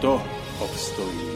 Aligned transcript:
kto 0.00 0.16
obstojí? 0.64 1.28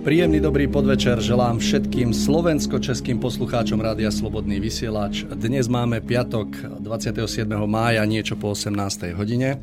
Príjemný 0.00 0.40
dobrý 0.40 0.64
podvečer 0.64 1.20
želám 1.20 1.60
všetkým 1.60 2.16
slovensko-českým 2.16 3.20
poslucháčom 3.20 3.76
Rádia 3.76 4.08
Slobodný 4.08 4.56
vysielač. 4.56 5.28
Dnes 5.28 5.68
máme 5.68 6.00
piatok 6.00 6.80
27. 6.80 7.44
mája, 7.68 8.00
niečo 8.08 8.40
po 8.40 8.56
18. 8.56 9.12
hodine. 9.12 9.60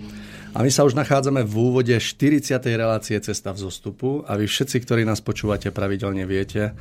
A 0.57 0.65
my 0.65 0.73
sa 0.73 0.89
už 0.89 0.97
nachádzame 0.97 1.45
v 1.45 1.53
úvode 1.53 1.93
40. 1.93 2.57
relácie 2.73 3.13
Cesta 3.21 3.53
v 3.53 3.61
zostupu 3.61 4.25
a 4.25 4.33
vy 4.33 4.49
všetci, 4.49 4.81
ktorí 4.89 5.05
nás 5.05 5.21
počúvate 5.21 5.69
pravidelne 5.69 6.25
viete, 6.25 6.73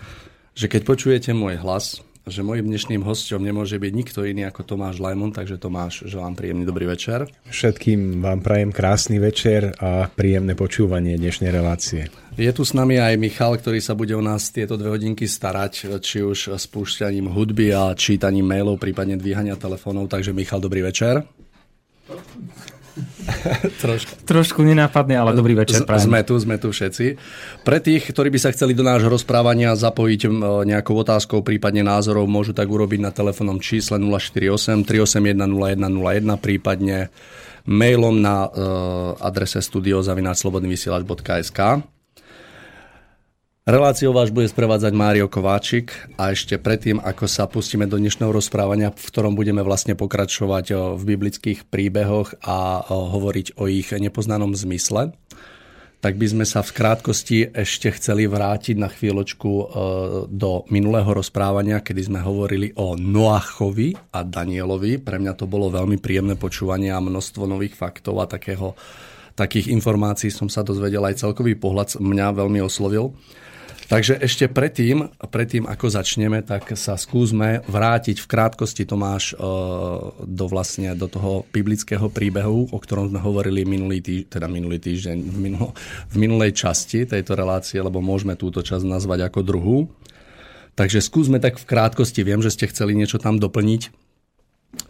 že 0.57 0.65
keď 0.65 0.81
počujete 0.89 1.37
môj 1.37 1.61
hlas, 1.61 2.01
že 2.25 2.41
mojim 2.41 2.73
dnešným 2.73 3.05
hostom 3.05 3.45
nemôže 3.45 3.77
byť 3.77 3.93
nikto 3.93 4.25
iný 4.25 4.49
ako 4.49 4.65
Tomáš 4.65 4.97
Lajmon, 4.97 5.29
takže 5.29 5.61
Tomáš, 5.61 6.09
želám 6.09 6.33
príjemný 6.33 6.65
dobrý 6.65 6.89
večer. 6.89 7.29
Všetkým 7.53 8.25
vám 8.25 8.41
prajem 8.41 8.73
krásny 8.73 9.21
večer 9.21 9.77
a 9.77 10.09
príjemné 10.09 10.57
počúvanie 10.57 11.21
dnešnej 11.21 11.53
relácie. 11.53 12.09
Je 12.41 12.49
tu 12.57 12.65
s 12.65 12.73
nami 12.73 12.97
aj 12.97 13.21
Michal, 13.21 13.61
ktorý 13.61 13.85
sa 13.85 13.93
bude 13.93 14.17
o 14.17 14.25
nás 14.25 14.49
tieto 14.49 14.81
dve 14.81 14.89
hodinky 14.97 15.29
starať, 15.29 16.01
či 16.01 16.25
už 16.25 16.57
spúšťaním 16.57 17.29
hudby 17.29 17.77
a 17.77 17.93
čítaním 17.93 18.49
mailov, 18.49 18.81
prípadne 18.81 19.21
dvíhania 19.21 19.61
telefónov. 19.61 20.09
Takže 20.09 20.33
Michal, 20.33 20.65
dobrý 20.65 20.81
večer. 20.81 21.29
Trošku. 23.85 24.25
Trošku 24.25 24.65
nenápadne, 24.65 25.21
ale 25.21 25.37
dobrý 25.37 25.53
večer. 25.53 25.85
Prajem. 25.85 26.09
Sme 26.09 26.25
tu, 26.25 26.41
sme 26.41 26.57
tu 26.57 26.73
všetci. 26.73 27.07
Pre 27.63 27.79
tých, 27.81 28.09
ktorí 28.09 28.31
by 28.33 28.39
sa 28.41 28.53
chceli 28.57 28.73
do 28.73 28.83
nášho 28.85 29.13
rozprávania 29.13 29.77
zapojiť 29.77 30.21
nejakou 30.65 30.97
otázkou, 31.05 31.45
prípadne 31.45 31.85
názorov, 31.85 32.29
môžu 32.29 32.53
tak 32.57 32.69
urobiť 32.69 33.01
na 33.05 33.11
telefónnom 33.13 33.61
čísle 33.61 34.01
048 34.01 34.85
381 34.89 35.45
0101, 35.45 36.41
prípadne 36.41 37.11
mailom 37.67 38.23
na 38.23 38.47
uh, 38.47 39.19
adrese 39.19 39.59
studiozavináčslobodnyvysielač.sk. 39.59 41.61
Reláciou 43.67 44.15
vás 44.15 44.31
bude 44.31 44.47
sprevádzať 44.47 44.95
Mário 44.95 45.27
Kováčik 45.27 45.91
a 46.15 46.31
ešte 46.31 46.55
predtým, 46.55 47.03
ako 47.03 47.27
sa 47.27 47.51
pustíme 47.51 47.91
do 47.91 47.99
dnešného 47.99 48.31
rozprávania, 48.31 48.95
v 48.95 49.11
ktorom 49.11 49.35
budeme 49.35 49.59
vlastne 49.59 49.99
pokračovať 49.99 50.95
v 50.95 51.03
biblických 51.03 51.67
príbehoch 51.67 52.39
a 52.47 52.87
hovoriť 52.87 53.59
o 53.59 53.67
ich 53.67 53.91
nepoznanom 53.91 54.55
zmysle, 54.55 55.19
tak 55.99 56.15
by 56.15 56.27
sme 56.31 56.45
sa 56.47 56.63
v 56.63 56.79
krátkosti 56.79 57.51
ešte 57.51 57.91
chceli 57.99 58.31
vrátiť 58.31 58.79
na 58.79 58.87
chvíľočku 58.87 59.51
do 60.31 60.51
minulého 60.71 61.11
rozprávania, 61.11 61.83
kedy 61.83 62.07
sme 62.07 62.23
hovorili 62.23 62.71
o 62.79 62.95
Noachovi 62.95 64.15
a 64.15 64.23
Danielovi. 64.23 65.03
Pre 65.03 65.19
mňa 65.19 65.35
to 65.35 65.51
bolo 65.51 65.75
veľmi 65.75 65.99
príjemné 65.99 66.39
počúvanie 66.39 66.95
a 66.95 67.03
množstvo 67.03 67.51
nových 67.51 67.75
faktov 67.75 68.23
a 68.23 68.31
takého, 68.31 68.79
takých 69.35 69.75
informácií 69.75 70.31
som 70.31 70.47
sa 70.47 70.63
dozvedel 70.63 71.03
aj 71.03 71.19
celkový 71.19 71.59
pohľad 71.59 71.99
mňa 71.99 72.27
veľmi 72.31 72.63
oslovil. 72.63 73.11
Takže 73.87 74.19
ešte 74.19 74.51
predtým, 74.51 75.15
predtým, 75.31 75.63
ako 75.71 75.87
začneme, 75.87 76.43
tak 76.43 76.75
sa 76.75 76.99
skúsme 76.99 77.63
vrátiť 77.71 78.19
v 78.19 78.27
krátkosti, 78.27 78.83
Tomáš, 78.83 79.31
e, 79.31 79.35
do 80.27 80.45
vlastne 80.51 80.99
do 80.99 81.07
toho 81.07 81.47
biblického 81.55 82.11
príbehu, 82.11 82.75
o 82.75 82.79
ktorom 82.83 83.15
sme 83.15 83.23
hovorili 83.23 83.63
minulý, 83.63 84.03
týž, 84.03 84.27
teda 84.27 84.51
minulý 84.51 84.83
týždeň, 84.83 85.17
v, 85.23 85.39
minulo, 85.39 85.71
v 86.11 86.17
minulej 86.19 86.59
časti 86.59 87.07
tejto 87.07 87.39
relácie, 87.39 87.79
lebo 87.79 88.03
môžeme 88.03 88.35
túto 88.35 88.59
časť 88.59 88.83
nazvať 88.83 89.31
ako 89.31 89.41
druhú. 89.47 89.79
Takže 90.75 90.99
skúsme 90.99 91.39
tak 91.39 91.55
v 91.55 91.71
krátkosti, 91.71 92.27
viem, 92.27 92.43
že 92.43 92.51
ste 92.51 92.67
chceli 92.67 92.99
niečo 92.99 93.23
tam 93.23 93.39
doplniť, 93.39 93.95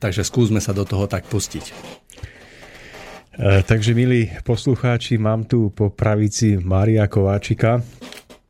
takže 0.00 0.24
skúsme 0.24 0.64
sa 0.64 0.72
do 0.72 0.88
toho 0.88 1.04
tak 1.04 1.28
pustiť. 1.28 1.64
E, 1.68 3.60
takže, 3.60 3.92
milí 3.92 4.32
poslucháči, 4.40 5.20
mám 5.20 5.44
tu 5.44 5.68
po 5.68 5.92
pravici 5.92 6.56
Mária 6.56 7.04
Kováčika, 7.12 7.84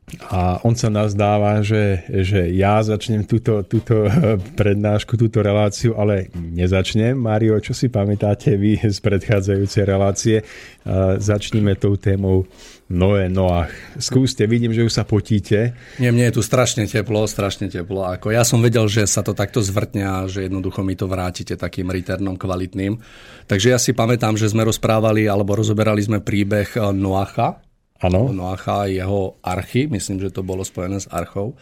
a 0.07 0.63
on 0.63 0.71
sa 0.71 0.87
nazdáva, 0.87 1.59
že, 1.59 2.07
že 2.07 2.47
ja 2.55 2.79
začnem 2.79 3.27
túto, 3.27 3.59
túto 3.67 4.07
prednášku, 4.55 5.19
túto 5.19 5.43
reláciu, 5.43 5.99
ale 5.99 6.31
nezačnem. 6.31 7.11
Mario, 7.11 7.59
čo 7.59 7.75
si 7.75 7.91
pamätáte 7.91 8.55
vy 8.55 8.79
z 8.79 9.03
predchádzajúcej 9.03 9.83
relácie? 9.83 10.47
Začníme 11.19 11.75
tou 11.75 11.99
témou 11.99 12.47
Noé, 12.87 13.27
Noach. 13.27 13.75
Skúste, 13.99 14.47
vidím, 14.47 14.71
že 14.71 14.87
už 14.87 14.95
sa 14.95 15.03
potíte. 15.03 15.75
Nie, 15.99 16.15
mne 16.15 16.31
je 16.31 16.39
tu 16.39 16.41
strašne 16.41 16.87
teplo, 16.87 17.27
strašne 17.27 17.67
teplo. 17.67 18.07
Ako 18.07 18.31
ja 18.31 18.47
som 18.47 18.63
vedel, 18.63 18.87
že 18.87 19.03
sa 19.11 19.19
to 19.27 19.35
takto 19.35 19.59
zvrtne 19.59 20.07
a 20.07 20.15
že 20.31 20.47
jednoducho 20.47 20.87
mi 20.87 20.95
to 20.95 21.11
vrátite 21.11 21.59
takým 21.59 21.91
returnom 21.91 22.39
kvalitným. 22.39 22.95
Takže 23.43 23.75
ja 23.75 23.79
si 23.79 23.91
pamätám, 23.91 24.39
že 24.39 24.47
sme 24.47 24.63
rozprávali 24.63 25.27
alebo 25.27 25.59
rozoberali 25.59 25.99
sme 25.99 26.23
príbeh 26.23 26.79
Noacha, 26.95 27.59
Ano. 28.01 28.29
Noacha 28.29 28.85
a 28.85 28.91
jeho 28.91 29.41
archy, 29.41 29.89
myslím, 29.89 30.21
že 30.21 30.29
to 30.29 30.45
bolo 30.45 30.61
spojené 30.61 31.01
s 31.01 31.09
archou. 31.09 31.57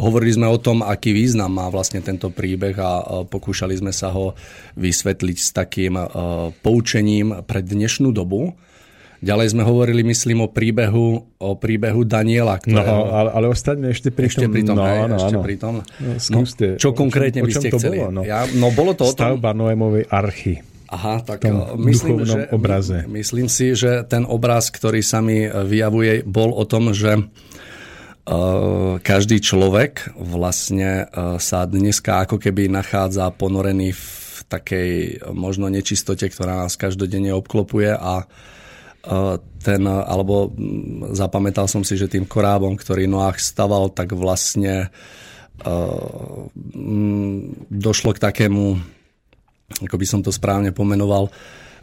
Hovorili 0.00 0.32
sme 0.32 0.48
o 0.48 0.56
tom, 0.56 0.80
aký 0.80 1.12
význam 1.12 1.52
má 1.52 1.68
vlastne 1.68 2.00
tento 2.00 2.32
príbeh 2.32 2.72
a 2.80 3.22
pokúšali 3.28 3.76
sme 3.76 3.92
sa 3.92 4.08
ho 4.10 4.32
vysvetliť 4.80 5.36
s 5.36 5.50
takým 5.52 5.94
poučením 6.64 7.44
pre 7.44 7.60
dnešnú 7.60 8.08
dobu. 8.08 8.56
Ďalej 9.20 9.52
sme 9.52 9.68
hovorili, 9.68 10.00
myslím, 10.00 10.40
o 10.40 10.48
príbehu, 10.48 11.36
o 11.36 11.50
príbehu 11.52 12.08
Daniela. 12.08 12.56
Ktorého... 12.56 13.04
No, 13.04 13.12
ale, 13.12 13.28
ale 13.36 13.46
ostaňme 13.52 13.92
ešte 13.92 14.08
pri 14.08 14.32
ešte 14.32 14.48
tom. 14.48 14.56
Pri 14.56 14.62
tom 14.64 14.76
no, 14.80 14.84
hej, 14.88 15.00
no, 15.04 15.16
ešte 15.20 15.36
no. 15.36 15.42
pri 15.44 15.54
tom. 15.60 15.74
No, 15.84 16.10
skúste. 16.16 16.66
No, 16.74 16.80
čo 16.80 16.90
konkrétne 16.96 17.44
by 17.44 17.52
ste 17.52 17.68
chceli? 17.68 18.00
Bolo, 18.00 18.08
no? 18.16 18.22
Ja, 18.24 18.48
no 18.56 18.72
bolo 18.72 18.96
to 18.96 19.04
Stavba 19.04 19.52
o 19.52 19.52
tom... 19.52 19.68
Noémovej 19.68 20.08
archy. 20.08 20.64
Aha, 20.90 21.22
tak 21.22 21.46
myslím, 21.78 22.26
že, 22.26 22.50
obraze. 22.50 23.06
myslím 23.06 23.46
si, 23.46 23.78
že 23.78 24.02
ten 24.10 24.26
obraz, 24.26 24.74
ktorý 24.74 25.06
sa 25.06 25.22
mi 25.22 25.46
vyjavuje, 25.46 26.26
bol 26.26 26.50
o 26.50 26.66
tom, 26.66 26.90
že 26.90 27.30
každý 29.00 29.38
človek 29.38 30.14
vlastne 30.18 31.06
sa 31.38 31.66
dneska 31.66 32.26
ako 32.26 32.42
keby 32.42 32.66
nachádza 32.66 33.30
ponorený 33.34 33.94
v 33.94 34.04
takej 34.50 34.90
možno 35.30 35.70
nečistote, 35.70 36.26
ktorá 36.26 36.66
nás 36.66 36.74
každodenne 36.74 37.30
obklopuje 37.38 37.94
a 37.94 38.26
ten, 39.62 39.82
alebo 39.86 40.52
zapamätal 41.14 41.70
som 41.70 41.86
si, 41.86 41.96
že 41.96 42.10
tým 42.10 42.26
korábom, 42.28 42.74
ktorý 42.74 43.06
Noach 43.06 43.38
staval, 43.40 43.94
tak 43.94 44.12
vlastne 44.12 44.90
došlo 47.70 48.10
k 48.14 48.22
takému 48.22 48.78
ako 49.78 49.96
by 49.96 50.06
som 50.06 50.20
to 50.20 50.34
správne 50.34 50.74
pomenoval, 50.74 51.30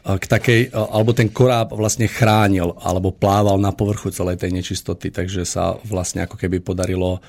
k 0.08 0.24
takej, 0.24 0.62
alebo 0.72 1.12
ten 1.12 1.28
koráb 1.28 1.76
vlastne 1.76 2.08
chránil, 2.08 2.80
alebo 2.80 3.12
plával 3.12 3.60
na 3.60 3.76
povrchu 3.76 4.08
celej 4.08 4.40
tej 4.40 4.56
nečistoty, 4.56 5.12
takže 5.12 5.44
sa 5.44 5.76
vlastne 5.84 6.24
ako 6.24 6.40
keby 6.40 6.64
podarilo 6.64 7.20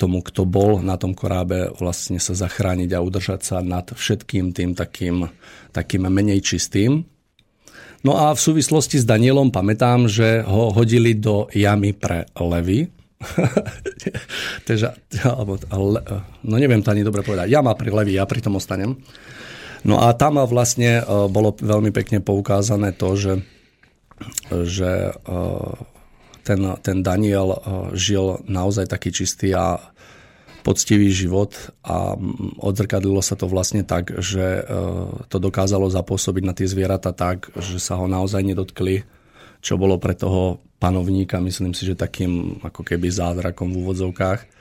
tomu, 0.00 0.24
kto 0.24 0.48
bol 0.48 0.80
na 0.80 0.96
tom 0.96 1.12
korábe, 1.12 1.68
vlastne 1.76 2.16
sa 2.16 2.32
zachrániť 2.32 2.96
a 2.96 3.04
udržať 3.04 3.40
sa 3.44 3.56
nad 3.60 3.84
všetkým 3.92 4.56
tým 4.56 4.72
takým, 4.72 5.28
takým 5.76 6.08
menej 6.08 6.40
čistým. 6.40 7.04
No 8.00 8.16
a 8.16 8.32
v 8.32 8.40
súvislosti 8.40 8.96
s 8.96 9.04
Danielom 9.04 9.52
pamätám, 9.52 10.08
že 10.08 10.40
ho 10.48 10.72
hodili 10.72 11.12
do 11.12 11.52
jamy 11.52 11.92
pre 11.92 12.24
levy, 12.40 12.88
Teža, 14.64 14.96
alebo, 15.28 15.60
no 16.40 16.54
neviem 16.56 16.80
to 16.80 16.88
ani 16.88 17.04
dobre 17.04 17.20
povedať. 17.20 17.52
Ja 17.52 17.60
má 17.60 17.76
pri 17.76 17.92
levý, 17.92 18.16
ja 18.16 18.24
pri 18.24 18.40
tom 18.40 18.56
ostanem. 18.56 18.96
No 19.80 19.96
a 20.00 20.12
tam 20.12 20.36
vlastne 20.44 21.00
bolo 21.32 21.56
veľmi 21.56 21.88
pekne 21.88 22.20
poukázané 22.20 22.92
to, 22.92 23.16
že, 23.16 23.34
že 24.52 25.16
ten, 26.44 26.60
ten 26.84 26.98
Daniel 27.00 27.56
žil 27.96 28.44
naozaj 28.44 28.92
taký 28.92 29.08
čistý 29.08 29.56
a 29.56 29.80
poctivý 30.60 31.08
život 31.08 31.56
a 31.80 32.12
odzrkadlilo 32.60 33.24
sa 33.24 33.32
to 33.32 33.48
vlastne 33.48 33.80
tak, 33.80 34.12
že 34.20 34.68
to 35.32 35.40
dokázalo 35.40 35.88
zapôsobiť 35.88 36.44
na 36.44 36.52
tie 36.52 36.68
zvieratá 36.68 37.16
tak, 37.16 37.48
že 37.56 37.80
sa 37.80 37.96
ho 37.96 38.04
naozaj 38.04 38.44
nedotkli, 38.44 39.08
čo 39.64 39.80
bolo 39.80 39.96
pre 39.96 40.12
toho 40.12 40.60
panovníka, 40.76 41.40
myslím 41.40 41.72
si, 41.72 41.88
že 41.88 41.96
takým 41.96 42.60
ako 42.60 42.84
keby 42.84 43.08
zázrakom 43.08 43.72
v 43.72 43.80
úvodzovkách. 43.84 44.59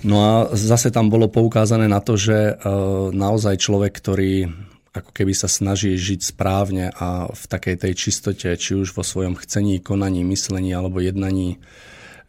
No 0.00 0.16
a 0.24 0.32
zase 0.56 0.88
tam 0.88 1.12
bolo 1.12 1.28
poukázané 1.28 1.86
na 1.86 2.00
to, 2.00 2.16
že 2.16 2.34
e, 2.34 2.54
naozaj 3.12 3.60
človek, 3.60 3.92
ktorý 3.92 4.48
ako 4.92 5.10
keby 5.12 5.32
sa 5.32 5.48
snaží 5.48 5.96
žiť 5.96 6.20
správne 6.36 6.92
a 6.92 7.28
v 7.32 7.44
takej 7.48 7.76
tej 7.80 7.92
čistote, 7.96 8.48
či 8.60 8.76
už 8.76 8.92
vo 8.92 9.00
svojom 9.00 9.40
chcení, 9.40 9.80
konaní, 9.80 10.20
myslení 10.20 10.76
alebo 10.76 11.00
jednaní, 11.00 11.56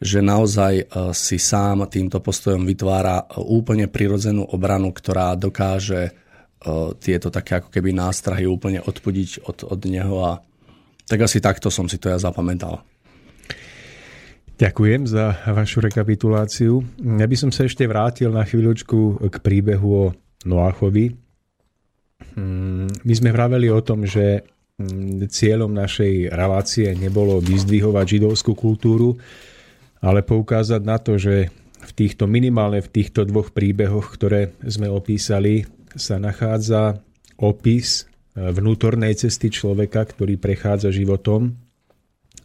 že 0.00 0.24
naozaj 0.24 0.74
e, 0.80 0.84
si 1.12 1.36
sám 1.36 1.88
týmto 1.88 2.20
postojom 2.24 2.64
vytvára 2.64 3.28
úplne 3.40 3.88
prirodzenú 3.88 4.48
obranu, 4.48 4.92
ktorá 4.92 5.36
dokáže 5.36 6.08
e, 6.08 6.12
tieto 7.00 7.28
také 7.28 7.60
ako 7.60 7.68
keby 7.68 7.92
nástrahy 7.92 8.48
úplne 8.48 8.80
odpudiť 8.80 9.44
od, 9.44 9.68
od 9.68 9.80
neho 9.84 10.16
a 10.24 10.32
tak 11.04 11.20
asi 11.20 11.40
takto 11.40 11.68
som 11.68 11.84
si 11.84 12.00
to 12.00 12.08
ja 12.08 12.16
zapamätal. 12.16 12.80
Ďakujem 14.54 15.10
za 15.10 15.34
vašu 15.50 15.82
rekapituláciu. 15.82 16.78
Ja 17.02 17.26
by 17.26 17.34
som 17.34 17.50
sa 17.50 17.66
ešte 17.66 17.90
vrátil 17.90 18.30
na 18.30 18.46
chvíľočku 18.46 19.26
k 19.26 19.36
príbehu 19.42 19.88
o 19.90 20.04
Noachovi. 20.46 21.10
Mm, 22.38 22.86
my 23.02 23.14
sme 23.18 23.34
vraveli 23.34 23.66
o 23.74 23.82
tom, 23.82 24.06
že 24.06 24.46
mm, 24.78 25.26
cieľom 25.26 25.74
našej 25.74 26.30
relácie 26.30 26.86
nebolo 26.94 27.42
vyzdvihovať 27.42 28.06
židovskú 28.06 28.54
kultúru, 28.54 29.18
ale 29.98 30.22
poukázať 30.22 30.82
na 30.86 31.02
to, 31.02 31.18
že 31.18 31.50
v 31.82 31.90
týchto 31.90 32.30
minimálne 32.30 32.78
v 32.78 32.94
týchto 32.94 33.26
dvoch 33.26 33.50
príbehoch, 33.50 34.06
ktoré 34.14 34.54
sme 34.62 34.86
opísali, 34.86 35.66
sa 35.98 36.22
nachádza 36.22 37.02
opis 37.42 38.06
vnútornej 38.38 39.18
cesty 39.18 39.50
človeka, 39.50 40.06
ktorý 40.06 40.38
prechádza 40.38 40.94
životom 40.94 41.63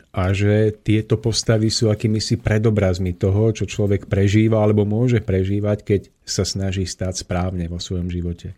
a 0.10 0.34
že 0.34 0.74
tieto 0.82 1.22
postavy 1.22 1.70
sú 1.70 1.94
akýmisi 1.94 2.42
predobrazmi 2.42 3.14
toho, 3.14 3.54
čo 3.54 3.70
človek 3.70 4.10
prežíva 4.10 4.58
alebo 4.66 4.82
môže 4.82 5.22
prežívať, 5.22 5.78
keď 5.86 6.02
sa 6.26 6.42
snaží 6.42 6.90
stať 6.90 7.22
správne 7.22 7.70
vo 7.70 7.78
svojom 7.78 8.10
živote. 8.10 8.58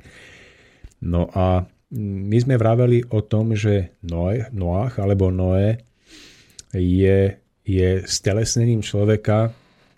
No 1.03 1.27
a 1.35 1.67
my 1.91 2.37
sme 2.39 2.55
vraveli 2.55 3.03
o 3.11 3.19
tom, 3.19 3.51
že 3.51 3.99
Noé, 3.99 4.47
Noach 4.55 5.03
alebo 5.03 5.27
Noé 5.27 5.83
je, 6.71 7.35
je 7.67 7.89
stelesnením 8.07 8.79
človeka, 8.79 9.51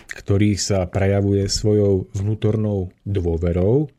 ktorý 0.09 0.57
sa 0.57 0.89
prejavuje 0.89 1.45
svojou 1.45 2.09
vnútornou 2.17 2.89
dôverou 3.05 3.93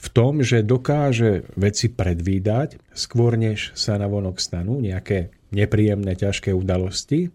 v 0.00 0.08
tom, 0.14 0.40
že 0.40 0.64
dokáže 0.64 1.44
veci 1.58 1.92
predvídať 1.92 2.80
skôr, 2.94 3.36
než 3.36 3.76
sa 3.76 4.00
na 4.00 4.08
vonok 4.08 4.40
stanú, 4.40 4.80
nejaké 4.80 5.34
nepríjemné, 5.50 6.14
ťažké 6.14 6.54
udalosti 6.54 7.30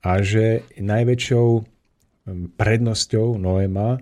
a 0.00 0.24
že 0.24 0.64
najväčšou 0.80 1.48
prednosťou 2.56 3.36
Noema 3.36 4.00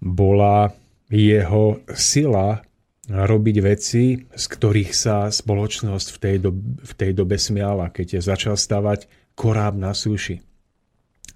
bola 0.00 0.70
jeho 1.10 1.82
sila 1.92 2.62
robiť 3.10 3.56
veci, 3.58 4.22
z 4.22 4.44
ktorých 4.46 4.92
sa 4.94 5.26
spoločnosť 5.26 6.08
v 6.14 6.18
tej, 6.22 6.36
dobe, 6.38 6.62
v 6.78 6.92
tej 6.94 7.10
dobe 7.10 7.36
smiala, 7.36 7.90
keď 7.90 8.18
je 8.18 8.20
začal 8.22 8.54
stavať 8.54 9.10
koráb 9.34 9.74
na 9.74 9.90
súši. 9.90 10.38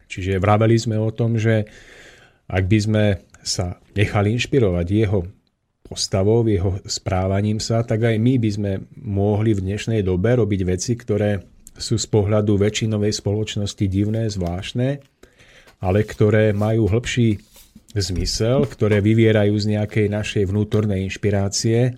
Čiže 0.06 0.38
vraveli 0.38 0.78
sme 0.78 0.94
o 0.94 1.10
tom, 1.10 1.34
že 1.34 1.66
ak 2.46 2.64
by 2.70 2.78
sme 2.78 3.04
sa 3.42 3.82
nechali 3.98 4.38
inšpirovať 4.38 4.86
jeho 4.86 5.26
postavou, 5.84 6.40
jeho 6.48 6.80
správaním 6.88 7.60
sa, 7.60 7.84
tak 7.84 8.08
aj 8.08 8.16
my 8.16 8.40
by 8.40 8.50
sme 8.50 8.72
mohli 9.04 9.52
v 9.52 9.68
dnešnej 9.68 10.00
dobe 10.00 10.32
robiť 10.32 10.60
veci, 10.64 10.96
ktoré 10.96 11.44
sú 11.76 12.00
z 12.00 12.06
pohľadu 12.08 12.56
väčšinovej 12.56 13.12
spoločnosti 13.12 13.84
divné, 13.84 14.32
zvláštne, 14.32 15.04
ale 15.84 16.00
ktoré 16.08 16.56
majú 16.56 16.88
hĺbší 16.88 17.36
zmysel, 17.94 18.64
ktoré 18.64 19.04
vyvierajú 19.04 19.54
z 19.60 19.76
nejakej 19.76 20.06
našej 20.08 20.44
vnútornej 20.48 21.04
inšpirácie 21.04 21.94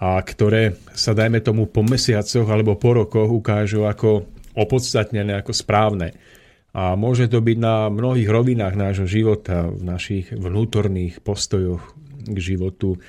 a 0.00 0.16
ktoré 0.24 0.80
sa, 0.96 1.12
dajme 1.12 1.44
tomu, 1.44 1.68
po 1.68 1.84
mesiacoch 1.84 2.48
alebo 2.48 2.80
po 2.80 3.04
rokoch 3.04 3.28
ukážu 3.28 3.84
ako 3.84 4.24
opodstatnené, 4.56 5.36
ako 5.38 5.52
správne. 5.52 6.16
A 6.70 6.94
môže 6.94 7.26
to 7.26 7.42
byť 7.42 7.58
na 7.58 7.90
mnohých 7.90 8.30
rovinách 8.30 8.74
nášho 8.78 9.06
života, 9.06 9.68
v 9.68 9.82
našich 9.84 10.30
vnútorných 10.30 11.20
postojoch, 11.20 11.98
k 12.24 12.38
životu. 12.38 13.00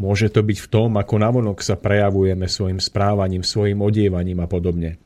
Môže 0.00 0.32
to 0.32 0.40
byť 0.40 0.58
v 0.64 0.70
tom, 0.70 0.96
ako 0.96 1.14
navonok 1.20 1.60
sa 1.60 1.76
prejavujeme 1.76 2.48
svojim 2.48 2.80
správaním, 2.80 3.44
svojim 3.44 3.80
odievaním 3.84 4.40
a 4.40 4.48
podobne. 4.48 4.96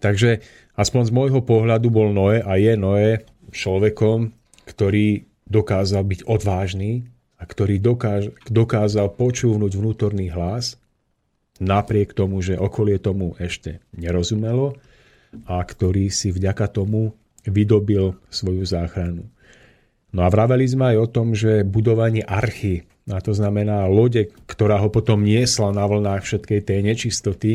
Takže 0.00 0.44
aspoň 0.76 1.02
z 1.08 1.12
môjho 1.12 1.40
pohľadu 1.40 1.88
bol 1.88 2.12
Noé 2.12 2.44
a 2.44 2.60
je 2.60 2.76
Noé 2.76 3.24
človekom, 3.52 4.36
ktorý 4.68 5.24
dokázal 5.48 6.02
byť 6.04 6.20
odvážny 6.28 7.08
a 7.40 7.44
ktorý 7.46 7.80
dokáž, 7.80 8.34
dokázal 8.50 9.12
počúvnuť 9.14 9.72
vnútorný 9.76 10.28
hlas, 10.32 10.76
napriek 11.62 12.12
tomu, 12.12 12.44
že 12.44 12.60
okolie 12.60 13.00
tomu 13.00 13.32
ešte 13.40 13.80
nerozumelo 13.96 14.76
a 15.48 15.60
ktorý 15.64 16.12
si 16.12 16.32
vďaka 16.32 16.68
tomu 16.68 17.16
vydobil 17.46 18.18
svoju 18.28 18.66
záchranu. 18.66 19.28
No 20.16 20.24
a 20.24 20.32
vraveli 20.32 20.64
sme 20.64 20.96
aj 20.96 20.96
o 20.96 21.08
tom, 21.12 21.36
že 21.36 21.60
budovanie 21.60 22.24
archy, 22.24 22.88
a 23.04 23.20
to 23.20 23.36
znamená 23.36 23.84
lode, 23.84 24.32
ktorá 24.48 24.80
ho 24.80 24.88
potom 24.88 25.20
niesla 25.20 25.76
na 25.76 25.84
vlnách 25.84 26.24
všetkej 26.24 26.60
tej 26.64 26.80
nečistoty, 26.80 27.52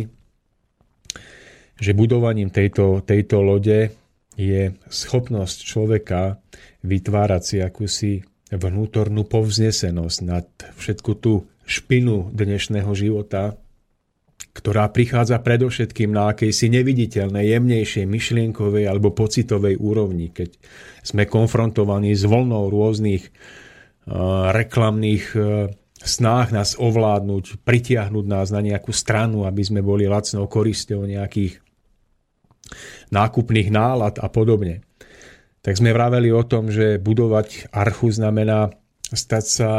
že 1.82 1.98
budovaním 1.98 2.53
tejto, 2.53 3.01
tejto 3.01 3.41
lode 3.41 3.89
je 4.38 4.77
schopnosť 4.94 5.58
človeka 5.65 6.38
vytvárať 6.86 7.41
si 7.41 7.58
akúsi 7.58 8.13
vnútornú 8.53 9.25
povznesenosť 9.25 10.18
nad 10.22 10.46
všetku 10.77 11.12
tú 11.18 11.50
špinu 11.65 12.30
dnešného 12.30 12.94
života, 12.94 13.58
ktorá 14.51 14.91
prichádza 14.91 15.39
predovšetkým 15.39 16.12
na 16.12 16.36
akejsi 16.36 16.67
neviditeľnej, 16.67 17.55
jemnejšej 17.55 18.03
myšlienkovej 18.03 18.84
alebo 18.84 19.15
pocitovej 19.15 19.79
úrovni, 19.79 20.27
keď 20.27 20.60
sme 21.01 21.24
konfrontovaní 21.24 22.12
s 22.12 22.27
vlnou 22.27 22.67
rôznych 22.67 23.31
uh, 23.31 24.51
reklamných 24.51 25.25
uh, 25.34 25.72
snách 26.03 26.51
nás 26.51 26.75
ovládnuť, 26.75 27.63
pritiahnuť 27.63 28.25
nás 28.27 28.51
na 28.51 28.60
nejakú 28.60 28.91
stranu, 28.91 29.48
aby 29.48 29.63
sme 29.63 29.79
boli 29.79 30.10
lacnou 30.10 30.50
korisťou 30.51 31.05
nejakých 31.08 31.62
nákupných 33.12 33.70
nálad 33.72 34.20
a 34.20 34.27
podobne. 34.27 34.84
Tak 35.62 35.77
sme 35.77 35.93
vraveli 35.93 36.34
o 36.34 36.41
tom, 36.41 36.74
že 36.74 36.98
budovať 36.98 37.70
archu 37.70 38.10
znamená 38.10 38.74
stať 39.13 39.46
sa 39.46 39.72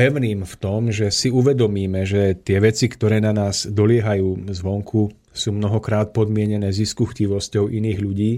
pevným 0.00 0.48
v 0.48 0.54
tom, 0.56 0.88
že 0.88 1.12
si 1.12 1.28
uvedomíme, 1.28 2.08
že 2.08 2.32
tie 2.40 2.56
veci, 2.56 2.88
ktoré 2.88 3.20
na 3.20 3.36
nás 3.36 3.68
doliehajú 3.68 4.48
zvonku, 4.48 5.12
sú 5.28 5.52
mnohokrát 5.52 6.16
podmienené 6.16 6.72
ziskuchtivosťou 6.72 7.68
iných 7.68 7.98
ľudí, 8.00 8.32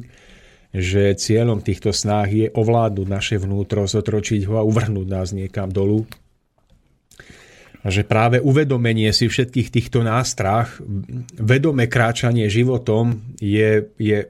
že 0.75 1.14
cieľom 1.14 1.62
týchto 1.62 1.95
snách 1.95 2.28
je 2.35 2.47
ovládnuť 2.50 3.07
naše 3.07 3.37
vnútro, 3.38 3.87
zotročiť 3.87 4.42
ho 4.50 4.59
a 4.59 4.66
uvrhnúť 4.66 5.07
nás 5.07 5.31
niekam 5.31 5.71
dolu. 5.71 6.02
A 7.83 7.95
že 7.95 8.02
práve 8.02 8.42
uvedomenie 8.42 9.14
si 9.14 9.31
všetkých 9.31 9.71
týchto 9.71 10.02
nástrah, 10.02 10.66
vedomé 11.38 11.87
kráčanie 11.87 12.50
životom 12.50 13.23
je, 13.38 13.87
je 14.02 14.26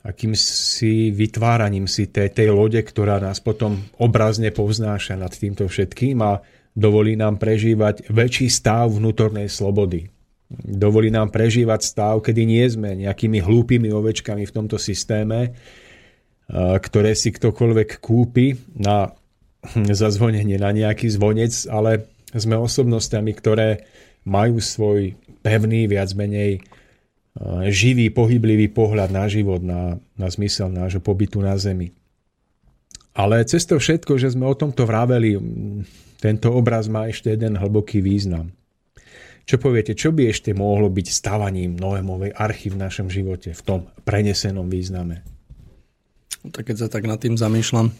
akýmsi 0.00 1.12
vytváraním 1.12 1.84
si 1.84 2.08
tej, 2.08 2.32
tej 2.32 2.48
lode, 2.52 2.80
ktorá 2.80 3.20
nás 3.20 3.40
potom 3.40 3.84
obrazne 4.00 4.48
povznáša 4.48 5.20
nad 5.20 5.32
týmto 5.32 5.68
všetkým 5.68 6.20
a 6.24 6.40
dovolí 6.72 7.20
nám 7.20 7.36
prežívať 7.36 8.08
väčší 8.08 8.48
stav 8.48 8.88
vnútornej 8.96 9.52
slobody. 9.52 10.08
Dovolí 10.50 11.12
nám 11.12 11.30
prežívať 11.30 11.80
stav, 11.84 12.14
kedy 12.24 12.42
nie 12.42 12.64
sme 12.66 12.96
nejakými 12.96 13.38
hlúpými 13.38 13.92
ovečkami 13.92 14.48
v 14.48 14.54
tomto 14.54 14.80
systéme, 14.80 15.54
ktoré 16.56 17.14
si 17.14 17.30
ktokoľvek 17.30 18.02
kúpi 18.02 18.58
na 18.74 19.14
zazvonenie 20.00 20.56
na 20.58 20.72
nejaký 20.72 21.06
zvonec, 21.12 21.52
ale 21.70 22.08
sme 22.34 22.56
osobnostiami, 22.56 23.30
ktoré 23.36 23.84
majú 24.26 24.58
svoj 24.58 25.14
pevný, 25.44 25.86
viac 25.86 26.10
menej 26.16 26.64
živý, 27.70 28.10
pohyblivý 28.10 28.72
pohľad 28.74 29.10
na 29.14 29.30
život, 29.30 29.62
na, 29.62 29.96
na 30.18 30.28
zmysel 30.28 30.68
nášho 30.68 30.98
pobytu 30.98 31.38
na 31.38 31.54
Zemi. 31.54 31.94
Ale 33.14 33.42
cez 33.46 33.66
to 33.66 33.78
všetko, 33.78 34.18
že 34.18 34.34
sme 34.34 34.46
o 34.46 34.54
tomto 34.54 34.86
vraveli, 34.86 35.38
tento 36.22 36.50
obraz 36.54 36.86
má 36.86 37.06
ešte 37.10 37.30
jeden 37.30 37.58
hlboký 37.58 38.02
význam. 38.02 38.54
Čo 39.48 39.58
poviete, 39.58 39.98
čo 39.98 40.14
by 40.14 40.30
ešte 40.30 40.54
mohlo 40.54 40.86
byť 40.86 41.06
stavaním 41.10 41.74
Noémovej 41.74 42.36
archy 42.38 42.70
v 42.70 42.78
našom 42.78 43.10
živote 43.10 43.50
v 43.50 43.62
tom 43.66 43.80
prenesenom 44.06 44.70
význame? 44.70 45.26
Tak 46.54 46.70
keď 46.70 46.76
sa 46.86 46.88
tak 46.88 47.04
nad 47.10 47.18
tým 47.18 47.34
zamýšľam, 47.34 47.90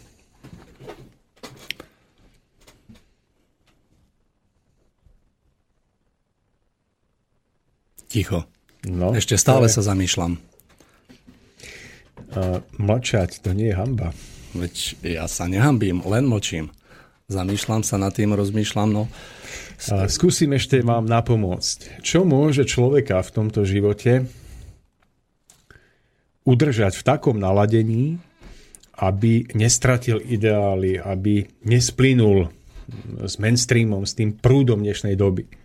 Ticho. 8.11 8.43
No, 8.87 9.13
Ešte 9.13 9.37
stále 9.37 9.69
je... 9.69 9.77
sa 9.77 9.81
zamýšľam. 9.85 10.41
Uh, 12.31 12.63
mlčať, 12.81 13.43
to 13.43 13.53
nie 13.53 13.69
je 13.69 13.75
hamba. 13.77 14.15
Veď 14.57 14.97
ja 15.05 15.25
sa 15.29 15.45
nehambím, 15.45 16.01
len 16.01 16.25
mlčím. 16.25 16.73
Zamýšľam 17.29 17.85
sa 17.85 18.01
nad 18.01 18.11
tým, 18.15 18.33
rozmýšľam, 18.33 18.89
no. 18.89 19.05
Uh, 19.85 20.09
skúsim 20.09 20.49
ešte 20.57 20.81
vám 20.81 21.05
napomôcť. 21.05 22.01
Čo 22.01 22.25
môže 22.25 22.65
človeka 22.65 23.21
v 23.21 23.29
tomto 23.29 23.67
živote 23.67 24.25
udržať 26.41 26.97
v 26.97 27.05
takom 27.05 27.37
naladení, 27.37 28.17
aby 28.97 29.45
nestratil 29.53 30.17
ideály, 30.17 30.97
aby 30.97 31.45
nesplynul 31.65 32.49
s 33.21 33.37
mainstreamom, 33.37 34.09
s 34.09 34.17
tým 34.17 34.33
prúdom 34.33 34.81
dnešnej 34.81 35.13
doby 35.13 35.60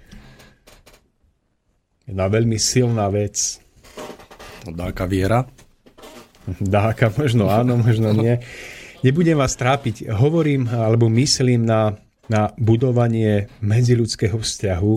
jedna 2.07 2.27
veľmi 2.31 2.57
silná 2.57 3.11
vec. 3.11 3.59
Dáka 4.67 5.07
viera? 5.07 5.47
Dáka, 6.63 7.11
možno 7.11 7.51
áno, 7.51 7.75
možno 7.79 8.15
nie. 8.15 8.39
Nebudem 9.03 9.39
vás 9.39 9.59
trápiť. 9.59 10.11
Hovorím 10.11 10.71
alebo 10.71 11.11
myslím 11.11 11.67
na, 11.67 11.99
na 12.31 12.55
budovanie 12.57 13.51
medziludského 13.63 14.39
vzťahu 14.39 14.95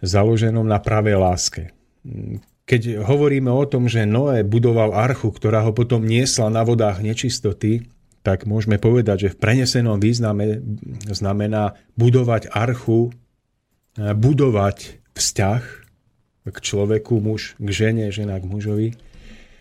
založenom 0.00 0.64
na 0.64 0.80
pravej 0.80 1.16
láske. 1.20 1.62
Keď 2.64 3.04
hovoríme 3.04 3.52
o 3.52 3.64
tom, 3.68 3.88
že 3.88 4.08
Noé 4.08 4.40
budoval 4.40 4.96
archu, 4.96 5.28
ktorá 5.28 5.64
ho 5.68 5.76
potom 5.76 6.00
niesla 6.00 6.48
na 6.48 6.64
vodách 6.64 7.04
nečistoty, 7.04 7.84
tak 8.20 8.44
môžeme 8.44 8.76
povedať, 8.76 9.28
že 9.28 9.32
v 9.32 9.40
prenesenom 9.40 9.96
význame 9.96 10.60
znamená 11.08 11.76
budovať 11.96 12.52
archu, 12.52 13.12
budovať 13.96 15.00
vzťah, 15.16 15.79
k 16.48 16.56
človeku, 16.56 17.20
muž 17.20 17.58
k 17.60 17.68
žene, 17.68 18.08
žena 18.08 18.40
k 18.40 18.48
mužovi, 18.48 18.88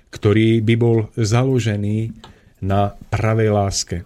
ktorý 0.10 0.64
by 0.64 0.76
bol 0.80 0.98
založený 1.20 2.16
na 2.64 2.96
pravej 3.12 3.50
láske. 3.52 3.98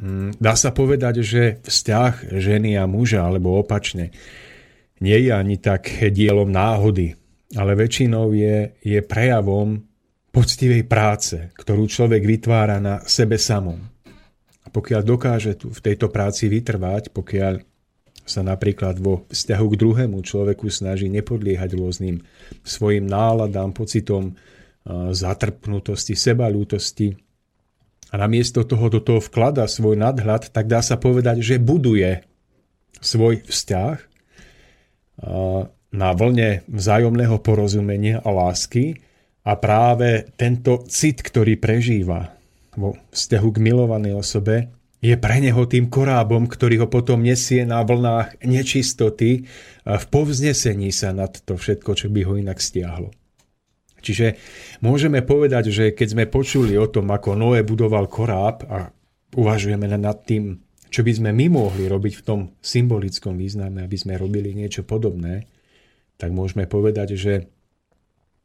Mm, 0.00 0.38
dá 0.40 0.54
sa 0.56 0.72
povedať, 0.72 1.20
že 1.20 1.42
vzťah 1.62 2.32
ženy 2.32 2.78
a 2.80 2.88
muža, 2.88 3.26
alebo 3.26 3.60
opačne, 3.60 4.14
nie 5.02 5.18
je 5.18 5.30
ani 5.34 5.58
tak 5.58 5.90
dielom 6.14 6.48
náhody, 6.48 7.18
ale 7.58 7.74
väčšinou 7.74 8.32
je, 8.32 8.72
je 8.80 8.98
prejavom 9.02 9.82
poctivej 10.32 10.88
práce, 10.88 11.52
ktorú 11.58 11.84
človek 11.90 12.24
vytvára 12.24 12.80
na 12.80 13.04
sebe 13.04 13.36
samom. 13.36 13.76
A 14.62 14.66
pokiaľ 14.72 15.02
dokáže 15.04 15.52
tu 15.58 15.68
v 15.68 15.80
tejto 15.84 16.08
práci 16.08 16.48
vytrvať, 16.48 17.12
pokiaľ 17.12 17.71
sa 18.22 18.40
napríklad 18.46 19.02
vo 19.02 19.26
vzťahu 19.30 19.66
k 19.72 19.78
druhému 19.78 20.18
človeku 20.22 20.70
snaží 20.70 21.10
nepodliehať 21.10 21.74
rôznym 21.74 22.22
svojim 22.62 23.06
náladám, 23.06 23.74
pocitom 23.74 24.38
zatrpnutosti, 25.10 26.14
sebalútosti. 26.18 27.14
A 28.12 28.20
namiesto 28.20 28.66
toho 28.66 28.92
do 28.92 29.00
toho 29.00 29.22
vklada 29.24 29.64
svoj 29.70 29.96
nadhľad, 29.96 30.52
tak 30.52 30.68
dá 30.68 30.84
sa 30.84 31.00
povedať, 31.00 31.40
že 31.40 31.62
buduje 31.62 32.26
svoj 33.00 33.42
vzťah 33.46 33.96
na 35.92 36.08
vlne 36.12 36.66
vzájomného 36.66 37.36
porozumenia 37.40 38.20
a 38.20 38.30
lásky. 38.30 39.00
A 39.42 39.58
práve 39.58 40.30
tento 40.38 40.86
cit, 40.86 41.18
ktorý 41.18 41.58
prežíva 41.58 42.38
vo 42.78 42.94
vzťahu 43.10 43.48
k 43.54 43.58
milovanej 43.58 44.14
osobe, 44.18 44.70
je 45.02 45.18
pre 45.18 45.42
neho 45.42 45.66
tým 45.66 45.90
korábom, 45.90 46.46
ktorý 46.46 46.86
ho 46.86 46.88
potom 46.88 47.26
nesie 47.26 47.66
na 47.66 47.82
vlnách 47.82 48.46
nečistoty 48.46 49.50
v 49.82 50.04
povznesení 50.14 50.94
sa 50.94 51.10
nad 51.10 51.34
to 51.42 51.58
všetko, 51.58 51.98
čo 51.98 52.06
by 52.06 52.22
ho 52.22 52.38
inak 52.38 52.62
stiahlo. 52.62 53.10
Čiže 54.02 54.38
môžeme 54.82 55.22
povedať, 55.26 55.74
že 55.74 55.84
keď 55.90 56.08
sme 56.14 56.24
počuli 56.30 56.78
o 56.78 56.86
tom, 56.86 57.10
ako 57.10 57.34
Noé 57.34 57.66
budoval 57.66 58.06
koráb 58.06 58.62
a 58.66 58.90
uvažujeme 59.34 59.90
nad 59.90 60.18
tým, 60.22 60.62
čo 60.90 61.02
by 61.02 61.12
sme 61.18 61.30
my 61.34 61.46
mohli 61.50 61.90
robiť 61.90 62.22
v 62.22 62.26
tom 62.26 62.40
symbolickom 62.62 63.34
význame, 63.34 63.82
aby 63.82 63.96
sme 63.98 64.18
robili 64.18 64.54
niečo 64.54 64.86
podobné, 64.86 65.50
tak 66.14 66.30
môžeme 66.30 66.70
povedať, 66.70 67.18
že 67.18 67.50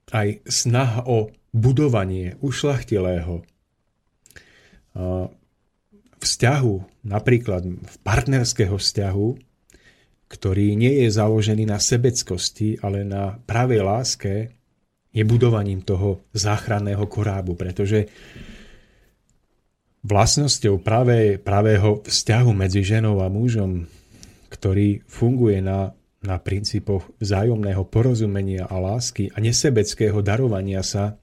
aj 0.09 0.41
snaha 0.47 1.05
o 1.05 1.29
budovanie 1.53 2.37
ušlachtilého 2.41 3.45
vzťahu, 6.19 7.05
napríklad 7.05 7.63
v 7.65 7.95
partnerského 8.01 8.77
vzťahu, 8.77 9.27
ktorý 10.27 10.75
nie 10.75 11.05
je 11.05 11.09
založený 11.13 11.63
na 11.69 11.79
sebeckosti, 11.79 12.83
ale 12.83 13.07
na 13.07 13.39
pravej 13.47 13.81
láske, 13.85 14.33
je 15.15 15.23
budovaním 15.25 15.81
toho 15.81 16.21
záchranného 16.35 17.01
korábu, 17.09 17.57
pretože 17.57 18.05
vlastnosťou 20.05 20.77
pravé, 20.83 21.41
pravého 21.41 22.05
vzťahu 22.05 22.51
medzi 22.53 22.85
ženou 22.85 23.25
a 23.25 23.27
mužom, 23.31 23.89
ktorý 24.53 25.01
funguje 25.09 25.59
na, 25.63 25.97
na 26.21 26.37
princípoch 26.37 27.09
vzájomného 27.17 27.81
porozumenia 27.89 28.69
a 28.69 28.77
lásky 28.77 29.33
a 29.33 29.41
nesebeckého 29.41 30.21
darovania 30.21 30.85
sa, 30.85 31.17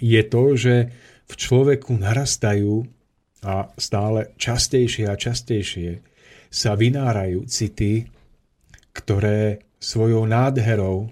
je 0.00 0.22
to, 0.24 0.56
že 0.56 0.74
v 1.28 1.32
človeku 1.36 1.92
narastajú 2.00 2.88
a 3.42 3.66
stále 3.74 4.34
častejšie 4.38 5.10
a 5.10 5.18
častejšie 5.18 5.98
sa 6.52 6.78
vynárajú 6.78 7.44
city, 7.50 8.06
ktoré 8.94 9.64
svojou 9.82 10.28
nádherou 10.30 11.10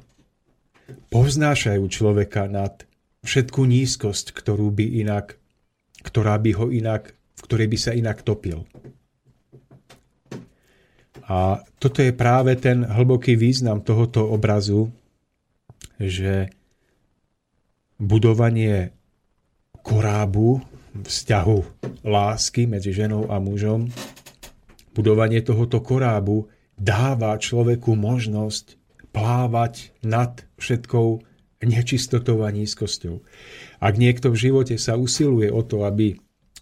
poznášajú 1.10 1.84
človeka 1.90 2.46
nad 2.46 2.86
všetku 3.26 3.66
nízkosť, 3.66 4.30
ktorú 4.30 4.70
by 4.70 4.86
inak, 5.02 5.34
ktorá 6.06 6.38
by 6.38 6.50
ho 6.54 6.66
inak, 6.70 7.12
v 7.12 7.40
ktorej 7.44 7.68
by 7.68 7.78
sa 7.80 7.92
inak 7.96 8.22
topil. 8.22 8.62
A 11.30 11.62
toto 11.78 12.02
je 12.02 12.10
práve 12.10 12.58
ten 12.58 12.82
hlboký 12.82 13.38
význam 13.38 13.86
tohoto 13.86 14.26
obrazu, 14.34 14.90
že 15.98 16.50
budovanie 18.00 18.90
korábu 19.84 20.58
vzťahu 20.94 21.58
lásky 22.06 22.66
medzi 22.66 22.90
ženou 22.90 23.30
a 23.30 23.38
mužom, 23.38 23.90
budovanie 24.94 25.40
tohoto 25.40 25.78
korábu 25.80 26.50
dáva 26.74 27.36
človeku 27.36 27.94
možnosť 27.94 28.80
plávať 29.14 29.94
nad 30.02 30.42
všetkou 30.58 31.22
nečistotou 31.60 32.40
a 32.42 32.48
nízkosťou. 32.48 33.20
Ak 33.84 33.94
niekto 34.00 34.32
v 34.32 34.40
živote 34.48 34.74
sa 34.80 34.96
usiluje 34.96 35.52
o 35.52 35.60
to, 35.60 35.84
aby 35.84 36.16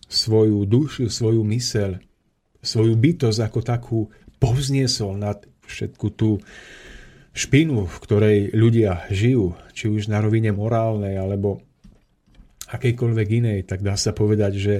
svoju 0.09 0.65
dušu, 0.67 1.07
svoju 1.13 1.45
mysel, 1.55 2.03
svoju 2.65 2.99
bytosť 2.99 3.41
ako 3.45 3.61
takú 3.63 3.99
povzniesol 4.43 5.15
nad 5.15 5.45
všetku 5.69 6.07
tú 6.17 6.43
špinu, 7.37 7.87
v 7.87 7.97
ktorej 8.03 8.39
ľudia 8.57 9.07
žijú, 9.13 9.55
či 9.77 9.87
už 9.87 10.11
na 10.11 10.19
rovine 10.19 10.51
morálnej 10.51 11.15
alebo 11.15 11.63
akejkoľvek 12.69 13.29
inej, 13.43 13.61
tak 13.65 13.81
dá 13.81 13.97
sa 13.97 14.13
povedať, 14.13 14.53
že 14.61 14.75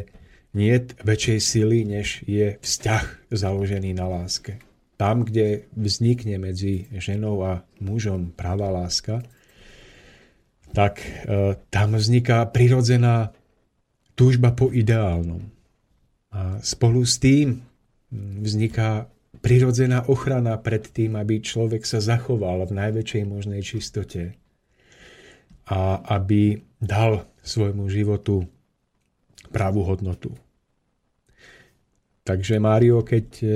nie 0.53 0.77
väčšej 1.05 1.39
sily, 1.41 1.79
než 1.85 2.25
je 2.25 2.57
vzťah 2.61 3.33
založený 3.33 3.97
na 3.97 4.09
láske. 4.09 4.61
Tam, 4.99 5.23
kde 5.23 5.69
vznikne 5.77 6.43
medzi 6.43 6.91
ženou 6.91 7.45
a 7.45 7.53
mužom 7.79 8.35
práva 8.35 8.73
láska, 8.73 9.23
tak 10.75 11.01
e, 11.01 11.55
tam 11.71 11.97
vzniká 11.97 12.45
prirodzená 12.51 13.33
túžba 14.19 14.53
po 14.53 14.69
ideálnom. 14.75 15.49
A 16.35 16.61
spolu 16.61 17.07
s 17.07 17.17
tým 17.23 17.63
vzniká 18.13 19.07
prirodzená 19.39 20.05
ochrana 20.11 20.59
pred 20.59 20.83
tým, 20.91 21.15
aby 21.15 21.39
človek 21.39 21.87
sa 21.87 22.03
zachoval 22.03 22.67
v 22.67 22.73
najväčšej 22.75 23.23
možnej 23.29 23.63
čistote 23.63 24.35
a 25.69 26.01
aby 26.19 26.59
dal 26.81 27.29
svojmu 27.49 27.89
životu 27.89 28.45
pravú 29.49 29.83
hodnotu. 29.89 30.37
Takže 32.29 32.61
Mário, 32.61 33.01
keď 33.01 33.27
e, 33.41 33.47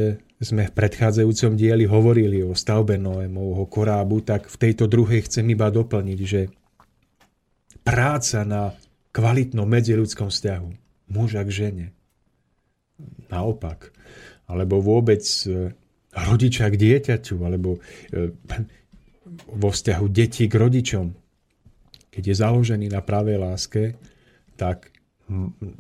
sme 0.40 0.64
v 0.64 0.72
predchádzajúcom 0.72 1.52
dieli 1.61 1.84
hovorili 1.84 2.40
o 2.40 2.56
stavbe 2.56 2.96
Noémovho 2.96 3.68
korábu, 3.68 4.25
tak 4.25 4.49
v 4.49 4.56
tejto 4.56 4.88
druhej 4.88 5.28
chcem 5.28 5.44
iba 5.52 5.68
doplniť, 5.68 6.20
že 6.25 6.49
práca 7.84 8.49
na 8.49 8.72
kvalitnom 9.12 9.68
medziludskom 9.68 10.32
vzťahu 10.32 10.68
muža 11.12 11.44
k 11.44 11.50
žene, 11.52 11.87
naopak, 13.28 13.92
alebo 14.49 14.80
vôbec 14.80 15.20
e, 15.44 15.76
rodiča 16.16 16.72
k 16.72 16.80
dieťaťu, 16.80 17.37
alebo 17.44 17.76
e, 17.76 18.32
vo 19.52 19.68
vzťahu 19.68 20.04
detí 20.08 20.49
k 20.49 20.54
rodičom, 20.56 21.12
keď 22.12 22.23
je 22.28 22.37
založený 22.37 22.87
na 22.92 23.00
pravej 23.00 23.40
láske, 23.40 23.97
tak 24.61 24.92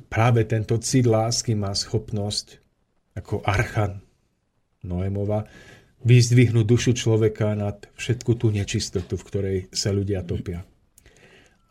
práve 0.08 0.48
tento 0.48 0.80
cit 0.80 1.04
lásky 1.04 1.52
má 1.52 1.76
schopnosť 1.76 2.56
ako 3.12 3.44
archa 3.44 4.00
Noémova 4.82 5.44
vyzdvihnúť 6.02 6.66
dušu 6.66 6.92
človeka 6.96 7.54
nad 7.54 7.86
všetku 7.94 8.34
tú 8.34 8.50
nečistotu, 8.50 9.14
v 9.14 9.26
ktorej 9.28 9.58
sa 9.70 9.94
ľudia 9.94 10.26
topia. 10.26 10.66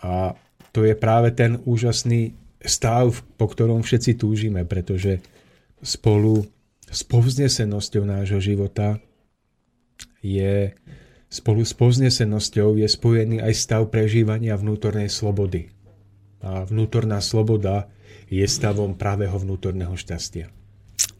A 0.05 0.37
to 0.71 0.87
je 0.87 0.95
práve 0.95 1.35
ten 1.35 1.59
úžasný 1.67 2.31
stav, 2.63 3.11
po 3.35 3.45
ktorom 3.49 3.83
všetci 3.83 4.15
túžime, 4.15 4.63
pretože 4.63 5.19
spolu 5.83 6.47
s 6.87 7.01
povznesenosťou 7.03 8.03
nášho 8.07 8.39
života 8.39 9.01
je 10.23 10.71
spolu 11.31 11.63
s 11.63 11.71
povznesenosťou 11.71 12.75
je 12.75 12.87
spojený 12.91 13.39
aj 13.39 13.53
stav 13.55 13.87
prežívania 13.87 14.59
vnútornej 14.59 15.07
slobody. 15.07 15.71
A 16.43 16.67
vnútorná 16.67 17.23
sloboda 17.23 17.87
je 18.27 18.43
stavom 18.43 18.99
pravého 18.99 19.33
vnútorného 19.39 19.95
šťastia. 19.95 20.51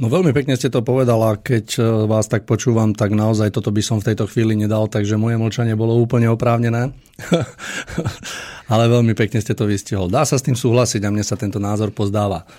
No 0.01 0.09
veľmi 0.09 0.33
pekne 0.33 0.57
ste 0.57 0.73
to 0.73 0.81
povedala, 0.81 1.37
keď 1.37 1.65
e, 1.77 1.81
vás 2.09 2.25
tak 2.25 2.49
počúvam, 2.49 2.93
tak 2.93 3.13
naozaj 3.13 3.53
toto 3.53 3.69
by 3.69 3.85
som 3.85 4.01
v 4.01 4.13
tejto 4.13 4.25
chvíli 4.25 4.57
nedal, 4.57 4.89
takže 4.89 5.13
moje 5.13 5.37
mlčanie 5.37 5.77
bolo 5.77 5.93
úplne 5.93 6.25
oprávnené. 6.25 6.89
Ale 8.71 8.83
veľmi 8.89 9.13
pekne 9.13 9.37
ste 9.41 9.53
to 9.53 9.69
vystihol. 9.69 10.09
Dá 10.09 10.25
sa 10.25 10.41
s 10.41 10.45
tým 10.45 10.57
súhlasiť 10.57 11.05
a 11.05 11.13
mne 11.13 11.21
sa 11.21 11.37
tento 11.37 11.61
názor 11.61 11.93
pozdáva. 11.93 12.49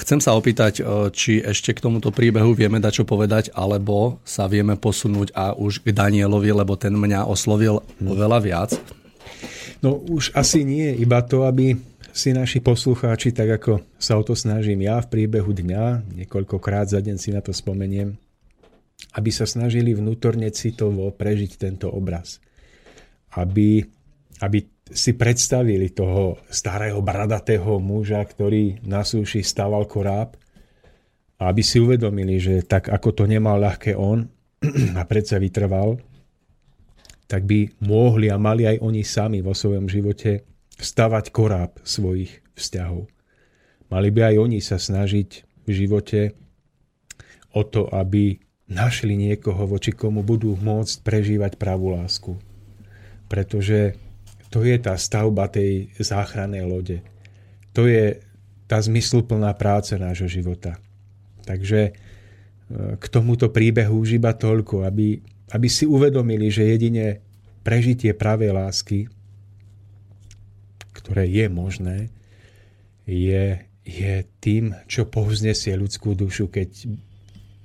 Chcem 0.00 0.18
sa 0.18 0.34
opýtať, 0.34 0.82
či 1.14 1.40
ešte 1.40 1.72
k 1.72 1.80
tomuto 1.80 2.10
príbehu 2.10 2.52
vieme 2.52 2.82
dať 2.82 3.00
čo 3.00 3.04
povedať, 3.06 3.54
alebo 3.54 4.18
sa 4.26 4.50
vieme 4.50 4.74
posunúť 4.74 5.30
a 5.32 5.54
už 5.54 5.86
k 5.86 5.94
Danielovi, 5.94 6.50
lebo 6.50 6.74
ten 6.74 6.92
mňa 6.92 7.24
oslovil 7.24 7.80
oveľa 8.02 8.38
viac. 8.42 8.70
No 9.80 10.00
už 10.00 10.34
asi 10.34 10.66
nie, 10.66 10.92
iba 10.98 11.22
to, 11.22 11.46
aby 11.46 11.78
si 12.14 12.30
naši 12.34 12.62
poslucháči, 12.62 13.34
tak 13.34 13.58
ako 13.62 13.82
sa 13.98 14.18
o 14.18 14.22
to 14.22 14.38
snažím 14.38 14.86
ja 14.86 15.02
v 15.02 15.10
priebehu 15.10 15.50
dňa, 15.50 16.14
niekoľkokrát 16.22 16.90
za 16.90 17.02
deň 17.02 17.16
si 17.18 17.30
na 17.34 17.42
to 17.42 17.50
spomeniem, 17.50 18.14
aby 19.18 19.30
sa 19.34 19.46
snažili 19.46 19.94
vnútorne 19.94 20.50
citovo 20.50 21.10
prežiť 21.14 21.58
tento 21.58 21.90
obraz. 21.90 22.38
Aby, 23.34 23.82
aby 24.42 24.62
si 24.92 25.16
predstavili 25.16 25.92
toho 25.92 26.36
starého 26.52 27.00
bradatého 27.00 27.80
muža, 27.80 28.20
ktorý 28.20 28.84
na 28.84 29.00
súši 29.00 29.40
stával 29.40 29.88
koráb 29.88 30.36
aby 31.42 31.62
si 31.66 31.82
uvedomili, 31.82 32.38
že 32.38 32.62
tak 32.62 32.88
ako 32.88 33.08
to 33.12 33.24
nemal 33.26 33.58
ľahké 33.58 33.98
on 33.98 34.30
a 34.98 35.02
predsa 35.04 35.42
vytrval, 35.42 35.98
tak 37.26 37.48
by 37.48 37.72
mohli 37.82 38.30
a 38.30 38.38
mali 38.38 38.68
aj 38.68 38.78
oni 38.84 39.02
sami 39.02 39.42
vo 39.42 39.56
svojom 39.56 39.90
živote 39.90 40.44
stavať 40.78 41.34
koráb 41.34 41.80
svojich 41.82 42.44
vzťahov. 42.54 43.08
Mali 43.90 44.08
by 44.10 44.34
aj 44.34 44.36
oni 44.38 44.58
sa 44.62 44.78
snažiť 44.78 45.30
v 45.64 45.70
živote 45.70 46.20
o 47.54 47.62
to, 47.62 47.86
aby 47.90 48.38
našli 48.66 49.14
niekoho, 49.14 49.68
voči 49.68 49.92
komu 49.92 50.24
budú 50.24 50.56
môcť 50.56 51.04
prežívať 51.04 51.52
pravú 51.60 51.94
lásku. 51.94 52.36
Pretože 53.28 53.96
to 54.54 54.62
je 54.62 54.78
tá 54.78 54.94
stavba 54.94 55.50
tej 55.50 55.90
záchrannej 55.98 56.62
lode. 56.62 57.02
To 57.74 57.90
je 57.90 58.22
tá 58.70 58.78
zmysluplná 58.78 59.50
práca 59.58 59.98
nášho 59.98 60.30
života. 60.30 60.78
Takže 61.42 61.90
e, 61.90 61.92
k 62.94 63.04
tomuto 63.10 63.50
príbehu 63.50 63.98
už 63.98 64.22
iba 64.22 64.30
toľko, 64.30 64.86
aby, 64.86 65.18
aby 65.50 65.66
si 65.66 65.90
uvedomili, 65.90 66.54
že 66.54 66.70
jedine 66.70 67.18
prežitie 67.66 68.14
pravej 68.14 68.54
lásky 68.54 69.10
ktoré 71.04 71.28
je 71.28 71.46
možné, 71.52 72.08
je, 73.04 73.60
je 73.84 74.14
tým, 74.40 74.72
čo 74.88 75.04
povznesie 75.04 75.76
ľudskú 75.76 76.16
dušu, 76.16 76.48
keď 76.48 76.88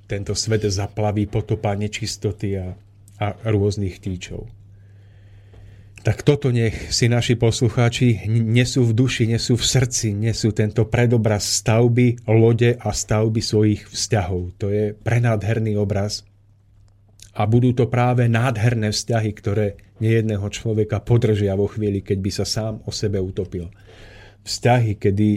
tento 0.04 0.36
svet 0.36 0.68
zaplaví 0.68 1.24
potopa 1.24 1.72
nečistoty 1.72 2.60
a, 2.60 2.76
a 3.16 3.26
rôznych 3.48 3.96
týčov. 3.96 4.44
Tak 6.00 6.24
toto 6.24 6.48
nech 6.48 6.96
si 6.96 7.12
naši 7.12 7.36
poslucháči 7.36 8.24
nesú 8.28 8.88
v 8.88 8.96
duši, 8.96 9.28
nesú 9.28 9.60
v 9.60 9.64
srdci, 9.68 10.16
nesú 10.16 10.48
tento 10.48 10.88
predobraz 10.88 11.44
stavby, 11.60 12.24
lode 12.24 12.72
a 12.80 12.88
stavby 12.88 13.44
svojich 13.44 13.84
vzťahov. 13.84 14.56
To 14.64 14.72
je 14.72 14.96
prenádherný 14.96 15.76
obraz. 15.76 16.24
A 17.36 17.44
budú 17.44 17.76
to 17.76 17.92
práve 17.92 18.32
nádherné 18.32 18.96
vzťahy, 18.96 19.30
ktoré 19.36 19.76
nejedného 20.00 20.48
človeka 20.48 21.04
podržia 21.04 21.52
vo 21.52 21.68
chvíli, 21.68 22.00
keď 22.00 22.18
by 22.18 22.30
sa 22.32 22.48
sám 22.48 22.80
o 22.88 22.90
sebe 22.90 23.20
utopil. 23.20 23.68
Vzťahy, 24.40 24.96
kedy 24.96 25.28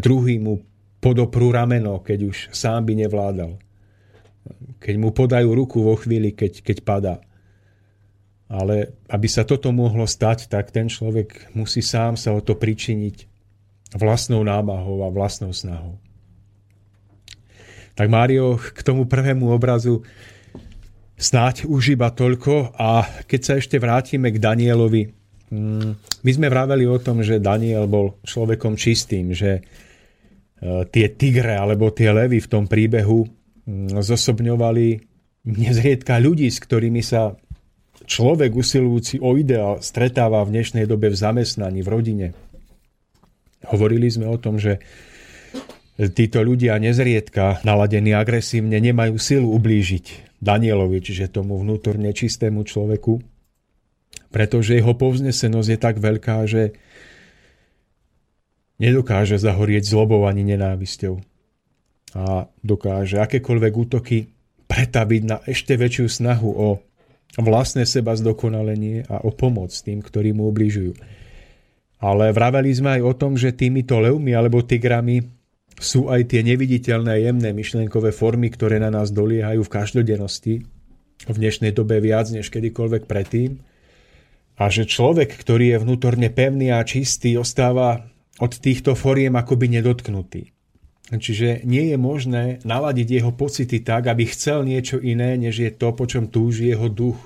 druhý 0.00 0.40
mu 0.40 0.56
podoprú 1.04 1.52
rameno, 1.52 2.00
keď 2.00 2.18
už 2.32 2.36
sám 2.48 2.88
by 2.88 2.96
nevládal. 2.96 3.60
Keď 4.80 4.94
mu 4.96 5.12
podajú 5.12 5.52
ruku 5.52 5.84
vo 5.84 6.00
chvíli, 6.00 6.32
keď, 6.32 6.64
keď 6.64 6.76
padá. 6.80 7.14
Ale 8.52 9.00
aby 9.08 9.28
sa 9.32 9.48
toto 9.48 9.72
mohlo 9.72 10.04
stať, 10.04 10.52
tak 10.52 10.68
ten 10.68 10.92
človek 10.92 11.56
musí 11.56 11.80
sám 11.80 12.20
sa 12.20 12.36
o 12.36 12.44
to 12.44 12.52
pričiniť 12.52 13.24
vlastnou 13.96 14.44
námahou 14.44 15.04
a 15.04 15.08
vlastnou 15.08 15.56
snahou. 15.56 15.96
Tak 17.96 18.08
Mário, 18.12 18.60
k 18.60 18.80
tomu 18.84 19.08
prvému 19.08 19.52
obrazu 19.52 20.04
Snáď 21.22 21.70
už 21.70 21.94
iba 21.94 22.10
toľko 22.10 22.74
a 22.74 23.06
keď 23.30 23.40
sa 23.46 23.54
ešte 23.54 23.78
vrátime 23.78 24.34
k 24.34 24.42
Danielovi, 24.42 25.06
mm, 25.54 25.90
my 26.18 26.30
sme 26.34 26.50
vraveli 26.50 26.82
o 26.82 26.98
tom, 26.98 27.22
že 27.22 27.38
Daniel 27.38 27.86
bol 27.86 28.18
človekom 28.26 28.74
čistým, 28.74 29.30
že 29.30 29.60
e, 29.60 29.62
tie 30.90 31.06
tigre 31.14 31.54
alebo 31.54 31.94
tie 31.94 32.10
levy 32.10 32.42
v 32.42 32.50
tom 32.50 32.66
príbehu 32.66 33.22
mm, 33.22 34.02
zosobňovali 34.02 34.86
nezriedka 35.62 36.18
ľudí, 36.18 36.50
s 36.50 36.58
ktorými 36.58 37.06
sa 37.06 37.38
človek 38.12 38.52
usilujúci 38.52 39.24
o 39.24 39.40
ideál 39.40 39.80
stretáva 39.80 40.44
v 40.44 40.60
dnešnej 40.60 40.84
dobe 40.84 41.08
v 41.08 41.16
zamestnaní, 41.16 41.80
v 41.80 41.88
rodine. 41.88 42.26
Hovorili 43.64 44.12
sme 44.12 44.28
o 44.28 44.36
tom, 44.36 44.60
že 44.60 44.84
títo 45.96 46.44
ľudia 46.44 46.76
nezriedka 46.76 47.64
naladení 47.64 48.12
agresívne 48.12 48.76
nemajú 48.84 49.16
silu 49.16 49.48
ublížiť 49.56 50.36
Danielovi, 50.44 51.00
čiže 51.00 51.32
tomu 51.32 51.56
vnútorne 51.56 52.12
čistému 52.12 52.68
človeku, 52.68 53.24
pretože 54.28 54.76
jeho 54.76 54.92
povznesenosť 54.92 55.68
je 55.72 55.78
tak 55.80 55.96
veľká, 55.96 56.44
že 56.44 56.76
nedokáže 58.76 59.40
zahorieť 59.40 59.88
zlobou 59.88 60.28
ani 60.28 60.44
nenávisťou. 60.52 61.16
A 62.12 62.44
dokáže 62.60 63.24
akékoľvek 63.24 63.72
útoky 63.72 64.28
pretaviť 64.68 65.22
na 65.24 65.40
ešte 65.48 65.80
väčšiu 65.80 66.06
snahu 66.12 66.50
o 66.50 66.68
vlastné 67.40 67.88
seba 67.88 68.12
zdokonalenie 68.12 69.08
a 69.08 69.24
o 69.24 69.32
pomoc 69.32 69.72
tým, 69.72 70.04
ktorí 70.04 70.36
mu 70.36 70.52
ubližujú. 70.52 70.92
Ale 72.02 72.34
vraveli 72.34 72.70
sme 72.74 72.98
aj 72.98 73.02
o 73.06 73.12
tom, 73.14 73.38
že 73.38 73.54
týmito 73.54 73.96
levmi 73.96 74.34
alebo 74.34 74.60
tigrami 74.60 75.22
sú 75.78 76.12
aj 76.12 76.28
tie 76.28 76.44
neviditeľné 76.44 77.24
jemné 77.24 77.50
myšlienkové 77.56 78.12
formy, 78.12 78.52
ktoré 78.52 78.76
na 78.82 78.92
nás 78.92 79.14
doliehajú 79.14 79.64
v 79.64 79.72
každodennosti, 79.72 80.54
v 81.22 81.36
dnešnej 81.38 81.72
dobe 81.72 82.02
viac 82.02 82.28
než 82.28 82.52
kedykoľvek 82.52 83.08
predtým. 83.08 83.62
A 84.60 84.68
že 84.68 84.84
človek, 84.84 85.32
ktorý 85.32 85.72
je 85.72 85.78
vnútorne 85.80 86.28
pevný 86.28 86.74
a 86.74 86.84
čistý, 86.84 87.40
ostáva 87.40 88.04
od 88.36 88.52
týchto 88.52 88.92
foriem 88.92 89.32
akoby 89.38 89.80
nedotknutý. 89.80 90.52
Čiže 91.10 91.66
nie 91.66 91.90
je 91.90 91.98
možné 91.98 92.62
naladiť 92.62 93.08
jeho 93.20 93.32
pocity 93.34 93.82
tak, 93.82 94.06
aby 94.06 94.22
chcel 94.30 94.62
niečo 94.62 95.02
iné, 95.02 95.34
než 95.34 95.58
je 95.58 95.70
to, 95.74 95.90
po 95.92 96.06
čom 96.06 96.30
túži 96.30 96.70
jeho 96.70 96.86
duch. 96.86 97.18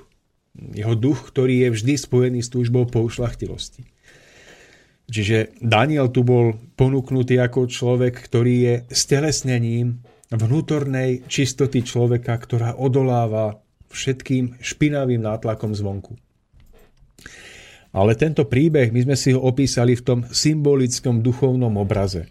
Jeho 0.56 0.96
duch, 0.96 1.28
ktorý 1.28 1.68
je 1.68 1.68
vždy 1.76 1.94
spojený 2.00 2.40
s 2.40 2.48
túžbou 2.48 2.88
po 2.88 3.04
ušlachtilosti. 3.04 3.84
Čiže 5.06 5.62
Daniel 5.62 6.10
tu 6.10 6.26
bol 6.26 6.58
ponúknutý 6.74 7.38
ako 7.38 7.70
človek, 7.70 8.16
ktorý 8.16 8.54
je 8.58 8.74
stelesnením 8.90 10.02
vnútornej 10.34 11.22
čistoty 11.30 11.86
človeka, 11.86 12.34
ktorá 12.34 12.74
odoláva 12.74 13.62
všetkým 13.94 14.58
špinavým 14.58 15.22
nátlakom 15.22 15.70
zvonku. 15.70 16.18
Ale 17.94 18.12
tento 18.18 18.44
príbeh, 18.44 18.90
my 18.90 19.00
sme 19.06 19.16
si 19.16 19.30
ho 19.32 19.40
opísali 19.40 19.94
v 19.96 20.04
tom 20.04 20.18
symbolickom 20.26 21.22
duchovnom 21.22 21.80
obraze. 21.80 22.28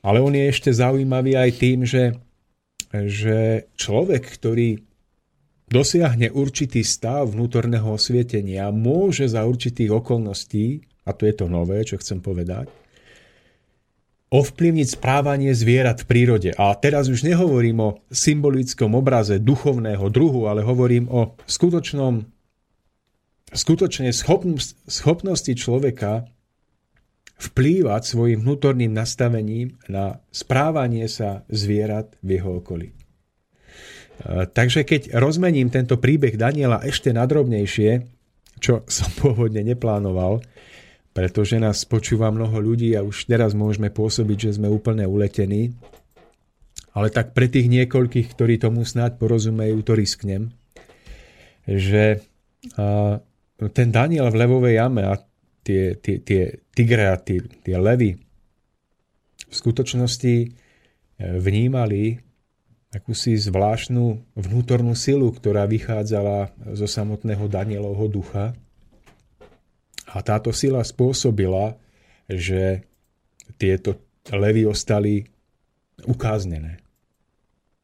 Ale 0.00 0.24
on 0.24 0.32
je 0.32 0.48
ešte 0.48 0.72
zaujímavý 0.72 1.36
aj 1.36 1.50
tým, 1.60 1.84
že 1.84 2.16
že 2.90 3.70
človek, 3.78 4.26
ktorý 4.26 4.82
dosiahne 5.70 6.34
určitý 6.34 6.82
stav 6.82 7.30
vnútorného 7.30 7.94
osvietenia, 7.94 8.74
môže 8.74 9.30
za 9.30 9.46
určitých 9.46 9.94
okolností, 10.02 10.82
a 11.06 11.14
to 11.14 11.22
je 11.30 11.34
to 11.38 11.46
nové, 11.46 11.86
čo 11.86 12.02
chcem 12.02 12.18
povedať, 12.18 12.66
ovplyvniť 14.30 14.88
správanie 14.98 15.54
zvierat 15.54 16.02
v 16.02 16.08
prírode. 16.10 16.50
A 16.54 16.74
teraz 16.78 17.10
už 17.10 17.26
nehovorím 17.26 17.78
o 17.82 17.96
symbolickom 18.10 18.94
obraze 18.94 19.42
duchovného 19.42 20.06
druhu, 20.10 20.46
ale 20.46 20.66
hovorím 20.66 21.10
o 21.10 21.34
skutočnom, 21.46 22.26
skutočne 23.50 24.10
schopnosti 24.86 25.52
človeka 25.54 26.30
vplývať 27.40 28.02
svojim 28.04 28.44
vnútorným 28.44 28.92
nastavením 28.92 29.80
na 29.88 30.20
správanie 30.28 31.08
sa 31.08 31.48
zvierat 31.48 32.12
v 32.20 32.36
jeho 32.36 32.60
okolí. 32.60 32.92
Takže 34.28 34.84
keď 34.84 35.16
rozmením 35.16 35.72
tento 35.72 35.96
príbeh 35.96 36.36
Daniela 36.36 36.84
ešte 36.84 37.08
nadrobnejšie, 37.16 38.04
čo 38.60 38.84
som 38.84 39.08
pôvodne 39.20 39.64
neplánoval, 39.64 40.44
pretože 41.16 41.56
nás 41.58 41.82
počúva 41.88 42.30
mnoho 42.30 42.60
ľudí 42.60 42.94
a 42.94 43.02
už 43.02 43.26
teraz 43.26 43.56
môžeme 43.56 43.90
pôsobiť, 43.90 44.38
že 44.52 44.60
sme 44.60 44.70
úplne 44.70 45.08
uletení, 45.08 45.74
ale 46.94 47.08
tak 47.08 47.32
pre 47.34 47.48
tých 47.48 47.66
niekoľkých, 47.66 48.36
ktorí 48.36 48.60
tomu 48.60 48.84
snáď 48.84 49.16
porozumejú, 49.18 49.80
to 49.82 49.96
risknem, 49.96 50.52
že 51.64 52.22
ten 53.72 53.88
Daniel 53.90 54.28
v 54.28 54.40
levovej 54.44 54.74
jame 54.78 55.02
a 55.08 55.16
tie, 55.64 55.96
tie, 55.98 56.20
tie 56.20 56.42
tigre 56.72 57.12
a 57.12 57.16
tie, 57.20 57.44
tie 57.64 57.76
levy 57.76 58.16
v 59.50 59.54
skutočnosti 59.54 60.34
e, 60.42 60.48
vnímali 61.18 62.22
akúsi 62.90 63.38
zvláštnu 63.38 64.34
vnútornú 64.34 64.98
silu, 64.98 65.30
ktorá 65.30 65.66
vychádzala 65.66 66.50
zo 66.74 66.86
samotného 66.90 67.46
Danielovho 67.46 68.10
ducha. 68.10 68.50
A 70.10 70.18
táto 70.26 70.50
sila 70.50 70.82
spôsobila, 70.82 71.78
že 72.26 72.82
tieto 73.54 73.94
levy 74.34 74.66
ostali 74.66 75.22
ukáznené. 76.02 76.82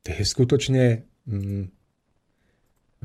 To 0.02 0.10
je 0.10 0.24
skutočne 0.26 0.84
mm, 1.26 1.75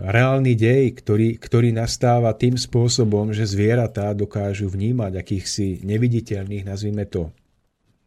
reálny 0.02 0.58
dej, 0.58 0.98
ktorý, 0.98 1.38
ktorý 1.38 1.70
nastáva 1.72 2.34
tým 2.34 2.58
spôsobom, 2.58 3.30
že 3.32 3.46
zvieratá 3.46 4.12
dokážu 4.18 4.68
vnímať 4.68 5.22
akýchsi 5.22 5.86
neviditeľných, 5.86 6.66
nazvime 6.66 7.06
to, 7.06 7.30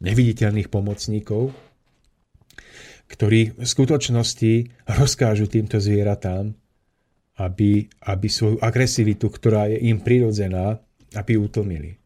neviditeľných 0.03 0.69
pomocníkov, 0.69 1.55
ktorí 3.07 3.55
v 3.55 3.67
skutočnosti 3.67 4.53
rozkážu 4.91 5.47
týmto 5.47 5.79
zvieratám, 5.79 6.51
aby, 7.39 7.87
aby 8.11 8.27
svoju 8.31 8.59
agresivitu, 8.63 9.27
ktorá 9.31 9.71
je 9.71 9.79
im 9.91 9.99
prirodzená, 10.03 10.79
aby 11.15 11.39
utlmili. 11.39 12.04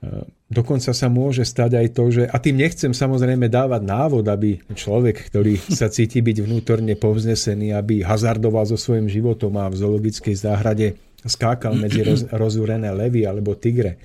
E, 0.00 0.24
dokonca 0.48 0.90
sa 0.90 1.08
môže 1.12 1.44
stať 1.44 1.76
aj 1.76 1.86
to, 1.92 2.04
že, 2.10 2.22
a 2.26 2.36
tým 2.40 2.56
nechcem 2.60 2.92
samozrejme 2.92 3.46
dávať 3.52 3.82
návod, 3.84 4.24
aby 4.26 4.60
človek, 4.72 5.28
ktorý 5.28 5.60
sa 5.60 5.92
cíti 5.92 6.24
byť 6.24 6.36
vnútorne 6.44 6.96
povznesený, 6.96 7.76
aby 7.76 8.02
hazardoval 8.02 8.64
so 8.68 8.80
svojím 8.80 9.06
životom 9.12 9.56
a 9.60 9.68
v 9.68 9.78
zoologickej 9.78 10.34
záhrade 10.36 10.86
skákal 11.22 11.76
medzi 11.76 12.00
roz, 12.02 12.24
rozúrené 12.42 12.90
levy 12.90 13.28
alebo 13.28 13.54
tigre. 13.54 14.00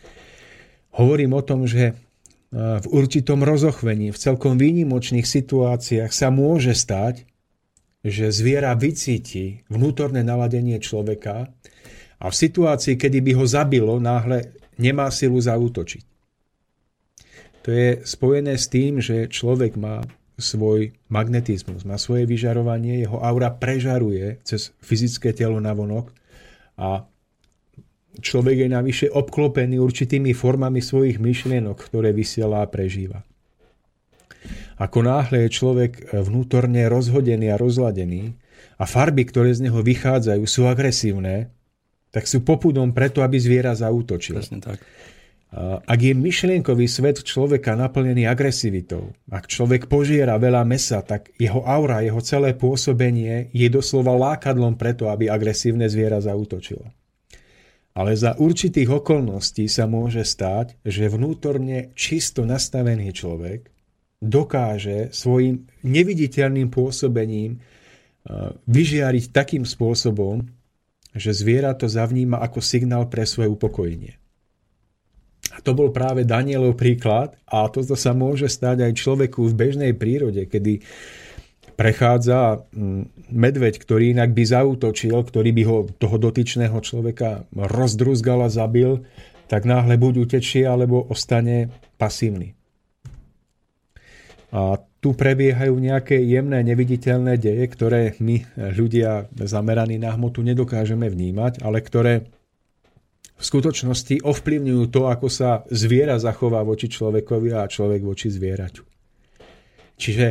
Hovorím 0.95 1.35
o 1.35 1.43
tom, 1.43 1.67
že 1.67 2.05
v 2.55 2.87
určitom 2.87 3.43
rozochvení, 3.43 4.15
v 4.15 4.21
celkom 4.21 4.55
výnimočných 4.55 5.27
situáciách 5.27 6.11
sa 6.15 6.31
môže 6.31 6.71
stať, 6.71 7.27
že 8.05 8.31
zviera 8.31 8.71
vycíti 8.79 9.65
vnútorné 9.67 10.23
naladenie 10.23 10.79
človeka 10.79 11.51
a 12.15 12.25
v 12.31 12.35
situácii, 12.35 12.95
kedy 12.95 13.19
by 13.19 13.31
ho 13.35 13.45
zabilo, 13.49 13.99
náhle 13.99 14.54
nemá 14.77 15.11
silu 15.11 15.39
zautočiť. 15.39 16.03
To 17.65 17.73
je 17.73 18.05
spojené 18.05 18.61
s 18.61 18.69
tým, 18.69 19.01
že 19.01 19.25
človek 19.25 19.73
má 19.73 20.05
svoj 20.37 20.93
magnetizmus, 21.09 21.87
má 21.87 21.97
svoje 21.97 22.27
vyžarovanie, 22.29 23.01
jeho 23.01 23.17
aura 23.23 23.49
prežaruje 23.49 24.37
cez 24.43 24.75
fyzické 24.83 25.31
telo 25.31 25.57
na 25.57 25.71
vonok 25.71 26.11
a 26.75 27.07
človek 28.19 28.67
je 28.67 28.69
navyše 28.69 29.07
obklopený 29.09 29.79
určitými 29.79 30.35
formami 30.35 30.83
svojich 30.83 31.17
myšlienok, 31.17 31.77
ktoré 31.79 32.11
vysiela 32.11 32.61
a 32.61 32.69
prežíva. 32.69 33.23
Ako 34.75 35.07
náhle 35.07 35.47
je 35.47 35.55
človek 35.55 36.11
vnútorne 36.11 36.83
rozhodený 36.91 37.55
a 37.55 37.57
rozladený 37.57 38.35
a 38.75 38.83
farby, 38.83 39.23
ktoré 39.23 39.55
z 39.55 39.71
neho 39.71 39.79
vychádzajú, 39.79 40.43
sú 40.43 40.67
agresívne, 40.67 41.54
tak 42.15 42.31
sú 42.31 42.47
popudom 42.47 42.95
preto, 42.95 43.19
aby 43.19 43.35
zviera 43.35 43.75
zautočil. 43.75 44.39
Presne 44.39 44.63
tak. 44.63 44.79
Ak 45.83 45.99
je 45.99 46.15
myšlienkový 46.15 46.87
svet 46.87 47.23
človeka 47.23 47.75
naplnený 47.75 48.23
agresivitou, 48.23 49.11
ak 49.27 49.51
človek 49.51 49.91
požiera 49.91 50.39
veľa 50.39 50.63
mesa, 50.63 51.03
tak 51.03 51.31
jeho 51.35 51.63
aura, 51.63 52.03
jeho 52.03 52.19
celé 52.23 52.55
pôsobenie 52.55 53.51
je 53.51 53.67
doslova 53.67 54.15
lákadlom 54.15 54.79
preto, 54.79 55.11
aby 55.11 55.27
agresívne 55.27 55.91
zviera 55.91 56.23
zautočilo. 56.23 56.87
Ale 57.95 58.11
za 58.15 58.35
určitých 58.35 58.99
okolností 58.99 59.71
sa 59.71 59.87
môže 59.87 60.27
stať, 60.27 60.75
že 60.83 61.07
vnútorne 61.07 61.95
čisto 61.95 62.43
nastavený 62.43 63.15
človek 63.15 63.71
dokáže 64.19 65.15
svojim 65.15 65.67
neviditeľným 65.87 66.67
pôsobením 66.67 67.59
uh, 67.59 68.51
vyžiariť 68.67 69.31
takým 69.31 69.63
spôsobom, 69.63 70.43
že 71.15 71.31
zviera 71.31 71.71
to 71.73 71.87
zavníma 71.87 72.43
ako 72.43 72.59
signál 72.59 73.07
pre 73.07 73.23
svoje 73.23 73.47
upokojenie. 73.47 74.19
A 75.55 75.63
to 75.63 75.71
bol 75.71 75.95
práve 75.95 76.27
Danielov 76.27 76.75
príklad 76.75 77.39
a 77.47 77.63
toto 77.71 77.95
sa 77.95 78.11
môže 78.11 78.51
stať 78.51 78.91
aj 78.91 78.99
človeku 78.99 79.47
v 79.47 79.55
bežnej 79.55 79.91
prírode, 79.95 80.43
kedy 80.51 80.83
prechádza 81.79 82.67
mm, 82.71 83.31
medveď, 83.31 83.79
ktorý 83.79 84.15
inak 84.15 84.35
by 84.35 84.43
zautočil, 84.43 85.15
ktorý 85.15 85.49
by 85.55 85.63
ho 85.63 85.77
toho 85.95 86.17
dotyčného 86.19 86.75
človeka 86.83 87.47
rozdruzgal 87.55 88.47
a 88.47 88.49
zabil, 88.51 89.03
tak 89.47 89.63
náhle 89.63 89.95
buď 89.95 90.13
utečie, 90.27 90.65
alebo 90.65 91.05
ostane 91.07 91.69
pasívny. 91.95 92.57
A 94.55 94.79
tu 95.05 95.13
prebiehajú 95.13 95.77
nejaké 95.77 96.17
jemné, 96.17 96.65
neviditeľné 96.65 97.37
deje, 97.37 97.61
ktoré 97.69 98.17
my, 98.17 98.41
ľudia 98.73 99.29
zameraní 99.37 100.01
na 100.01 100.17
hmotu, 100.17 100.41
nedokážeme 100.41 101.05
vnímať, 101.05 101.61
ale 101.61 101.85
ktoré 101.85 102.25
v 103.37 103.43
skutočnosti 103.45 104.25
ovplyvňujú 104.25 104.83
to, 104.89 105.05
ako 105.05 105.29
sa 105.29 105.61
zviera 105.69 106.17
zachová 106.17 106.65
voči 106.65 106.89
človekovi 106.89 107.53
a 107.53 107.69
človek 107.69 108.01
voči 108.01 108.33
zvieraťu. 108.33 108.81
Čiže 109.93 110.25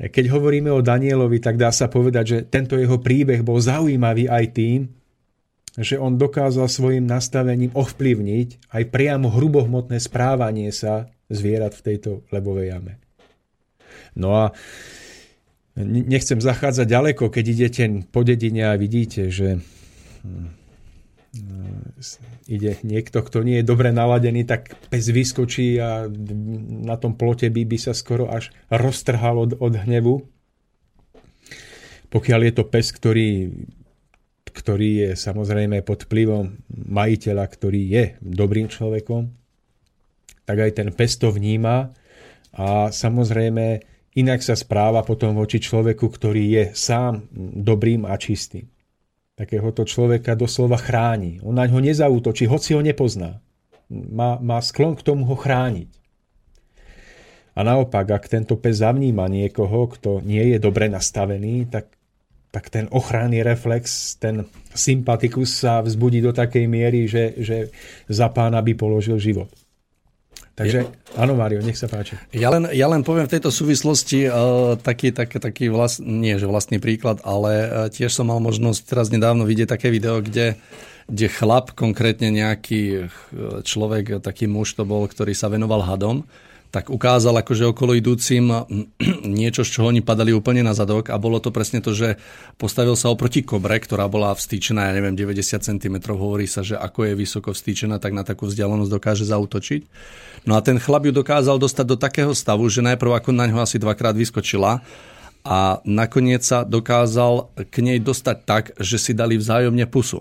keď 0.00 0.24
hovoríme 0.32 0.72
o 0.72 0.80
Danielovi, 0.80 1.36
tak 1.36 1.60
dá 1.60 1.68
sa 1.68 1.92
povedať, 1.92 2.24
že 2.24 2.38
tento 2.48 2.80
jeho 2.80 2.96
príbeh 2.96 3.44
bol 3.44 3.60
zaujímavý 3.60 4.32
aj 4.32 4.44
tým, 4.56 4.88
že 5.76 6.00
on 6.00 6.16
dokázal 6.16 6.72
svojim 6.72 7.04
nastavením 7.04 7.76
ovplyvniť 7.76 8.72
aj 8.72 8.82
priamo 8.88 9.28
hrubohmotné 9.28 10.00
správanie 10.00 10.72
sa 10.72 11.12
zvierat 11.28 11.76
v 11.76 11.84
tejto 11.84 12.24
lebovej 12.32 12.72
jame. 12.72 13.05
No 14.16 14.32
a 14.32 14.44
nechcem 15.84 16.40
zachádzať 16.40 16.86
ďaleko, 16.88 17.28
keď 17.28 17.44
idete 17.44 17.84
po 18.08 18.24
dedine 18.24 18.72
a 18.72 18.80
vidíte, 18.80 19.28
že 19.28 19.60
hm, 20.24 20.48
ide 22.48 22.80
niekto, 22.80 23.20
kto 23.20 23.44
nie 23.44 23.60
je 23.60 23.68
dobre 23.68 23.92
naladený, 23.92 24.48
tak 24.48 24.72
pes 24.88 25.04
vyskočí 25.12 25.76
a 25.76 26.08
na 26.88 26.96
tom 26.96 27.12
plote 27.12 27.52
by, 27.52 27.62
by 27.68 27.76
sa 27.76 27.92
skoro 27.92 28.32
až 28.32 28.54
roztrhal 28.72 29.36
od, 29.36 29.52
od 29.60 29.74
hnevu. 29.76 30.24
Pokiaľ 32.08 32.40
je 32.48 32.52
to 32.54 32.64
pes, 32.64 32.86
ktorý, 32.94 33.52
ktorý 34.48 34.90
je 35.04 35.10
samozrejme 35.12 35.84
pod 35.84 36.08
vplyvom 36.08 36.56
majiteľa, 36.72 37.44
ktorý 37.44 37.82
je 37.84 38.04
dobrým 38.24 38.72
človekom, 38.72 39.28
tak 40.46 40.56
aj 40.56 40.72
ten 40.78 40.88
pes 40.94 41.18
to 41.18 41.34
vníma 41.34 41.92
a 42.56 42.88
samozrejme 42.94 43.95
inak 44.16 44.40
sa 44.40 44.56
správa 44.56 45.04
potom 45.04 45.36
voči 45.36 45.60
človeku, 45.60 46.08
ktorý 46.08 46.42
je 46.50 46.64
sám 46.72 47.28
dobrým 47.36 48.08
a 48.08 48.16
čistým 48.16 48.66
takéhoto 49.36 49.84
človeka 49.84 50.32
doslova 50.32 50.80
chráni. 50.80 51.38
On 51.44 51.52
na 51.52 51.68
ňo 51.68 51.84
nezautočí, 51.84 52.48
hoci 52.48 52.72
ho 52.72 52.80
nepozná. 52.80 53.38
Má, 53.92 54.40
má 54.40 54.58
sklon 54.64 54.96
k 54.96 55.04
tomu 55.04 55.28
ho 55.28 55.36
chrániť. 55.36 55.92
A 57.56 57.60
naopak, 57.64 58.08
ak 58.10 58.32
tento 58.32 58.56
pes 58.56 58.80
zavníma 58.80 59.28
niekoho, 59.28 59.92
kto 59.92 60.24
nie 60.24 60.56
je 60.56 60.58
dobre 60.60 60.88
nastavený, 60.88 61.68
tak, 61.68 61.92
tak 62.52 62.68
ten 62.72 62.88
ochranný 62.92 63.44
reflex, 63.44 64.16
ten 64.16 64.48
sympatikus 64.72 65.64
sa 65.64 65.80
vzbudí 65.84 66.20
do 66.24 66.32
takej 66.36 66.64
miery, 66.68 67.08
že, 67.08 67.36
že 67.40 67.58
za 68.08 68.28
pána 68.32 68.60
by 68.60 68.72
položil 68.76 69.20
život. 69.20 69.52
Takže 70.56 70.88
áno, 71.20 71.36
Mário, 71.36 71.60
nech 71.60 71.76
sa 71.76 71.84
páči. 71.84 72.16
Ja 72.32 72.48
len, 72.48 72.64
ja 72.72 72.88
len 72.88 73.04
poviem 73.04 73.28
v 73.28 73.36
tejto 73.36 73.52
súvislosti 73.52 74.24
uh, 74.24 74.80
taký, 74.80 75.12
tak, 75.12 75.36
taký 75.36 75.68
vlast, 75.68 76.00
nie 76.00 76.40
že 76.40 76.48
vlastný 76.48 76.80
príklad, 76.80 77.20
ale 77.28 77.52
uh, 77.52 77.68
tiež 77.92 78.08
som 78.08 78.32
mal 78.32 78.40
možnosť 78.40 78.88
teraz 78.88 79.12
nedávno 79.12 79.44
vidieť 79.44 79.68
také 79.68 79.92
video, 79.92 80.24
kde, 80.24 80.56
kde 81.12 81.26
chlap, 81.28 81.76
konkrétne 81.76 82.32
nejaký 82.32 83.12
človek, 83.68 84.24
taký 84.24 84.48
muž 84.48 84.80
to 84.80 84.88
bol, 84.88 85.04
ktorý 85.04 85.36
sa 85.36 85.52
venoval 85.52 85.84
hadom, 85.84 86.24
tak 86.76 86.92
ukázal 86.92 87.40
akože 87.40 87.72
okolo 87.72 87.96
idúcim 87.96 88.52
niečo, 89.40 89.64
z 89.64 89.80
čoho 89.80 89.88
oni 89.88 90.04
padali 90.04 90.36
úplne 90.36 90.60
na 90.60 90.76
zadok 90.76 91.08
a 91.08 91.16
bolo 91.16 91.40
to 91.40 91.48
presne 91.48 91.80
to, 91.80 91.96
že 91.96 92.20
postavil 92.60 92.92
sa 93.00 93.08
oproti 93.08 93.40
kobre, 93.40 93.80
ktorá 93.80 94.04
bola 94.12 94.36
vstýčená, 94.36 94.84
ja 94.84 94.92
neviem, 94.92 95.16
90 95.16 95.56
cm, 95.56 95.96
hovorí 96.12 96.44
sa, 96.44 96.60
že 96.60 96.76
ako 96.76 97.08
je 97.08 97.12
vysoko 97.16 97.56
vstýčená, 97.56 97.96
tak 97.96 98.12
na 98.12 98.28
takú 98.28 98.44
vzdialenosť 98.44 98.92
dokáže 98.92 99.24
zautočiť. 99.24 99.88
No 100.44 100.52
a 100.52 100.60
ten 100.60 100.76
chlap 100.76 101.08
ju 101.08 101.16
dokázal 101.16 101.56
dostať 101.56 101.86
do 101.88 101.96
takého 101.96 102.36
stavu, 102.36 102.68
že 102.68 102.84
najprv 102.84 103.24
ako 103.24 103.32
na 103.32 103.48
ňo 103.48 103.64
asi 103.64 103.80
dvakrát 103.80 104.12
vyskočila 104.12 104.84
a 105.48 105.80
nakoniec 105.88 106.44
sa 106.44 106.60
dokázal 106.60 107.56
k 107.72 107.74
nej 107.80 108.04
dostať 108.04 108.36
tak, 108.44 108.64
že 108.76 109.00
si 109.00 109.16
dali 109.16 109.40
vzájomne 109.40 109.88
pusu. 109.88 110.20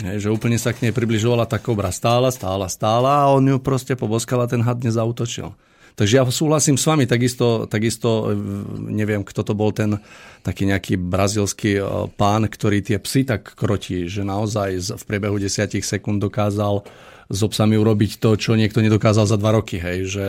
Hej, 0.00 0.24
že 0.24 0.32
úplne 0.32 0.56
sa 0.56 0.72
k 0.72 0.88
nej 0.88 0.92
približovala 0.96 1.44
tá 1.44 1.60
kobra 1.60 1.92
stála, 1.92 2.32
stála, 2.32 2.72
stála 2.72 3.28
a 3.28 3.30
on 3.36 3.44
ju 3.44 3.60
proste 3.60 3.92
poboskal 3.92 4.40
a 4.40 4.48
ten 4.48 4.64
had 4.64 4.80
nezautočil. 4.80 5.52
Takže 5.98 6.16
ja 6.16 6.24
súhlasím 6.24 6.80
s 6.80 6.88
vami, 6.88 7.04
takisto, 7.04 7.68
takisto 7.68 8.32
neviem, 8.80 9.20
kto 9.20 9.44
to 9.44 9.52
bol 9.52 9.68
ten 9.68 10.00
taký 10.40 10.64
nejaký 10.64 10.96
brazilský 10.96 11.76
e, 11.76 11.82
pán, 12.16 12.48
ktorý 12.48 12.80
tie 12.80 12.96
psy 12.96 13.28
tak 13.28 13.52
krotí, 13.52 14.08
že 14.08 14.24
naozaj 14.24 14.96
v 14.96 15.04
priebehu 15.04 15.36
desiatich 15.36 15.84
sekúnd 15.84 16.22
dokázal 16.24 16.88
s 17.30 17.40
obsami 17.44 17.76
urobiť 17.76 18.16
to, 18.16 18.40
čo 18.40 18.56
niekto 18.56 18.80
nedokázal 18.80 19.28
za 19.28 19.36
dva 19.36 19.60
roky. 19.60 19.76
Hej, 19.76 19.98
že 20.08 20.24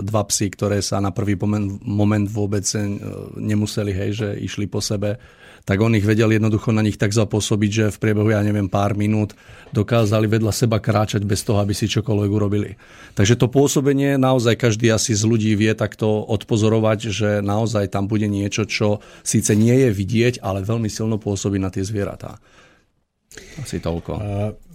dva 0.00 0.22
psy, 0.32 0.48
ktoré 0.48 0.80
sa 0.80 0.98
na 1.04 1.12
prvý 1.12 1.36
moment, 1.36 1.76
moment 1.84 2.24
vôbec 2.24 2.64
e, 2.72 2.80
nemuseli, 3.36 3.92
hej, 3.92 4.10
že 4.16 4.28
išli 4.40 4.64
po 4.64 4.80
sebe, 4.80 5.20
tak 5.62 5.78
on 5.78 5.94
ich 5.94 6.02
vedel 6.02 6.34
jednoducho 6.34 6.74
na 6.74 6.82
nich 6.82 6.98
tak 6.98 7.14
zapôsobiť, 7.14 7.70
že 7.70 7.84
v 7.94 8.00
priebehu, 8.02 8.34
ja 8.34 8.42
neviem, 8.42 8.66
pár 8.66 8.98
minút 8.98 9.38
dokázali 9.70 10.26
vedľa 10.26 10.52
seba 10.52 10.82
kráčať 10.82 11.22
bez 11.22 11.46
toho, 11.46 11.62
aby 11.62 11.70
si 11.70 11.86
čokoľvek 11.86 12.30
urobili. 12.30 12.74
Takže 13.14 13.38
to 13.38 13.46
pôsobenie 13.46 14.18
naozaj 14.18 14.58
každý 14.58 14.90
asi 14.90 15.14
z 15.14 15.22
ľudí 15.22 15.54
vie 15.54 15.70
takto 15.78 16.26
odpozorovať, 16.26 16.98
že 17.08 17.28
naozaj 17.40 17.94
tam 17.94 18.10
bude 18.10 18.26
niečo, 18.26 18.66
čo 18.66 18.98
síce 19.22 19.54
nie 19.54 19.86
je 19.86 19.90
vidieť, 19.94 20.42
ale 20.42 20.66
veľmi 20.66 20.90
silno 20.90 21.16
pôsobí 21.22 21.62
na 21.62 21.70
tie 21.70 21.86
zvieratá. 21.86 22.42
Asi 23.56 23.80
toľko. 23.80 24.12
Uh, 24.18 24.22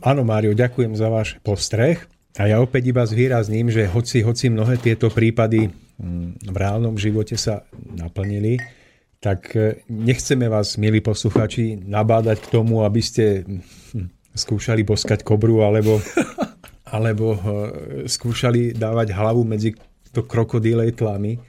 áno, 0.02 0.26
Mário, 0.26 0.58
ďakujem 0.58 0.97
za 0.97 1.12
váš 1.13 1.38
postreh. 1.45 2.02
A 2.38 2.45
ja 2.45 2.62
opäť 2.62 2.93
iba 2.93 3.02
zvýrazním, 3.02 3.73
že 3.73 3.89
hoci, 3.89 4.21
hoci 4.21 4.54
mnohé 4.54 4.78
tieto 4.78 5.10
prípady 5.10 5.73
mm, 5.97 6.45
v 6.45 6.56
reálnom 6.58 6.93
živote 6.93 7.34
sa 7.34 7.65
naplnili, 7.73 8.62
tak 9.20 9.56
e, 9.56 9.82
nechceme 9.90 10.46
vás, 10.50 10.78
milí 10.78 11.02
posluchači, 11.02 11.82
nabádať 11.82 12.38
k 12.48 12.52
tomu, 12.54 12.86
aby 12.86 13.02
ste 13.02 13.44
hm, 13.44 14.34
skúšali 14.38 14.86
boskať 14.86 15.26
kobru 15.26 15.66
alebo, 15.66 15.98
alebo 16.96 17.34
e, 17.34 17.40
skúšali 18.06 18.78
dávať 18.78 19.14
hlavu 19.18 19.42
medzi 19.42 19.74
to 20.14 20.26
krokodílej 20.26 20.98
tlamy, 20.98 21.42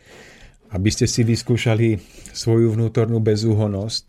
aby 0.73 0.89
ste 0.93 1.09
si 1.09 1.25
vyskúšali 1.25 2.01
svoju 2.33 2.77
vnútornú 2.77 3.21
bezúhonosť, 3.21 4.05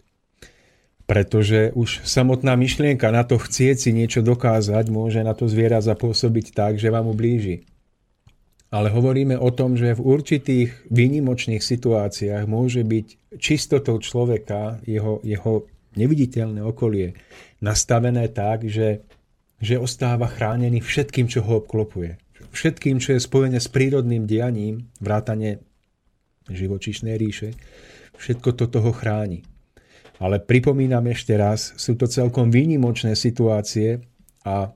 pretože 1.08 1.72
už 1.74 2.04
samotná 2.04 2.60
myšlienka 2.60 3.08
na 3.12 3.24
to 3.24 3.40
chcieť 3.40 3.76
si 3.80 3.90
niečo 3.96 4.20
dokázať 4.20 4.92
môže 4.92 5.24
na 5.24 5.32
to 5.32 5.48
zviera 5.48 5.80
zapôsobiť 5.80 6.52
tak, 6.52 6.76
že 6.76 6.92
vám 6.92 7.08
ublíži 7.08 7.64
ale 8.70 8.94
hovoríme 8.94 9.34
o 9.34 9.50
tom, 9.50 9.74
že 9.74 9.98
v 9.98 10.06
určitých 10.06 10.70
výnimočných 10.94 11.62
situáciách 11.62 12.46
môže 12.46 12.86
byť 12.86 13.38
čistotou 13.42 13.98
človeka, 13.98 14.78
jeho, 14.86 15.18
jeho 15.26 15.66
neviditeľné 15.98 16.62
okolie, 16.62 17.18
nastavené 17.66 18.30
tak, 18.30 18.70
že, 18.70 19.02
že 19.58 19.82
ostáva 19.82 20.30
chránený 20.30 20.86
všetkým, 20.86 21.26
čo 21.26 21.42
ho 21.42 21.66
obklopuje. 21.66 22.22
Všetkým, 22.54 23.02
čo 23.02 23.18
je 23.18 23.22
spojené 23.22 23.58
s 23.58 23.70
prírodným 23.70 24.30
dianím, 24.30 24.90
vrátane 25.02 25.66
živočišnej 26.50 27.18
ríše, 27.18 27.58
všetko 28.22 28.50
to 28.54 28.66
toho 28.70 28.94
chráni. 28.94 29.46
Ale 30.20 30.38
pripomínam 30.44 31.10
ešte 31.10 31.34
raz, 31.40 31.74
sú 31.80 31.96
to 31.96 32.06
celkom 32.06 32.52
výnimočné 32.52 33.16
situácie 33.16 34.04
a 34.44 34.72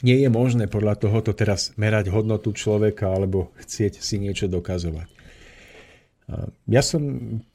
nie 0.00 0.24
je 0.24 0.30
možné 0.32 0.64
podľa 0.66 0.96
tohoto 0.96 1.36
teraz 1.36 1.76
merať 1.76 2.08
hodnotu 2.08 2.52
človeka 2.56 3.12
alebo 3.12 3.52
chcieť 3.60 4.00
si 4.00 4.16
niečo 4.16 4.48
dokazovať. 4.48 5.08
Ja 6.70 6.80
som 6.80 7.02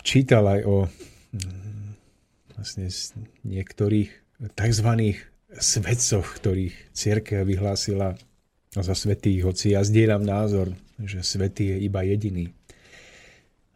čítal 0.04 0.46
aj 0.52 0.62
o 0.68 0.76
mm, 0.86 1.88
vlastne 2.60 2.92
niektorých 3.48 4.12
tzv. 4.52 4.90
svetcoch, 5.56 6.28
ktorých 6.28 6.76
církev 6.92 7.48
vyhlásila 7.48 8.20
za 8.76 8.92
svetých, 8.92 9.48
hoci 9.48 9.72
ja 9.72 9.82
zdieľam 9.82 10.28
názor, 10.28 10.76
že 11.00 11.24
svetý 11.24 11.72
je 11.72 11.88
iba 11.88 12.04
jediný. 12.04 12.52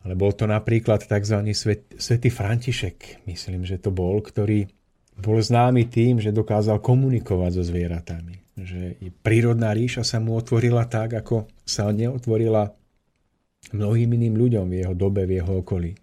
Ale 0.04 0.20
bol 0.20 0.36
to 0.36 0.44
napríklad 0.44 1.08
tzv. 1.08 1.48
Svet, 1.56 1.96
svetý 1.96 2.28
František, 2.28 3.24
myslím, 3.24 3.64
že 3.64 3.80
to 3.80 3.96
bol, 3.96 4.20
ktorý 4.20 4.68
bol 5.16 5.40
známy 5.40 5.88
tým, 5.88 6.20
že 6.20 6.36
dokázal 6.36 6.84
komunikovať 6.84 7.52
so 7.56 7.64
zvieratami 7.64 8.49
že 8.65 8.98
prírodná 9.22 9.72
ríša 9.76 10.04
sa 10.04 10.17
mu 10.17 10.36
otvorila 10.36 10.88
tak, 10.88 11.15
ako 11.15 11.48
sa 11.63 11.91
neotvorila 11.91 12.74
mnohým 13.76 14.15
iným 14.15 14.36
ľuďom 14.39 14.65
v 14.72 14.76
jeho 14.84 14.95
dobe, 14.95 15.28
v 15.28 15.39
jeho 15.39 15.62
okolí. 15.62 15.93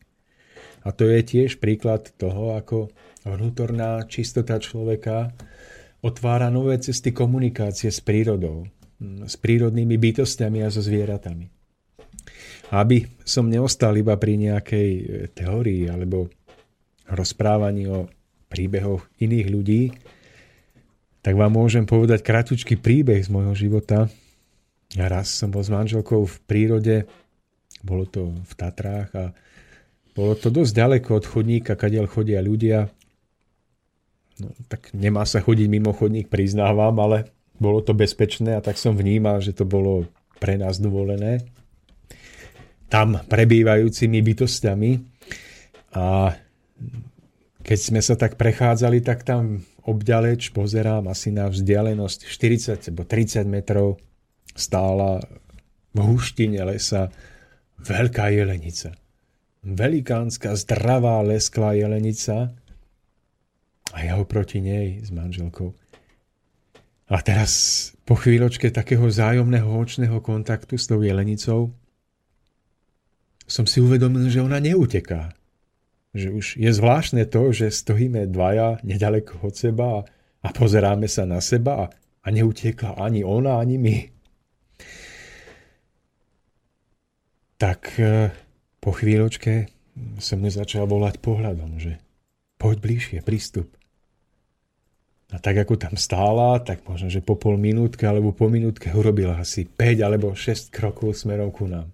A 0.87 0.95
to 0.95 1.11
je 1.11 1.21
tiež 1.25 1.59
príklad 1.59 2.15
toho, 2.15 2.55
ako 2.55 2.95
vnútorná 3.27 4.07
čistota 4.07 4.63
človeka 4.63 5.35
otvára 6.05 6.47
nové 6.47 6.79
cesty 6.79 7.11
komunikácie 7.11 7.91
s 7.91 7.99
prírodou, 7.99 8.71
s 9.03 9.35
prírodnými 9.35 9.99
bytostiami 9.99 10.63
a 10.63 10.71
so 10.71 10.79
zvieratami. 10.79 11.51
Aby 12.71 13.07
som 13.27 13.51
neostal 13.51 13.99
iba 13.99 14.15
pri 14.15 14.39
nejakej 14.39 14.91
teórii 15.35 15.91
alebo 15.91 16.31
rozprávaní 17.11 17.91
o 17.91 18.07
príbehoch 18.47 19.11
iných 19.19 19.47
ľudí, 19.51 19.83
tak 21.27 21.35
vám 21.35 21.59
môžem 21.59 21.83
povedať 21.83 22.23
kratučký 22.23 22.79
príbeh 22.79 23.19
z 23.19 23.35
môjho 23.35 23.51
života. 23.59 24.07
Ja 24.95 25.11
raz 25.11 25.27
som 25.35 25.51
bol 25.51 25.67
s 25.67 25.75
manželkou 25.75 26.23
v 26.23 26.37
prírode, 26.47 27.11
bolo 27.83 28.07
to 28.07 28.31
v 28.31 28.53
Tatrách 28.55 29.11
a 29.11 29.35
bolo 30.15 30.39
to 30.39 30.55
dosť 30.55 30.71
ďaleko 30.71 31.19
od 31.19 31.27
chodníka, 31.27 31.75
kadiaľ 31.75 32.07
chodia 32.07 32.39
ľudia. 32.39 32.87
No, 34.39 34.55
tak 34.71 34.95
nemá 34.95 35.27
sa 35.27 35.43
chodiť 35.43 35.67
mimo 35.67 35.91
chodník, 35.91 36.31
priznávam, 36.31 36.95
ale 37.03 37.35
bolo 37.59 37.83
to 37.83 37.91
bezpečné 37.91 38.55
a 38.55 38.63
tak 38.63 38.79
som 38.79 38.95
vnímal, 38.95 39.43
že 39.43 39.51
to 39.51 39.67
bolo 39.67 40.07
pre 40.39 40.55
nás 40.55 40.79
dovolené. 40.79 41.43
Tam 42.87 43.19
prebývajúcimi 43.19 44.23
bytostiami 44.23 44.91
a 45.91 46.39
keď 47.67 47.79
sme 47.83 47.99
sa 47.99 48.15
tak 48.15 48.39
prechádzali, 48.39 49.03
tak 49.03 49.27
tam 49.27 49.67
obďaleč 49.87 50.51
pozerám 50.51 51.07
asi 51.07 51.31
na 51.31 51.47
vzdialenosť 51.47 52.27
40 52.27 52.91
alebo 52.91 53.03
30 53.07 53.47
metrov 53.47 53.89
stála 54.53 55.23
v 55.95 55.99
húštine 56.03 56.59
lesa 56.67 57.09
veľká 57.81 58.35
jelenica. 58.35 58.99
Velikánska, 59.67 60.59
zdravá, 60.59 61.23
lesklá 61.23 61.79
jelenica 61.79 62.55
a 63.95 63.99
ja 64.03 64.19
oproti 64.19 64.59
nej 64.59 65.03
s 65.03 65.15
manželkou. 65.15 65.71
A 67.07 67.23
teraz 67.23 67.51
po 68.03 68.19
chvíľočke 68.19 68.75
takého 68.75 69.07
zájomného 69.07 69.71
očného 69.71 70.19
kontaktu 70.19 70.75
s 70.75 70.91
tou 70.91 71.07
jelenicou 71.07 71.71
som 73.47 73.63
si 73.63 73.79
uvedomil, 73.79 74.27
že 74.27 74.43
ona 74.43 74.59
neuteká 74.59 75.36
že 76.17 76.29
už 76.33 76.47
je 76.57 76.71
zvláštne 76.73 77.29
to, 77.29 77.53
že 77.53 77.69
stojíme 77.71 78.27
dvaja 78.33 78.81
nedaleko 78.83 79.39
od 79.45 79.55
seba 79.55 80.03
a, 80.41 80.49
pozeráme 80.51 81.07
sa 81.07 81.29
na 81.29 81.45
seba 81.45 81.73
a, 81.77 81.87
a 82.25 82.29
neutiekla 82.33 82.97
ani 82.97 83.23
ona, 83.23 83.61
ani 83.61 83.77
my. 83.77 83.97
Tak 87.57 87.81
e, 88.01 88.33
po 88.81 88.91
chvíľočke 88.93 89.69
som 90.21 90.45
mu 90.45 90.49
začal 90.53 90.85
volať 90.89 91.21
pohľadom, 91.21 91.81
že 91.81 92.01
poď 92.61 92.77
bližšie, 92.81 93.19
prístup. 93.25 93.73
A 95.35 95.43
tak 95.43 95.59
ako 95.59 95.75
tam 95.75 95.99
stála, 95.99 96.63
tak 96.63 96.87
možno, 96.87 97.11
že 97.11 97.19
po 97.19 97.35
pol 97.35 97.59
minútke 97.59 98.07
alebo 98.07 98.31
po 98.31 98.47
minútke 98.47 98.95
urobila 98.95 99.43
asi 99.43 99.67
5 99.67 100.07
alebo 100.07 100.33
6 100.39 100.71
krokov 100.71 101.19
smerom 101.19 101.51
ku 101.51 101.67
nám. 101.67 101.91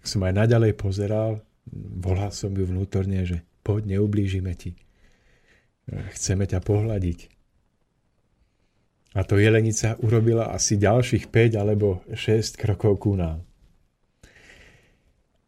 Som 0.00 0.24
aj 0.24 0.46
naďalej 0.46 0.72
pozeral 0.78 1.44
volal 1.74 2.32
som 2.32 2.52
ju 2.52 2.64
vnútorne, 2.64 3.24
že 3.24 3.44
poď, 3.62 3.98
neublížime 3.98 4.52
ti. 4.56 4.76
Chceme 5.88 6.44
ťa 6.44 6.60
pohľadiť. 6.60 7.18
A 9.16 9.24
to 9.24 9.40
jelenica 9.40 9.96
urobila 10.04 10.52
asi 10.52 10.76
ďalších 10.76 11.32
5 11.32 11.56
alebo 11.56 12.04
6 12.12 12.60
krokov 12.60 13.00
ku 13.00 13.16
nám. 13.16 13.40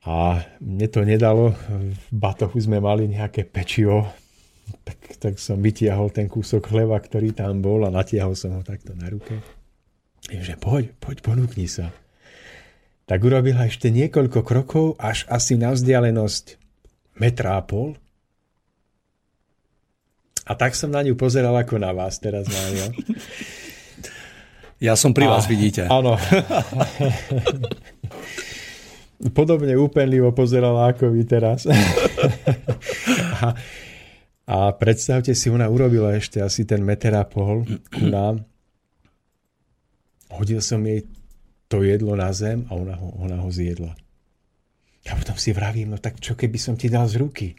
A 0.08 0.40
mne 0.64 0.88
to 0.88 1.04
nedalo, 1.04 1.52
v 1.68 2.04
batohu 2.08 2.56
sme 2.56 2.80
mali 2.80 3.04
nejaké 3.04 3.44
pečivo, 3.44 4.08
tak, 4.80 4.96
tak 5.20 5.34
som 5.36 5.60
vytiahol 5.60 6.08
ten 6.08 6.24
kúsok 6.24 6.72
chleba, 6.72 6.96
ktorý 6.96 7.36
tam 7.36 7.60
bol 7.60 7.84
a 7.84 7.92
natiahol 7.92 8.32
som 8.32 8.56
ho 8.56 8.64
takto 8.64 8.96
na 8.96 9.12
ruke. 9.12 9.36
Že 10.24 10.56
poď, 10.56 10.84
poď, 10.96 11.16
ponúkni 11.20 11.68
sa. 11.68 11.92
Tak 13.10 13.26
urobila 13.26 13.66
ešte 13.66 13.90
niekoľko 13.90 14.46
krokov, 14.46 14.94
až 15.02 15.26
asi 15.26 15.58
na 15.58 15.74
vzdialenosť 15.74 16.62
metra 17.18 17.58
a 17.58 17.62
pol. 17.66 17.98
A 20.46 20.54
tak 20.54 20.78
som 20.78 20.94
na 20.94 21.02
ňu 21.02 21.18
pozeral 21.18 21.58
ako 21.58 21.82
na 21.82 21.90
vás 21.90 22.22
teraz, 22.22 22.46
Mário. 22.46 22.86
Ja 24.80 24.96
som 24.96 25.12
pri 25.12 25.28
vás, 25.28 25.44
a, 25.44 25.50
vidíte. 25.52 25.84
Áno. 25.92 26.16
Podobne 29.36 29.76
úpenlivo 29.76 30.32
pozerala 30.32 30.88
ako 30.88 31.12
vy 31.12 31.28
teraz. 31.28 31.68
a, 33.44 33.52
a 34.48 34.56
predstavte 34.72 35.36
si, 35.36 35.52
ona 35.52 35.68
urobila 35.68 36.16
ešte 36.16 36.40
asi 36.40 36.64
ten 36.64 36.80
meter 36.80 37.12
a 37.12 37.28
pol 37.28 37.68
ku 37.92 38.08
nám. 38.08 38.40
Hodil 40.32 40.64
som 40.64 40.80
jej 40.80 41.04
to 41.70 41.86
jedlo 41.86 42.18
na 42.18 42.34
zem 42.34 42.66
a 42.66 42.74
ona 42.74 42.98
ho, 42.98 43.14
ona 43.22 43.38
ho 43.38 43.46
zjedla. 43.46 43.94
A 45.06 45.16
potom 45.16 45.38
si 45.38 45.54
vravím, 45.54 45.94
no 45.94 45.98
tak 46.02 46.18
čo 46.18 46.34
keby 46.34 46.58
som 46.58 46.74
ti 46.74 46.90
dal 46.90 47.06
z 47.06 47.22
ruky? 47.22 47.54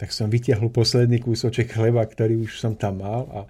Tak 0.00 0.10
som 0.10 0.32
vytiahol 0.32 0.72
posledný 0.72 1.20
kúsoček 1.20 1.76
chleba, 1.76 2.00
ktorý 2.02 2.40
už 2.40 2.56
som 2.56 2.72
tam 2.72 3.04
mal 3.04 3.28
a 3.28 3.40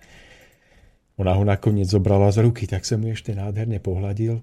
ona 1.14 1.32
ho 1.38 1.46
nakoniec 1.46 1.86
zobrala 1.86 2.28
z 2.34 2.42
ruky, 2.42 2.66
tak 2.66 2.82
som 2.82 2.98
ju 3.00 3.14
ešte 3.14 3.32
nádherne 3.38 3.78
pohľadil. 3.78 4.42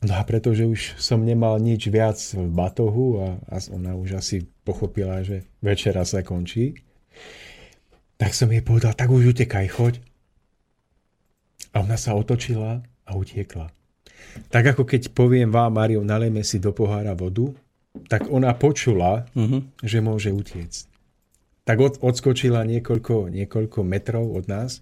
No 0.00 0.12
a 0.16 0.24
pretože 0.24 0.64
už 0.64 0.96
som 0.96 1.20
nemal 1.20 1.60
nič 1.60 1.92
viac 1.92 2.16
v 2.32 2.48
batohu 2.48 3.20
a, 3.20 3.28
a 3.52 3.56
ona 3.68 3.92
už 3.92 4.16
asi 4.16 4.48
pochopila, 4.64 5.20
že 5.20 5.44
večera 5.60 6.08
sa 6.08 6.24
končí, 6.24 6.80
tak 8.16 8.32
som 8.32 8.48
jej 8.48 8.64
povedal, 8.64 8.96
tak 8.96 9.12
už 9.12 9.36
utekaj, 9.36 9.68
choď. 9.68 9.94
A 11.76 11.84
ona 11.84 12.00
sa 12.00 12.16
otočila 12.16 12.80
a 13.04 13.10
utiekla. 13.12 13.68
Tak 14.48 14.74
ako 14.76 14.88
keď 14.88 15.12
poviem 15.12 15.52
vám, 15.52 15.76
Mario, 15.76 16.00
nalejme 16.00 16.40
si 16.40 16.56
do 16.56 16.72
pohára 16.72 17.12
vodu, 17.12 17.52
tak 18.08 18.30
ona 18.32 18.54
počula, 18.56 19.28
uh-huh. 19.36 19.60
že 19.84 20.00
môže 20.00 20.32
utiecť. 20.32 20.88
Tak 21.68 21.76
od, 21.76 21.94
odskočila 22.00 22.64
niekoľko, 22.64 23.28
niekoľko 23.28 23.78
metrov 23.84 24.32
od 24.32 24.48
nás 24.48 24.80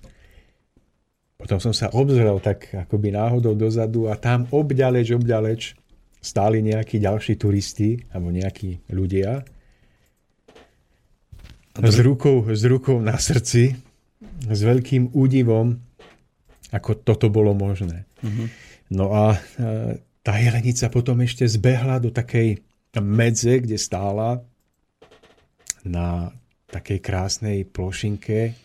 potom 1.39 1.63
som 1.63 1.71
sa 1.71 1.87
obzrel 1.95 2.43
tak 2.43 2.67
akoby 2.75 3.15
náhodou 3.15 3.55
dozadu 3.55 4.11
a 4.11 4.19
tam 4.19 4.51
obďaleč, 4.51 5.15
obďaleč 5.15 5.79
stáli 6.19 6.59
nejakí 6.67 6.99
ďalší 6.99 7.39
turisti 7.39 8.03
alebo 8.11 8.35
nejakí 8.35 8.91
ľudia 8.91 9.47
s 11.79 11.97
rukou, 12.03 12.43
s 12.51 12.63
rukou 12.67 12.99
na 12.99 13.15
srdci, 13.15 13.71
s 14.51 14.61
veľkým 14.67 15.15
údivom, 15.15 15.79
ako 16.75 17.07
toto 17.07 17.31
bolo 17.31 17.55
možné. 17.55 18.03
Uh-huh. 18.19 18.51
No 18.89 19.13
a 19.13 19.37
tá 20.25 20.33
jelenica 20.41 20.89
potom 20.89 21.21
ešte 21.21 21.45
zbehla 21.45 22.01
do 22.01 22.09
takej 22.13 22.61
medze, 22.99 23.61
kde 23.61 23.77
stála 23.77 24.43
na 25.85 26.33
takej 26.69 26.99
krásnej 27.01 27.65
plošinke 27.69 28.57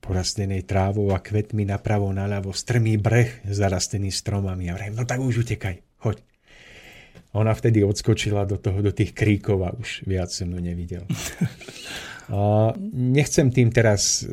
porastenej 0.00 0.64
trávou 0.64 1.12
a 1.12 1.20
kvetmi 1.20 1.68
napravo 1.68 2.08
naľavo, 2.10 2.56
strmý 2.56 2.96
breh 2.96 3.44
zarastený 3.44 4.08
stromami. 4.08 4.72
A 4.72 4.76
vrajím, 4.76 4.96
no 4.96 5.04
tak 5.04 5.20
už 5.20 5.44
utekaj, 5.44 5.76
choď. 6.00 6.24
Ona 7.36 7.54
vtedy 7.54 7.86
odskočila 7.86 8.42
do, 8.48 8.58
toho, 8.58 8.82
do 8.82 8.90
tých 8.90 9.14
kríkov 9.14 9.62
a 9.62 9.70
už 9.70 10.02
viac 10.08 10.34
som 10.34 10.50
ju 10.50 10.58
nevidel. 10.58 11.06
A 12.30 12.70
nechcem 12.94 13.50
tým 13.50 13.74
teraz 13.74 14.22
e, 14.22 14.30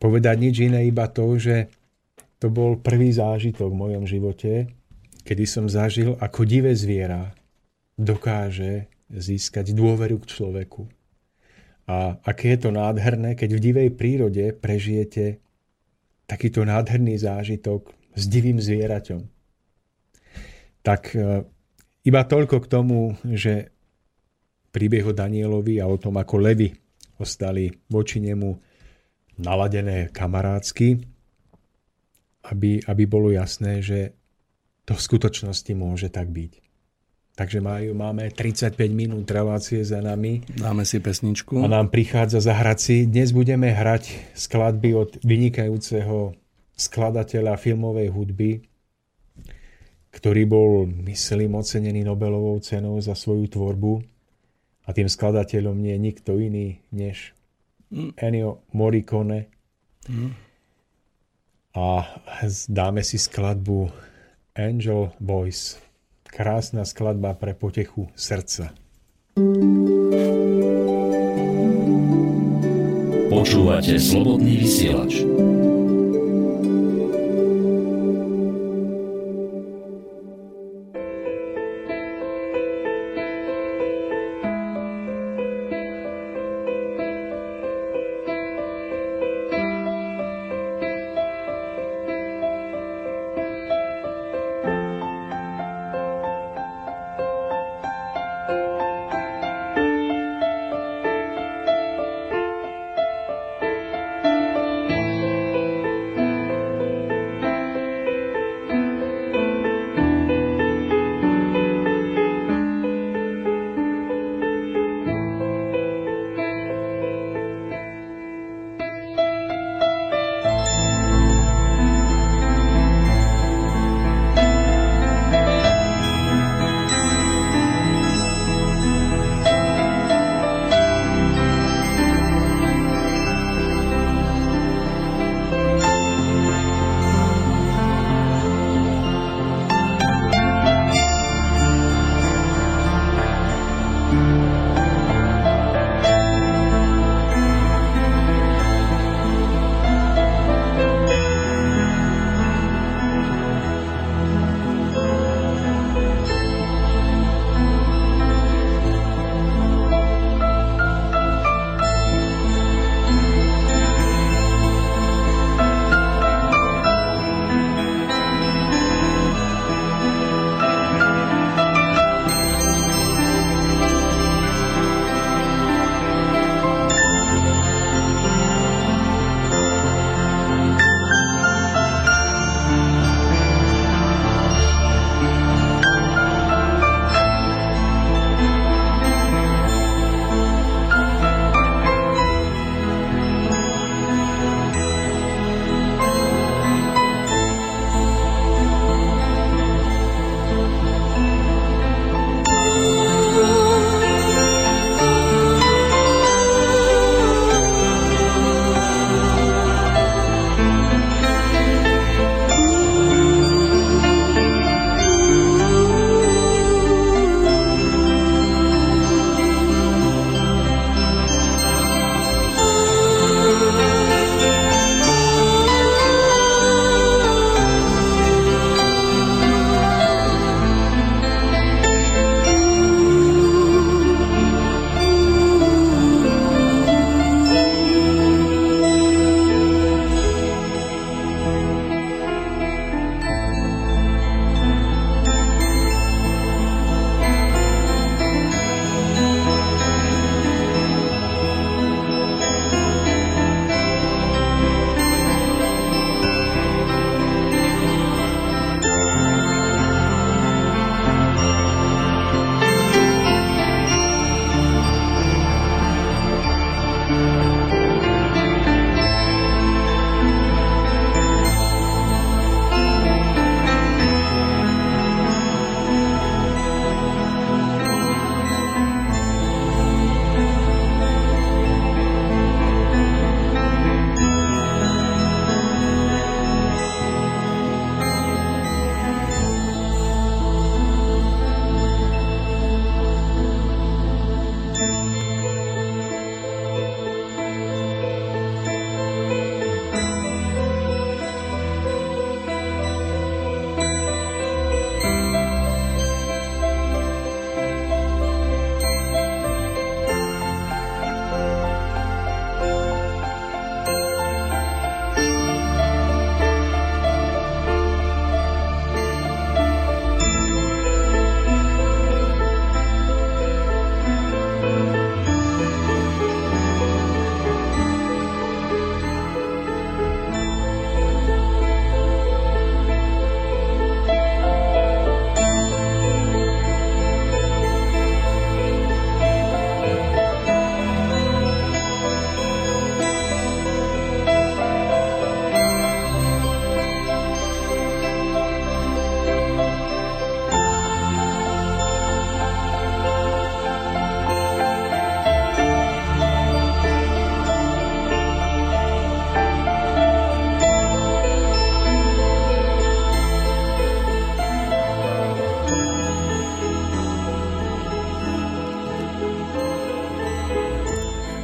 povedať 0.00 0.36
nič 0.40 0.56
iné, 0.64 0.88
iba 0.88 1.04
to, 1.12 1.36
že 1.36 1.68
to 2.42 2.50
bol 2.50 2.74
prvý 2.82 3.14
zážitok 3.14 3.70
v 3.70 3.80
mojom 3.86 4.04
živote, 4.10 4.66
kedy 5.22 5.46
som 5.46 5.70
zažil, 5.70 6.18
ako 6.18 6.42
divé 6.42 6.74
zviera 6.74 7.30
dokáže 7.94 8.90
získať 9.06 9.70
dôveru 9.70 10.18
k 10.18 10.26
človeku 10.26 10.90
a 11.86 12.18
aké 12.22 12.58
je 12.58 12.66
to 12.66 12.70
nádherné, 12.74 13.38
keď 13.38 13.50
v 13.54 13.64
divej 13.70 13.88
prírode 13.94 14.44
prežijete 14.58 15.38
takýto 16.26 16.66
nádherný 16.66 17.14
zážitok 17.18 17.94
s 18.14 18.24
divým 18.26 18.58
zvieraťom. 18.58 19.22
Tak 20.82 21.02
e, 21.14 21.46
iba 22.06 22.22
toľko 22.26 22.56
k 22.58 22.70
tomu, 22.70 23.14
že 23.22 23.70
príbeh 24.74 25.04
o 25.06 25.14
Danielovi 25.14 25.78
a 25.78 25.86
o 25.86 26.00
tom, 26.00 26.18
ako 26.18 26.42
levy 26.42 26.74
ostali 27.22 27.70
voči 27.86 28.18
nemu 28.18 28.50
naladené 29.42 30.10
kamarádsky, 30.10 31.11
aby, 32.50 32.82
aby 32.86 33.04
bolo 33.06 33.30
jasné, 33.30 33.82
že 33.82 34.18
to 34.82 34.98
v 34.98 35.02
skutočnosti 35.02 35.72
môže 35.78 36.10
tak 36.10 36.30
byť. 36.30 36.62
Takže 37.32 37.64
majú, 37.64 37.96
máme 37.96 38.28
35 38.28 38.76
minút 38.92 39.24
relácie 39.32 39.80
za 39.80 40.04
nami. 40.04 40.44
Dáme 40.52 40.84
si 40.84 41.00
pesničku. 41.00 41.64
A 41.64 41.66
nám 41.70 41.88
prichádza 41.88 42.44
zahrať 42.44 42.78
si. 42.78 42.96
Dnes 43.08 43.32
budeme 43.32 43.72
hrať 43.72 44.36
skladby 44.36 44.90
od 44.92 45.10
vynikajúceho 45.24 46.36
skladateľa 46.76 47.56
filmovej 47.56 48.08
hudby, 48.12 48.50
ktorý 50.12 50.42
bol, 50.44 50.84
myslím, 51.08 51.56
ocenený 51.56 52.04
Nobelovou 52.04 52.60
cenou 52.60 53.00
za 53.00 53.16
svoju 53.16 53.48
tvorbu. 53.48 54.04
A 54.84 54.92
tým 54.92 55.08
skladateľom 55.08 55.78
nie 55.78 55.96
je 55.96 56.04
nikto 56.04 56.36
iný 56.36 56.84
než 56.92 57.32
mm. 57.88 58.18
Ennio 58.20 58.60
Morricone. 58.76 59.48
Mm. 60.04 60.36
A 61.72 62.04
dáme 62.68 63.00
si 63.00 63.16
skladbu 63.16 63.88
Angel 64.52 65.08
Boys. 65.16 65.80
Krásna 66.28 66.84
skladba 66.84 67.32
pre 67.32 67.56
potechu 67.56 68.12
srdca. 68.12 68.76
Počúvate 73.32 73.96
slobodný 73.96 74.60
vysielač. 74.60 75.24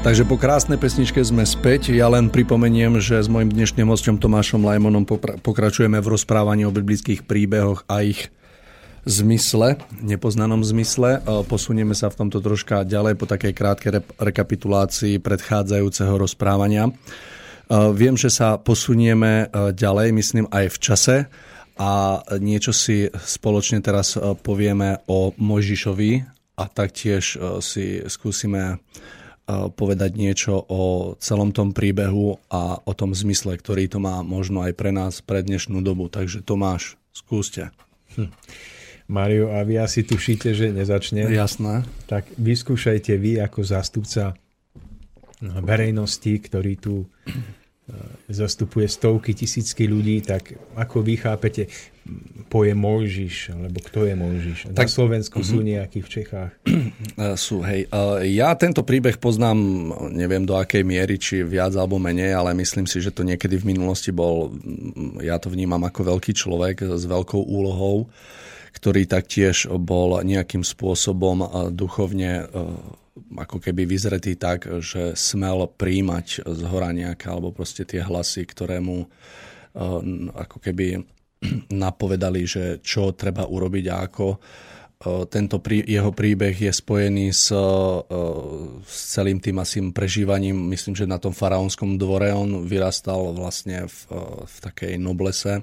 Takže 0.09 0.25
po 0.25 0.41
krásnej 0.41 0.81
pesničke 0.81 1.21
sme 1.21 1.45
späť. 1.45 1.93
Ja 1.93 2.09
len 2.09 2.33
pripomeniem, 2.33 2.97
že 2.97 3.21
s 3.21 3.29
mojim 3.29 3.53
dnešným 3.53 3.93
hostom 3.93 4.17
Tomášom 4.17 4.65
Lajmonom 4.65 5.05
pokračujeme 5.45 6.01
v 6.01 6.09
rozprávaní 6.17 6.65
o 6.65 6.73
biblických 6.73 7.29
príbehoch 7.29 7.85
a 7.85 8.01
ich 8.01 8.33
zmysle, 9.05 9.77
nepoznanom 10.01 10.65
zmysle. 10.65 11.21
E, 11.21 11.45
posunieme 11.45 11.93
sa 11.93 12.09
v 12.09 12.25
tomto 12.25 12.41
troška 12.41 12.89
ďalej 12.89 13.21
po 13.21 13.29
takej 13.29 13.53
krátkej 13.53 13.91
rekapitulácii 14.17 15.21
predchádzajúceho 15.21 16.17
rozprávania. 16.17 16.89
E, 16.89 16.93
viem, 17.93 18.17
že 18.17 18.33
sa 18.33 18.57
posunieme 18.57 19.53
e, 19.53 19.77
ďalej, 19.77 20.09
myslím 20.17 20.49
aj 20.49 20.73
v 20.73 20.79
čase 20.81 21.17
a 21.77 22.25
niečo 22.41 22.73
si 22.73 23.13
spoločne 23.13 23.85
teraz 23.85 24.17
povieme 24.41 25.05
o 25.05 25.37
Mojžišovi 25.37 26.25
a 26.57 26.65
taktiež 26.65 27.37
si 27.61 28.01
skúsime 28.09 28.81
povedať 29.49 30.13
niečo 30.13 30.61
o 30.61 31.15
celom 31.17 31.57
tom 31.57 31.73
príbehu 31.73 32.37
a 32.53 32.77
o 32.85 32.93
tom 32.93 33.17
zmysle, 33.17 33.57
ktorý 33.57 33.89
to 33.89 33.97
má 33.97 34.21
možno 34.21 34.61
aj 34.61 34.77
pre 34.77 34.93
nás 34.93 35.25
pre 35.25 35.41
dnešnú 35.41 35.81
dobu. 35.81 36.13
Takže 36.13 36.45
Tomáš, 36.45 37.01
skúste. 37.17 37.73
Hm. 38.21 38.29
Mario, 39.09 39.49
a 39.57 39.65
vy 39.65 39.81
asi 39.81 40.05
tušíte, 40.05 40.53
že 40.53 40.69
nezačne. 40.69 41.25
Jasné. 41.33 41.89
Tak 42.05 42.29
vyskúšajte 42.37 43.17
vy 43.17 43.41
ako 43.41 43.65
zástupca 43.65 44.37
verejnosti, 45.41 46.29
ktorý 46.29 46.77
tu 46.77 47.09
zastupuje 48.29 48.85
stovky, 48.85 49.33
tisícky 49.33 49.89
ľudí, 49.89 50.21
tak 50.21 50.53
ako 50.77 51.01
vy 51.01 51.15
chápete 51.17 51.73
pojem 52.49 52.77
Mojžiš, 52.77 53.53
alebo 53.53 53.85
kto 53.85 54.09
je 54.09 54.15
Mojžiš? 54.17 54.59
Tak, 54.73 54.89
Na 54.89 54.93
Slovensku 54.93 55.41
uh-huh. 55.41 55.51
sú 55.51 55.59
mhm. 55.61 55.67
nejakí 55.77 55.99
v 56.01 56.09
Čechách? 56.09 56.53
Uh, 57.19 57.37
sú, 57.37 57.61
hej. 57.65 57.89
Uh, 57.93 58.25
ja 58.25 58.53
tento 58.57 58.81
príbeh 58.85 59.21
poznám, 59.21 59.57
neviem 60.13 60.45
do 60.45 60.57
akej 60.57 60.85
miery, 60.85 61.21
či 61.21 61.45
viac 61.45 61.77
alebo 61.77 62.01
menej, 62.01 62.33
ale 62.37 62.57
myslím 62.57 62.89
si, 62.89 63.01
že 63.01 63.13
to 63.13 63.25
niekedy 63.25 63.61
v 63.61 63.77
minulosti 63.77 64.13
bol, 64.13 64.57
ja 65.21 65.37
to 65.37 65.53
vnímam 65.53 65.81
ako 65.85 66.17
veľký 66.17 66.33
človek 66.33 66.85
s 66.97 67.05
veľkou 67.05 67.41
úlohou, 67.45 68.09
ktorý 68.77 69.09
taktiež 69.09 69.69
bol 69.81 70.21
nejakým 70.23 70.65
spôsobom 70.65 71.45
duchovne 71.73 72.47
ako 73.37 73.63
keby 73.63 73.85
vyzretý 73.85 74.39
tak, 74.39 74.69
že 74.81 75.15
smel 75.19 75.71
príjmať 75.71 76.45
z 76.45 76.63
hora 76.69 76.91
nejaké, 76.95 77.29
alebo 77.31 77.55
proste 77.55 77.83
tie 77.83 78.03
hlasy, 78.03 78.45
ktoré 78.47 78.79
mu 78.79 79.05
eh, 79.05 79.09
ako 80.35 80.59
keby 80.63 81.03
napovedali, 81.85 82.43
že 82.49 82.83
čo 82.83 83.15
treba 83.15 83.47
urobiť 83.47 83.85
a 83.91 83.97
ako. 84.07 84.27
Eh, 84.35 85.25
tento 85.31 85.63
prí, 85.63 85.87
jeho 85.87 86.11
príbeh 86.11 86.55
je 86.59 86.73
spojený 86.75 87.31
s, 87.31 87.55
eh, 87.55 87.99
s 88.83 88.97
celým 89.15 89.39
tým 89.39 89.63
asi 89.63 89.79
prežívaním, 89.95 90.57
myslím, 90.75 90.99
že 90.99 91.07
na 91.07 91.23
tom 91.23 91.31
faraónskom 91.31 91.99
dvore 91.99 92.35
on 92.35 92.67
vyrastal 92.67 93.35
vlastne 93.35 93.87
v, 93.87 93.99
v 94.47 94.57
takej 94.63 94.99
noblese 94.99 95.63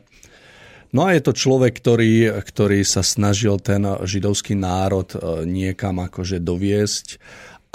No 0.96 1.04
a 1.04 1.12
je 1.12 1.28
to 1.28 1.36
človek, 1.36 1.76
ktorý, 1.76 2.40
ktorý 2.40 2.80
sa 2.88 3.04
snažil 3.04 3.60
ten 3.60 3.84
židovský 3.84 4.56
národ 4.56 5.12
niekam 5.44 6.00
akože 6.00 6.40
doviesť. 6.40 7.20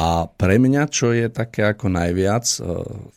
A 0.00 0.24
pre 0.24 0.56
mňa, 0.56 0.88
čo 0.88 1.12
je 1.12 1.28
také 1.28 1.68
ako 1.68 1.92
najviac, 1.92 2.48
e, 2.56 2.64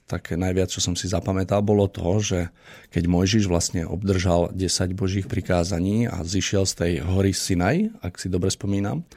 také 0.04 0.36
najviac, 0.36 0.68
čo 0.68 0.84
som 0.84 1.00
si 1.00 1.08
zapamätal, 1.08 1.64
bolo 1.64 1.88
to, 1.88 2.20
že 2.20 2.52
keď 2.92 3.04
Mojžiš 3.08 3.48
vlastne 3.48 3.88
obdržal 3.88 4.52
10 4.52 4.92
božích 4.92 5.32
prikázaní 5.32 6.12
a 6.12 6.20
zišiel 6.28 6.68
z 6.68 6.74
tej 6.76 6.94
hory 7.08 7.32
Sinaj, 7.32 7.88
ak 8.04 8.20
si 8.20 8.28
dobre 8.28 8.52
spomínam, 8.52 9.08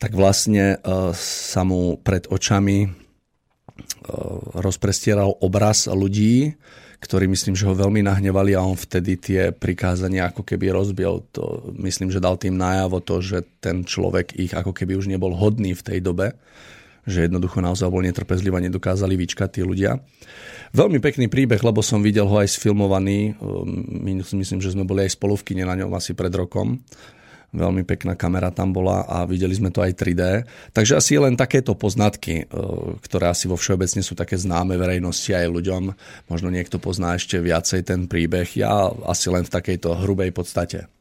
tak 0.00 0.16
vlastne 0.16 0.80
e, 0.80 1.12
sa 1.12 1.68
mu 1.68 2.00
pred 2.00 2.24
očami 2.32 2.88
e, 2.88 2.90
rozprestieral 4.56 5.36
obraz 5.44 5.92
ľudí, 5.92 6.56
ktorí 7.00 7.28
myslím, 7.28 7.54
že 7.54 7.68
ho 7.68 7.76
veľmi 7.76 8.04
nahnevali 8.04 8.56
a 8.56 8.64
on 8.64 8.76
vtedy 8.76 9.20
tie 9.20 9.40
prikázania 9.52 10.32
ako 10.32 10.42
keby 10.42 10.72
rozbil. 10.72 11.24
To, 11.36 11.72
myslím, 11.80 12.08
že 12.08 12.22
dal 12.22 12.40
tým 12.40 12.56
najavo 12.56 13.04
to, 13.04 13.20
že 13.20 13.44
ten 13.60 13.84
človek 13.84 14.36
ich 14.36 14.52
ako 14.56 14.72
keby 14.72 14.96
už 14.96 15.12
nebol 15.12 15.36
hodný 15.36 15.76
v 15.76 15.84
tej 15.84 15.98
dobe 16.00 16.34
že 17.06 17.30
jednoducho 17.30 17.62
naozaj 17.62 17.86
bol 17.86 18.02
netrpezlivý 18.02 18.58
a 18.58 18.66
nedokázali 18.66 19.14
vyčkať 19.14 19.48
tí 19.48 19.60
ľudia. 19.62 20.02
Veľmi 20.74 20.98
pekný 20.98 21.30
príbeh, 21.30 21.62
lebo 21.62 21.78
som 21.78 22.02
videl 22.02 22.26
ho 22.26 22.36
aj 22.42 22.58
sfilmovaný. 22.58 23.38
Ehm, 23.38 24.18
myslím, 24.34 24.58
že 24.58 24.74
sme 24.74 24.82
boli 24.82 25.06
aj 25.06 25.14
spolu 25.14 25.38
v 25.38 25.46
kine 25.46 25.64
na 25.64 25.78
ňom 25.78 25.94
asi 25.94 26.18
pred 26.18 26.34
rokom. 26.34 26.82
Veľmi 27.56 27.88
pekná 27.88 28.12
kamera 28.12 28.52
tam 28.52 28.76
bola 28.76 29.08
a 29.08 29.24
videli 29.24 29.56
sme 29.56 29.72
to 29.72 29.80
aj 29.80 29.96
3D. 29.96 30.22
Takže 30.76 31.00
asi 31.00 31.16
len 31.16 31.40
takéto 31.40 31.72
poznatky, 31.72 32.44
ehm, 32.44 33.00
ktoré 33.00 33.32
asi 33.32 33.48
vo 33.48 33.56
všeobecne 33.56 34.04
sú 34.04 34.12
také 34.12 34.36
známe 34.36 34.76
verejnosti 34.76 35.32
aj 35.32 35.48
ľuďom. 35.48 35.82
Možno 36.28 36.52
niekto 36.52 36.76
pozná 36.76 37.16
ešte 37.16 37.40
viacej 37.40 37.80
ten 37.88 38.04
príbeh. 38.04 38.46
Ja 38.60 38.92
asi 39.08 39.32
len 39.32 39.48
v 39.48 39.54
takejto 39.56 40.04
hrubej 40.04 40.36
podstate. 40.36 40.92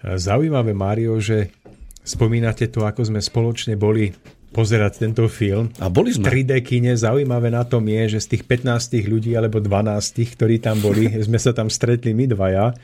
Zaujímavé, 0.00 0.72
Mário, 0.72 1.20
že 1.20 1.52
spomínate 2.00 2.72
to, 2.72 2.88
ako 2.88 3.12
sme 3.12 3.20
spoločne 3.20 3.76
boli 3.76 4.16
pozerať 4.50 5.06
tento 5.06 5.24
film. 5.30 5.70
A 5.78 5.86
boli 5.86 6.10
sme. 6.10 6.26
3D 6.26 6.58
kine, 6.66 6.92
zaujímavé 6.98 7.54
na 7.54 7.62
tom 7.62 7.86
je, 7.86 8.18
že 8.18 8.26
z 8.26 8.26
tých 8.36 8.42
15 8.66 8.98
ľudí 9.06 9.32
alebo 9.38 9.62
12, 9.62 10.34
ktorí 10.34 10.58
tam 10.58 10.82
boli, 10.82 11.06
sme 11.26 11.38
sa 11.38 11.54
tam 11.54 11.70
stretli 11.70 12.10
my 12.10 12.26
dvaja. 12.26 12.74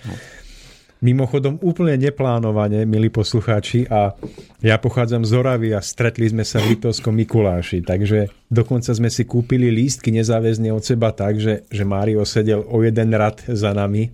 Mimochodom 1.05 1.61
úplne 1.61 2.01
neplánovane, 2.01 2.89
milí 2.89 3.13
poslucháči, 3.13 3.85
a 3.93 4.17
ja 4.65 4.81
pochádzam 4.81 5.29
z 5.29 5.33
Oravy 5.37 5.69
a 5.77 5.85
stretli 5.85 6.33
sme 6.33 6.41
sa 6.41 6.57
v 6.65 6.73
Litovskom 6.73 7.13
Mikuláši, 7.13 7.85
takže 7.85 8.33
dokonca 8.49 8.97
sme 8.97 9.13
si 9.13 9.29
kúpili 9.29 9.69
lístky 9.69 10.09
nezáväzne 10.09 10.73
od 10.73 10.81
seba 10.81 11.13
tak, 11.13 11.37
že, 11.37 11.69
že 11.69 11.85
Mário 11.85 12.25
sedel 12.25 12.65
o 12.65 12.81
jeden 12.81 13.13
rad 13.13 13.45
za 13.45 13.77
nami 13.77 14.09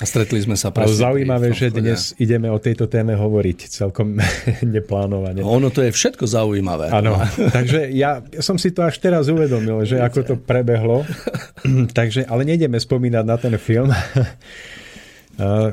a 0.00 0.08
stretli 0.08 0.40
sme 0.40 0.56
sa 0.56 0.72
presne. 0.72 0.98
Zaujímavé, 0.98 1.52
že 1.52 1.68
dnes 1.68 2.16
ideme 2.16 2.48
o 2.48 2.56
tejto 2.56 2.88
téme 2.88 3.12
hovoriť 3.12 3.58
celkom 3.68 4.18
neplánovane. 4.76 5.44
Ono 5.44 5.68
to 5.68 5.84
je 5.84 5.92
všetko 5.92 6.24
zaujímavé. 6.24 6.88
Áno, 6.88 7.20
takže 7.56 7.92
ja 7.92 8.24
som 8.40 8.56
si 8.56 8.72
to 8.72 8.82
až 8.82 8.96
teraz 8.98 9.28
uvedomil, 9.28 9.84
že 9.84 10.00
ako 10.00 10.20
to 10.24 10.34
prebehlo. 10.40 11.04
takže, 11.98 12.24
ale 12.24 12.48
nejdeme 12.48 12.80
spomínať 12.80 13.24
na 13.28 13.36
ten 13.36 13.54
film. 13.60 13.92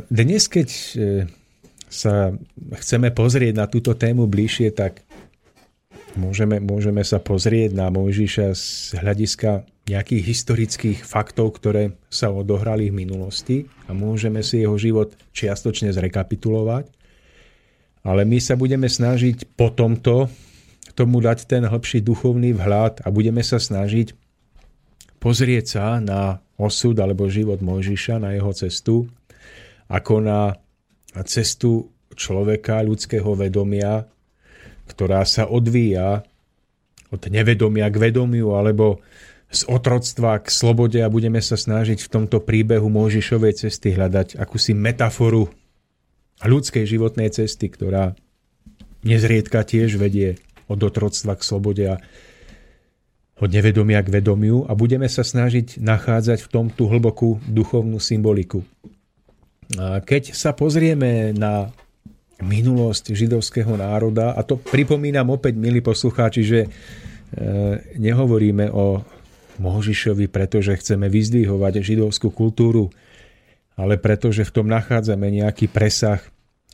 Dnes, 0.10 0.47
keď 0.47 0.70
e, 0.72 0.84
sa 1.91 2.32
chceme 2.80 3.12
pozrieť 3.12 3.53
na 3.57 3.66
túto 3.68 3.91
tému 3.97 4.30
bližšie, 4.30 4.72
tak 4.72 5.03
môžeme, 6.16 6.64
môžeme 6.64 7.03
sa 7.03 7.20
pozrieť 7.20 7.76
na 7.76 7.91
Mojžiša 7.91 8.47
z 8.55 8.66
hľadiska 9.01 9.68
nejakých 9.89 10.24
historických 10.24 10.99
faktov, 11.01 11.57
ktoré 11.57 11.97
sa 12.14 12.30
odohrali 12.30 12.93
v 12.93 13.03
minulosti 13.03 13.66
a 13.89 13.91
môžeme 13.91 14.45
si 14.45 14.62
jeho 14.62 14.78
život 14.78 15.18
čiastočne 15.34 15.89
zrekapitulovať. 15.89 16.88
Ale 18.05 18.24
my 18.24 18.39
sa 18.39 18.55
budeme 18.55 18.88
snažiť 18.88 19.60
po 19.60 19.74
tomto 19.74 20.30
tomu 20.95 21.20
dať 21.20 21.49
ten 21.49 21.66
hĺbší 21.66 22.05
duchovný 22.05 22.55
vhľad 22.55 23.03
a 23.03 23.07
budeme 23.12 23.43
sa 23.43 23.60
snažiť 23.60 24.14
pozrieť 25.20 25.66
sa 25.68 25.86
na 25.99 26.39
osud 26.55 26.95
alebo 26.95 27.28
život 27.28 27.60
Mojžiša, 27.60 28.24
na 28.24 28.36
jeho 28.36 28.51
cestu, 28.55 29.07
ako 29.89 30.13
na 30.21 30.53
cestu 31.25 31.89
človeka, 32.13 32.85
ľudského 32.85 33.33
vedomia, 33.33 34.05
ktorá 34.85 35.25
sa 35.25 35.49
odvíja 35.49 36.21
od 37.09 37.21
nevedomia 37.25 37.89
k 37.89 38.09
vedomiu 38.09 38.53
alebo 38.53 39.01
z 39.49 39.65
otroctva 39.65 40.45
k 40.45 40.47
slobode 40.53 41.01
a 41.01 41.09
budeme 41.09 41.41
sa 41.41 41.57
snažiť 41.57 42.05
v 42.05 42.11
tomto 42.11 42.37
príbehu 42.45 42.85
Mojžišovej 42.85 43.65
cesty 43.65 43.97
hľadať 43.97 44.37
akúsi 44.37 44.77
metaforu 44.77 45.49
ľudskej 46.45 46.85
životnej 46.85 47.33
cesty, 47.33 47.65
ktorá 47.67 48.13
nezriedka 49.01 49.65
tiež 49.65 49.97
vedie 49.97 50.37
od 50.69 50.77
otroctva 50.85 51.33
k 51.33 51.41
slobode 51.41 51.83
a 51.89 51.97
od 53.39 53.49
nevedomia 53.49 54.05
k 54.05 54.21
vedomiu 54.21 54.69
a 54.69 54.77
budeme 54.77 55.09
sa 55.09 55.25
snažiť 55.25 55.81
nachádzať 55.81 56.45
v 56.45 56.49
tom 56.51 56.65
tú 56.69 56.91
hlbokú 56.91 57.41
duchovnú 57.47 57.97
symboliku. 57.97 58.61
Keď 59.78 60.34
sa 60.34 60.57
pozrieme 60.57 61.30
na 61.38 61.70
minulosť 62.41 63.13
židovského 63.13 63.78
národa, 63.78 64.34
a 64.34 64.41
to 64.41 64.57
pripomínam 64.57 65.30
opäť, 65.30 65.59
milí 65.59 65.84
poslucháči, 65.84 66.41
že 66.41 66.59
e, 66.65 66.70
nehovoríme 67.99 68.72
o 68.72 69.03
Možišovi, 69.59 70.32
pretože 70.32 70.74
chceme 70.80 71.11
vyzdvihovať 71.11 71.84
židovskú 71.84 72.32
kultúru, 72.32 72.89
ale 73.76 73.99
pretože 73.99 74.47
v 74.47 74.55
tom 74.55 74.72
nachádzame 74.72 75.28
nejaký 75.30 75.67
presah 75.67 76.24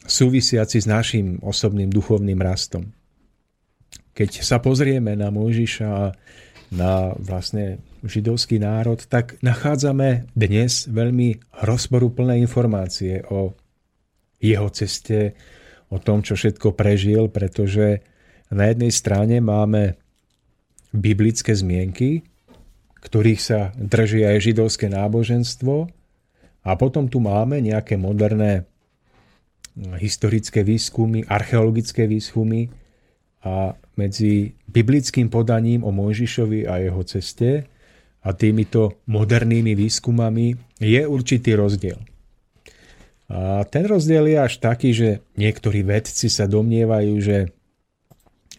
súvisiaci 0.06 0.86
s 0.86 0.88
našim 0.88 1.42
osobným 1.42 1.90
duchovným 1.90 2.38
rastom. 2.38 2.94
Keď 4.16 4.46
sa 4.46 4.62
pozrieme 4.62 5.18
na 5.18 5.34
Mojžiša 5.34 5.88
a 5.90 6.06
na 6.72 7.12
vlastne 7.18 7.82
židovský 8.06 8.62
národ, 8.62 9.02
tak 9.10 9.42
nachádzame 9.42 10.30
dnes 10.38 10.86
veľmi 10.86 11.42
rozporúplné 11.66 12.38
informácie 12.40 13.26
o 13.28 13.58
jeho 14.40 14.70
ceste, 14.70 15.34
o 15.90 15.98
tom, 15.98 16.22
čo 16.22 16.38
všetko 16.38 16.74
prežil, 16.74 17.30
pretože 17.30 18.02
na 18.54 18.70
jednej 18.70 18.94
strane 18.94 19.42
máme 19.42 19.98
biblické 20.94 21.54
zmienky, 21.54 22.26
ktorých 23.02 23.42
sa 23.42 23.60
drží 23.78 24.26
aj 24.26 24.38
židovské 24.42 24.90
náboženstvo 24.90 25.90
a 26.66 26.70
potom 26.78 27.06
tu 27.06 27.22
máme 27.22 27.62
nejaké 27.62 27.98
moderné 27.98 28.66
historické 30.00 30.64
výskumy, 30.64 31.28
archeologické 31.28 32.08
výskumy 32.08 32.72
a 33.46 33.76
medzi 34.00 34.56
biblickým 34.66 35.30
podaním 35.30 35.86
o 35.86 35.92
Mojžišovi 35.94 36.66
a 36.66 36.82
jeho 36.82 37.02
ceste 37.06 37.75
a 38.26 38.30
týmito 38.34 39.06
modernými 39.06 39.78
výskumami 39.78 40.58
je 40.82 41.02
určitý 41.06 41.54
rozdiel. 41.54 42.02
A 43.30 43.66
ten 43.70 43.86
rozdiel 43.86 44.26
je 44.34 44.38
až 44.38 44.54
taký, 44.62 44.90
že 44.94 45.10
niektorí 45.38 45.82
vedci 45.86 46.30
sa 46.30 46.46
domnievajú, 46.50 47.14
že 47.22 47.38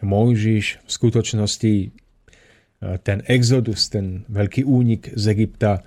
Mojžiš 0.03 0.83
v 0.83 0.89
skutočnosti 0.91 1.73
e, 1.73 1.87
ten 3.01 3.23
exodus, 3.25 3.89
ten 3.89 4.27
veľký 4.27 4.67
únik 4.67 5.15
z 5.15 5.23
Egypta 5.33 5.81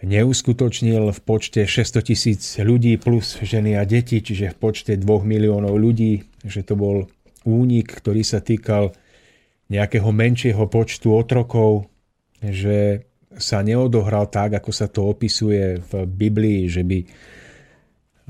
neuskutočnil 0.00 1.12
v 1.12 1.20
počte 1.24 1.66
600 1.66 2.08
tisíc 2.08 2.42
ľudí 2.60 2.96
plus 3.00 3.36
ženy 3.42 3.76
a 3.76 3.84
deti, 3.84 4.22
čiže 4.22 4.54
v 4.54 4.56
počte 4.56 4.92
2 4.96 5.04
miliónov 5.04 5.76
ľudí, 5.76 6.24
že 6.46 6.62
to 6.64 6.78
bol 6.78 6.96
únik, 7.44 7.90
ktorý 7.90 8.22
sa 8.22 8.38
týkal 8.40 8.92
nejakého 9.66 10.08
menšieho 10.14 10.62
počtu 10.70 11.10
otrokov, 11.10 11.90
že 12.40 13.06
sa 13.36 13.60
neodohral 13.60 14.32
tak, 14.32 14.56
ako 14.56 14.70
sa 14.72 14.88
to 14.88 15.06
opisuje 15.12 15.80
v 15.80 15.92
Biblii, 16.08 16.72
že 16.72 16.82
by 16.82 16.98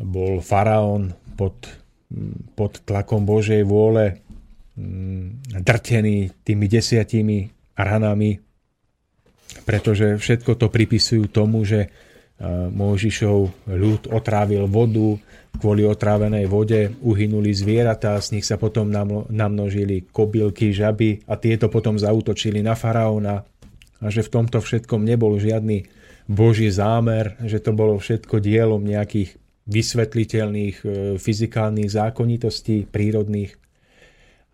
bol 0.03 0.43
faraón 0.43 1.15
pod, 1.39 1.71
pod 2.59 2.83
tlakom 2.83 3.23
Božej 3.23 3.63
vôle 3.63 4.21
mm, 4.75 5.57
drtený 5.63 6.43
tými 6.43 6.67
desiatimi 6.67 7.49
ranami 7.79 8.47
pretože 9.67 10.19
všetko 10.19 10.59
to 10.59 10.67
pripisujú 10.69 11.31
tomu, 11.31 11.67
že 11.67 11.87
e, 11.87 11.89
Mojžišov 12.71 13.67
ľud 13.71 14.03
otrávil 14.13 14.67
vodu, 14.71 15.19
kvôli 15.57 15.89
otrávenej 15.89 16.45
vode 16.51 16.93
uhynuli 17.01 17.51
zvieratá, 17.57 18.21
z 18.21 18.37
nich 18.37 18.45
sa 18.45 18.61
potom 18.61 18.93
namnožili 19.33 20.05
kobylky, 20.13 20.71
žaby 20.77 21.25
a 21.25 21.41
tieto 21.41 21.73
potom 21.73 21.97
zautočili 21.97 22.61
na 22.61 22.77
faraóna 22.77 23.41
a 24.01 24.07
že 24.13 24.25
v 24.25 24.33
tomto 24.33 24.59
všetkom 24.61 25.03
nebol 25.05 25.37
žiadny 25.41 25.89
boží 26.27 26.69
zámer, 26.69 27.39
že 27.45 27.63
to 27.63 27.73
bolo 27.73 27.97
všetko 27.97 28.43
dielom 28.43 28.83
nejakých 28.83 29.39
vysvetliteľných 29.67 30.77
e, 30.83 30.87
fyzikálnych 31.19 31.91
zákonitostí 31.91 32.87
prírodných. 32.87 33.57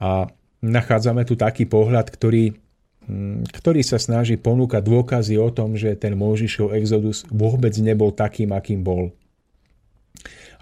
A 0.01 0.29
nachádzame 0.65 1.23
tu 1.29 1.37
taký 1.37 1.69
pohľad, 1.69 2.09
ktorý 2.09 2.57
Mm, 3.03 3.43
ktorý 3.51 3.83
sa 3.83 3.99
snaží 3.99 4.39
ponúkať 4.39 4.87
dôkazy 4.87 5.35
o 5.35 5.51
tom, 5.51 5.75
že 5.75 5.99
ten 5.99 6.15
Mojžišov 6.15 6.71
exodus 6.79 7.27
vôbec 7.35 7.75
nebol 7.83 8.15
takým, 8.15 8.55
akým 8.55 8.87
bol. 8.87 9.11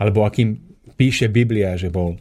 Alebo 0.00 0.24
akým 0.24 0.56
píše 0.96 1.28
Biblia, 1.28 1.76
že 1.76 1.92
bol. 1.92 2.16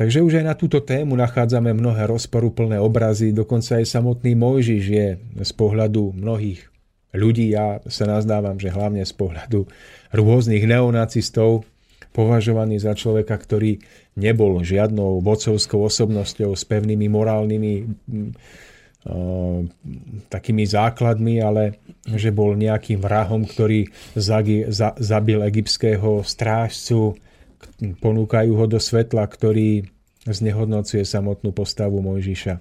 Takže 0.00 0.24
už 0.24 0.40
aj 0.40 0.44
na 0.48 0.56
túto 0.56 0.80
tému 0.80 1.12
nachádzame 1.12 1.76
mnohé 1.76 2.08
rozporúplné 2.08 2.80
obrazy, 2.80 3.36
dokonca 3.36 3.76
aj 3.76 3.84
samotný 3.84 4.32
Mojžiš 4.32 4.84
je 4.88 5.06
z 5.20 5.52
pohľadu 5.52 6.16
mnohých 6.16 6.64
ľudí, 7.12 7.52
ja 7.52 7.84
sa 7.84 8.08
nazdávam, 8.08 8.56
že 8.56 8.72
hlavne 8.72 9.04
z 9.04 9.12
pohľadu 9.12 9.68
rôznych 10.16 10.64
neonacistov, 10.64 11.68
považovaný 12.16 12.80
za 12.80 12.96
človeka, 12.96 13.36
ktorý 13.36 13.76
nebol 14.16 14.64
žiadnou 14.64 15.20
vodcovskou 15.20 15.84
osobnosťou 15.84 16.56
s 16.56 16.64
pevnými 16.64 17.06
morálnymi 17.12 17.74
takými 20.32 20.64
základmi, 20.64 21.44
ale 21.44 21.76
že 22.08 22.32
bol 22.32 22.56
nejakým 22.56 23.04
vrahom, 23.04 23.44
ktorý 23.44 23.84
zabil 24.16 25.44
egyptského 25.44 26.24
strážcu, 26.24 27.20
ponúkajú 27.80 28.52
ho 28.56 28.66
do 28.68 28.80
svetla, 28.80 29.24
ktorý 29.26 29.86
znehodnocuje 30.28 31.04
samotnú 31.04 31.50
postavu 31.50 32.00
Mojžiša. 32.04 32.60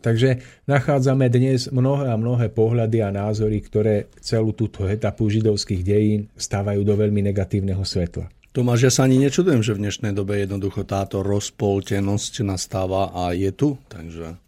Takže 0.00 0.40
nachádzame 0.64 1.28
dnes 1.28 1.68
mnohé 1.68 2.12
a 2.12 2.16
mnohé 2.16 2.48
pohľady 2.48 3.04
a 3.04 3.12
názory, 3.12 3.60
ktoré 3.60 4.08
celú 4.20 4.56
túto 4.56 4.88
etapu 4.88 5.28
židovských 5.28 5.82
dejín 5.84 6.20
stávajú 6.36 6.80
do 6.84 6.96
veľmi 6.96 7.20
negatívneho 7.32 7.84
svetla. 7.84 8.32
Tomáš, 8.50 8.80
ja 8.88 8.92
sa 8.92 9.06
ani 9.06 9.20
nečudujem, 9.20 9.62
že 9.62 9.76
v 9.76 9.86
dnešnej 9.86 10.12
dobe 10.16 10.40
jednoducho 10.42 10.82
táto 10.82 11.22
rozpoltenosť 11.22 12.42
nastáva 12.42 13.14
a 13.14 13.30
je 13.30 13.52
tu. 13.54 13.78
Takže 13.86 14.40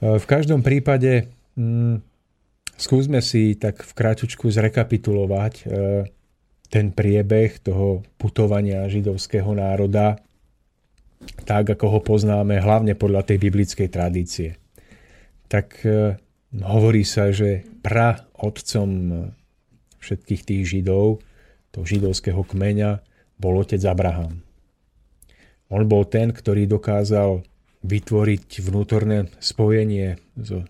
v 0.00 0.26
každom 0.28 0.60
prípade 0.60 1.28
mm, 1.56 2.00
skúsme 2.76 3.20
si 3.24 3.56
tak 3.56 3.84
v 3.84 3.92
krátučku 3.92 4.48
zrekapitulovať 4.48 5.54
e, 5.56 5.64
ten 6.66 6.90
priebeh 6.90 7.62
toho 7.62 8.02
putovania 8.18 8.86
židovského 8.90 9.50
národa, 9.54 10.18
tak 11.46 11.72
ako 11.78 11.98
ho 11.98 12.00
poznáme 12.02 12.60
hlavne 12.60 12.98
podľa 12.98 13.26
tej 13.32 13.38
biblickej 13.48 13.88
tradície. 13.88 14.58
Tak 15.46 15.80
e, 15.86 16.18
hovorí 16.60 17.06
sa, 17.06 17.30
že 17.30 17.64
pra 17.80 18.26
otcom 18.36 18.88
všetkých 20.02 20.42
tých 20.46 20.62
židov, 20.66 21.22
toho 21.74 21.84
židovského 21.84 22.42
kmeňa, 22.46 23.02
bol 23.36 23.58
otec 23.58 23.80
Abraham. 23.86 24.46
On 25.66 25.82
bol 25.82 26.06
ten, 26.06 26.30
ktorý 26.30 26.70
dokázal 26.70 27.42
vytvoriť 27.82 28.48
vnútorné 28.62 29.30
spojenie 29.42 30.18
so 30.38 30.62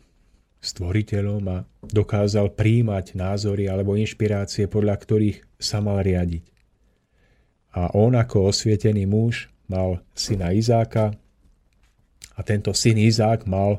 stvoriteľom 0.66 1.42
a 1.46 1.62
dokázal 1.86 2.50
príjmať 2.58 3.14
názory 3.14 3.70
alebo 3.70 3.94
inšpirácie, 3.94 4.66
podľa 4.66 4.98
ktorých 4.98 5.38
sa 5.62 5.78
mal 5.78 6.02
riadiť. 6.02 6.42
A 7.78 7.94
on 7.94 8.18
ako 8.18 8.50
osvietený 8.50 9.06
muž 9.06 9.46
mal 9.70 10.02
syna 10.16 10.50
Izáka 10.50 11.14
a 12.34 12.40
tento 12.42 12.74
syn 12.74 12.98
Izák 12.98 13.46
mal 13.46 13.78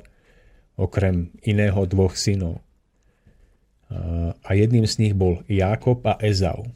okrem 0.78 1.34
iného 1.44 1.82
dvoch 1.90 2.14
synov. 2.14 2.62
A 4.44 4.50
jedným 4.54 4.86
z 4.86 5.00
nich 5.02 5.14
bol 5.18 5.42
Jákob 5.50 6.06
a 6.06 6.20
Ezau. 6.22 6.68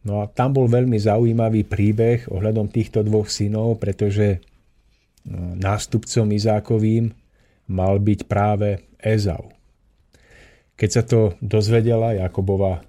No 0.00 0.24
a 0.24 0.30
tam 0.30 0.56
bol 0.56 0.64
veľmi 0.64 0.96
zaujímavý 0.96 1.68
príbeh 1.68 2.30
ohľadom 2.32 2.72
týchto 2.72 3.04
dvoch 3.04 3.28
synov, 3.28 3.76
pretože 3.76 4.40
nástupcom 5.60 6.32
Izákovým 6.32 7.12
mal 7.68 8.00
byť 8.00 8.20
práve 8.24 8.80
Ezau. 8.96 9.52
Keď 10.80 10.90
sa 10.90 11.02
to 11.04 11.36
dozvedela 11.44 12.16
Jakobova, 12.16 12.80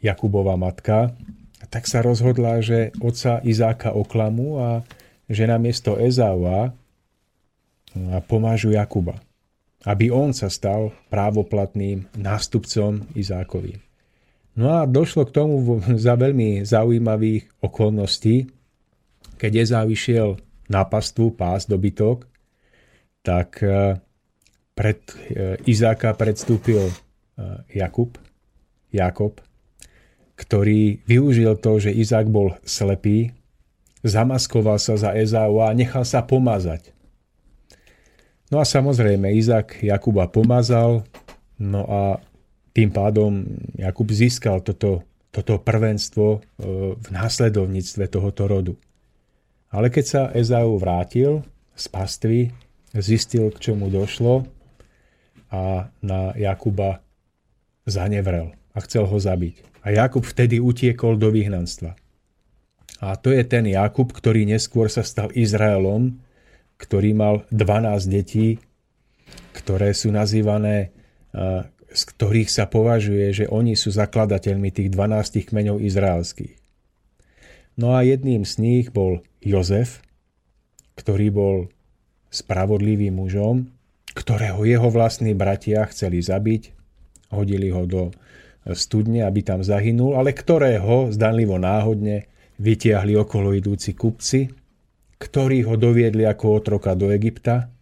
Jakubova 0.00 0.56
matka, 0.56 1.12
tak 1.68 1.84
sa 1.84 2.00
rozhodla, 2.00 2.64
že 2.64 2.96
otca 2.96 3.44
Izáka 3.44 3.92
oklamu 3.92 4.56
a 4.56 4.70
že 5.28 5.44
namiesto 5.44 6.00
Ezaua 6.00 6.72
pomážu 8.24 8.72
Jakuba, 8.72 9.20
aby 9.84 10.08
on 10.08 10.32
sa 10.32 10.48
stal 10.48 10.96
právoplatným 11.12 12.08
nástupcom 12.16 13.04
Izákovým. 13.12 13.84
No 14.58 14.82
a 14.82 14.88
došlo 14.88 15.28
k 15.28 15.34
tomu 15.34 15.78
za 16.04 16.16
veľmi 16.18 16.66
zaujímavých 16.66 17.62
okolností, 17.62 18.50
keď 19.40 19.52
Ezau 19.64 19.88
išiel 19.88 20.36
na 20.68 20.84
pastvu 20.84 21.32
pás 21.32 21.64
dobytok, 21.64 22.28
tak 23.24 23.64
e, 23.64 23.96
pred 24.76 25.00
e, 25.32 25.56
Izáka 25.64 26.12
predstúpil 26.12 26.88
e, 26.88 26.94
Jakub, 27.70 28.18
Jakob, 28.90 29.40
ktorý 30.36 31.04
využil 31.04 31.60
to, 31.60 31.76
že 31.76 31.92
Izák 31.92 32.26
bol 32.32 32.56
slepý, 32.64 33.36
zamaskoval 34.00 34.80
sa 34.80 34.96
za 34.96 35.12
Ezau 35.12 35.60
a 35.60 35.76
nechal 35.76 36.08
sa 36.08 36.24
pomazať. 36.24 36.96
No 38.50 38.58
a 38.58 38.64
samozrejme, 38.64 39.30
Izák 39.36 39.84
Jakuba 39.84 40.26
pomazal, 40.26 41.04
no 41.60 41.86
a 41.86 42.18
tým 42.72 42.90
pádom 42.90 43.44
Jakub 43.76 44.08
získal 44.10 44.64
toto, 44.64 45.04
toto 45.30 45.60
prvenstvo 45.60 46.42
v 46.96 47.06
následovníctve 47.12 48.10
tohoto 48.10 48.48
rodu. 48.50 48.74
Ale 49.70 49.86
keď 49.92 50.04
sa 50.06 50.22
Ezau 50.34 50.74
vrátil 50.80 51.46
z 51.78 51.84
pastvy, 51.94 52.40
zistil, 52.96 53.54
k 53.54 53.70
čomu 53.70 53.86
došlo 53.86 54.48
a 55.54 55.86
na 56.02 56.34
Jakuba 56.34 57.04
zanevrel 57.84 58.52
a 58.72 58.78
chcel 58.84 59.06
ho 59.08 59.18
zabiť. 59.18 59.84
A 59.84 59.92
Jakub 59.96 60.24
vtedy 60.24 60.60
utiekol 60.60 61.16
do 61.16 61.32
vyhnanstva. 61.32 61.96
A 63.00 63.16
to 63.16 63.32
je 63.32 63.40
ten 63.48 63.64
Jakub, 63.64 64.12
ktorý 64.12 64.44
neskôr 64.44 64.92
sa 64.92 65.00
stal 65.00 65.32
Izraelom, 65.32 66.20
ktorý 66.76 67.16
mal 67.16 67.34
12 67.48 68.12
detí, 68.12 68.60
ktoré 69.56 69.96
sú 69.96 70.12
nazývané, 70.12 70.92
z 71.90 72.02
ktorých 72.16 72.50
sa 72.52 72.68
považuje, 72.68 73.44
že 73.44 73.46
oni 73.48 73.72
sú 73.76 73.88
zakladateľmi 73.92 74.68
tých 74.68 74.92
12 74.92 75.48
kmeňov 75.48 75.80
izraelských. 75.80 76.56
No 77.80 77.96
a 77.96 78.04
jedným 78.04 78.44
z 78.44 78.60
nich 78.60 78.86
bol 78.92 79.24
Jozef, 79.40 80.04
ktorý 81.00 81.32
bol 81.32 81.56
spravodlivým 82.28 83.16
mužom 83.16 83.72
ktorého 84.14 84.66
jeho 84.66 84.88
vlastní 84.90 85.32
bratia 85.32 85.86
chceli 85.86 86.22
zabiť, 86.22 86.74
hodili 87.30 87.70
ho 87.70 87.86
do 87.86 88.10
studne, 88.76 89.24
aby 89.24 89.40
tam 89.40 89.64
zahynul, 89.64 90.18
ale 90.18 90.36
ktorého, 90.36 91.08
zdanlivo 91.10 91.56
náhodne, 91.56 92.28
vytiahli 92.60 93.16
okolo 93.16 93.56
idúci 93.56 93.96
kupci, 93.96 94.52
ktorí 95.16 95.64
ho 95.64 95.80
doviedli 95.80 96.28
ako 96.28 96.60
otroka 96.60 96.92
do 96.92 97.08
Egypta, 97.08 97.72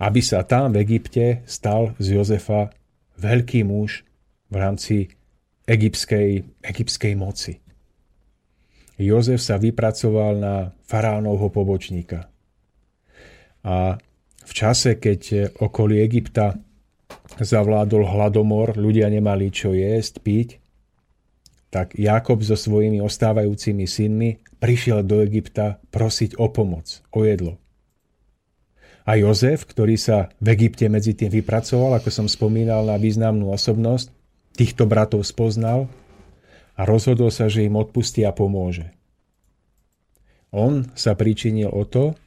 aby 0.00 0.20
sa 0.20 0.44
tam 0.44 0.72
v 0.72 0.84
Egypte 0.84 1.44
stal 1.48 1.96
z 2.00 2.16
Jozefa 2.16 2.72
veľký 3.20 3.64
muž 3.64 4.04
v 4.48 4.54
rámci 4.56 4.96
egyptskej, 5.68 6.44
egyptskej 6.64 7.12
moci. 7.16 7.60
Jozef 9.00 9.40
sa 9.40 9.56
vypracoval 9.56 10.32
na 10.36 10.54
faraónovho 10.84 11.48
pobočníka. 11.48 12.28
A 13.64 13.96
v 14.44 14.52
čase, 14.52 15.00
keď 15.00 15.52
okolí 15.56 16.04
Egypta 16.04 16.56
zavládol 17.40 18.04
hladomor, 18.04 18.76
ľudia 18.76 19.08
nemali 19.08 19.48
čo 19.48 19.72
jesť, 19.72 20.20
piť, 20.20 20.48
tak 21.70 21.94
Jakob 21.94 22.42
so 22.42 22.58
svojimi 22.58 22.98
ostávajúcimi 22.98 23.86
synmi 23.86 24.42
prišiel 24.58 25.06
do 25.06 25.22
Egypta 25.22 25.78
prosiť 25.94 26.36
o 26.36 26.50
pomoc, 26.50 27.00
o 27.14 27.22
jedlo. 27.22 27.62
A 29.06 29.16
Jozef, 29.16 29.64
ktorý 29.64 29.96
sa 29.96 30.28
v 30.42 30.54
Egypte 30.54 30.86
medzi 30.90 31.16
tým 31.16 31.30
vypracoval, 31.30 31.98
ako 31.98 32.10
som 32.12 32.26
spomínal, 32.26 32.84
na 32.84 32.98
významnú 32.98 33.48
osobnosť, 33.54 34.12
týchto 34.54 34.84
bratov 34.84 35.24
spoznal 35.24 35.88
a 36.76 36.84
rozhodol 36.84 37.32
sa, 37.32 37.46
že 37.46 37.64
im 37.64 37.78
odpustí 37.78 38.26
a 38.26 38.34
pomôže. 38.34 38.92
On 40.50 40.82
sa 40.98 41.14
pričinil 41.14 41.70
o 41.70 41.86
to, 41.86 42.18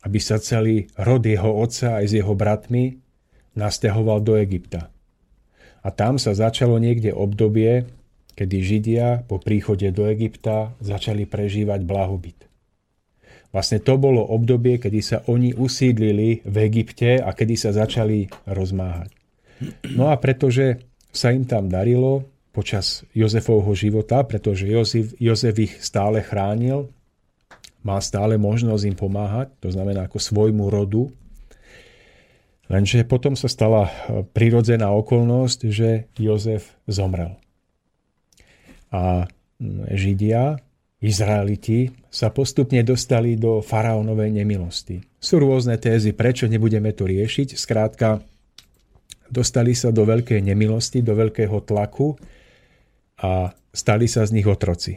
aby 0.00 0.16
sa 0.16 0.40
celý 0.40 0.88
rod 0.96 1.20
jeho 1.20 1.60
otca 1.60 2.00
aj 2.00 2.04
s 2.08 2.12
jeho 2.16 2.32
bratmi 2.32 2.96
nasťahoval 3.54 4.18
do 4.22 4.38
Egypta. 4.38 4.92
A 5.80 5.88
tam 5.88 6.20
sa 6.20 6.36
začalo 6.36 6.76
niekde 6.76 7.10
obdobie, 7.10 7.88
kedy 8.36 8.56
Židia 8.60 9.08
po 9.24 9.40
príchode 9.40 9.88
do 9.92 10.06
Egypta 10.06 10.76
začali 10.80 11.24
prežívať 11.24 11.80
blahobyt. 11.84 12.38
Vlastne 13.50 13.82
to 13.82 13.98
bolo 13.98 14.22
obdobie, 14.22 14.78
kedy 14.78 15.00
sa 15.02 15.18
oni 15.26 15.50
usídlili 15.56 16.46
v 16.46 16.56
Egypte 16.70 17.18
a 17.18 17.34
kedy 17.34 17.54
sa 17.58 17.74
začali 17.74 18.30
rozmáhať. 18.46 19.10
No 19.98 20.08
a 20.08 20.16
pretože 20.16 20.78
sa 21.10 21.34
im 21.34 21.42
tam 21.42 21.66
darilo, 21.66 22.22
počas 22.50 23.06
Jozefovho 23.14 23.74
života, 23.74 24.22
pretože 24.26 24.66
Jozef, 24.66 25.14
Jozef 25.18 25.54
ich 25.58 25.74
stále 25.82 26.22
chránil, 26.22 26.90
má 27.80 27.96
stále 28.02 28.36
možnosť 28.36 28.84
im 28.86 28.96
pomáhať, 28.96 29.48
to 29.62 29.72
znamená 29.72 30.06
ako 30.06 30.20
svojmu 30.20 30.68
rodu. 30.68 31.08
Lenže 32.70 33.02
potom 33.02 33.34
sa 33.34 33.50
stala 33.50 33.90
e, 33.90 34.22
prirodzená 34.22 34.94
okolnosť, 34.94 35.58
že 35.68 36.06
Jozef 36.14 36.78
zomrel. 36.86 37.34
A 38.94 39.26
Židia, 39.90 40.62
Izraeliti 41.02 41.90
sa 42.12 42.30
postupne 42.30 42.80
dostali 42.86 43.34
do 43.34 43.58
faraónovej 43.60 44.30
nemilosti. 44.30 45.02
Sú 45.18 45.42
rôzne 45.42 45.76
tézy, 45.82 46.14
prečo 46.14 46.46
nebudeme 46.46 46.94
to 46.94 47.10
riešiť. 47.10 47.58
Skrátka, 47.58 48.22
dostali 49.26 49.74
sa 49.74 49.90
do 49.90 50.06
veľkej 50.06 50.38
nemilosti, 50.40 51.02
do 51.02 51.18
veľkého 51.18 51.58
tlaku, 51.66 52.14
a 53.20 53.52
stali 53.72 54.08
sa 54.08 54.24
z 54.24 54.40
nich 54.40 54.48
otroci. 54.48 54.96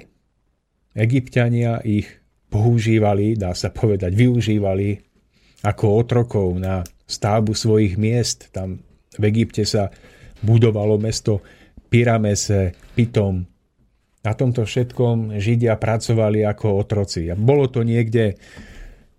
Egyptiania 0.95 1.83
ich 1.83 2.07
používali, 2.47 3.35
dá 3.35 3.51
sa 3.51 3.73
povedať, 3.73 4.13
využívali 4.13 5.01
ako 5.65 5.85
otrokov 5.99 6.47
na 6.59 6.85
stavbu 7.05 7.53
svojich 7.53 7.99
miest. 7.99 8.49
Tam 8.51 8.81
v 9.17 9.23
Egypte 9.29 9.63
sa 9.63 9.91
budovalo 10.43 10.97
mesto 10.97 11.43
Pyramese, 11.87 12.73
Pitom. 12.93 13.45
Na 14.23 14.33
tomto 14.33 14.63
všetkom 14.63 15.35
Židia 15.37 15.75
pracovali 15.75 16.47
ako 16.47 16.79
otroci. 16.79 17.27
A 17.27 17.35
bolo 17.35 17.67
to 17.67 17.83
niekde 17.83 18.33
e, 18.33 18.35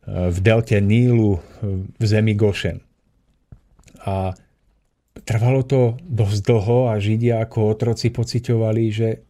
v 0.08 0.38
delte 0.40 0.80
Nílu 0.80 1.38
v 2.00 2.04
zemi 2.04 2.32
Gošen. 2.32 2.80
A 4.04 4.32
Trvalo 5.24 5.62
to 5.62 5.94
dosť 6.02 6.42
dlho 6.42 6.90
a 6.90 6.98
Židia 6.98 7.38
ako 7.38 7.70
otroci 7.70 8.10
pociťovali, 8.10 8.84
že 8.90 9.22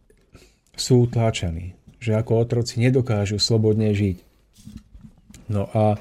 sú 0.73 1.05
utláčaní, 1.05 1.77
že 2.01 2.17
ako 2.17 2.41
otroci 2.41 2.81
nedokážu 2.81 3.37
slobodne 3.37 3.93
žiť. 3.93 4.17
No 5.53 5.69
a 5.71 5.95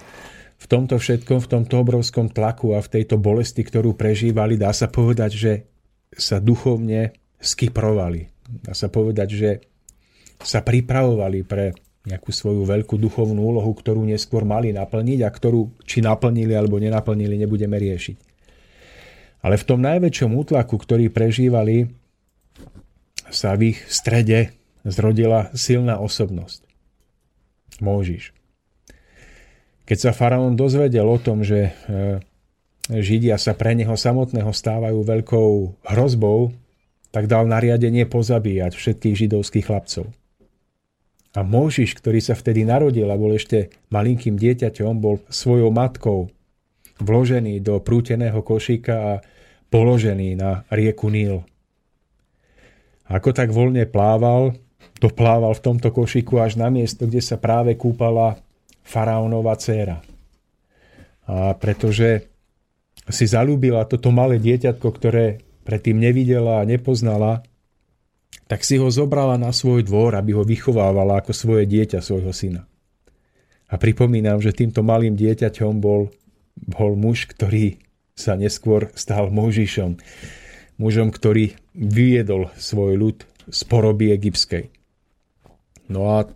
v 0.65 0.67
tomto 0.67 0.97
všetkom, 0.97 1.45
v 1.45 1.51
tomto 1.61 1.85
obrovskom 1.85 2.33
tlaku 2.33 2.73
a 2.73 2.81
v 2.81 2.89
tejto 2.89 3.21
bolesti, 3.21 3.61
ktorú 3.61 3.93
prežívali, 3.93 4.57
dá 4.57 4.73
sa 4.73 4.89
povedať, 4.89 5.31
že 5.37 5.53
sa 6.17 6.41
duchovne 6.41 7.13
skyprovali. 7.37 8.33
Dá 8.65 8.73
sa 8.73 8.89
povedať, 8.89 9.29
že 9.37 9.51
sa 10.41 10.65
pripravovali 10.65 11.45
pre 11.45 11.77
nejakú 12.05 12.33
svoju 12.33 12.65
veľkú 12.65 12.97
duchovnú 12.97 13.45
úlohu, 13.45 13.73
ktorú 13.77 14.05
neskôr 14.09 14.45
mali 14.45 14.73
naplniť 14.73 15.21
a 15.25 15.29
ktorú 15.29 15.85
či 15.85 16.01
naplnili 16.01 16.53
alebo 16.57 16.81
nenaplnili, 16.81 17.37
nebudeme 17.41 17.77
riešiť. 17.77 18.17
Ale 19.45 19.61
v 19.61 19.69
tom 19.69 19.85
najväčšom 19.85 20.33
útlaku, 20.33 20.81
ktorý 20.81 21.13
prežívali, 21.13 21.93
sa 23.29 23.57
v 23.57 23.77
ich 23.77 23.85
strede 23.89 24.57
zrodila 24.85 25.53
silná 25.57 26.01
osobnosť. 26.01 26.65
Môžiš. 27.81 28.33
Keď 29.85 29.99
sa 30.01 30.17
faraón 30.17 30.57
dozvedel 30.57 31.05
o 31.05 31.21
tom, 31.21 31.45
že 31.45 31.69
e, 31.69 32.21
Židia 32.89 33.37
sa 33.37 33.53
pre 33.53 33.77
neho 33.77 33.97
samotného 33.97 34.49
stávajú 34.49 35.05
veľkou 35.05 35.51
hrozbou, 35.93 36.53
tak 37.13 37.29
dal 37.29 37.45
nariadenie 37.47 38.09
pozabíjať 38.09 38.75
všetkých 38.75 39.15
židovských 39.29 39.65
chlapcov. 39.69 40.09
A 41.35 41.41
Môžiš, 41.43 41.99
ktorý 41.99 42.23
sa 42.23 42.39
vtedy 42.39 42.63
narodil 42.63 43.11
a 43.11 43.19
bol 43.19 43.35
ešte 43.35 43.71
malinkým 43.91 44.39
dieťaťom, 44.39 44.93
bol 45.03 45.19
svojou 45.27 45.71
matkou 45.75 46.31
vložený 47.03 47.59
do 47.59 47.83
prúteného 47.83 48.39
košíka 48.45 48.95
a 48.95 49.13
položený 49.67 50.39
na 50.39 50.63
rieku 50.71 51.11
Níl. 51.11 51.43
Ako 53.11 53.35
tak 53.35 53.51
voľne 53.51 53.85
plával, 53.91 54.55
doplával 55.03 55.59
v 55.59 55.65
tomto 55.65 55.91
košiku 55.91 56.39
až 56.39 56.55
na 56.55 56.71
miesto, 56.71 57.05
kde 57.05 57.19
sa 57.19 57.35
práve 57.35 57.75
kúpala 57.75 58.44
faraónova 58.85 59.57
dcéra. 59.57 60.05
A 61.25 61.57
pretože 61.57 62.29
si 63.09 63.25
zalúbila 63.25 63.85
toto 63.89 64.13
malé 64.13 64.37
dieťatko, 64.41 64.89
ktoré 64.93 65.41
predtým 65.65 65.97
nevidela 65.97 66.61
a 66.61 66.69
nepoznala, 66.69 67.45
tak 68.45 68.61
si 68.61 68.77
ho 68.77 68.93
zobrala 68.93 69.41
na 69.41 69.51
svoj 69.51 69.89
dvor, 69.89 70.13
aby 70.15 70.37
ho 70.37 70.45
vychovávala 70.45 71.25
ako 71.25 71.33
svoje 71.33 71.65
dieťa, 71.65 72.05
svojho 72.05 72.33
syna. 72.37 72.69
A 73.73 73.81
pripomínam, 73.81 74.39
že 74.45 74.53
týmto 74.53 74.85
malým 74.85 75.17
dieťaťom 75.17 75.81
bol, 75.81 76.13
bol 76.55 76.93
muž, 76.95 77.25
ktorý 77.25 77.81
sa 78.15 78.37
neskôr 78.37 78.93
stal 78.95 79.33
Mojžišom, 79.33 79.99
mužom, 80.77 81.09
ktorý 81.11 81.57
vyjedol 81.75 82.53
svoj 82.61 82.95
ľud 83.01 83.19
z 83.49 83.61
poroby 83.67 84.13
egyptskej. 84.15 84.71
No 85.91 86.21
a 86.21 86.29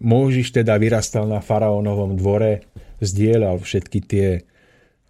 Mojžiš 0.00 0.62
teda 0.62 0.74
vyrastal 0.76 1.30
na 1.30 1.38
faraónovom 1.38 2.18
dvore, 2.18 2.66
zdieľal 2.98 3.62
všetky 3.62 3.98
tie 4.02 4.28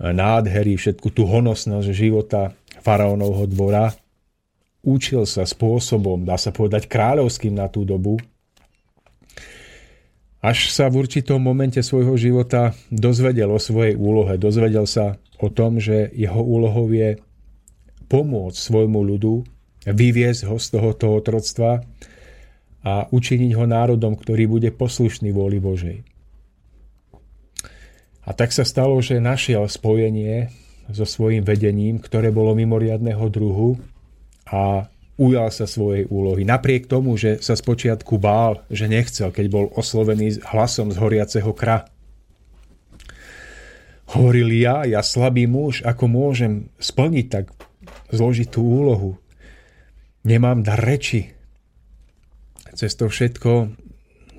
nádhery, 0.00 0.76
všetku 0.80 1.12
tú 1.12 1.28
honosnosť 1.28 1.88
života 1.92 2.56
faraónovho 2.80 3.44
dvora, 3.48 3.92
učil 4.80 5.28
sa 5.28 5.44
spôsobom, 5.44 6.24
dá 6.24 6.40
sa 6.40 6.52
povedať, 6.52 6.88
kráľovským 6.88 7.52
na 7.52 7.68
tú 7.68 7.84
dobu, 7.84 8.16
až 10.40 10.72
sa 10.72 10.88
v 10.88 11.04
určitom 11.04 11.36
momente 11.36 11.84
svojho 11.84 12.16
života 12.16 12.72
dozvedel 12.88 13.52
o 13.52 13.60
svojej 13.60 13.92
úlohe, 13.92 14.40
dozvedel 14.40 14.88
sa 14.88 15.20
o 15.36 15.52
tom, 15.52 15.76
že 15.76 16.08
jeho 16.16 16.40
úlohou 16.40 16.88
je 16.88 17.20
pomôcť 18.08 18.56
svojmu 18.56 19.04
ľudu, 19.04 19.44
vyviesť 19.84 20.48
ho 20.48 20.56
z 20.56 20.66
tohoto 20.72 21.12
otroctva 21.12 21.84
a 22.80 23.08
učiniť 23.12 23.52
ho 23.56 23.64
národom, 23.68 24.16
ktorý 24.16 24.48
bude 24.48 24.70
poslušný 24.72 25.30
vôli 25.36 25.60
Božej. 25.60 26.00
A 28.24 28.30
tak 28.32 28.52
sa 28.52 28.64
stalo, 28.64 29.00
že 29.00 29.20
našiel 29.20 29.66
spojenie 29.66 30.52
so 30.90 31.04
svojim 31.04 31.44
vedením, 31.44 31.98
ktoré 31.98 32.30
bolo 32.30 32.52
mimoriadného 32.54 33.26
druhu 33.30 33.78
a 34.48 34.86
ujal 35.20 35.52
sa 35.52 35.68
svojej 35.68 36.08
úlohy. 36.08 36.48
Napriek 36.48 36.88
tomu, 36.88 37.14
že 37.20 37.44
sa 37.44 37.52
spočiatku 37.52 38.16
bál, 38.16 38.64
že 38.72 38.88
nechcel, 38.88 39.28
keď 39.28 39.46
bol 39.52 39.66
oslovený 39.76 40.40
hlasom 40.48 40.88
z 40.88 40.96
horiaceho 40.96 41.52
kra. 41.52 41.84
Hovoril 44.10 44.50
ja, 44.58 44.82
ja 44.88 45.04
slabý 45.06 45.46
muž, 45.46 45.86
ako 45.86 46.10
môžem 46.10 46.72
splniť 46.82 47.26
tak 47.30 47.52
zložitú 48.10 48.64
úlohu. 48.64 49.20
Nemám 50.26 50.66
dar 50.66 50.82
reči. 50.82 51.39
Cez 52.74 52.94
to 52.94 53.10
všetko 53.10 53.72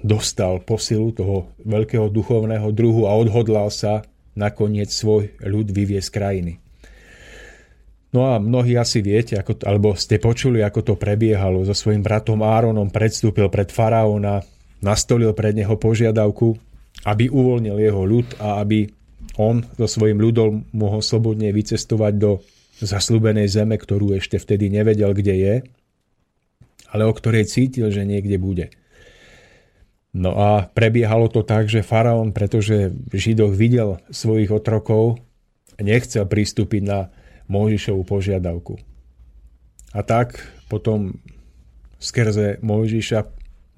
dostal 0.01 0.59
posilu 0.65 1.13
toho 1.13 1.53
veľkého 1.61 2.09
duchovného 2.09 2.73
druhu 2.73 3.05
a 3.05 3.13
odhodlal 3.13 3.69
sa 3.69 4.01
nakoniec 4.33 4.89
svoj 4.89 5.35
ľud 5.43 5.69
vyvie 5.69 6.01
z 6.01 6.09
krajiny. 6.09 6.53
No 8.11 8.27
a 8.27 8.43
mnohí 8.43 8.75
asi 8.75 8.99
viete, 8.99 9.39
ako, 9.39 9.63
alebo 9.63 9.95
ste 9.95 10.19
počuli, 10.19 10.59
ako 10.59 10.83
to 10.83 10.93
prebiehalo. 10.99 11.63
So 11.63 11.71
svojím 11.71 12.03
bratom 12.03 12.43
Áronom 12.43 12.91
predstúpil 12.91 13.47
pred 13.47 13.71
faraóna, 13.71 14.43
nastolil 14.83 15.31
pred 15.31 15.55
neho 15.55 15.79
požiadavku, 15.79 16.59
aby 17.07 17.31
uvoľnil 17.31 17.79
jeho 17.79 18.03
ľud 18.03 18.27
a 18.43 18.59
aby 18.59 18.91
on 19.39 19.63
so 19.79 19.87
svojím 19.87 20.19
ľudom 20.19 20.67
mohol 20.75 20.99
slobodne 20.99 21.55
vycestovať 21.55 22.13
do 22.19 22.43
zaslúbenej 22.83 23.47
zeme, 23.47 23.79
ktorú 23.79 24.11
ešte 24.17 24.41
vtedy 24.41 24.67
nevedel, 24.67 25.15
kde 25.15 25.35
je, 25.37 25.55
ale 26.91 27.07
o 27.07 27.15
ktorej 27.15 27.47
cítil, 27.47 27.87
že 27.89 28.03
niekde 28.03 28.35
bude. 28.35 28.67
No 30.11 30.35
a 30.35 30.67
prebiehalo 30.67 31.31
to 31.31 31.47
tak, 31.47 31.71
že 31.71 31.87
faraón, 31.87 32.35
pretože 32.35 32.91
Židoch 33.15 33.55
videl 33.55 34.03
svojich 34.11 34.51
otrokov, 34.51 35.23
nechcel 35.79 36.27
pristúpiť 36.27 36.83
na 36.83 36.99
Mojžišovú 37.47 38.03
požiadavku. 38.03 38.75
A 39.95 40.03
tak 40.03 40.43
potom 40.67 41.19
skrze 41.99 42.59
Mojžiša 42.59 43.19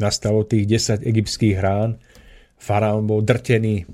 nastalo 0.02 0.42
tých 0.42 0.66
10 0.66 1.06
egyptských 1.06 1.58
rán. 1.62 2.02
Faraón 2.58 3.06
bol 3.06 3.22
drtený 3.22 3.86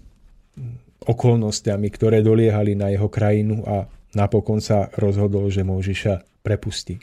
okolnostiami, 1.04 1.88
ktoré 1.92 2.24
doliehali 2.24 2.76
na 2.76 2.92
jeho 2.92 3.12
krajinu 3.12 3.64
a 3.68 3.88
napokon 4.16 4.64
sa 4.64 4.88
rozhodol, 4.96 5.52
že 5.52 5.68
Mojžiša 5.68 6.44
prepustí. 6.44 7.00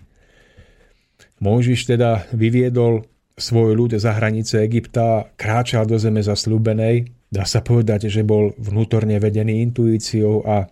Mojžiš 1.41 1.97
teda 1.97 2.25
vyviedol 2.33 3.05
svoj 3.37 3.77
ľud 3.77 3.93
za 4.01 4.17
hranice 4.17 4.65
Egypta, 4.65 5.29
kráčal 5.37 5.85
do 5.85 6.01
zeme 6.01 6.25
zaslúbenej. 6.25 7.13
Dá 7.29 7.45
sa 7.45 7.61
povedať, 7.61 8.09
že 8.09 8.25
bol 8.25 8.57
vnútorne 8.57 9.21
vedený 9.21 9.61
intuíciou 9.69 10.41
a 10.49 10.65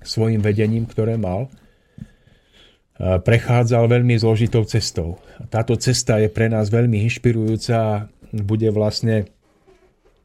svojim 0.00 0.40
vedením, 0.40 0.88
ktoré 0.88 1.20
mal, 1.20 1.52
prechádzal 2.96 3.90
veľmi 3.90 4.16
zložitou 4.16 4.64
cestou. 4.64 5.20
Táto 5.52 5.76
cesta 5.76 6.16
je 6.22 6.32
pre 6.32 6.48
nás 6.48 6.70
veľmi 6.72 7.04
inšpirujúca 7.04 7.74
a 7.74 8.04
bude 8.32 8.70
vlastne 8.70 9.28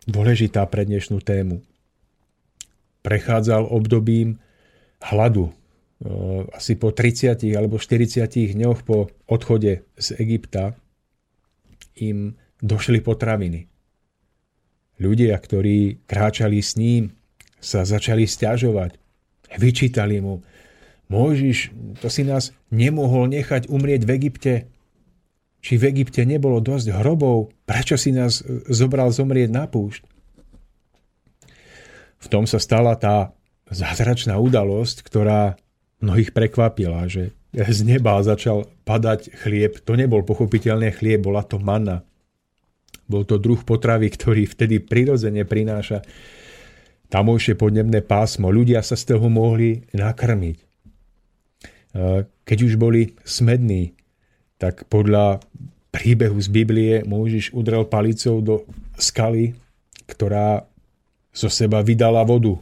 dôležitá 0.07 0.63
pre 0.69 0.87
dnešnú 0.87 1.19
tému. 1.19 1.59
Prechádzal 3.03 3.67
obdobím 3.67 4.39
hladu. 5.01 5.51
Asi 6.55 6.79
po 6.79 6.95
30 6.95 7.43
alebo 7.59 7.75
40 7.75 8.55
dňoch 8.55 8.87
po 8.87 9.11
odchode 9.27 9.83
z 9.99 10.07
Egypta 10.15 10.79
im 11.99 12.39
došli 12.63 13.03
potraviny. 13.03 13.67
Ľudia, 14.99 15.35
ktorí 15.35 16.07
kráčali 16.07 16.63
s 16.63 16.79
ním, 16.79 17.11
sa 17.59 17.83
začali 17.83 18.23
stiažovať. 18.23 18.95
Vyčítali 19.59 20.23
mu, 20.23 20.39
Mojžiš, 21.11 21.73
to 21.99 22.07
si 22.07 22.23
nás 22.23 22.55
nemohol 22.71 23.27
nechať 23.27 23.67
umrieť 23.67 24.01
v 24.07 24.11
Egypte. 24.15 24.53
Či 25.59 25.75
v 25.75 25.91
Egypte 25.91 26.23
nebolo 26.23 26.63
dosť 26.63 26.95
hrobov, 26.95 27.51
prečo 27.67 27.99
si 27.99 28.15
nás 28.15 28.39
zobral 28.71 29.11
zomrieť 29.11 29.51
na 29.51 29.67
púšť? 29.67 30.07
V 32.23 32.27
tom 32.31 32.47
sa 32.47 32.63
stala 32.63 32.95
tá 32.95 33.35
zázračná 33.67 34.39
udalosť, 34.39 35.03
ktorá 35.03 35.59
mnohých 35.99 36.31
prekvapila, 36.31 37.07
že 37.07 37.35
z 37.77 37.79
neba 37.85 38.19
začal 38.23 38.67
padať 38.83 39.33
chlieb. 39.45 39.79
To 39.85 39.95
nebol 39.95 40.23
pochopiteľne 40.23 40.91
chlieb, 40.95 41.23
bola 41.23 41.43
to 41.45 41.59
manna. 41.59 42.03
Bol 43.09 43.25
to 43.25 43.41
druh 43.41 43.61
potravy, 43.65 44.13
ktorý 44.13 44.45
vtedy 44.45 44.77
prirodzene 44.85 45.41
prináša 45.41 46.05
tamojšie 47.09 47.57
podnebné 47.57 48.05
pásmo. 48.05 48.53
Ľudia 48.53 48.85
sa 48.85 48.93
z 48.93 49.17
toho 49.17 49.33
mohli 49.33 49.81
nakrmiť. 49.97 50.57
E, 50.61 50.65
keď 52.45 52.57
už 52.69 52.77
boli 52.77 53.17
smední, 53.25 53.97
tak 54.61 54.85
podľa 54.93 55.41
príbehu 55.89 56.37
z 56.37 56.49
Biblie 56.53 56.93
Mojžiš 57.01 57.49
udrel 57.57 57.89
palicou 57.89 58.45
do 58.45 58.55
skaly, 59.01 59.57
ktorá 60.05 60.69
zo 61.33 61.49
seba 61.49 61.81
vydala 61.81 62.21
vodu, 62.21 62.61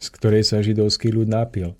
z 0.00 0.08
ktorej 0.08 0.42
sa 0.48 0.64
židovský 0.64 1.12
ľud 1.12 1.28
napil. 1.28 1.76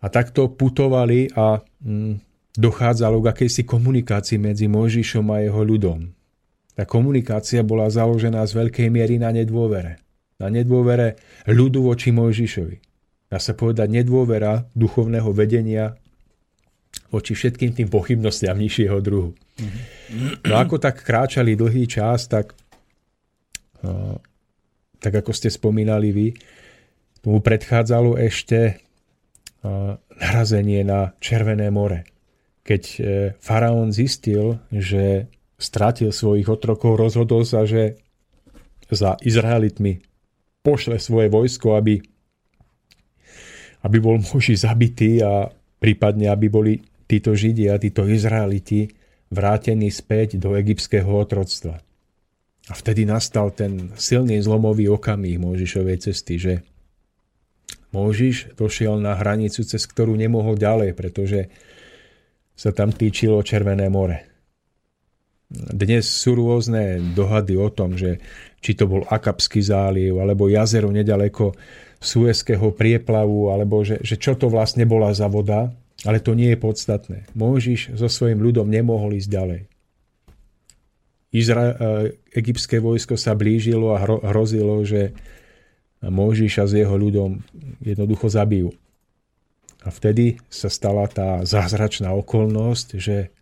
A 0.00 0.06
takto 0.08 0.48
putovali 0.48 1.28
a 1.36 1.60
mm, 1.60 2.14
dochádzalo 2.56 3.20
k 3.20 3.26
akejsi 3.36 3.62
komunikácii 3.68 4.40
medzi 4.40 4.66
Mojžišom 4.66 5.26
a 5.28 5.44
jeho 5.44 5.60
ľudom. 5.60 6.08
Tá 6.72 6.88
komunikácia 6.88 7.60
bola 7.60 7.92
založená 7.92 8.40
z 8.48 8.52
veľkej 8.56 8.88
miery 8.88 9.20
na 9.20 9.28
nedôvere 9.28 10.00
na 10.40 10.48
nedôvere 10.48 11.20
ľudu 11.44 11.84
voči 11.84 12.10
Mojžišovi. 12.16 12.76
Dá 13.28 13.38
sa 13.38 13.52
povedať 13.52 13.92
nedôvera 13.92 14.64
duchovného 14.72 15.30
vedenia 15.36 15.94
voči 17.12 17.36
všetkým 17.36 17.76
tým 17.76 17.88
pochybnostiam 17.92 18.56
nižšieho 18.56 18.98
druhu. 19.04 19.36
No 20.48 20.54
ako 20.56 20.80
tak 20.80 21.04
kráčali 21.04 21.54
dlhý 21.54 21.86
čas, 21.86 22.26
tak, 22.26 22.56
tak 24.98 25.12
ako 25.12 25.30
ste 25.30 25.52
spomínali 25.52 26.10
vy, 26.10 26.28
tomu 27.20 27.44
predchádzalo 27.44 28.16
ešte 28.16 28.80
narazenie 30.16 30.80
na 30.84 31.12
Červené 31.20 31.68
more. 31.68 32.08
Keď 32.64 32.82
e, 32.84 33.00
faraón 33.40 33.92
zistil, 33.92 34.60
že 34.72 35.28
stratil 35.60 36.12
svojich 36.12 36.48
otrokov, 36.48 36.96
rozhodol 36.96 37.44
sa, 37.44 37.68
že 37.68 38.00
za 38.90 39.20
Izraelitmi 39.20 40.00
pošle 40.64 40.96
svoje 41.00 41.28
vojsko, 41.28 41.76
aby, 41.76 42.00
aby 43.84 43.96
bol 44.00 44.20
muži 44.20 44.56
zabitý 44.56 45.20
a 45.24 45.48
prípadne, 45.80 46.28
aby 46.32 46.46
boli 46.48 46.74
títo 47.08 47.36
Židia, 47.36 47.80
títo 47.80 48.04
Izraeliti 48.08 48.88
vrátení 49.30 49.88
späť 49.88 50.36
do 50.40 50.56
egyptského 50.58 51.06
otroctva. 51.06 51.78
A 52.70 52.72
vtedy 52.76 53.02
nastal 53.02 53.50
ten 53.50 53.90
silný 53.98 54.38
zlomový 54.42 54.86
okamih 54.90 55.42
Mojžišovej 55.42 55.96
cesty, 56.06 56.38
že 56.38 56.54
Mojžiš 57.90 58.54
došiel 58.54 59.02
na 59.02 59.18
hranicu, 59.18 59.66
cez 59.66 59.82
ktorú 59.86 60.14
nemohol 60.14 60.54
ďalej, 60.54 60.94
pretože 60.94 61.50
sa 62.54 62.70
tam 62.70 62.94
týčilo 62.94 63.42
Červené 63.42 63.90
more. 63.90 64.30
Dnes 65.50 66.06
sú 66.06 66.38
rôzne 66.38 67.02
dohady 67.18 67.58
o 67.58 67.66
tom, 67.74 67.98
že 67.98 68.22
či 68.62 68.78
to 68.78 68.86
bol 68.86 69.02
Akapský 69.10 69.58
záliv, 69.58 70.22
alebo 70.22 70.46
jazero 70.46 70.94
nedaleko 70.94 71.56
Suezského 71.98 72.70
prieplavu, 72.70 73.50
alebo 73.50 73.82
že, 73.82 73.98
že 74.06 74.14
čo 74.14 74.38
to 74.38 74.46
vlastne 74.46 74.86
bola 74.86 75.10
za 75.10 75.26
voda, 75.26 75.74
ale 76.06 76.22
to 76.22 76.38
nie 76.38 76.54
je 76.54 76.58
podstatné. 76.62 77.18
Mojžiš 77.34 77.98
so 77.98 78.06
svojím 78.06 78.40
ľudom 78.40 78.70
nemohol 78.70 79.18
ísť 79.18 79.28
ďalej. 79.28 79.60
Izra- 81.30 81.74
e, 81.74 81.76
egyptské 82.34 82.78
vojsko 82.78 83.18
sa 83.18 83.34
blížilo 83.34 83.94
a 83.94 84.02
hro- 84.02 84.22
hrozilo, 84.22 84.82
že 84.86 85.14
Mojžiša 86.00 86.64
s 86.64 86.72
jeho 86.80 86.96
ľudom 86.96 87.44
jednoducho 87.84 88.32
zabijú. 88.32 88.72
A 89.84 89.88
vtedy 89.92 90.40
sa 90.48 90.72
stala 90.72 91.08
tá 91.08 91.44
zázračná 91.44 92.12
okolnosť, 92.16 92.88
že 92.96 93.32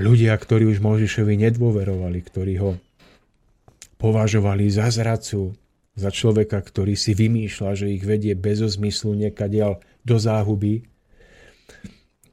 ľudia, 0.00 0.36
ktorí 0.36 0.68
už 0.68 0.84
Mojžišovi 0.84 1.40
nedôverovali, 1.48 2.18
ktorí 2.20 2.54
ho 2.60 2.76
považovali 3.96 4.68
za 4.68 4.88
zradcu, 4.92 5.56
za 5.98 6.10
človeka, 6.14 6.60
ktorý 6.62 6.94
si 6.94 7.16
vymýšľa, 7.16 7.70
že 7.74 7.92
ich 7.92 8.04
vedie 8.04 8.36
bez 8.38 8.62
zmyslu 8.62 9.18
niekadiaľ 9.18 9.82
do 10.06 10.16
záhuby, 10.16 10.86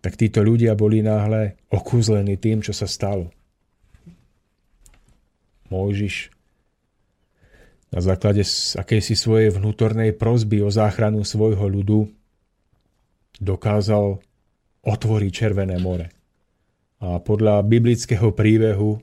tak 0.06 0.22
títo 0.22 0.46
ľudia 0.46 0.78
boli 0.78 1.02
náhle 1.02 1.58
okúzlení 1.74 2.38
tým, 2.38 2.62
čo 2.62 2.72
sa 2.78 2.86
stalo. 2.86 3.34
Mojžiš 5.74 6.35
na 7.96 8.04
základe 8.04 8.44
akejsi 8.76 9.16
svojej 9.16 9.56
vnútornej 9.56 10.12
prozby 10.12 10.60
o 10.60 10.68
záchranu 10.68 11.24
svojho 11.24 11.64
ľudu 11.64 12.12
dokázal 13.40 14.20
otvoriť 14.84 15.32
Červené 15.32 15.80
more. 15.80 16.12
A 17.00 17.24
podľa 17.24 17.64
biblického 17.64 18.36
príbehu 18.36 19.00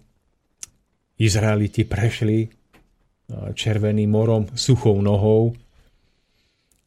Izraeliti 1.16 1.88
prešli 1.88 2.52
Červeným 3.56 4.12
morom 4.12 4.44
suchou 4.52 5.00
nohou 5.00 5.56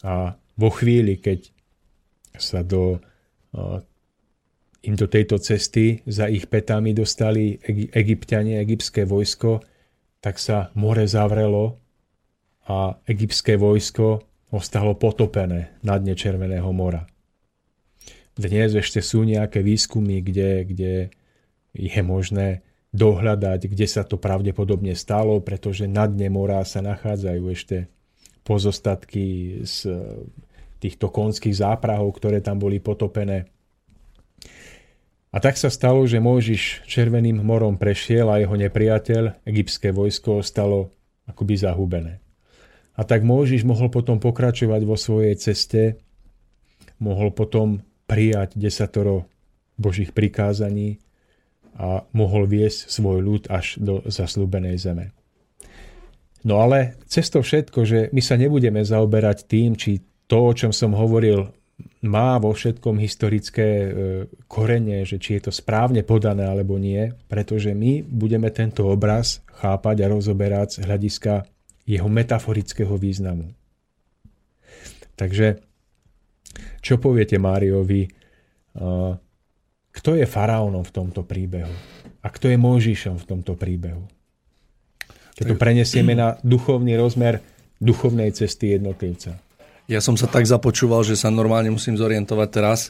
a 0.05 0.37
vo 0.55 0.69
chvíli, 0.69 1.17
keď 1.17 1.49
sa 2.37 2.61
do, 2.61 3.01
im 4.85 4.93
do 4.93 5.07
tejto 5.09 5.41
cesty 5.41 6.05
za 6.05 6.29
ich 6.29 6.45
petami 6.45 6.93
dostali 6.93 7.57
egyptianie, 7.89 8.61
egyptské 8.61 9.09
vojsko, 9.09 9.65
tak 10.21 10.37
sa 10.37 10.69
more 10.77 11.09
zavrelo 11.09 11.84
a 12.65 12.97
egyptské 13.05 13.57
vojsko 13.61 14.25
ostalo 14.49 14.97
potopené 14.97 15.77
na 15.85 16.01
dne 16.01 16.17
Červeného 16.17 16.69
mora. 16.73 17.05
Dnes 18.35 18.75
ešte 18.75 18.99
sú 18.99 19.23
nejaké 19.23 19.63
výskumy, 19.63 20.19
kde, 20.19 20.67
kde 20.67 20.93
je 21.71 22.01
možné 22.03 22.65
dohľadať, 22.91 23.71
kde 23.71 23.87
sa 23.87 24.03
to 24.03 24.19
pravdepodobne 24.19 24.95
stalo, 24.95 25.39
pretože 25.39 25.87
na 25.87 26.07
dne 26.07 26.31
mora 26.31 26.59
sa 26.67 26.83
nachádzajú 26.83 27.43
ešte 27.51 27.77
pozostatky 28.43 29.59
z 29.63 29.77
týchto 30.79 31.11
konských 31.11 31.55
záprahov, 31.55 32.11
ktoré 32.15 32.43
tam 32.43 32.59
boli 32.59 32.83
potopené. 32.83 33.47
A 35.35 35.37
tak 35.43 35.59
sa 35.59 35.67
stalo, 35.67 36.07
že 36.07 36.23
Mojžiš 36.23 36.87
Červeným 36.87 37.43
morom 37.43 37.75
prešiel 37.75 38.31
a 38.31 38.39
jeho 38.39 38.55
nepriateľ, 38.55 39.43
egyptské 39.43 39.91
vojsko, 39.91 40.39
ostalo 40.39 40.95
akoby 41.27 41.59
zahubené. 41.59 42.24
A 42.95 43.01
tak 43.03 43.27
Mojžiš 43.27 43.67
mohol 43.67 43.91
potom 43.91 44.23
pokračovať 44.23 44.81
vo 44.87 44.95
svojej 44.95 45.35
ceste, 45.35 45.99
mohol 47.03 47.35
potom 47.35 47.83
prijať 48.07 48.55
desatoro 48.55 49.27
Božích 49.75 50.15
prikázaní 50.15 51.03
a 51.75 52.07
mohol 52.15 52.47
viesť 52.47 52.87
svoj 52.87 53.19
ľud 53.19 53.43
až 53.51 53.75
do 53.83 53.99
zaslúbenej 54.07 54.79
zeme. 54.79 55.11
No 56.45 56.63
ale 56.63 56.95
cez 57.09 57.27
to 57.27 57.43
všetko, 57.43 57.79
že 57.83 57.99
my 58.15 58.21
sa 58.23 58.39
nebudeme 58.39 58.79
zaoberať 58.79 59.49
tým, 59.49 59.75
či 59.75 59.99
to, 60.29 60.39
o 60.49 60.53
čom 60.55 60.71
som 60.71 60.95
hovoril, 60.95 61.51
má 62.05 62.39
vo 62.39 62.55
všetkom 62.55 62.95
historické 63.01 63.67
e, 63.67 63.89
korene, 64.47 65.03
že 65.03 65.19
či 65.19 65.35
je 65.35 65.49
to 65.49 65.51
správne 65.51 66.05
podané 66.07 66.47
alebo 66.47 66.79
nie, 66.79 67.11
pretože 67.27 67.75
my 67.75 68.05
budeme 68.05 68.47
tento 68.53 68.87
obraz 68.87 69.43
chápať 69.59 70.05
a 70.05 70.07
rozoberať 70.07 70.79
z 70.79 70.87
hľadiska 70.87 71.33
jeho 71.85 72.09
metaforického 72.09 72.97
významu. 72.97 73.53
Takže, 75.15 75.63
čo 76.81 76.99
poviete 76.99 77.39
Máriovi, 77.39 78.09
kto 79.95 80.09
je 80.17 80.25
faraónom 80.27 80.83
v 80.83 80.91
tomto 80.91 81.23
príbehu? 81.23 81.71
A 82.19 82.27
kto 82.27 82.51
je 82.51 82.57
Mojžišom 82.59 83.21
v 83.21 83.25
tomto 83.25 83.55
príbehu? 83.55 84.03
Keď 85.39 85.45
to 85.51 85.55
prenesieme 85.55 86.17
na 86.17 86.35
duchovný 86.43 86.99
rozmer 86.99 87.39
duchovnej 87.79 88.31
cesty 88.31 88.75
jednotlivca. 88.75 89.35
Ja 89.85 90.01
som 90.01 90.17
sa 90.17 90.25
tak 90.25 90.47
započúval, 90.47 91.05
že 91.05 91.19
sa 91.19 91.29
normálne 91.29 91.69
musím 91.69 91.99
zorientovať 91.99 92.49
teraz. 92.49 92.89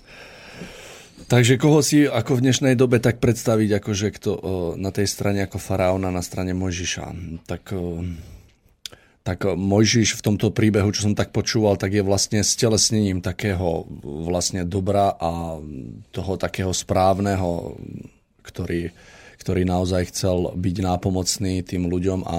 Takže 1.26 1.58
koho 1.58 1.82
si 1.82 2.06
ako 2.06 2.38
v 2.38 2.44
dnešnej 2.46 2.78
dobe 2.78 3.02
tak 3.02 3.18
predstaviť, 3.18 3.70
ako 3.82 3.92
že 3.98 4.08
kto 4.14 4.32
na 4.78 4.94
tej 4.94 5.10
strane 5.10 5.42
ako 5.42 5.58
faraóna, 5.58 6.14
na 6.14 6.22
strane 6.22 6.54
Mojžiša. 6.54 7.06
Tak, 7.50 7.74
tak 9.26 9.42
Mojžiš 9.42 10.22
v 10.22 10.26
tomto 10.32 10.54
príbehu, 10.54 10.94
čo 10.94 11.10
som 11.10 11.18
tak 11.18 11.34
počúval, 11.34 11.82
tak 11.82 11.98
je 11.98 12.06
vlastne 12.06 12.46
stelesnením 12.46 13.26
takého 13.26 13.90
vlastne 14.06 14.62
dobra 14.62 15.18
a 15.18 15.58
toho 16.14 16.38
takého 16.38 16.70
správneho, 16.70 17.74
ktorý, 18.46 18.94
ktorý 19.42 19.66
naozaj 19.66 20.14
chcel 20.14 20.54
byť 20.54 20.76
nápomocný 20.78 21.66
tým 21.66 21.90
ľuďom 21.90 22.22
a 22.22 22.38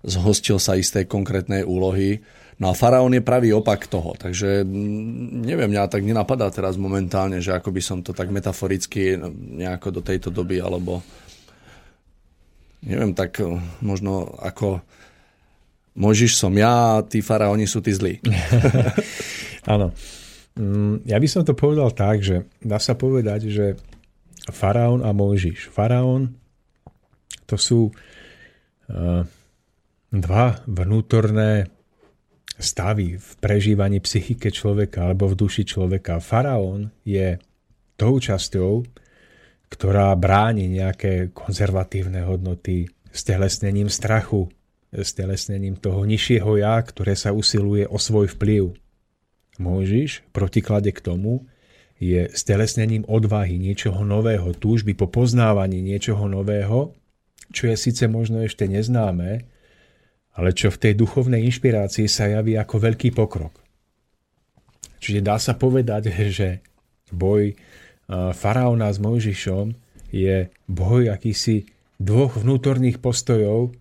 zhostil 0.00 0.56
sa 0.56 0.80
istej 0.80 1.04
konkrétnej 1.04 1.68
úlohy. 1.68 2.24
No 2.56 2.72
a 2.72 2.76
faraón 2.76 3.12
je 3.12 3.20
pravý 3.20 3.52
opak 3.52 3.84
toho, 3.84 4.16
takže 4.16 4.64
mm, 4.64 5.44
neviem, 5.44 5.68
mňa 5.68 5.84
tak 5.84 6.00
nenapadá 6.00 6.48
teraz 6.48 6.80
momentálne, 6.80 7.44
že 7.44 7.52
ako 7.52 7.76
by 7.76 7.82
som 7.84 7.98
to 8.00 8.16
tak 8.16 8.32
metaforicky 8.32 9.20
nejako 9.60 9.96
do 9.96 10.00
tejto 10.00 10.32
doby, 10.32 10.64
alebo 10.64 11.04
neviem, 12.88 13.12
tak 13.12 13.36
eh, 13.44 13.48
možno 13.84 14.32
ako 14.40 14.80
Možiš 15.98 16.38
som 16.38 16.54
ja 16.54 16.98
a 16.98 17.04
tí 17.04 17.18
faraóni 17.18 17.66
sú 17.66 17.82
tí 17.82 17.90
zlí. 17.90 18.22
Áno. 19.72 19.90
Mm, 20.54 21.06
ja 21.06 21.18
by 21.18 21.28
som 21.30 21.42
to 21.42 21.54
povedal 21.54 21.90
tak, 21.94 22.22
že 22.22 22.46
dá 22.62 22.78
sa 22.78 22.94
povedať, 22.94 23.50
že 23.50 23.66
faraón 24.50 25.02
a 25.02 25.10
Mojžiš. 25.10 25.70
Faraón 25.70 26.34
to 27.46 27.58
sú 27.58 27.90
uh, 27.90 29.22
dva 30.10 30.46
vnútorné 30.66 31.66
stavy 32.60 33.16
v 33.16 33.30
prežívaní 33.40 33.98
psychike 34.04 34.52
človeka 34.52 35.08
alebo 35.10 35.30
v 35.32 35.38
duši 35.38 35.64
človeka. 35.64 36.20
Faraón 36.20 36.92
je 37.02 37.40
tou 37.96 38.20
časťou, 38.20 38.84
ktorá 39.70 40.12
bráni 40.18 40.68
nejaké 40.68 41.32
konzervatívne 41.32 42.26
hodnoty 42.26 42.90
s 43.10 43.20
telesnením 43.24 43.88
strachu, 43.88 44.50
s 44.90 45.14
telesnením 45.14 45.78
toho 45.78 46.02
nižšieho 46.02 46.58
ja, 46.58 46.82
ktoré 46.82 47.14
sa 47.14 47.30
usiluje 47.30 47.86
o 47.86 47.98
svoj 47.98 48.34
vplyv. 48.34 48.74
Mojžiš, 49.62 50.26
protiklade 50.34 50.90
k 50.90 51.00
tomu, 51.00 51.46
je 52.00 52.32
s 52.32 52.42
telesnením 52.48 53.04
odvahy 53.04 53.60
niečoho 53.60 54.02
nového, 54.02 54.56
túžby 54.56 54.96
po 54.96 55.06
poznávaní 55.12 55.84
niečoho 55.84 56.26
nového, 56.26 56.96
čo 57.52 57.68
je 57.68 57.76
síce 57.76 58.08
možno 58.08 58.40
ešte 58.40 58.64
neznáme, 58.64 59.44
ale 60.32 60.50
čo 60.56 60.72
v 60.72 60.80
tej 60.80 60.92
duchovnej 60.96 61.44
inšpirácii 61.44 62.08
sa 62.08 62.30
javí 62.30 62.56
ako 62.56 62.76
veľký 62.88 63.12
pokrok. 63.12 63.52
Čiže 65.02 65.20
dá 65.20 65.36
sa 65.36 65.58
povedať, 65.58 66.08
že 66.32 66.64
boj 67.12 67.52
faraóna 68.10 68.88
s 68.88 68.98
Mojžišom 69.02 69.76
je 70.10 70.48
boj 70.70 71.12
akýsi 71.12 71.68
dvoch 72.00 72.38
vnútorných 72.40 72.98
postojov, 73.02 73.76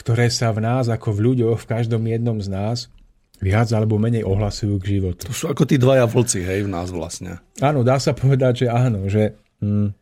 ktoré 0.00 0.32
sa 0.32 0.48
v 0.56 0.64
nás 0.64 0.88
ako 0.88 1.12
v 1.12 1.20
ľuďoch, 1.30 1.60
v 1.60 1.68
každom 1.68 2.00
jednom 2.08 2.40
z 2.40 2.48
nás 2.48 2.88
viac 3.40 3.68
alebo 3.76 4.00
menej 4.00 4.24
ohlasujú 4.24 4.80
k 4.80 4.96
životu. 4.96 5.28
To 5.28 5.36
sú 5.36 5.44
ako 5.52 5.68
tí 5.68 5.76
dvaja 5.76 6.08
vlci, 6.08 6.40
hej, 6.40 6.64
v 6.64 6.72
nás 6.72 6.88
vlastne. 6.88 7.40
Áno, 7.60 7.84
dá 7.84 8.00
sa 8.00 8.16
povedať, 8.16 8.64
že 8.64 8.66
áno, 8.72 9.08
že 9.08 9.36
hm, 9.60 9.92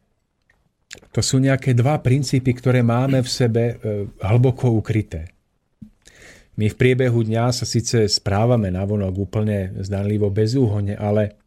to 1.11 1.21
sú 1.23 1.43
nejaké 1.43 1.75
dva 1.75 1.99
princípy, 1.99 2.55
ktoré 2.55 2.87
máme 2.87 3.23
v 3.23 3.31
sebe 3.31 3.63
e, 3.63 3.75
hlboko 4.23 4.75
ukryté. 4.75 5.35
My 6.59 6.67
v 6.67 6.79
priebehu 6.79 7.23
dňa 7.23 7.55
sa 7.55 7.63
síce 7.63 8.11
správame 8.11 8.75
navonok 8.75 9.15
úplne 9.15 9.79
zdanlivo 9.79 10.27
bezúhonne, 10.31 10.99
ale 10.99 11.39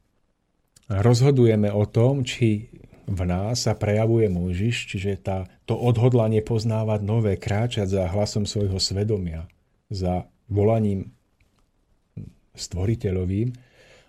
rozhodujeme 0.87 1.67
o 1.67 1.83
tom, 1.83 2.23
či 2.23 2.71
v 3.07 3.21
nás 3.25 3.65
sa 3.65 3.73
prejavuje 3.73 4.29
Mojžiš, 4.29 4.75
čiže 4.93 5.11
tá, 5.21 5.37
to 5.65 5.73
odhodlanie 5.73 6.41
poznávať 6.41 6.99
nové, 7.01 7.33
kráčať 7.37 7.89
za 7.89 8.03
hlasom 8.09 8.45
svojho 8.45 8.77
svedomia, 8.77 9.49
za 9.89 10.29
volaním 10.51 11.11
stvoriteľovým, 12.53 13.55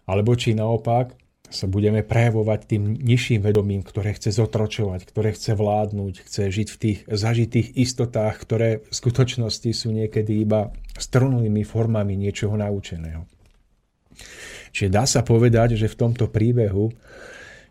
alebo 0.05 0.35
či 0.35 0.53
naopak 0.53 1.15
sa 1.53 1.69
budeme 1.69 2.01
prejavovať 2.01 2.61
tým 2.65 2.83
nižším 2.97 3.45
vedomím, 3.45 3.85
ktoré 3.85 4.17
chce 4.17 4.33
zotročovať, 4.33 5.05
ktoré 5.05 5.37
chce 5.37 5.53
vládnuť, 5.53 6.25
chce 6.25 6.43
žiť 6.49 6.69
v 6.73 6.81
tých 6.81 6.99
zažitých 7.07 7.69
istotách, 7.77 8.41
ktoré 8.41 8.81
v 8.81 8.93
skutočnosti 8.93 9.71
sú 9.77 9.93
niekedy 9.93 10.43
iba 10.43 10.73
strunulými 10.97 11.61
formami 11.63 12.17
niečoho 12.17 12.57
naučeného. 12.57 13.29
Čiže 14.73 14.89
dá 14.89 15.05
sa 15.05 15.21
povedať, 15.21 15.77
že 15.77 15.93
v 15.93 15.99
tomto 16.01 16.33
príbehu 16.33 16.89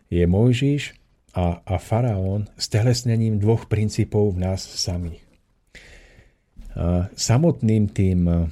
je 0.06 0.22
Mojžiš 0.22 1.01
a, 1.32 1.64
a 1.64 1.74
faraón 1.80 2.48
s 2.60 2.68
telesnením 2.68 3.40
dvoch 3.40 3.66
princípov 3.66 4.36
v 4.36 4.44
nás 4.44 4.60
samých. 4.60 5.24
Samotným 7.16 7.88
tým 7.92 8.48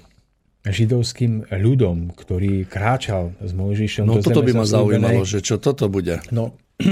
židovským 0.60 1.48
ľudom, 1.48 2.12
ktorý 2.12 2.68
kráčal 2.68 3.32
s 3.40 3.56
Mojžišom 3.56 4.04
no, 4.04 4.20
do 4.20 4.24
toto 4.24 4.44
by 4.44 4.52
ma 4.52 4.66
zaujímalo, 4.68 5.24
že 5.24 5.40
čo 5.40 5.56
toto 5.56 5.88
bude. 5.88 6.20
No, 6.28 6.52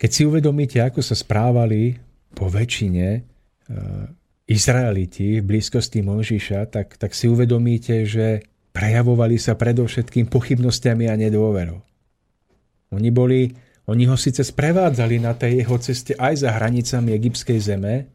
keď 0.00 0.10
si 0.10 0.22
uvedomíte, 0.22 0.78
ako 0.78 1.02
sa 1.02 1.18
správali 1.18 1.98
po 2.30 2.46
väčšine 2.46 3.06
uh, 3.18 4.06
Izraeliti 4.46 5.42
v 5.42 5.44
blízkosti 5.44 6.06
Mojžiša, 6.06 6.70
tak, 6.70 6.94
tak 6.94 7.10
si 7.10 7.26
uvedomíte, 7.26 8.06
že 8.06 8.46
prejavovali 8.70 9.34
sa 9.34 9.58
predovšetkým 9.58 10.30
pochybnostiami 10.30 11.10
a 11.10 11.18
nedôverou. 11.18 11.82
Oni, 12.94 13.10
boli, 13.10 13.50
oni 13.86 14.04
ho 14.10 14.18
síce 14.18 14.42
sprevádzali 14.42 15.22
na 15.22 15.38
tej 15.38 15.62
jeho 15.62 15.76
ceste 15.78 16.12
aj 16.18 16.42
za 16.42 16.50
hranicami 16.50 17.14
egyptskej 17.14 17.58
zeme, 17.62 18.10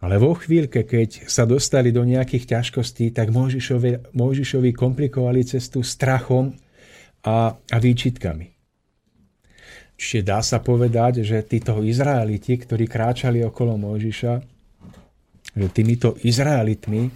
ale 0.00 0.16
vo 0.16 0.32
chvíľke, 0.32 0.88
keď 0.88 1.28
sa 1.28 1.44
dostali 1.44 1.92
do 1.92 2.06
nejakých 2.06 2.56
ťažkostí, 2.56 3.12
tak 3.12 3.34
Mojžišovi, 3.34 4.16
Mojžišovi 4.16 4.70
komplikovali 4.72 5.44
cestu 5.44 5.84
strachom 5.84 6.56
a, 7.26 7.52
a 7.52 7.76
výčitkami. 7.76 8.48
Čiže 10.00 10.24
dá 10.24 10.40
sa 10.40 10.64
povedať, 10.64 11.20
že 11.20 11.44
títo 11.44 11.84
Izraeliti, 11.84 12.56
ktorí 12.56 12.88
kráčali 12.88 13.44
okolo 13.44 13.76
Mojžiša, 13.76 14.32
že 15.52 15.66
týmito 15.68 16.16
Izraelitmi 16.24 17.12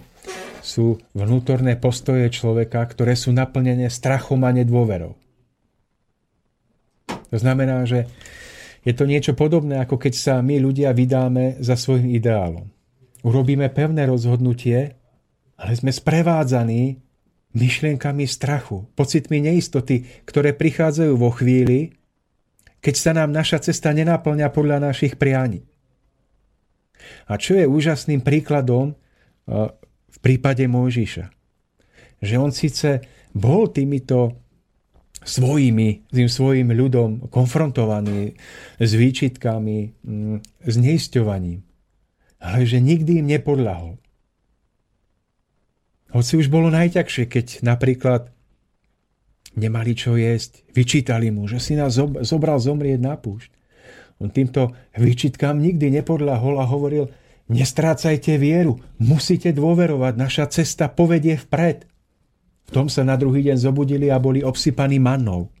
sú 0.61 1.01
vnútorné 1.17 1.81
postoje 1.81 2.29
človeka, 2.29 2.85
ktoré 2.85 3.17
sú 3.17 3.33
naplnené 3.33 3.89
strachom 3.89 4.45
a 4.45 4.53
nedôverou. 4.53 5.17
To 7.33 7.37
znamená, 7.37 7.85
že 7.89 8.05
je 8.85 8.93
to 8.93 9.09
niečo 9.09 9.33
podobné, 9.33 9.81
ako 9.81 9.97
keď 9.97 10.13
sa 10.13 10.33
my 10.45 10.61
ľudia 10.61 10.93
vydáme 10.93 11.57
za 11.57 11.73
svojim 11.73 12.13
ideálom 12.13 12.75
urobíme 13.25 13.73
pevné 13.73 14.05
rozhodnutie, 14.05 14.93
ale 15.57 15.71
sme 15.73 15.89
sprevádzaní 15.89 17.01
myšlienkami 17.57 18.29
strachu, 18.29 18.85
pocitmi 18.93 19.41
neistoty, 19.41 20.05
ktoré 20.29 20.53
prichádzajú 20.53 21.13
vo 21.17 21.33
chvíli, 21.33 21.97
keď 22.85 22.95
sa 22.95 23.11
nám 23.17 23.33
naša 23.33 23.65
cesta 23.65 23.89
nenaplňa 23.89 24.53
podľa 24.53 24.93
našich 24.93 25.17
prianí. 25.17 25.65
A 27.25 27.41
čo 27.41 27.57
je 27.57 27.65
úžasným 27.65 28.21
príkladom 28.21 28.93
v 30.05 30.17
prípade 30.21 30.69
Mojžiša? 30.69 31.33
že 32.15 32.41
on 32.41 32.49
síce 32.49 33.03
bol 33.35 33.69
týmito 33.69 34.44
svojimi, 35.25 36.05
tým 36.13 36.29
svojim 36.29 36.69
ľudom 36.69 37.27
konfrontovaný 37.33 38.37
s 38.77 38.91
výčitkami, 38.93 39.77
mm, 40.05 40.37
s 40.63 40.75
neisťovaním, 40.77 41.65
ale 42.37 42.61
že 42.63 42.77
nikdy 42.77 43.25
im 43.25 43.27
nepodľahol. 43.33 43.97
Hoci 46.13 46.33
už 46.39 46.47
bolo 46.47 46.69
najťažšie, 46.71 47.25
keď 47.27 47.45
napríklad 47.65 48.31
nemali 49.57 49.97
čo 49.97 50.15
jesť, 50.15 50.63
vyčítali 50.71 51.33
mu, 51.33 51.49
že 51.49 51.57
si 51.57 51.73
nás 51.73 51.97
zobral 52.23 52.61
zomrieť 52.61 53.01
na 53.01 53.17
púšť. 53.17 53.51
On 54.23 54.31
týmto 54.31 54.71
výčitkám 54.95 55.59
nikdy 55.59 55.91
nepodľahol 55.99 56.55
a 56.61 56.69
hovoril, 56.69 57.11
nestrácajte 57.51 58.39
vieru, 58.39 58.79
musíte 59.01 59.51
dôverovať, 59.51 60.13
naša 60.15 60.45
cesta 60.51 60.87
povedie 60.87 61.35
vpred. 61.35 61.83
V 62.65 62.69
tom 62.73 62.89
sa 62.89 63.05
na 63.05 63.13
druhý 63.13 63.45
deň 63.45 63.57
zobudili 63.61 64.09
a 64.09 64.17
boli 64.17 64.41
obsypaní 64.41 64.97
mannou. 64.97 65.53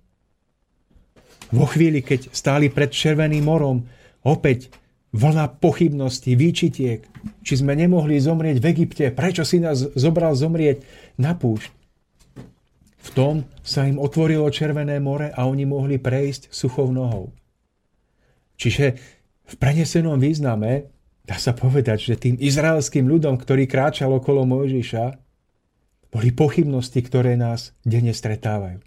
Vo 1.53 1.65
chvíli, 1.69 2.01
keď 2.01 2.33
stáli 2.33 2.73
pred 2.73 2.89
Červeným 2.89 3.45
morom, 3.45 3.85
opäť 4.25 4.73
vlna 5.13 5.61
pochybností, 5.61 6.33
výčitiek, 6.33 7.05
či 7.45 7.53
sme 7.55 7.77
nemohli 7.77 8.17
zomrieť 8.17 8.57
v 8.57 8.65
Egypte, 8.73 9.05
prečo 9.13 9.45
si 9.45 9.61
nás 9.61 9.85
zobral 9.93 10.33
zomrieť 10.33 10.81
na 11.21 11.37
púšť. 11.37 11.71
V 13.05 13.09
tom 13.13 13.45
sa 13.61 13.85
im 13.85 14.01
otvorilo 14.01 14.49
Červené 14.49 14.97
more 14.97 15.29
a 15.29 15.45
oni 15.45 15.63
mohli 15.69 16.01
prejsť 16.01 16.49
suchou 16.49 16.89
nohou. 16.89 17.29
Čiže 18.57 18.97
v 19.45 19.53
prenesenom 19.61 20.17
význame 20.17 20.89
dá 21.21 21.37
sa 21.37 21.53
povedať, 21.53 22.01
že 22.01 22.15
tým 22.17 22.35
izraelským 22.41 23.05
ľudom, 23.05 23.37
ktorý 23.37 23.69
kráčal 23.69 24.09
okolo 24.09 24.49
Mojžiša, 24.49 25.24
boli 26.15 26.31
pochybnosti, 26.31 27.03
ktoré 27.03 27.35
nás 27.35 27.75
denne 27.83 28.15
stretávajú. 28.15 28.79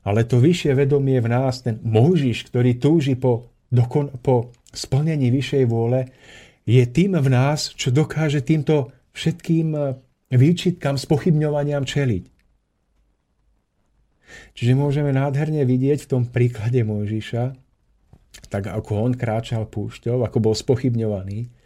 Ale 0.00 0.24
to 0.24 0.40
vyššie 0.40 0.72
vedomie 0.72 1.20
v 1.20 1.28
nás, 1.28 1.60
ten 1.60 1.76
Mojžiš, 1.84 2.48
ktorý 2.48 2.80
túži 2.80 3.20
po, 3.20 3.52
dokon, 3.68 4.08
po 4.24 4.48
splnení 4.72 5.28
vyššej 5.28 5.64
vôle, 5.68 6.08
je 6.64 6.80
tým 6.88 7.20
v 7.20 7.28
nás, 7.28 7.76
čo 7.76 7.92
dokáže 7.92 8.40
týmto 8.40 8.88
všetkým 9.12 9.76
výčitkám, 10.32 10.96
spochybňovaniam 10.96 11.84
čeliť. 11.84 12.24
Čiže 14.56 14.72
môžeme 14.72 15.12
nádherne 15.12 15.68
vidieť 15.68 16.06
v 16.06 16.10
tom 16.16 16.22
príklade 16.24 16.80
Mojžiša, 16.80 17.44
tak 18.48 18.72
ako 18.72 19.10
on 19.10 19.12
kráčal 19.18 19.68
púšťou, 19.68 20.24
ako 20.24 20.38
bol 20.40 20.54
spochybňovaný, 20.56 21.59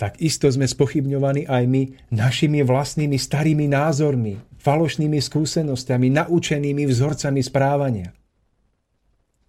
tak 0.00 0.16
isto 0.24 0.48
sme 0.48 0.64
spochybňovaní 0.64 1.44
aj 1.44 1.64
my 1.68 1.82
našimi 2.08 2.64
vlastnými 2.64 3.20
starými 3.20 3.68
názormi, 3.68 4.40
falošnými 4.56 5.20
skúsenostiami, 5.20 6.08
naučenými 6.08 6.88
vzorcami 6.88 7.40
správania. 7.44 8.08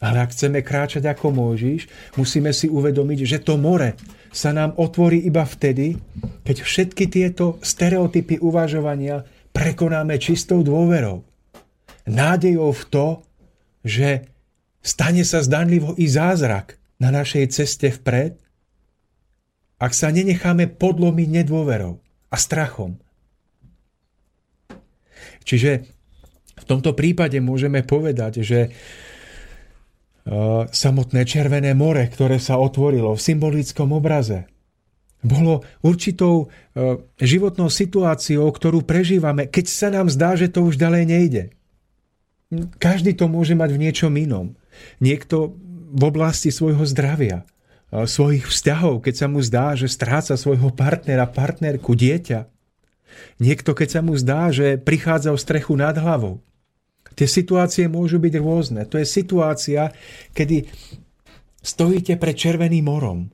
Ale 0.03 0.27
ak 0.27 0.35
chceme 0.35 0.59
kráčať 0.59 1.07
ako 1.07 1.31
Môžiš, 1.31 1.87
musíme 2.19 2.51
si 2.51 2.67
uvedomiť, 2.67 3.19
že 3.23 3.39
to 3.39 3.55
more 3.55 3.95
sa 4.33 4.51
nám 4.51 4.75
otvorí 4.75 5.23
iba 5.23 5.47
vtedy, 5.47 5.95
keď 6.43 6.57
všetky 6.67 7.07
tieto 7.07 7.55
stereotypy 7.63 8.43
uvažovania 8.43 9.23
prekonáme 9.55 10.19
čistou 10.19 10.67
dôverou. 10.67 11.23
Nádejou 12.11 12.75
v 12.75 12.83
to, 12.91 13.07
že 13.87 14.27
stane 14.83 15.23
sa 15.23 15.39
zdanlivo 15.45 15.95
i 15.95 16.11
zázrak, 16.11 16.81
na 17.01 17.09
našej 17.09 17.49
ceste 17.49 17.89
vpred, 17.89 18.37
ak 19.81 19.91
sa 19.97 20.13
nenecháme 20.13 20.69
podlomiť 20.69 21.27
nedôverou 21.41 21.97
a 22.29 22.37
strachom. 22.37 23.01
Čiže 25.41 25.89
v 26.61 26.65
tomto 26.69 26.93
prípade 26.93 27.41
môžeme 27.41 27.81
povedať, 27.81 28.45
že 28.45 28.59
e, 28.61 28.69
samotné 30.69 31.25
Červené 31.25 31.73
more, 31.73 32.05
ktoré 32.05 32.37
sa 32.37 32.61
otvorilo 32.61 33.17
v 33.17 33.25
symbolickom 33.25 33.89
obraze, 33.89 34.45
bolo 35.25 35.65
určitou 35.81 36.45
e, 36.45 37.01
životnou 37.17 37.73
situáciou, 37.73 38.45
ktorú 38.45 38.85
prežívame, 38.85 39.49
keď 39.49 39.65
sa 39.65 39.89
nám 39.89 40.13
zdá, 40.13 40.37
že 40.37 40.53
to 40.53 40.61
už 40.61 40.77
ďalej 40.77 41.03
nejde. 41.09 41.43
Každý 42.77 43.17
to 43.17 43.25
môže 43.31 43.57
mať 43.57 43.69
v 43.73 43.81
niečom 43.81 44.13
inom. 44.13 44.53
Niekto 45.01 45.57
v 45.91 46.03
oblasti 46.03 46.53
svojho 46.53 46.83
zdravia, 46.85 47.47
svojich 47.91 48.47
vzťahov, 48.47 49.03
keď 49.03 49.13
sa 49.15 49.27
mu 49.27 49.43
zdá, 49.43 49.75
že 49.75 49.91
stráca 49.91 50.39
svojho 50.39 50.71
partnera, 50.71 51.27
partnerku, 51.27 51.91
dieťa. 51.91 52.47
Niekto, 53.43 53.75
keď 53.75 53.99
sa 53.99 54.01
mu 54.01 54.15
zdá, 54.15 54.47
že 54.49 54.79
prichádza 54.79 55.35
o 55.35 55.37
strechu 55.37 55.75
nad 55.75 55.99
hlavou. 55.99 56.39
Tie 57.11 57.27
situácie 57.27 57.91
môžu 57.91 58.23
byť 58.23 58.33
rôzne. 58.39 58.81
To 58.87 58.95
je 58.95 59.03
situácia, 59.03 59.91
kedy 60.31 60.71
stojíte 61.59 62.15
pred 62.15 62.35
Červeným 62.39 62.87
morom. 62.87 63.27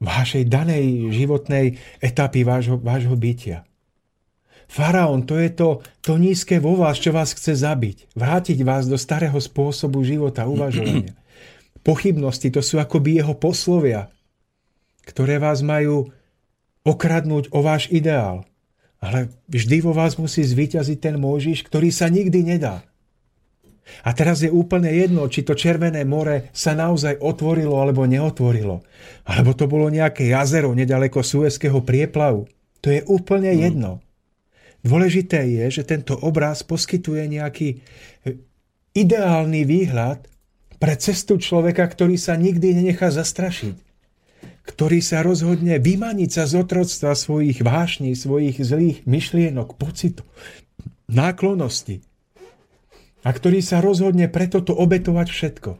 V 0.00 0.06
vašej 0.06 0.46
danej 0.46 1.10
životnej 1.12 1.76
etapy 1.98 2.46
vášho, 2.46 2.78
vášho 2.78 3.18
bytia. 3.18 3.66
Faraón, 4.70 5.26
to 5.26 5.34
je 5.34 5.50
to, 5.50 5.82
to 5.98 6.14
nízke 6.14 6.62
vo 6.62 6.78
vás, 6.78 7.02
čo 7.02 7.10
vás 7.10 7.34
chce 7.34 7.58
zabiť. 7.58 8.14
Vrátiť 8.14 8.62
vás 8.62 8.86
do 8.86 8.94
starého 8.94 9.34
spôsobu 9.34 10.06
života, 10.06 10.46
uvažovania. 10.46 11.18
Pochybnosti, 11.80 12.52
to 12.52 12.60
sú 12.60 12.76
akoby 12.76 13.20
jeho 13.20 13.34
poslovia, 13.36 14.12
ktoré 15.08 15.40
vás 15.40 15.64
majú 15.64 16.12
okradnúť 16.84 17.52
o 17.52 17.60
váš 17.64 17.88
ideál. 17.88 18.44
Ale 19.00 19.32
vždy 19.48 19.80
vo 19.80 19.96
vás 19.96 20.20
musí 20.20 20.44
zvíťaziť 20.44 20.98
ten 21.00 21.16
Mojžiš, 21.16 21.64
ktorý 21.64 21.88
sa 21.88 22.12
nikdy 22.12 22.44
nedá. 22.44 22.84
A 24.04 24.14
teraz 24.14 24.44
je 24.44 24.52
úplne 24.52 24.92
jedno, 24.92 25.26
či 25.26 25.42
to 25.42 25.56
Červené 25.56 26.06
more 26.06 26.52
sa 26.54 26.76
naozaj 26.76 27.18
otvorilo 27.18 27.80
alebo 27.80 28.06
neotvorilo. 28.06 28.84
Alebo 29.26 29.56
to 29.56 29.66
bolo 29.66 29.90
nejaké 29.90 30.30
jazero 30.30 30.70
nedaleko 30.76 31.24
Suezského 31.24 31.82
prieplavu. 31.82 32.46
To 32.80 32.88
je 32.88 33.02
úplne 33.10 33.50
hmm. 33.50 33.60
jedno. 33.60 33.92
Dôležité 34.80 35.44
je, 35.44 35.80
že 35.80 35.82
tento 35.84 36.16
obraz 36.16 36.64
poskytuje 36.64 37.28
nejaký 37.28 37.68
e, 37.76 37.78
ideálny 38.96 39.68
výhľad 39.68 40.29
pre 40.80 40.96
cestu 40.96 41.36
človeka, 41.36 41.84
ktorý 41.84 42.16
sa 42.16 42.40
nikdy 42.40 42.80
nenechá 42.80 43.12
zastrašiť. 43.12 43.76
Ktorý 44.64 45.04
sa 45.04 45.20
rozhodne 45.20 45.76
vymaniť 45.76 46.30
sa 46.32 46.48
z 46.48 46.64
otroctva 46.64 47.12
svojich 47.12 47.60
vášní, 47.60 48.16
svojich 48.16 48.56
zlých 48.64 49.04
myšlienok, 49.04 49.76
pocitov, 49.76 50.24
náklonosti. 51.12 52.00
A 53.20 53.28
ktorý 53.28 53.60
sa 53.60 53.84
rozhodne 53.84 54.32
preto 54.32 54.64
to 54.64 54.72
obetovať 54.72 55.28
všetko. 55.28 55.70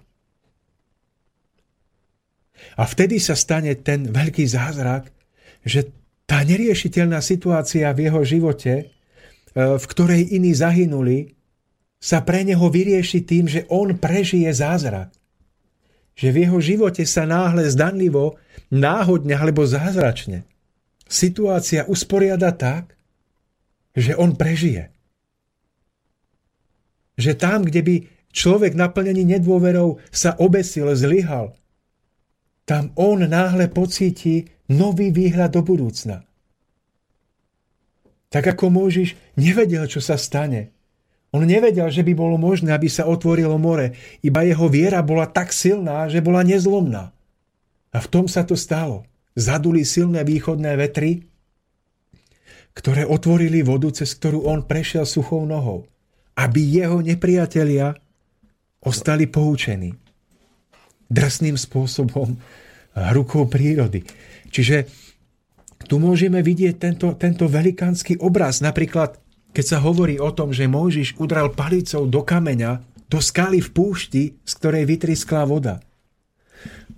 A 2.77 2.85
vtedy 2.85 3.17
sa 3.17 3.33
stane 3.33 3.73
ten 3.81 4.05
veľký 4.05 4.45
zázrak, 4.45 5.09
že 5.65 5.89
tá 6.29 6.45
neriešiteľná 6.45 7.25
situácia 7.25 7.89
v 7.97 8.13
jeho 8.13 8.21
živote, 8.21 8.73
e, 8.77 8.85
v 9.57 9.85
ktorej 9.89 10.29
iní 10.37 10.53
zahynuli, 10.53 11.40
sa 12.01 12.25
pre 12.25 12.43
neho 12.43 12.65
vyrieši 12.67 13.21
tým, 13.23 13.45
že 13.45 13.69
on 13.69 13.95
prežije 13.95 14.49
zázrak. 14.51 15.13
Že 16.17 16.29
v 16.33 16.37
jeho 16.49 16.59
živote 16.59 17.05
sa 17.05 17.29
náhle 17.29 17.69
zdanlivo, 17.69 18.41
náhodne 18.73 19.37
alebo 19.37 19.69
zázračne 19.69 20.49
situácia 21.11 21.83
usporiada 21.91 22.55
tak, 22.55 22.95
že 23.99 24.15
on 24.15 24.39
prežije. 24.39 24.95
Že 27.19 27.33
tam, 27.35 27.67
kde 27.67 27.83
by 27.83 27.95
človek 28.31 28.79
naplnený 28.79 29.27
nedôverou 29.37 29.99
sa 30.15 30.39
obesil, 30.39 30.95
zlyhal, 30.95 31.59
tam 32.63 32.95
on 32.95 33.27
náhle 33.27 33.67
pocíti 33.67 34.47
nový 34.71 35.11
výhľad 35.11 35.51
do 35.59 35.67
budúcna. 35.67 36.23
Tak 38.31 38.55
ako 38.55 38.71
môžiš, 38.71 39.19
nevedel, 39.35 39.91
čo 39.91 39.99
sa 39.99 40.15
stane. 40.15 40.71
On 41.31 41.47
nevedel, 41.47 41.87
že 41.95 42.03
by 42.03 42.13
bolo 42.15 42.35
možné, 42.35 42.75
aby 42.75 42.91
sa 42.91 43.07
otvorilo 43.07 43.55
more. 43.55 43.95
Iba 44.19 44.43
jeho 44.43 44.67
viera 44.67 44.99
bola 44.99 45.31
tak 45.31 45.55
silná, 45.55 46.11
že 46.11 46.19
bola 46.19 46.43
nezlomná. 46.43 47.15
A 47.95 47.99
v 48.03 48.11
tom 48.11 48.27
sa 48.27 48.43
to 48.43 48.59
stalo. 48.59 49.07
Zaduli 49.39 49.87
silné 49.87 50.27
východné 50.27 50.75
vetry, 50.75 51.23
ktoré 52.75 53.07
otvorili 53.07 53.63
vodu, 53.63 53.95
cez 53.95 54.11
ktorú 54.19 54.47
on 54.47 54.67
prešiel 54.67 55.07
suchou 55.07 55.47
nohou. 55.47 55.87
Aby 56.35 56.67
jeho 56.67 56.99
nepriatelia 56.99 57.95
ostali 58.83 59.31
poučení. 59.31 59.95
Drsným 61.07 61.55
spôsobom 61.55 62.39
rukou 63.15 63.47
prírody. 63.47 64.03
Čiže 64.51 64.91
tu 65.87 66.03
môžeme 66.03 66.43
vidieť 66.43 66.75
tento, 66.75 67.15
tento 67.15 67.47
velikánsky 67.47 68.19
obraz. 68.19 68.59
Napríklad, 68.63 69.19
keď 69.51 69.65
sa 69.67 69.79
hovorí 69.83 70.17
o 70.23 70.31
tom, 70.31 70.55
že 70.55 70.71
Mojžiš 70.71 71.19
udral 71.19 71.51
palicou 71.55 72.07
do 72.07 72.23
kameňa, 72.23 72.83
do 73.11 73.19
skaly 73.19 73.59
v 73.59 73.71
púšti, 73.75 74.23
z 74.47 74.53
ktorej 74.59 74.87
vytrisklá 74.87 75.43
voda. 75.43 75.83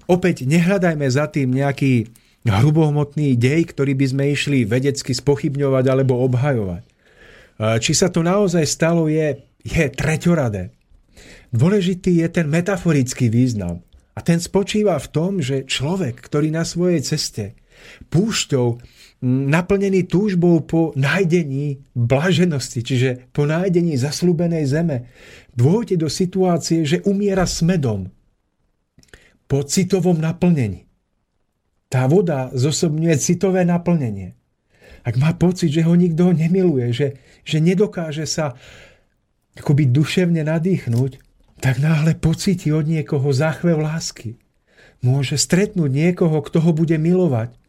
Opäť 0.05 0.45
nehľadajme 0.45 1.07
za 1.09 1.31
tým 1.31 1.55
nejaký 1.57 2.13
hrubohmotný 2.45 3.39
dej, 3.39 3.71
ktorý 3.71 3.95
by 3.95 4.07
sme 4.11 4.25
išli 4.35 4.59
vedecky 4.67 5.15
spochybňovať 5.15 5.85
alebo 5.89 6.21
obhajovať. 6.27 6.83
či 7.79 7.93
sa 7.95 8.11
to 8.11 8.27
naozaj 8.27 8.67
stalo, 8.67 9.07
je, 9.07 9.41
je 9.63 9.87
treťoradé. 9.89 10.75
Dôležitý 11.55 12.25
je 12.25 12.29
ten 12.29 12.47
metaforický 12.51 13.31
význam. 13.31 13.85
A 14.13 14.21
ten 14.21 14.43
spočíva 14.43 15.01
v 15.01 15.09
tom, 15.09 15.33
že 15.41 15.65
človek, 15.65 16.21
ktorý 16.21 16.53
na 16.53 16.69
svojej 16.69 17.01
ceste 17.01 17.57
púšťou 18.13 18.81
naplnený 19.23 20.11
túžbou 20.11 20.67
po 20.67 20.91
nájdení 20.99 21.87
blaženosti, 21.95 22.83
čiže 22.83 23.31
po 23.31 23.47
nájdení 23.47 23.95
zaslúbenej 23.95 24.67
zeme, 24.67 25.07
dôjde 25.55 25.95
do 25.95 26.11
situácie, 26.11 26.83
že 26.83 27.07
umiera 27.07 27.47
smedom 27.47 28.11
po 29.47 29.63
citovom 29.63 30.19
naplnení. 30.19 30.91
Tá 31.87 32.11
voda 32.11 32.51
zosobňuje 32.51 33.15
citové 33.23 33.63
naplnenie. 33.63 34.35
Ak 35.07 35.15
má 35.15 35.31
pocit, 35.39 35.71
že 35.71 35.87
ho 35.87 35.95
nikto 35.95 36.35
nemiluje, 36.35 36.91
že, 36.91 37.09
že 37.47 37.63
nedokáže 37.63 38.27
sa 38.27 38.59
akoby 39.55 39.87
duševne 39.93 40.43
nadýchnuť, 40.43 41.13
tak 41.63 41.79
náhle 41.79 42.19
pocíti 42.19 42.75
od 42.75 42.91
niekoho 42.91 43.31
záchvev 43.31 43.79
lásky. 43.79 44.35
Môže 44.99 45.39
stretnúť 45.39 45.91
niekoho, 45.91 46.43
kto 46.43 46.59
ho 46.59 46.73
bude 46.75 46.99
milovať 46.99 47.62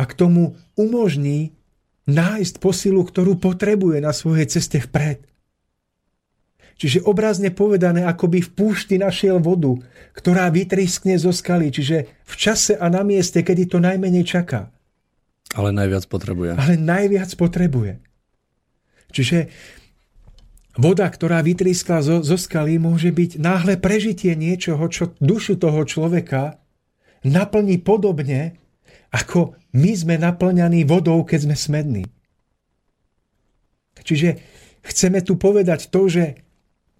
a 0.00 0.02
k 0.08 0.16
tomu 0.16 0.56
umožní 0.80 1.52
nájsť 2.08 2.56
posilu, 2.56 3.04
ktorú 3.04 3.36
potrebuje 3.36 4.00
na 4.00 4.16
svojej 4.16 4.48
ceste 4.48 4.80
vpred. 4.80 5.20
Čiže 6.80 7.04
obrazne 7.04 7.52
povedané, 7.52 8.08
ako 8.08 8.32
by 8.32 8.40
v 8.40 8.50
púšti 8.56 8.96
našiel 8.96 9.36
vodu, 9.36 9.76
ktorá 10.16 10.48
vytriskne 10.48 11.20
zo 11.20 11.28
skaly, 11.28 11.68
čiže 11.68 12.08
v 12.24 12.34
čase 12.40 12.72
a 12.80 12.88
na 12.88 13.04
mieste, 13.04 13.44
kedy 13.44 13.68
to 13.68 13.76
najmenej 13.84 14.24
čaká. 14.24 14.72
Ale 15.52 15.76
najviac 15.76 16.08
potrebuje. 16.08 16.56
Ale 16.56 16.80
najviac 16.80 17.36
potrebuje. 17.36 18.00
Čiže 19.12 19.52
Voda, 20.78 21.10
ktorá 21.10 21.42
vytrískla 21.42 21.98
zo, 21.98 22.22
zo 22.22 22.38
skaly, 22.38 22.78
môže 22.78 23.10
byť 23.10 23.42
náhle 23.42 23.74
prežitie 23.82 24.38
niečoho, 24.38 24.86
čo 24.86 25.12
dušu 25.18 25.58
toho 25.58 25.82
človeka 25.82 26.62
naplní 27.26 27.82
podobne, 27.82 28.54
ako 29.10 29.58
my 29.74 29.92
sme 29.94 30.14
naplňaní 30.18 30.86
vodou, 30.86 31.22
keď 31.26 31.50
sme 31.50 31.56
smední. 31.58 32.04
Čiže 34.00 34.40
chceme 34.82 35.20
tu 35.20 35.36
povedať 35.36 35.90
to, 35.92 36.08
že 36.08 36.24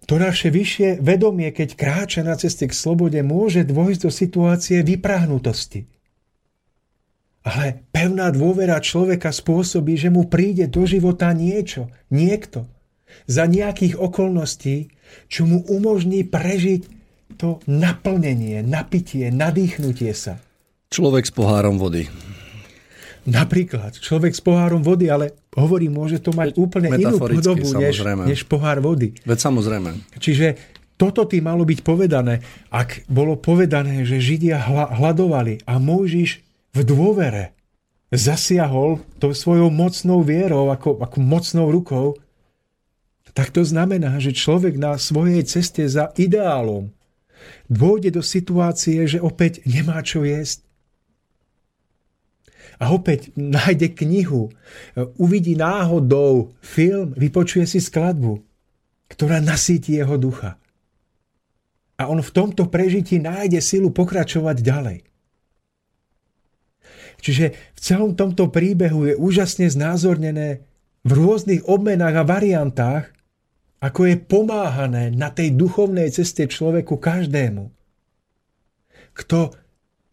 to 0.05 0.17
naše 0.17 0.49
vyššie 0.49 0.99
vedomie, 1.01 1.53
keď 1.53 1.77
kráča 1.77 2.21
na 2.25 2.33
ceste 2.35 2.65
k 2.65 2.73
slobode, 2.73 3.21
môže 3.21 3.63
dôjsť 3.63 4.01
do 4.01 4.11
situácie 4.11 4.77
vyprahnutosti. 4.81 5.85
Ale 7.41 7.85
pevná 7.89 8.29
dôvera 8.29 8.77
človeka 8.77 9.33
spôsobí, 9.33 9.97
že 9.97 10.13
mu 10.13 10.29
príde 10.29 10.69
do 10.69 10.85
života 10.85 11.33
niečo, 11.33 11.89
niekto, 12.13 12.69
za 13.25 13.49
nejakých 13.49 13.97
okolností, 13.97 14.93
čo 15.27 15.49
mu 15.49 15.65
umožní 15.65 16.21
prežiť 16.23 16.81
to 17.41 17.59
naplnenie, 17.65 18.61
napitie, 18.61 19.33
nadýchnutie 19.33 20.13
sa. 20.13 20.37
Človek 20.91 21.23
s 21.23 21.31
pohárom 21.31 21.79
vody. 21.79 22.11
Napríklad, 23.23 23.95
človek 23.95 24.35
s 24.35 24.43
pohárom 24.43 24.83
vody, 24.83 25.07
ale 25.07 25.31
hovorí, 25.55 25.87
môže 25.87 26.19
to 26.19 26.35
mať 26.35 26.59
úplne 26.59 26.91
inú 26.99 27.15
podobu, 27.15 27.63
než, 27.79 28.03
než 28.27 28.43
pohár 28.43 28.83
vody. 28.83 29.15
Veď 29.23 29.39
samozrejme. 29.39 29.95
Čiže 30.19 30.59
toto 30.99 31.23
tým 31.23 31.47
malo 31.47 31.63
byť 31.63 31.79
povedané, 31.87 32.43
ak 32.75 33.07
bolo 33.07 33.39
povedané, 33.39 34.03
že 34.03 34.19
Židia 34.19 34.59
hľadovali 34.91 35.63
a 35.63 35.79
Mojžiš 35.79 36.43
v 36.75 36.79
dôvere 36.83 37.55
zasiahol 38.11 38.99
to 39.23 39.31
svojou 39.31 39.71
mocnou 39.71 40.27
vierou, 40.27 40.75
ako, 40.75 40.99
ako 40.99 41.17
mocnou 41.23 41.71
rukou, 41.71 42.19
tak 43.31 43.55
to 43.55 43.63
znamená, 43.63 44.19
že 44.19 44.35
človek 44.35 44.75
na 44.75 44.99
svojej 44.99 45.39
ceste 45.47 45.87
za 45.87 46.11
ideálom 46.19 46.91
dôjde 47.71 48.11
do 48.11 48.19
situácie, 48.19 49.07
že 49.07 49.23
opäť 49.23 49.63
nemá 49.63 50.03
čo 50.03 50.27
jesť. 50.27 50.67
A 52.81 52.89
opäť 52.89 53.29
nájde 53.37 53.93
knihu, 53.93 54.49
uvidí 55.21 55.53
náhodou 55.53 56.57
film, 56.65 57.13
vypočuje 57.13 57.69
si 57.69 57.77
skladbu, 57.77 58.41
ktorá 59.05 59.37
nasíti 59.37 60.01
jeho 60.01 60.17
ducha. 60.17 60.57
A 62.01 62.09
on 62.09 62.25
v 62.25 62.33
tomto 62.33 62.73
prežití 62.73 63.21
nájde 63.21 63.61
silu 63.61 63.93
pokračovať 63.93 64.57
ďalej. 64.65 64.99
Čiže 67.21 67.53
v 67.53 67.79
celom 67.79 68.17
tomto 68.17 68.49
príbehu 68.49 69.13
je 69.13 69.13
úžasne 69.13 69.69
znázornené 69.69 70.65
v 71.05 71.11
rôznych 71.13 71.69
obmenách 71.69 72.17
a 72.17 72.25
variantách, 72.25 73.05
ako 73.77 74.09
je 74.09 74.15
pomáhané 74.17 75.13
na 75.13 75.29
tej 75.29 75.53
duchovnej 75.53 76.09
ceste 76.09 76.49
človeku 76.49 76.97
každému, 76.97 77.69
kto 79.13 79.53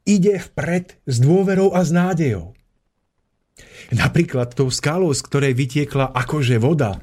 ide 0.04 0.36
vpred 0.36 1.00
s 1.08 1.16
dôverou 1.16 1.72
a 1.72 1.80
s 1.80 1.96
nádejou. 1.96 2.57
Napríklad 3.94 4.52
tou 4.52 4.68
skalou, 4.68 5.10
z 5.14 5.22
ktorej 5.24 5.52
vytiekla 5.56 6.12
akože 6.12 6.56
voda, 6.60 7.00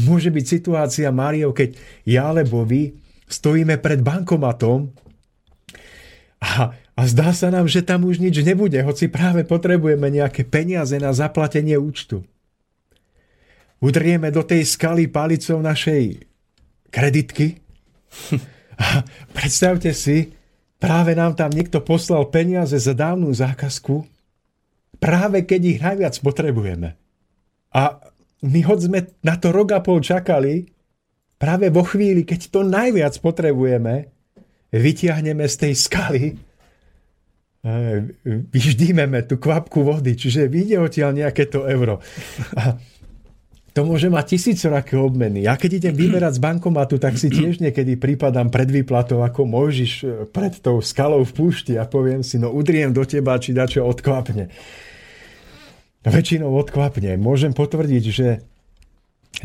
môže 0.00 0.32
byť 0.32 0.44
situácia, 0.44 1.08
Mário, 1.12 1.52
keď 1.52 1.76
ja 2.08 2.32
alebo 2.32 2.64
vy 2.64 2.96
stojíme 3.28 3.80
pred 3.80 4.00
bankomatom 4.00 4.92
a, 6.42 6.74
a 6.74 7.02
zdá 7.06 7.30
sa 7.30 7.48
nám, 7.48 7.70
že 7.70 7.86
tam 7.86 8.04
už 8.04 8.18
nič 8.18 8.42
nebude, 8.42 8.76
hoci 8.82 9.06
práve 9.06 9.46
potrebujeme 9.46 10.10
nejaké 10.10 10.42
peniaze 10.42 10.98
na 10.98 11.14
zaplatenie 11.14 11.78
účtu. 11.78 12.26
Udrieme 13.82 14.30
do 14.30 14.46
tej 14.46 14.62
skaly 14.62 15.10
palicou 15.10 15.58
našej 15.58 16.22
kreditky. 16.92 17.58
A 18.82 19.02
predstavte 19.30 19.94
si, 19.94 20.34
práve 20.82 21.14
nám 21.14 21.34
tam 21.38 21.50
niekto 21.50 21.82
poslal 21.82 22.26
peniaze 22.30 22.74
za 22.74 22.94
dávnu 22.94 23.30
zákazku, 23.30 24.06
práve 25.02 25.42
keď 25.42 25.60
ich 25.66 25.78
najviac 25.82 26.14
potrebujeme. 26.22 26.94
A 27.74 27.98
my 28.46 28.60
hoď 28.62 28.78
sme 28.86 28.98
na 29.26 29.34
to 29.34 29.50
rok 29.50 29.74
a 29.74 29.82
pol 29.82 29.98
čakali, 29.98 30.70
práve 31.42 31.74
vo 31.74 31.82
chvíli, 31.82 32.22
keď 32.22 32.54
to 32.54 32.60
najviac 32.62 33.18
potrebujeme, 33.18 34.06
vytiahneme 34.70 35.42
z 35.50 35.56
tej 35.58 35.74
skaly, 35.74 36.24
e, 36.30 36.34
vyždímeme 38.54 39.26
tú 39.26 39.42
kvapku 39.42 39.82
vody, 39.82 40.14
čiže 40.14 40.46
vyjde 40.46 40.78
odtiaľ 40.78 41.10
nejaké 41.18 41.50
to 41.50 41.66
euro. 41.66 41.98
A 42.54 42.78
to 43.72 43.88
môže 43.88 44.12
mať 44.12 44.36
tisícoraké 44.36 45.00
obmeny. 45.00 45.48
Ja 45.48 45.56
keď 45.56 45.80
idem 45.80 45.94
vyberať 45.96 46.36
z 46.36 46.44
bankomatu, 46.44 47.00
tak 47.00 47.16
si 47.16 47.32
tiež 47.32 47.56
niekedy 47.64 47.96
prípadám 47.96 48.52
pred 48.52 48.68
výplatou, 48.68 49.24
ako 49.24 49.48
môžiš 49.48 49.92
e, 50.04 50.06
pred 50.28 50.52
tou 50.60 50.78
skalou 50.84 51.24
v 51.24 51.32
púšti 51.32 51.74
a 51.80 51.88
poviem 51.88 52.20
si, 52.20 52.36
no 52.36 52.52
udriem 52.52 52.92
do 52.92 53.02
teba, 53.02 53.40
či 53.40 53.56
dačo 53.56 53.82
odkvapne. 53.82 54.52
Väčšinou 56.02 56.50
odkvapne. 56.58 57.14
Môžem 57.18 57.54
potvrdiť, 57.54 58.04
že 58.10 58.42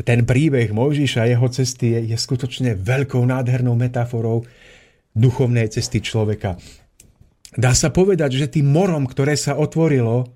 ten 0.02 0.26
príbeh 0.26 0.70
Mojžiša 0.74 1.24
a 1.24 1.30
jeho 1.30 1.48
cesty 1.50 1.94
je, 1.94 2.00
je 2.14 2.16
skutočne 2.18 2.74
veľkou 2.78 3.22
nádhernou 3.22 3.78
metaforou 3.78 4.46
duchovnej 5.14 5.70
cesty 5.70 6.02
človeka. 6.02 6.58
Dá 7.54 7.72
sa 7.72 7.88
povedať, 7.88 8.36
že 8.36 8.50
tým 8.58 8.68
morom, 8.68 9.08
ktoré 9.08 9.34
sa 9.38 9.56
otvorilo, 9.56 10.28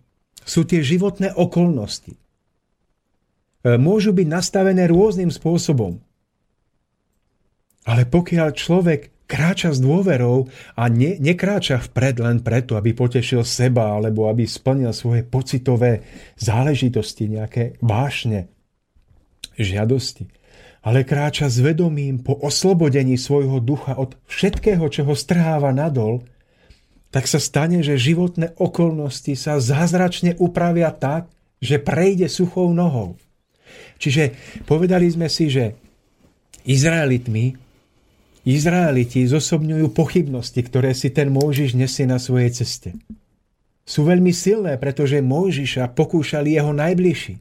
sú 0.43 0.67
tie 0.67 0.83
životné 0.83 1.35
okolnosti 1.39 2.19
E, 3.63 3.79
môžu 3.79 4.11
byť 4.11 4.27
nastavené 4.27 4.91
rôznym 4.91 5.31
spôsobom. 5.31 6.03
Ale 7.87 8.07
pokiaľ 8.07 8.49
človek 8.55 9.12
kráča 9.33 9.73
s 9.73 9.81
dôverou 9.81 10.53
a 10.77 10.93
ne, 10.93 11.17
nekráča 11.17 11.81
vpred 11.81 12.21
len 12.21 12.45
preto, 12.45 12.77
aby 12.77 12.93
potešil 12.93 13.41
seba 13.49 13.97
alebo 13.97 14.29
aby 14.29 14.45
splnil 14.45 14.93
svoje 14.93 15.25
pocitové 15.25 16.05
záležitosti, 16.37 17.33
nejaké 17.33 17.81
vášne, 17.81 18.53
žiadosti, 19.57 20.29
ale 20.85 21.09
kráča 21.09 21.49
s 21.49 21.65
vedomím 21.65 22.21
po 22.21 22.37
oslobodení 22.37 23.17
svojho 23.17 23.65
ducha 23.65 23.97
od 23.97 24.21
všetkého, 24.29 24.85
čo 24.93 25.09
ho 25.09 25.17
strháva 25.17 25.73
nadol, 25.73 26.21
tak 27.09 27.25
sa 27.25 27.41
stane, 27.41 27.81
že 27.81 27.97
životné 27.97 28.57
okolnosti 28.61 29.33
sa 29.37 29.57
zázračne 29.57 30.37
upravia 30.41 30.93
tak, 30.93 31.33
že 31.61 31.81
prejde 31.81 32.29
suchou 32.29 32.73
nohou. 32.73 33.17
Čiže 33.97 34.35
povedali 34.67 35.07
sme 35.09 35.31
si, 35.31 35.47
že 35.53 35.79
Izraelitmi, 36.67 37.62
Izraeliti 38.43 39.23
zosobňujú 39.23 39.95
pochybnosti, 39.95 40.61
ktoré 40.67 40.99
si 40.99 41.15
ten 41.15 41.31
Mojžiš 41.31 41.79
nesie 41.79 42.11
na 42.11 42.19
svojej 42.19 42.51
ceste. 42.51 42.91
Sú 43.87 44.03
veľmi 44.07 44.35
silné, 44.35 44.79
pretože 44.79 45.23
Mojžiša 45.23 45.95
pokúšali 45.95 46.59
jeho 46.59 46.75
najbližší. 46.75 47.39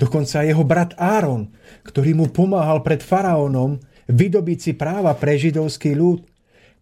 Dokonca 0.00 0.48
jeho 0.48 0.64
brat 0.64 0.96
Áron, 0.96 1.52
ktorý 1.84 2.16
mu 2.16 2.32
pomáhal 2.32 2.80
pred 2.80 3.04
faraónom 3.04 3.76
vydobiť 4.08 4.58
si 4.58 4.72
práva 4.72 5.12
pre 5.12 5.36
židovský 5.36 5.92
ľud, 5.92 6.24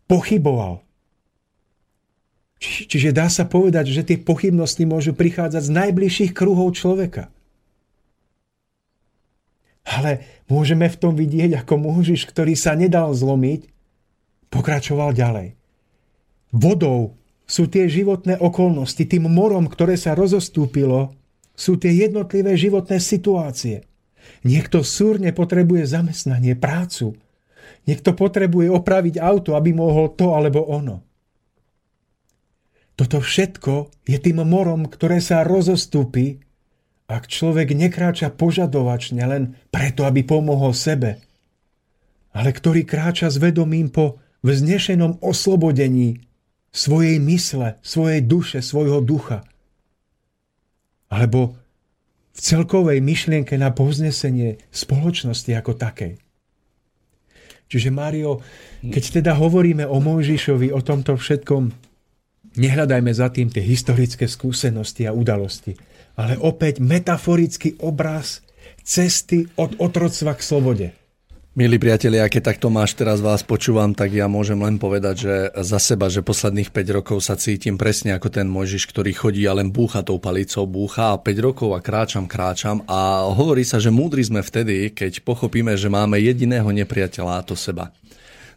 pochyboval. 0.07 0.87
Či, 2.59 2.87
čiže 2.87 3.11
dá 3.11 3.27
sa 3.27 3.47
povedať, 3.47 3.91
že 3.91 4.07
tie 4.07 4.19
pochybnosti 4.19 4.87
môžu 4.87 5.15
prichádzať 5.15 5.63
z 5.63 5.75
najbližších 5.75 6.33
kruhov 6.35 6.75
človeka. 6.75 7.31
Ale 9.89 10.45
môžeme 10.53 10.85
v 10.85 11.01
tom 11.01 11.17
vidieť, 11.17 11.65
ako 11.65 11.81
Môžiš, 11.81 12.29
ktorý 12.29 12.53
sa 12.53 12.77
nedal 12.77 13.17
zlomiť, 13.17 13.73
pokračoval 14.53 15.17
ďalej. 15.17 15.57
Vodou 16.53 17.17
sú 17.49 17.65
tie 17.73 17.89
životné 17.89 18.37
okolnosti, 18.37 19.01
tým 19.01 19.25
morom, 19.33 19.65
ktoré 19.65 19.97
sa 19.97 20.13
rozostúpilo, 20.13 21.17
sú 21.57 21.81
tie 21.81 21.91
jednotlivé 21.91 22.53
životné 22.55 23.01
situácie. 23.01 23.89
Niekto 24.45 24.85
súrne 24.85 25.33
potrebuje 25.33 25.89
zamestnanie, 25.89 26.53
prácu. 26.53 27.17
Niekto 27.89 28.13
potrebuje 28.13 28.69
opraviť 28.69 29.17
auto, 29.17 29.57
aby 29.57 29.73
mohol 29.73 30.13
to 30.13 30.37
alebo 30.37 30.69
ono. 30.69 31.01
Toto 32.99 33.23
všetko 33.25 34.05
je 34.05 34.19
tým 34.21 34.45
morom, 34.45 34.85
ktoré 34.91 35.23
sa 35.23 35.47
rozostúpi, 35.47 36.43
ak 37.09 37.25
človek 37.25 37.73
nekráča 37.73 38.29
požadovačne 38.29 39.25
len 39.25 39.57
preto, 39.73 40.05
aby 40.05 40.21
pomohol 40.21 40.77
sebe, 40.77 41.25
ale 42.37 42.53
ktorý 42.53 42.85
kráča 42.85 43.33
s 43.33 43.41
vedomím 43.41 43.89
po 43.89 44.21
vznešenom 44.45 45.25
oslobodení 45.25 46.21
svojej 46.69 47.17
mysle, 47.19 47.81
svojej 47.81 48.21
duše, 48.21 48.61
svojho 48.61 49.01
ducha. 49.01 49.43
Alebo 51.09 51.57
v 52.37 52.39
celkovej 52.39 53.01
myšlienke 53.01 53.57
na 53.57 53.73
povznesenie 53.73 54.61
spoločnosti 54.69 55.51
ako 55.57 55.75
takej. 55.75 56.21
Čiže 57.69 57.91
Mário, 57.91 58.41
keď 58.85 59.21
teda 59.21 59.33
hovoríme 59.37 59.89
o 59.89 59.99
Mojžišovi, 60.01 60.73
o 60.73 60.81
tomto 60.81 61.17
všetkom, 61.17 61.73
nehľadajme 62.57 63.13
za 63.13 63.29
tým 63.29 63.53
tie 63.53 63.61
historické 63.61 64.25
skúsenosti 64.25 65.05
a 65.05 65.13
udalosti, 65.13 65.77
ale 66.19 66.35
opäť 66.35 66.83
metaforický 66.83 67.79
obraz 67.79 68.43
cesty 68.83 69.47
od 69.55 69.79
otroctva 69.79 70.35
k 70.35 70.43
slobode. 70.43 70.87
Milí 71.59 71.75
priatelia, 71.75 72.31
keď 72.31 72.55
takto 72.55 72.71
máš 72.71 72.95
teraz 72.95 73.19
vás 73.19 73.43
počúvam, 73.43 73.91
tak 73.91 74.15
ja 74.15 74.31
môžem 74.31 74.63
len 74.63 74.79
povedať, 74.79 75.15
že 75.27 75.35
za 75.67 75.83
seba, 75.83 76.07
že 76.07 76.23
posledných 76.23 76.71
5 76.71 76.99
rokov 77.03 77.19
sa 77.19 77.35
cítim 77.35 77.75
presne 77.75 78.15
ako 78.15 78.31
ten 78.31 78.47
Mojžiš, 78.47 78.87
ktorý 78.87 79.11
chodí 79.11 79.43
a 79.43 79.59
len 79.59 79.75
búcha 79.75 80.07
tou 80.07 80.23
palicou, 80.23 80.71
búcha 80.71 81.19
a 81.19 81.19
5 81.19 81.27
rokov 81.43 81.75
a 81.75 81.83
kráčam, 81.83 82.31
kráčam 82.31 82.87
a 82.87 83.27
hovorí 83.35 83.67
sa, 83.67 83.83
že 83.83 83.91
múdri 83.91 84.23
sme 84.23 84.39
vtedy, 84.39 84.95
keď 84.95 85.27
pochopíme, 85.27 85.75
že 85.75 85.91
máme 85.91 86.23
jediného 86.23 86.71
nepriateľa 86.71 87.43
a 87.43 87.47
to 87.47 87.59
seba. 87.59 87.91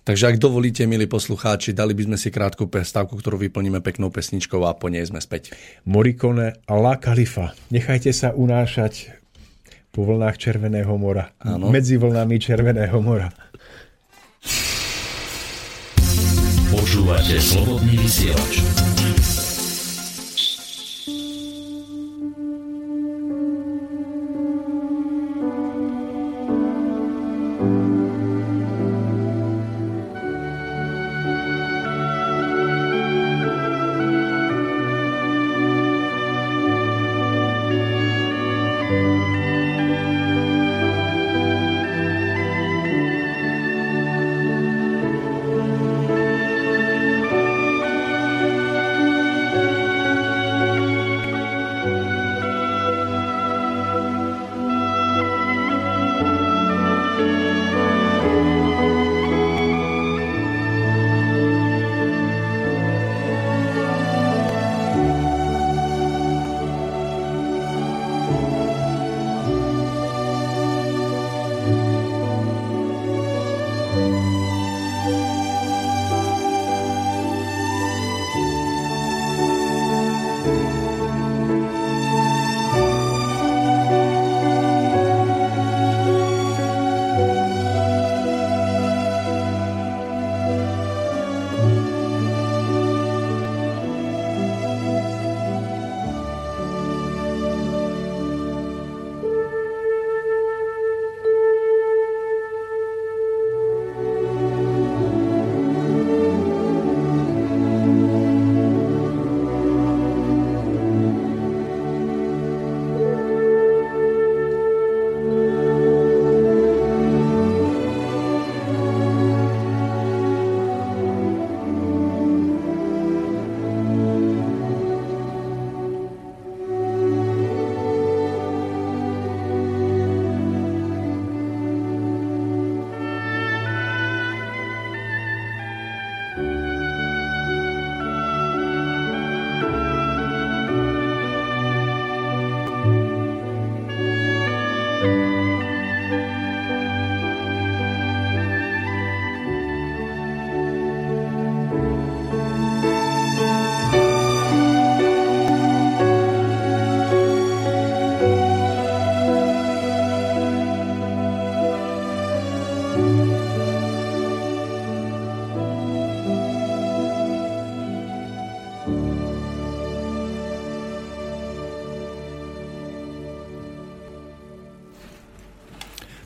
Takže 0.02 0.34
ak 0.34 0.42
dovolíte, 0.42 0.82
milí 0.90 1.06
poslucháči, 1.06 1.78
dali 1.78 1.94
by 1.94 2.10
sme 2.10 2.18
si 2.18 2.34
krátku 2.34 2.66
prestávku, 2.66 3.22
ktorú 3.22 3.38
vyplníme 3.38 3.86
peknou 3.86 4.10
pesničkou 4.10 4.66
a 4.66 4.74
po 4.74 4.90
nej 4.90 5.06
sme 5.06 5.22
späť. 5.22 5.54
Morikone 5.86 6.58
a 6.66 6.74
La 6.74 6.98
Khalifa. 6.98 7.54
Nechajte 7.70 8.10
sa 8.10 8.34
unášať 8.34 9.14
po 9.94 10.02
vlnách 10.02 10.42
Červeného 10.42 10.98
mora. 10.98 11.30
Áno. 11.38 11.70
Medzi 11.70 12.02
vlnami 12.02 12.42
Červeného 12.42 12.98
mora. 12.98 13.30
Počúvate 16.74 17.38
slobodný 17.38 18.02
vysielač. 18.02 18.66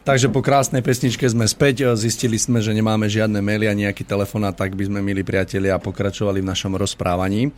Takže 0.06 0.30
po 0.30 0.46
krásnej 0.46 0.86
pesničke 0.86 1.26
sme 1.26 1.50
späť. 1.50 1.98
Zistili 1.98 2.38
sme, 2.38 2.62
že 2.62 2.78
nemáme 2.78 3.10
žiadne 3.10 3.42
maily 3.42 3.66
a 3.66 3.74
nejaký 3.74 4.06
telefon 4.06 4.46
a 4.46 4.54
tak 4.54 4.78
by 4.78 4.86
sme, 4.86 5.02
milí 5.02 5.26
priatelia, 5.26 5.82
pokračovali 5.82 6.46
v 6.46 6.50
našom 6.54 6.78
rozprávaní. 6.78 7.50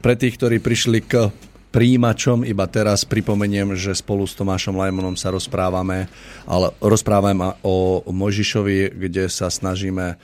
Pre 0.00 0.16
tých, 0.16 0.40
ktorí 0.40 0.64
prišli 0.64 1.04
k 1.04 1.28
príjimačom, 1.76 2.40
iba 2.48 2.64
teraz 2.72 3.04
pripomeniem, 3.04 3.76
že 3.76 3.92
spolu 3.92 4.24
s 4.24 4.32
Tomášom 4.32 4.80
Lajmonom 4.80 5.12
sa 5.20 5.28
rozprávame, 5.28 6.08
ale 6.48 6.72
rozprávame 6.80 7.52
o 7.60 8.00
Možišovi, 8.08 8.96
kde 8.96 9.28
sa 9.28 9.52
snažíme 9.52 10.16
eh, 10.16 10.18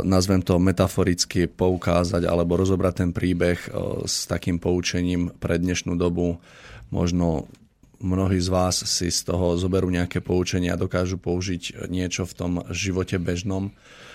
nazvem 0.00 0.40
to 0.40 0.56
metaforicky 0.56 1.44
poukázať 1.44 2.24
alebo 2.24 2.56
rozobrať 2.56 3.04
ten 3.04 3.10
príbeh 3.12 3.68
eh, 3.68 3.72
s 4.08 4.24
takým 4.24 4.56
poučením 4.56 5.28
pre 5.36 5.60
dnešnú 5.60 5.92
dobu. 5.92 6.40
Možno 6.88 7.52
mnohí 8.00 8.40
z 8.40 8.48
vás 8.48 8.80
si 8.82 9.12
z 9.12 9.20
toho 9.28 9.54
zoberú 9.60 9.92
nejaké 9.92 10.24
poučenia 10.24 10.74
dokážu 10.74 11.20
použiť 11.20 11.86
niečo 11.92 12.24
v 12.24 12.36
tom 12.36 12.52
živote 12.72 13.20
bežnom, 13.20 13.70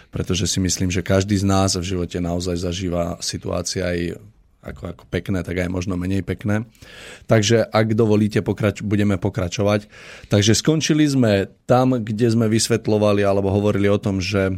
pretože 0.09 0.49
si 0.49 0.59
myslím, 0.59 0.89
že 0.89 1.05
každý 1.05 1.37
z 1.37 1.45
nás 1.45 1.77
v 1.77 1.85
živote 1.85 2.17
naozaj 2.17 2.57
zažíva 2.57 3.21
situácie 3.21 3.81
aj 3.85 3.99
ako, 4.65 4.83
ako 4.97 5.03
pekné, 5.13 5.45
tak 5.45 5.61
aj 5.61 5.69
možno 5.69 5.93
menej 5.93 6.25
pekné. 6.25 6.65
Takže 7.29 7.69
ak 7.69 7.93
dovolíte, 7.93 8.41
pokrač- 8.41 8.81
budeme 8.81 9.21
pokračovať. 9.21 9.85
Takže 10.33 10.57
skončili 10.57 11.05
sme 11.05 11.53
tam, 11.69 12.01
kde 12.01 12.33
sme 12.33 12.49
vysvetlovali 12.49 13.21
alebo 13.21 13.53
hovorili 13.53 13.85
o 13.85 14.01
tom, 14.01 14.17
že 14.17 14.57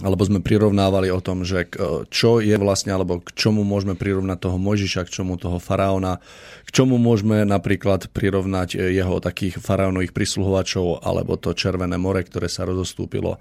alebo 0.00 0.24
sme 0.24 0.40
prirovnávali 0.40 1.12
o 1.12 1.20
tom, 1.20 1.44
že 1.44 1.68
čo 2.08 2.40
je 2.40 2.56
vlastne, 2.56 2.96
alebo 2.96 3.20
k 3.20 3.36
čomu 3.36 3.62
môžeme 3.68 3.92
prirovnať 3.92 4.38
toho 4.40 4.56
Mojžiša, 4.56 5.04
k 5.04 5.14
čomu 5.20 5.36
toho 5.36 5.60
faraóna, 5.60 6.18
k 6.64 6.70
čomu 6.72 6.96
môžeme 6.96 7.44
napríklad 7.44 8.08
prirovnať 8.08 8.80
jeho 8.80 9.20
takých 9.20 9.60
faraónových 9.60 10.16
prisluhovačov, 10.16 11.04
alebo 11.04 11.36
to 11.36 11.52
Červené 11.52 12.00
more, 12.00 12.24
ktoré 12.24 12.48
sa 12.48 12.64
rozostúpilo. 12.64 13.36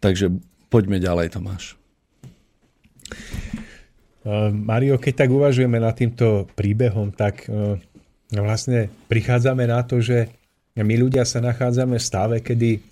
Takže 0.00 0.32
poďme 0.72 0.96
ďalej, 1.00 1.36
Tomáš. 1.36 1.76
Uh, 4.24 4.48
Mario, 4.48 4.96
keď 4.96 5.28
tak 5.28 5.30
uvažujeme 5.30 5.76
nad 5.76 5.92
týmto 5.92 6.48
príbehom, 6.56 7.12
tak 7.12 7.44
vlastne 8.32 8.88
prichádzame 9.06 9.68
na 9.68 9.84
to, 9.84 10.00
že 10.00 10.32
my 10.74 10.94
ľudia 10.98 11.22
sa 11.22 11.38
nachádzame 11.38 12.00
v 12.00 12.02
stave, 12.02 12.36
kedy 12.42 12.82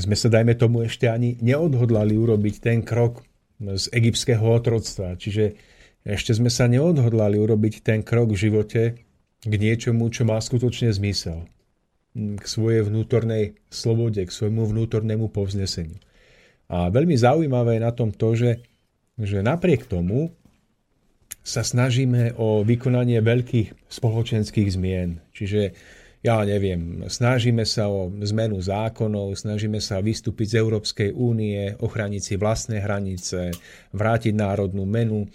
sme 0.00 0.16
sa, 0.16 0.32
dajme 0.32 0.56
tomu, 0.56 0.82
ešte 0.82 1.06
ani 1.06 1.36
neodhodlali 1.38 2.16
urobiť 2.16 2.54
ten 2.58 2.78
krok 2.80 3.22
z 3.60 3.84
egyptského 3.92 4.42
otroctva. 4.42 5.14
Čiže 5.14 5.54
ešte 6.04 6.36
sme 6.36 6.50
sa 6.50 6.66
neodhodlali 6.66 7.38
urobiť 7.38 7.84
ten 7.84 8.00
krok 8.02 8.34
v 8.34 8.40
živote 8.48 8.82
k 9.44 9.52
niečomu, 9.52 10.08
čo 10.08 10.24
má 10.24 10.40
skutočne 10.40 10.92
zmysel. 10.92 11.46
K 12.14 12.44
svojej 12.44 12.86
vnútornej 12.86 13.58
slobode, 13.68 14.22
k 14.22 14.30
svojmu 14.30 14.70
vnútornému 14.70 15.28
povzneseniu. 15.34 15.98
A 16.70 16.88
veľmi 16.88 17.16
zaujímavé 17.18 17.76
je 17.76 17.86
na 17.86 17.92
tom 17.92 18.14
to, 18.14 18.32
že, 18.32 18.64
že 19.20 19.44
napriek 19.44 19.84
tomu 19.84 20.32
sa 21.44 21.60
snažíme 21.60 22.40
o 22.40 22.64
vykonanie 22.64 23.20
veľkých 23.20 23.92
spoločenských 23.92 24.68
zmien. 24.72 25.20
Čiže 25.36 25.76
ja 26.24 26.40
neviem, 26.40 27.04
snažíme 27.04 27.68
sa 27.68 27.92
o 27.92 28.08
zmenu 28.08 28.56
zákonov, 28.56 29.36
snažíme 29.36 29.76
sa 29.76 30.00
vystúpiť 30.00 30.56
z 30.56 30.58
Európskej 30.64 31.10
únie, 31.12 31.76
ochraniť 31.76 32.22
si 32.24 32.34
vlastné 32.40 32.80
hranice, 32.80 33.52
vrátiť 33.92 34.32
národnú 34.32 34.88
menu, 34.88 35.28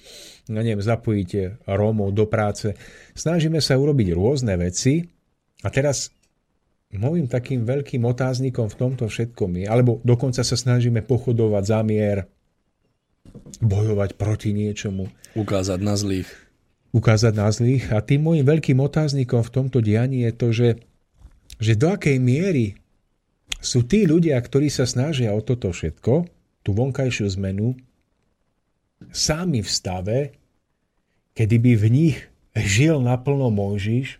no 0.49 0.57
neviem, 0.57 0.82
zapojiť 0.82 1.61
Rómov 1.70 2.10
do 2.18 2.26
práce. 2.26 2.74
Snažíme 3.14 3.61
sa 3.61 3.78
urobiť 3.78 4.18
rôzne 4.18 4.57
veci 4.57 5.06
a 5.61 5.70
teraz 5.70 6.10
môjim 6.90 7.30
takým 7.30 7.70
veľkým 7.70 8.02
otáznikom 8.10 8.74
v 8.74 8.80
tomto 8.82 9.06
všetkom 9.06 9.61
je, 9.61 9.66
alebo 9.70 10.02
dokonca 10.02 10.41
sa 10.41 10.57
snažíme 10.57 11.06
pochodovať 11.06 11.64
za 11.70 11.80
mier, 11.86 12.26
bojovať 13.61 14.18
proti 14.18 14.57
niečomu. 14.57 15.06
Ukázať 15.38 15.80
na 15.86 15.94
zlých 15.94 16.48
ukázať 16.91 17.34
na 17.36 17.49
zlých. 17.49 17.94
A 17.94 18.02
tým 18.02 18.26
môjim 18.26 18.45
veľkým 18.45 18.80
otáznikom 18.82 19.45
v 19.45 19.53
tomto 19.53 19.80
dianí 19.80 20.26
je 20.26 20.32
to, 20.34 20.48
že, 20.49 20.70
že 21.61 21.74
do 21.78 21.94
akej 21.94 22.18
miery 22.18 22.78
sú 23.60 23.86
tí 23.86 24.07
ľudia, 24.07 24.40
ktorí 24.40 24.72
sa 24.72 24.88
snažia 24.88 25.34
o 25.36 25.41
toto 25.44 25.70
všetko, 25.74 26.14
tú 26.64 26.70
vonkajšiu 26.74 27.28
zmenu, 27.40 27.76
sami 29.10 29.64
v 29.64 29.70
stave, 29.70 30.20
kedy 31.34 31.56
by 31.56 31.74
v 31.80 31.86
nich 31.88 32.18
žil 32.56 32.99
naplno 32.99 33.48
Mojžiš, 33.48 34.20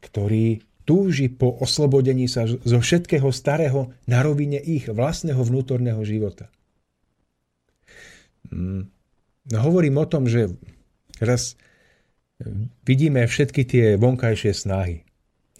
ktorý 0.00 0.64
túži 0.88 1.28
po 1.28 1.52
oslobodení 1.60 2.26
sa 2.26 2.48
zo 2.48 2.78
všetkého 2.80 3.28
starého 3.30 3.92
na 4.08 4.24
rovine 4.24 4.58
ich 4.58 4.88
vlastného 4.88 5.38
vnútorného 5.38 6.00
života. 6.02 6.48
Hmm. 8.48 8.90
No, 9.50 9.56
hovorím 9.62 10.00
o 10.00 10.06
tom, 10.08 10.26
že 10.26 10.50
raz 11.22 11.54
vidíme 12.84 13.24
všetky 13.24 13.62
tie 13.64 13.86
vonkajšie 14.00 14.52
snahy. 14.52 15.04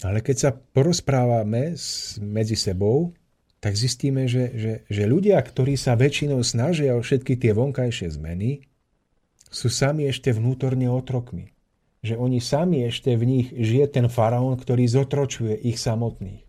Ale 0.01 0.25
keď 0.25 0.37
sa 0.37 0.51
porozprávame 0.57 1.77
medzi 2.25 2.57
sebou, 2.57 3.13
tak 3.61 3.77
zistíme, 3.77 4.25
že, 4.25 4.57
že, 4.57 4.73
že 4.89 5.05
ľudia, 5.05 5.37
ktorí 5.37 5.77
sa 5.77 5.93
väčšinou 5.93 6.41
snažia 6.41 6.97
o 6.97 7.05
všetky 7.05 7.37
tie 7.37 7.53
vonkajšie 7.53 8.09
zmeny, 8.17 8.65
sú 9.53 9.69
sami 9.69 10.09
ešte 10.09 10.33
vnútorne 10.33 10.89
otrokmi. 10.89 11.53
Že 12.01 12.17
oni 12.17 12.41
sami 12.41 12.89
ešte 12.89 13.13
v 13.13 13.25
nich 13.29 13.47
žije 13.53 14.01
ten 14.01 14.07
faraón, 14.09 14.57
ktorý 14.57 14.89
zotročuje 14.89 15.53
ich 15.61 15.77
samotných. 15.77 16.49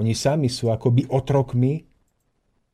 Oni 0.00 0.16
sami 0.16 0.48
sú 0.48 0.72
akoby 0.72 1.04
otrokmi, 1.12 1.84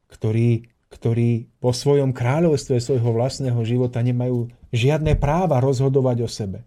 ktorí, 0.07 0.71
ktorí 0.95 1.51
po 1.59 1.75
svojom 1.75 2.15
kráľovstve 2.15 2.79
svojho 2.79 3.11
vlastného 3.11 3.59
života 3.67 3.99
nemajú 4.07 4.47
žiadne 4.71 5.19
práva 5.19 5.59
rozhodovať 5.59 6.17
o 6.25 6.29
sebe. 6.31 6.61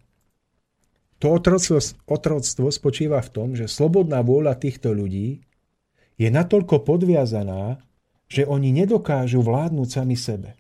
To 1.24 1.40
otroctvo, 1.40 1.80
otroctvo 2.04 2.68
spočíva 2.68 3.24
v 3.24 3.30
tom, 3.32 3.48
že 3.56 3.72
slobodná 3.72 4.20
vôľa 4.20 4.60
týchto 4.60 4.92
ľudí 4.92 5.40
je 6.20 6.28
natoľko 6.28 6.84
podviazaná, 6.84 7.80
že 8.28 8.44
oni 8.44 8.76
nedokážu 8.76 9.40
vládnuť 9.40 9.88
sami 9.88 10.20
sebe. 10.20 10.60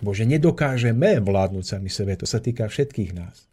Lebo 0.00 0.16
že 0.16 0.24
nedokážeme 0.24 1.20
vládnuť 1.20 1.64
sami 1.76 1.92
sebe, 1.92 2.16
to 2.16 2.24
sa 2.24 2.40
týka 2.40 2.72
všetkých 2.72 3.12
nás. 3.12 3.44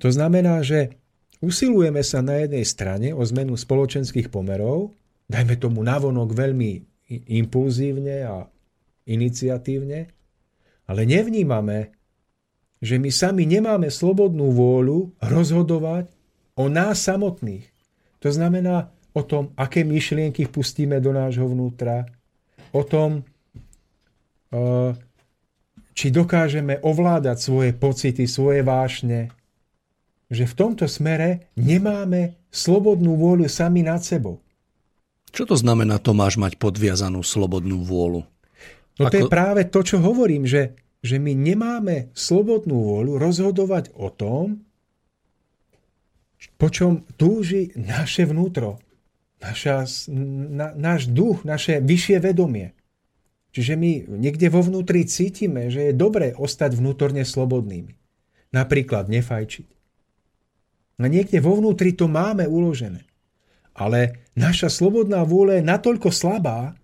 To 0.00 0.08
znamená, 0.08 0.64
že 0.64 0.96
usilujeme 1.44 2.00
sa 2.00 2.24
na 2.24 2.40
jednej 2.40 2.64
strane 2.64 3.12
o 3.12 3.20
zmenu 3.28 3.60
spoločenských 3.60 4.32
pomerov, 4.32 4.96
dajme 5.28 5.60
tomu 5.60 5.84
navonok 5.84 6.32
veľmi 6.32 6.70
impulzívne 7.28 8.16
a 8.24 8.48
iniciatívne, 9.04 10.08
ale 10.88 11.04
nevnímame, 11.04 11.92
že 12.80 12.96
my 12.96 13.10
sami 13.12 13.44
nemáme 13.44 13.92
slobodnú 13.92 14.50
vôľu 14.54 15.12
rozhodovať 15.20 16.08
o 16.56 16.66
nás 16.72 17.04
samotných. 17.04 17.68
To 18.24 18.28
znamená 18.32 18.90
o 19.14 19.22
tom, 19.22 19.54
aké 19.54 19.84
myšlienky 19.84 20.48
pustíme 20.48 20.98
do 20.98 21.14
nášho 21.14 21.46
vnútra, 21.46 22.06
o 22.72 22.82
tom, 22.82 23.22
eh, 24.50 24.92
či 25.98 26.14
dokážeme 26.14 26.78
ovládať 26.82 27.36
svoje 27.42 27.70
pocity, 27.74 28.30
svoje 28.30 28.62
vášne, 28.62 29.34
že 30.30 30.46
v 30.46 30.54
tomto 30.54 30.86
smere 30.86 31.50
nemáme 31.58 32.38
slobodnú 32.54 33.18
vôľu 33.18 33.50
sami 33.50 33.82
nad 33.82 33.98
sebou. 33.98 34.38
Čo 35.34 35.44
to 35.44 35.56
znamená, 35.58 36.00
Tomáš, 36.00 36.40
mať 36.40 36.56
podviazanú 36.56 37.20
slobodnú 37.20 37.84
vôľu? 37.84 38.24
No 38.98 39.06
Ako... 39.06 39.12
to 39.14 39.16
je 39.22 39.26
práve 39.30 39.62
to, 39.70 39.80
čo 39.86 40.02
hovorím, 40.02 40.44
že, 40.44 40.74
že 41.00 41.22
my 41.22 41.32
nemáme 41.32 42.10
slobodnú 42.12 42.82
vôľu 42.82 43.14
rozhodovať 43.16 43.94
o 43.94 44.10
tom, 44.10 44.66
po 46.58 46.68
čom 46.70 47.06
túži 47.18 47.74
naše 47.74 48.26
vnútro, 48.26 48.78
naša, 49.42 49.86
na, 50.10 50.74
náš 50.74 51.10
duch, 51.10 51.42
naše 51.46 51.78
vyššie 51.82 52.18
vedomie. 52.22 52.74
Čiže 53.54 53.74
my 53.74 53.90
niekde 54.22 54.46
vo 54.52 54.62
vnútri 54.62 55.08
cítime, 55.08 55.72
že 55.72 55.90
je 55.90 55.94
dobré 55.96 56.34
ostať 56.36 56.78
vnútorne 56.78 57.26
slobodnými. 57.26 57.94
Napríklad 58.54 59.10
nefajčiť. 59.10 59.68
A 60.98 61.06
niekde 61.06 61.38
vo 61.38 61.54
vnútri 61.54 61.94
to 61.94 62.10
máme 62.10 62.44
uložené. 62.46 63.06
Ale 63.78 64.26
naša 64.34 64.66
slobodná 64.66 65.22
vôľa 65.22 65.62
je 65.62 65.64
natoľko 65.64 66.10
slabá, 66.10 66.74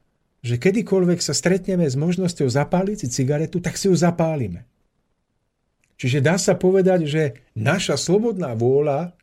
že 0.44 0.60
kedykoľvek 0.60 1.24
sa 1.24 1.32
stretneme 1.32 1.88
s 1.88 1.96
možnosťou 1.96 2.52
zapáliť 2.52 2.96
si 3.00 3.08
cigaretu, 3.08 3.64
tak 3.64 3.80
si 3.80 3.88
ju 3.88 3.96
zapálime. 3.96 4.68
Čiže 5.96 6.20
dá 6.20 6.36
sa 6.36 6.52
povedať, 6.52 7.08
že 7.08 7.22
naša 7.56 7.96
slobodná 7.96 8.52
vôľa 8.52 9.16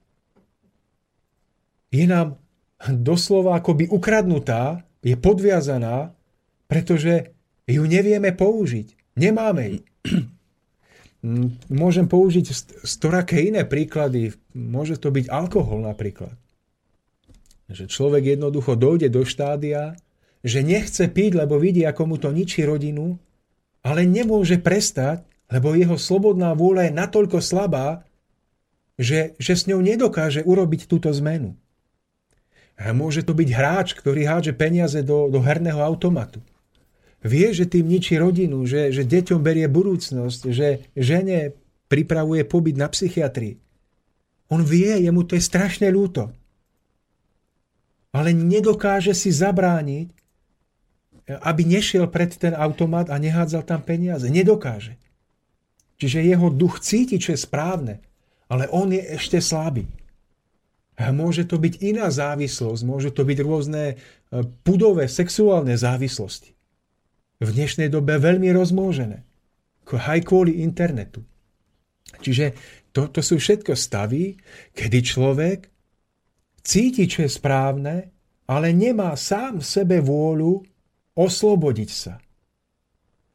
je 1.94 2.10
nám 2.10 2.42
doslova 2.90 3.62
akoby 3.62 3.86
ukradnutá, 3.94 4.82
je 5.06 5.14
podviazaná, 5.14 6.18
pretože 6.66 7.30
ju 7.70 7.84
nevieme 7.86 8.34
použiť. 8.34 9.14
Nemáme 9.22 9.78
ju. 9.78 9.80
Môžem 11.70 12.10
použiť 12.10 12.50
storaké 12.82 13.46
iné 13.46 13.62
príklady. 13.62 14.34
Môže 14.58 14.98
to 14.98 15.14
byť 15.14 15.30
alkohol 15.30 15.86
napríklad. 15.86 16.34
Že 17.70 17.86
človek 17.94 18.24
jednoducho 18.40 18.74
dojde 18.74 19.14
do 19.14 19.22
štádia, 19.22 19.94
že 20.42 20.66
nechce 20.66 21.06
piť, 21.10 21.38
lebo 21.38 21.62
vidí, 21.62 21.86
ako 21.86 22.14
mu 22.14 22.18
to 22.18 22.34
ničí 22.34 22.66
rodinu, 22.66 23.18
ale 23.86 24.06
nemôže 24.06 24.58
prestať, 24.62 25.26
lebo 25.50 25.78
jeho 25.78 25.98
slobodná 25.98 26.54
vôľa 26.54 26.90
je 26.90 26.94
natoľko 26.98 27.38
slabá, 27.42 28.06
že, 28.98 29.34
že 29.42 29.54
s 29.58 29.66
ňou 29.66 29.82
nedokáže 29.82 30.46
urobiť 30.46 30.86
túto 30.86 31.10
zmenu. 31.10 31.58
A 32.82 32.94
môže 32.98 33.22
to 33.22 33.38
byť 33.38 33.50
hráč, 33.54 33.94
ktorý 33.94 34.26
hádže 34.26 34.58
peniaze 34.58 35.06
do, 35.06 35.30
do 35.30 35.42
herného 35.42 35.82
automatu. 35.82 36.42
Vie, 37.22 37.54
že 37.54 37.70
tým 37.70 37.86
ničí 37.86 38.18
rodinu, 38.18 38.66
že, 38.66 38.90
že 38.90 39.06
deťom 39.06 39.46
berie 39.46 39.70
budúcnosť, 39.70 40.42
že 40.50 40.90
žene 40.98 41.54
pripravuje 41.86 42.42
pobyt 42.50 42.82
na 42.82 42.90
psychiatrii. 42.90 43.62
On 44.50 44.66
vie, 44.66 44.90
jemu 45.06 45.22
to 45.30 45.38
je 45.38 45.44
strašne 45.46 45.86
ľúto. 45.94 46.34
Ale 48.12 48.34
nedokáže 48.34 49.14
si 49.14 49.30
zabrániť, 49.30 50.21
aby 51.40 51.64
nešiel 51.64 52.10
pred 52.12 52.34
ten 52.36 52.52
automat 52.52 53.08
a 53.08 53.16
nehádzal 53.16 53.64
tam 53.64 53.80
peniaze. 53.86 54.28
Nedokáže. 54.28 55.00
Čiže 56.02 56.26
jeho 56.26 56.50
duch 56.50 56.82
cíti, 56.82 57.22
čo 57.22 57.38
je 57.38 57.40
správne, 57.40 58.02
ale 58.50 58.66
on 58.74 58.90
je 58.90 59.00
ešte 59.00 59.38
slabý. 59.38 59.86
Môže 60.98 61.46
to 61.46 61.58
byť 61.62 61.82
iná 61.82 62.10
závislosť, 62.10 62.82
môžu 62.86 63.10
to 63.10 63.26
byť 63.26 63.38
rôzne 63.42 63.84
e, 63.90 63.96
pudové 64.62 65.10
sexuálne 65.10 65.74
závislosti. 65.74 66.54
V 67.42 67.50
dnešnej 67.50 67.90
dobe 67.90 68.22
veľmi 68.22 68.54
rozmôžené. 68.54 69.26
Aj 69.90 70.20
kvôli 70.22 70.62
internetu. 70.62 71.26
Čiže 72.22 72.54
toto 72.94 73.24
sú 73.26 73.42
všetko 73.42 73.74
stavy, 73.74 74.38
kedy 74.78 75.00
človek 75.02 75.60
cíti, 76.62 77.10
čo 77.10 77.26
je 77.26 77.32
správne, 77.34 77.96
ale 78.46 78.76
nemá 78.76 79.16
sám 79.18 79.64
v 79.64 79.66
sebe 79.66 79.98
vôľu 80.04 80.62
oslobodiť 81.16 81.90
sa. 81.90 82.20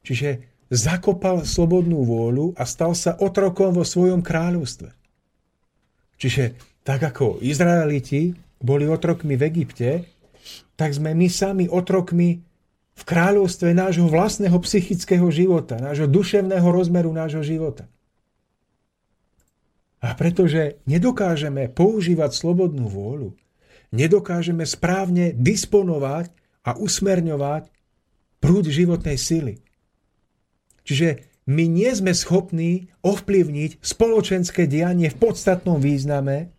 Čiže 0.06 0.56
zakopal 0.70 1.46
slobodnú 1.46 2.02
vôľu 2.02 2.54
a 2.58 2.66
stal 2.66 2.94
sa 2.94 3.14
otrokom 3.18 3.74
vo 3.74 3.86
svojom 3.86 4.22
kráľovstve. 4.22 4.90
Čiže 6.16 6.56
tak 6.86 7.02
ako 7.02 7.42
Izraeliti 7.42 8.34
boli 8.62 8.88
otrokmi 8.88 9.36
v 9.36 9.46
Egypte, 9.52 9.90
tak 10.78 10.94
sme 10.94 11.12
my 11.12 11.28
sami 11.28 11.64
otrokmi 11.66 12.40
v 12.96 13.02
kráľovstve 13.04 13.76
nášho 13.76 14.08
vlastného 14.08 14.56
psychického 14.62 15.28
života, 15.28 15.76
nášho 15.76 16.08
duševného 16.08 16.64
rozmeru 16.64 17.12
nášho 17.12 17.44
života. 17.44 17.84
A 20.00 20.14
pretože 20.16 20.80
nedokážeme 20.88 21.68
používať 21.68 22.32
slobodnú 22.32 22.88
vôľu, 22.88 23.36
nedokážeme 23.92 24.64
správne 24.64 25.34
disponovať 25.36 26.32
a 26.66 26.74
usmerňovať 26.74 27.70
prúd 28.42 28.66
životnej 28.66 29.14
sily, 29.16 29.62
Čiže 30.86 31.26
my 31.50 31.66
nie 31.66 31.90
sme 31.90 32.14
schopní 32.14 32.94
ovplyvniť 33.02 33.82
spoločenské 33.82 34.70
dianie 34.70 35.10
v 35.10 35.18
podstatnom 35.18 35.82
význame, 35.82 36.54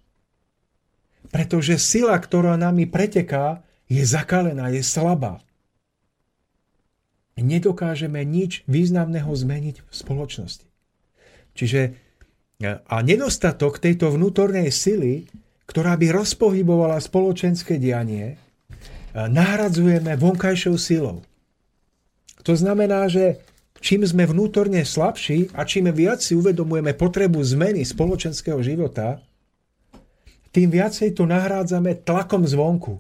pretože 1.32 1.80
sila, 1.80 2.20
ktorá 2.20 2.60
nami 2.60 2.88
preteká, 2.88 3.64
je 3.88 4.04
zakalená, 4.04 4.68
je 4.76 4.84
slabá. 4.84 5.40
Nedokážeme 7.40 8.20
nič 8.28 8.68
významného 8.68 9.32
zmeniť 9.32 9.76
v 9.88 9.94
spoločnosti. 9.96 10.68
Čiže 11.56 11.96
a 12.66 12.96
nedostatok 13.06 13.78
tejto 13.78 14.12
vnútornej 14.12 14.74
sily, 14.74 15.30
ktorá 15.70 15.94
by 15.94 16.10
rozpohybovala 16.10 16.98
spoločenské 16.98 17.78
dianie, 17.78 18.42
nahradzujeme 19.16 20.16
vonkajšou 20.18 20.76
silou. 20.76 21.24
To 22.44 22.54
znamená, 22.56 23.12
že 23.12 23.44
čím 23.84 24.08
sme 24.08 24.26
vnútorne 24.26 24.82
slabší 24.82 25.52
a 25.54 25.68
čím 25.68 25.92
viac 25.92 26.24
si 26.24 26.34
uvedomujeme 26.34 26.96
potrebu 26.96 27.44
zmeny 27.44 27.84
spoločenského 27.84 28.60
života, 28.64 29.20
tým 30.56 30.74
viacej 30.74 31.14
to 31.14 31.30
nahrádzame 31.30 32.02
tlakom 32.02 32.48
zvonku. 32.48 32.98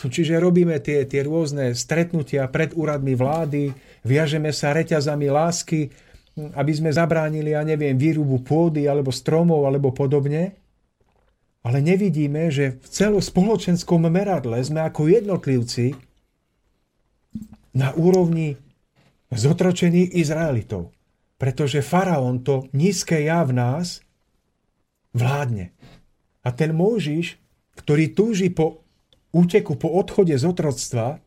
Čiže 0.00 0.40
robíme 0.40 0.80
tie, 0.80 1.04
tie 1.04 1.20
rôzne 1.24 1.76
stretnutia 1.76 2.48
pred 2.48 2.72
úradmi 2.72 3.12
vlády, 3.12 3.72
viažeme 4.00 4.48
sa 4.48 4.72
reťazami 4.72 5.28
lásky, 5.28 5.92
aby 6.56 6.72
sme 6.72 6.88
zabránili, 6.88 7.52
ja 7.52 7.60
neviem, 7.60 7.96
výrubu 8.00 8.40
pôdy 8.40 8.88
alebo 8.88 9.12
stromov 9.12 9.68
alebo 9.68 9.92
podobne. 9.92 10.59
Ale 11.60 11.84
nevidíme, 11.84 12.48
že 12.48 12.80
v 12.80 12.86
celospoločenskom 12.88 14.08
meradle 14.08 14.56
sme 14.64 14.80
ako 14.80 15.12
jednotlivci 15.12 15.92
na 17.76 17.92
úrovni 17.94 18.56
zotročených 19.30 20.16
Izraelitov. 20.16 20.90
Pretože 21.36 21.84
faraón 21.84 22.44
to 22.44 22.68
nízke 22.76 23.16
ja 23.20 23.44
v 23.44 23.56
nás 23.56 24.04
vládne. 25.16 25.72
A 26.44 26.48
ten 26.52 26.72
Mojžiš, 26.72 27.36
ktorý 27.76 28.12
túži 28.12 28.48
po 28.52 28.84
úteku, 29.32 29.76
po 29.76 29.88
odchode 29.96 30.36
z 30.36 30.44
otroctva, 30.44 31.20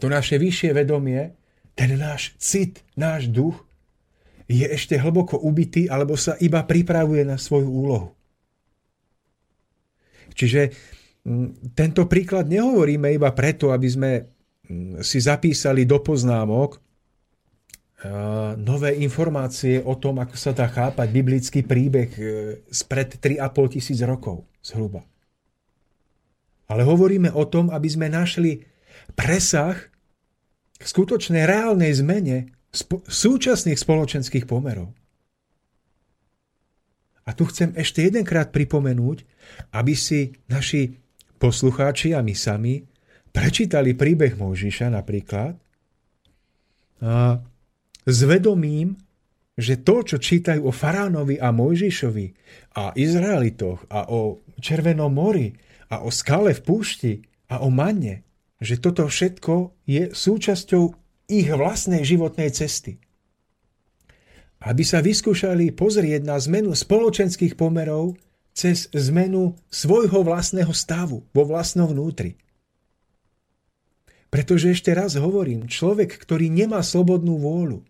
to 0.00 0.06
naše 0.08 0.36
vyššie 0.36 0.70
vedomie, 0.76 1.32
ten 1.72 1.96
náš 1.96 2.36
cit, 2.36 2.84
náš 2.94 3.28
duch, 3.32 3.64
je 4.44 4.64
ešte 4.68 5.00
hlboko 5.00 5.40
ubitý 5.40 5.88
alebo 5.88 6.20
sa 6.20 6.36
iba 6.36 6.60
pripravuje 6.60 7.24
na 7.24 7.40
svoju 7.40 7.68
úlohu. 7.68 8.12
Čiže 10.32 10.72
mm, 11.26 11.76
tento 11.76 12.08
príklad 12.08 12.48
nehovoríme 12.48 13.12
iba 13.12 13.28
preto, 13.36 13.74
aby 13.74 13.88
sme 13.90 14.10
mm, 14.64 15.04
si 15.04 15.20
zapísali 15.20 15.84
do 15.84 16.00
poznámok, 16.00 16.84
nové 18.60 19.00
informácie 19.00 19.80
o 19.80 19.96
tom, 19.96 20.20
ako 20.20 20.36
sa 20.36 20.52
dá 20.52 20.68
chápať 20.68 21.08
biblický 21.08 21.60
príbeh 21.64 22.10
e, 22.20 22.24
spred 22.68 23.16
3,5 23.16 23.74
tisíc 23.80 23.98
rokov 24.04 24.44
zhruba. 24.60 25.08
Ale 26.68 26.84
hovoríme 26.84 27.32
o 27.32 27.44
tom, 27.48 27.72
aby 27.72 27.88
sme 27.88 28.12
našli 28.12 28.60
presah 29.16 29.76
k 30.76 30.84
skutočnej 30.84 31.48
reálnej 31.48 31.92
zmene 31.96 32.52
súčasných 33.08 33.78
spoločenských 33.78 34.44
pomerov. 34.44 34.92
A 37.24 37.32
tu 37.32 37.48
chcem 37.48 37.72
ešte 37.72 38.04
jedenkrát 38.04 38.52
pripomenúť, 38.52 39.24
aby 39.74 39.94
si 39.96 40.32
naši 40.50 40.94
poslucháči 41.38 42.14
a 42.14 42.20
my 42.22 42.34
sami 42.36 42.80
prečítali 43.34 43.98
príbeh 43.98 44.38
Mojžiša 44.38 44.94
napríklad 44.94 45.64
a 47.04 47.36
s 48.04 48.18
vedomím, 48.24 48.96
že 49.54 49.84
to, 49.84 50.02
čo 50.02 50.16
čítajú 50.18 50.66
o 50.66 50.72
Faránovi 50.74 51.38
a 51.38 51.54
Mojžišovi 51.54 52.26
a 52.80 52.90
Izraelitoch 52.96 53.86
a 53.92 54.10
o 54.10 54.42
Červenom 54.58 55.12
mori 55.14 55.52
a 55.92 56.02
o 56.02 56.10
skale 56.10 56.56
v 56.56 56.64
púšti 56.64 57.12
a 57.52 57.62
o 57.62 57.70
manne, 57.70 58.26
že 58.58 58.80
toto 58.80 59.06
všetko 59.06 59.84
je 59.86 60.10
súčasťou 60.10 60.84
ich 61.30 61.48
vlastnej 61.52 62.02
životnej 62.02 62.50
cesty. 62.50 62.98
Aby 64.64 64.82
sa 64.82 65.04
vyskúšali 65.04 65.76
pozrieť 65.76 66.24
na 66.24 66.40
zmenu 66.40 66.72
spoločenských 66.72 67.54
pomerov 67.54 68.16
cez 68.54 68.86
zmenu 68.94 69.58
svojho 69.68 70.22
vlastného 70.22 70.70
stavu 70.70 71.26
vo 71.34 71.42
vlastnom 71.42 71.90
vnútri. 71.90 72.38
Pretože 74.30 74.70
ešte 74.70 74.94
raz 74.94 75.18
hovorím, 75.18 75.66
človek, 75.66 76.14
ktorý 76.14 76.50
nemá 76.50 76.82
slobodnú 76.82 77.38
vôľu, 77.38 77.82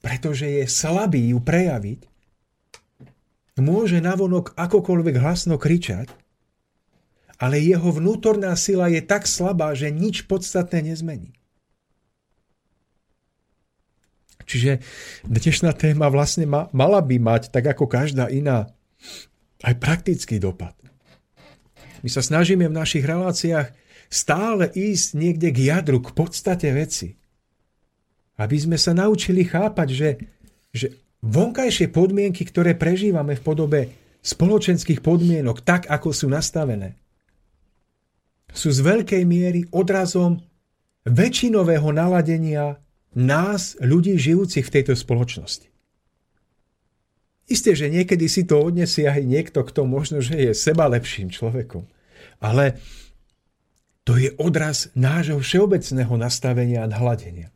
pretože 0.00 0.48
je 0.48 0.64
slabý 0.64 1.36
ju 1.36 1.38
prejaviť, 1.40 2.08
môže 3.60 4.00
navonok 4.00 4.56
akokoľvek 4.56 5.20
hlasno 5.20 5.60
kričať, 5.60 6.08
ale 7.40 7.60
jeho 7.60 7.92
vnútorná 7.92 8.52
sila 8.56 8.88
je 8.88 9.00
tak 9.04 9.28
slabá, 9.28 9.72
že 9.76 9.92
nič 9.92 10.28
podstatné 10.28 10.92
nezmení. 10.92 11.32
Čiže 14.44 14.82
dnešná 15.24 15.72
téma 15.76 16.10
vlastne 16.10 16.44
ma, 16.44 16.66
mala 16.74 17.00
by 17.00 17.16
mať, 17.22 17.54
tak 17.54 17.70
ako 17.70 17.86
každá 17.86 18.26
iná, 18.28 18.68
aj 19.64 19.74
praktický 19.76 20.40
dopad. 20.40 20.76
My 22.00 22.08
sa 22.08 22.24
snažíme 22.24 22.64
v 22.68 22.78
našich 22.78 23.04
reláciách 23.04 23.72
stále 24.08 24.72
ísť 24.72 25.08
niekde 25.14 25.48
k 25.52 25.58
jadru, 25.68 26.00
k 26.00 26.16
podstate 26.16 26.72
veci 26.72 27.20
aby 28.40 28.56
sme 28.56 28.80
sa 28.80 28.96
naučili 28.96 29.44
chápať, 29.44 29.88
že, 29.92 30.10
že 30.72 30.86
vonkajšie 31.20 31.92
podmienky, 31.92 32.48
ktoré 32.48 32.72
prežívame 32.72 33.36
v 33.36 33.44
podobe 33.44 33.80
spoločenských 34.24 35.04
podmienok, 35.04 35.60
tak 35.60 35.84
ako 35.92 36.16
sú 36.16 36.26
nastavené, 36.32 36.96
sú 38.50 38.72
z 38.72 38.80
veľkej 38.80 39.22
miery 39.28 39.68
odrazom 39.70 40.40
väčšinového 41.04 41.92
naladenia 41.92 42.80
nás, 43.14 43.76
ľudí 43.78 44.16
žijúcich 44.16 44.64
v 44.66 44.74
tejto 44.80 44.96
spoločnosti. 44.96 45.69
Isté, 47.50 47.74
že 47.74 47.90
niekedy 47.90 48.30
si 48.30 48.46
to 48.46 48.62
odnesie 48.62 49.10
aj 49.10 49.26
niekto, 49.26 49.66
kto 49.66 49.82
možno, 49.82 50.22
že 50.22 50.38
je 50.38 50.52
seba 50.54 50.86
lepším 50.86 51.34
človekom. 51.34 51.82
Ale 52.38 52.78
to 54.06 54.14
je 54.14 54.30
odraz 54.38 54.94
nášho 54.94 55.42
všeobecného 55.42 56.14
nastavenia 56.14 56.86
a 56.86 56.90
nahladenia. 56.90 57.50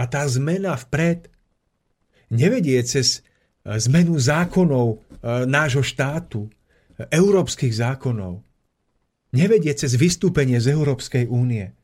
A 0.00 0.08
tá 0.08 0.24
zmena 0.24 0.72
vpred 0.74 1.28
nevedie 2.32 2.80
cez 2.82 3.20
e, 3.20 3.76
zmenu 3.76 4.16
zákonov 4.16 4.86
e, 4.88 4.96
nášho 5.44 5.84
štátu, 5.84 6.48
európskych 6.96 7.74
zákonov. 7.76 8.40
Nevedie 9.34 9.74
cez 9.74 9.98
vystúpenie 9.98 10.62
z 10.62 10.72
Európskej 10.72 11.26
únie. 11.26 11.74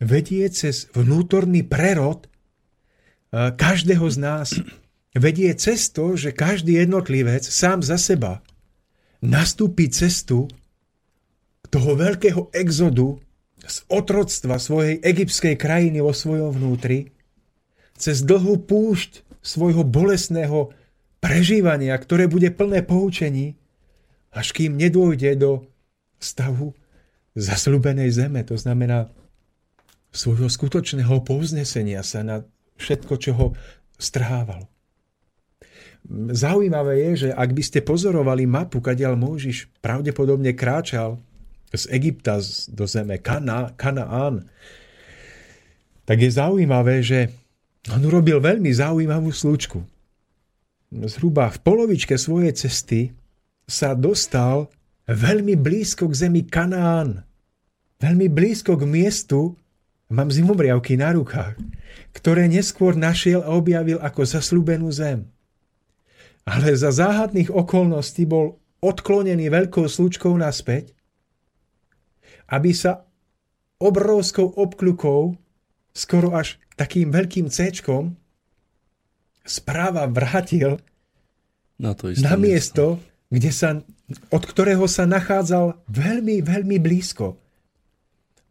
Vedie 0.00 0.48
cez 0.48 0.88
vnútorný 0.96 1.66
prerod 1.66 2.29
každého 3.34 4.06
z 4.10 4.16
nás. 4.18 4.48
Vedie 5.10 5.50
cez 5.58 5.90
to, 5.90 6.14
že 6.14 6.30
každý 6.30 6.78
jednotlivec 6.78 7.42
sám 7.42 7.82
za 7.82 7.98
seba 7.98 8.42
nastúpi 9.18 9.90
cestu 9.90 10.46
toho 11.70 11.94
veľkého 11.94 12.50
exodu 12.54 13.18
z 13.62 13.76
otroctva 13.90 14.58
svojej 14.58 14.98
egyptskej 15.02 15.54
krajiny 15.54 16.02
vo 16.02 16.10
svojom 16.10 16.54
vnútri, 16.56 17.14
cez 17.94 18.24
dlhú 18.24 18.64
púšť 18.64 19.22
svojho 19.44 19.84
bolesného 19.84 20.72
prežívania, 21.20 21.92
ktoré 21.94 22.26
bude 22.26 22.48
plné 22.50 22.80
poučení, 22.82 23.60
až 24.32 24.56
kým 24.56 24.78
nedôjde 24.78 25.36
do 25.36 25.68
stavu 26.16 26.72
zasľúbenej 27.36 28.10
zeme. 28.10 28.40
To 28.48 28.56
znamená 28.56 29.12
svojho 30.10 30.48
skutočného 30.48 31.22
povznesenia 31.22 32.02
sa 32.02 32.24
na 32.24 32.36
všetko, 32.80 33.14
čo 33.20 33.30
ho 33.36 33.46
strhávalo. 34.00 34.64
Zaujímavé 36.32 37.12
je, 37.12 37.28
že 37.28 37.30
ak 37.36 37.52
by 37.52 37.62
ste 37.62 37.84
pozorovali 37.84 38.48
mapu, 38.48 38.80
kadiaľ 38.80 39.20
Mojžiš 39.20 39.68
pravdepodobne 39.84 40.56
kráčal 40.56 41.20
z 41.70 41.86
Egypta 41.92 42.40
do 42.72 42.84
zeme 42.88 43.20
Kana, 43.20 43.76
Kanaán, 43.76 44.48
tak 46.08 46.18
je 46.24 46.30
zaujímavé, 46.32 47.04
že 47.04 47.30
on 47.92 48.02
urobil 48.02 48.42
veľmi 48.42 48.72
zaujímavú 48.72 49.30
slučku. 49.30 49.78
Zhruba 50.90 51.52
v 51.54 51.58
polovičke 51.62 52.18
svojej 52.18 52.50
cesty 52.56 53.14
sa 53.70 53.94
dostal 53.94 54.66
veľmi 55.06 55.54
blízko 55.54 56.10
k 56.10 56.26
zemi 56.26 56.42
Kanaán. 56.42 57.22
Veľmi 58.02 58.26
blízko 58.26 58.74
k 58.74 58.88
miestu, 58.88 59.54
mám 60.10 60.28
zimomriavky 60.28 60.98
na 60.98 61.14
rukách, 61.14 61.54
ktoré 62.10 62.50
neskôr 62.50 62.98
našiel 62.98 63.46
a 63.46 63.54
objavil 63.54 64.02
ako 64.02 64.26
zaslúbenú 64.26 64.90
zem. 64.90 65.30
Ale 66.42 66.74
za 66.74 66.90
záhadných 66.90 67.54
okolností 67.54 68.26
bol 68.26 68.58
odklonený 68.82 69.46
veľkou 69.46 69.86
slučkou 69.86 70.34
naspäť, 70.34 70.90
aby 72.50 72.74
sa 72.74 73.06
obrovskou 73.78 74.50
obkľukou, 74.50 75.38
skoro 75.94 76.34
až 76.34 76.58
takým 76.74 77.14
veľkým 77.14 77.46
C 77.46 77.70
správa 79.46 80.04
vrátil 80.10 80.82
na, 81.80 81.96
to 81.96 82.12
na 82.20 82.36
miesto, 82.36 83.00
kde 83.32 83.50
sa, 83.54 83.80
od 84.28 84.42
ktorého 84.42 84.84
sa 84.84 85.08
nachádzal 85.08 85.80
veľmi, 85.88 86.44
veľmi 86.44 86.76
blízko 86.76 87.40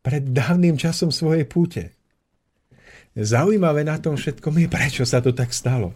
pred 0.10 0.26
dávnym 0.26 0.74
časom 0.74 1.14
svojej 1.14 1.46
púte. 1.46 1.94
Zaujímavé 3.14 3.86
na 3.86 4.02
tom 4.02 4.18
všetkom 4.18 4.58
je, 4.58 4.66
prečo 4.66 5.06
sa 5.06 5.22
to 5.22 5.38
tak 5.38 5.54
stalo. 5.54 5.94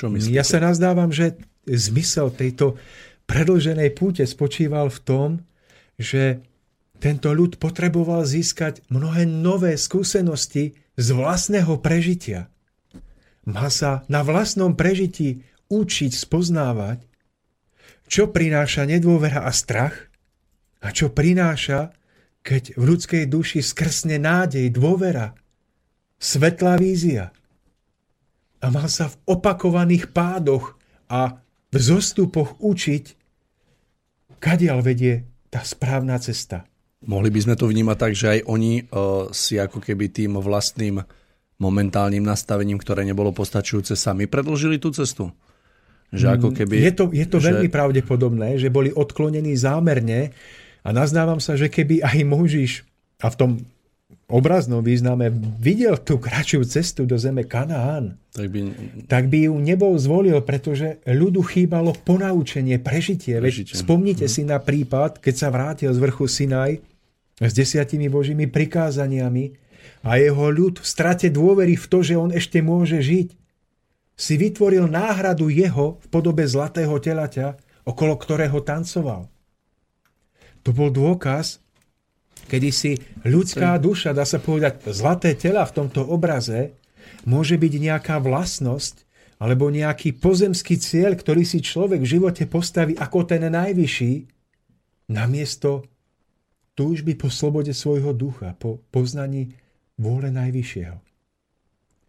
Čo 0.00 0.08
myslíte? 0.08 0.32
Ja 0.32 0.48
sa 0.48 0.64
nazdávam, 0.64 1.12
že 1.12 1.36
zmysel 1.68 2.32
tejto 2.32 2.80
predlženej 3.28 3.92
púte 3.92 4.24
spočíval 4.24 4.88
v 4.88 4.98
tom, 5.04 5.28
že 6.00 6.40
tento 7.04 7.36
ľud 7.36 7.60
potreboval 7.60 8.24
získať 8.24 8.80
mnohé 8.88 9.28
nové 9.28 9.76
skúsenosti 9.76 10.80
z 10.96 11.06
vlastného 11.12 11.76
prežitia. 11.84 12.48
Má 13.44 13.68
sa 13.68 14.08
na 14.08 14.24
vlastnom 14.24 14.72
prežití 14.72 15.44
učiť 15.68 16.16
spoznávať, 16.16 17.04
čo 18.08 18.32
prináša 18.32 18.88
nedôvera 18.88 19.44
a 19.44 19.52
strach 19.52 20.08
a 20.80 20.88
čo 20.96 21.12
prináša, 21.12 21.92
keď 22.44 22.76
v 22.76 22.82
ľudskej 22.84 23.24
duši 23.24 23.64
skrsne 23.64 24.20
nádej, 24.20 24.68
dôvera, 24.68 25.32
svetlá 26.20 26.76
vízia. 26.76 27.32
A 28.60 28.68
mal 28.68 28.84
sa 28.92 29.08
v 29.08 29.16
opakovaných 29.24 30.12
pádoch 30.12 30.76
a 31.08 31.40
v 31.72 31.76
zostupoch 31.80 32.60
učiť, 32.60 33.04
kadiaľ 34.38 34.84
vedie 34.84 35.24
tá 35.48 35.64
správna 35.64 36.20
cesta. 36.20 36.68
Mohli 37.04 37.32
by 37.32 37.40
sme 37.48 37.54
to 37.56 37.68
vnímať 37.68 37.96
tak, 37.96 38.12
že 38.12 38.26
aj 38.28 38.40
oni 38.48 38.72
uh, 38.84 39.28
si 39.32 39.56
ako 39.56 39.80
keby 39.80 40.12
tým 40.12 40.36
vlastným 40.36 41.00
momentálnym 41.60 42.24
nastavením, 42.24 42.76
ktoré 42.80 43.08
nebolo 43.08 43.32
postačujúce, 43.32 43.96
sami 43.96 44.28
predložili 44.28 44.76
tú 44.76 44.92
cestu? 44.92 45.32
Že 46.12 46.26
ako 46.40 46.48
mm, 46.52 46.54
keby, 46.60 46.74
je 46.76 46.92
to, 46.92 47.04
je 47.10 47.26
to 47.28 47.38
že... 47.40 47.46
veľmi 47.50 47.68
pravdepodobné, 47.72 48.60
že 48.60 48.68
boli 48.68 48.92
odklonení 48.92 49.56
zámerne 49.56 50.32
a 50.84 50.88
nazdávam 50.92 51.40
sa, 51.40 51.56
že 51.56 51.72
keby 51.72 52.04
aj 52.04 52.18
Možiš 52.28 52.72
a 53.24 53.32
v 53.32 53.38
tom 53.40 53.50
obraznom 54.28 54.84
význame 54.84 55.32
videl 55.60 55.96
tú 56.00 56.20
kratšiu 56.20 56.64
cestu 56.68 57.08
do 57.08 57.16
zeme 57.16 57.44
Kanaán, 57.44 58.20
tak 58.32 58.48
by... 58.52 58.58
tak 59.08 59.24
by 59.32 59.48
ju 59.48 59.54
nebol 59.56 59.96
zvolil, 59.96 60.40
pretože 60.44 61.00
ľudu 61.08 61.40
chýbalo 61.44 61.96
ponaučenie, 62.04 62.80
prežitie. 62.80 63.40
prežitie. 63.40 63.74
Veď 63.74 63.80
spomnite 63.80 64.26
hm. 64.28 64.32
si 64.32 64.42
na 64.44 64.60
prípad, 64.60 65.20
keď 65.20 65.34
sa 65.34 65.48
vrátil 65.48 65.90
z 65.92 65.98
vrchu 66.00 66.28
Sinaj 66.28 66.80
s 67.40 67.52
desiatimi 67.52 68.06
božími 68.06 68.46
prikázaniami 68.46 69.56
a 70.06 70.20
jeho 70.20 70.46
ľud 70.52 70.80
v 70.80 70.86
strate 70.86 71.28
dôvery 71.32 71.74
v 71.74 71.86
to, 71.88 71.98
že 72.04 72.14
on 72.14 72.30
ešte 72.30 72.62
môže 72.62 73.00
žiť, 73.00 73.28
si 74.14 74.34
vytvoril 74.38 74.86
náhradu 74.86 75.50
jeho 75.50 75.98
v 75.98 76.06
podobe 76.06 76.46
zlatého 76.46 76.94
telaťa, 77.02 77.58
okolo 77.82 78.14
ktorého 78.14 78.62
tancoval. 78.62 79.26
To 80.64 80.70
bol 80.72 80.88
dôkaz, 80.88 81.60
kedy 82.48 82.68
si 82.72 82.92
ľudská 83.24 83.76
duša, 83.76 84.16
dá 84.16 84.24
sa 84.24 84.40
povedať, 84.40 84.88
zlaté 84.92 85.36
tela 85.36 85.64
v 85.68 85.74
tomto 85.84 86.04
obraze, 86.04 86.72
môže 87.28 87.60
byť 87.60 87.72
nejaká 87.78 88.16
vlastnosť 88.20 89.04
alebo 89.40 89.68
nejaký 89.68 90.16
pozemský 90.16 90.80
cieľ, 90.80 91.20
ktorý 91.20 91.44
si 91.44 91.60
človek 91.60 92.00
v 92.00 92.12
živote 92.16 92.44
postaví 92.48 92.96
ako 92.96 93.28
ten 93.28 93.44
najvyšší, 93.44 94.12
namiesto 95.12 95.84
túžby 96.74 97.14
po 97.14 97.28
slobode 97.28 97.70
svojho 97.76 98.16
ducha, 98.16 98.56
po 98.58 98.82
poznaní 98.90 99.54
vôle 100.00 100.30
Najvyššieho. 100.30 100.98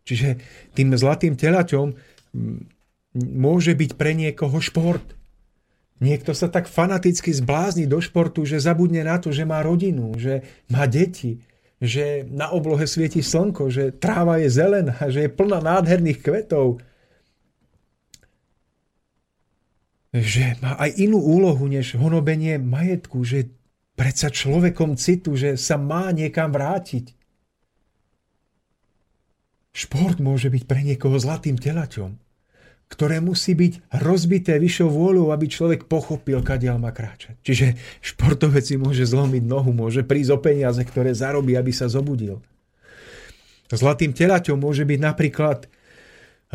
Čiže 0.06 0.30
tým 0.78 0.94
zlatým 0.94 1.34
telaťom 1.34 1.94
môže 3.16 3.74
byť 3.74 3.92
pre 3.98 4.14
niekoho 4.14 4.58
šport. 4.62 5.06
Niekto 5.96 6.36
sa 6.36 6.52
tak 6.52 6.68
fanaticky 6.68 7.32
zblázni 7.32 7.88
do 7.88 8.04
športu, 8.04 8.44
že 8.44 8.60
zabudne 8.60 9.08
na 9.08 9.16
to, 9.16 9.32
že 9.32 9.48
má 9.48 9.64
rodinu, 9.64 10.12
že 10.20 10.44
má 10.68 10.84
deti, 10.92 11.40
že 11.80 12.28
na 12.28 12.52
oblohe 12.52 12.84
svieti 12.84 13.24
slnko, 13.24 13.72
že 13.72 13.96
tráva 13.96 14.44
je 14.44 14.52
zelená, 14.52 14.96
že 15.14 15.28
je 15.28 15.32
plná 15.32 15.64
nádherných 15.64 16.20
kvetov. 16.20 16.84
Že 20.16 20.60
má 20.64 20.80
aj 20.80 20.96
inú 21.00 21.20
úlohu, 21.20 21.68
než 21.68 21.96
honobenie 22.00 22.56
majetku, 22.60 23.24
že 23.24 23.52
predsa 24.00 24.32
človekom 24.32 24.96
citu, 25.00 25.36
že 25.36 25.56
sa 25.56 25.76
má 25.80 26.12
niekam 26.12 26.52
vrátiť. 26.52 27.16
Šport 29.76 30.24
môže 30.24 30.48
byť 30.48 30.64
pre 30.64 30.88
niekoho 30.88 31.20
zlatým 31.20 31.60
telaťom, 31.60 32.16
ktoré 32.96 33.20
musí 33.20 33.52
byť 33.60 33.92
rozbité 34.00 34.56
vyššou 34.56 34.88
vôľou, 34.88 35.36
aby 35.36 35.52
človek 35.52 35.92
pochopil, 35.92 36.40
kadiaľ 36.40 36.80
má 36.80 36.96
kráčať. 36.96 37.36
Čiže 37.44 37.76
športovec 38.00 38.64
si 38.64 38.80
môže 38.80 39.04
zlomiť 39.04 39.44
nohu, 39.44 39.76
môže 39.76 40.08
prísť 40.08 40.32
o 40.32 40.40
peniaze, 40.40 40.80
ktoré 40.80 41.12
zarobí, 41.12 41.60
aby 41.60 41.76
sa 41.76 41.92
zobudil. 41.92 42.40
Zlatým 43.68 44.16
telaťom 44.16 44.56
môže 44.56 44.88
byť 44.88 45.00
napríklad 45.04 45.68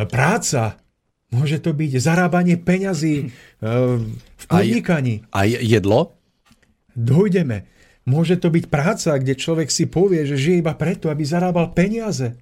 práca, 0.08 0.80
môže 1.28 1.60
to 1.60 1.76
byť 1.76 1.92
zarábanie 2.00 2.56
peňazí 2.56 3.28
v 3.60 4.44
podnikaní. 4.48 5.28
A, 5.36 5.44
jedlo? 5.44 6.16
Dojdeme. 6.96 7.68
Môže 8.08 8.40
to 8.40 8.48
byť 8.48 8.64
práca, 8.72 9.20
kde 9.20 9.36
človek 9.36 9.68
si 9.68 9.84
povie, 9.84 10.24
že 10.24 10.40
žije 10.40 10.64
iba 10.64 10.72
preto, 10.72 11.12
aby 11.12 11.20
zarábal 11.20 11.76
peniaze. 11.76 12.32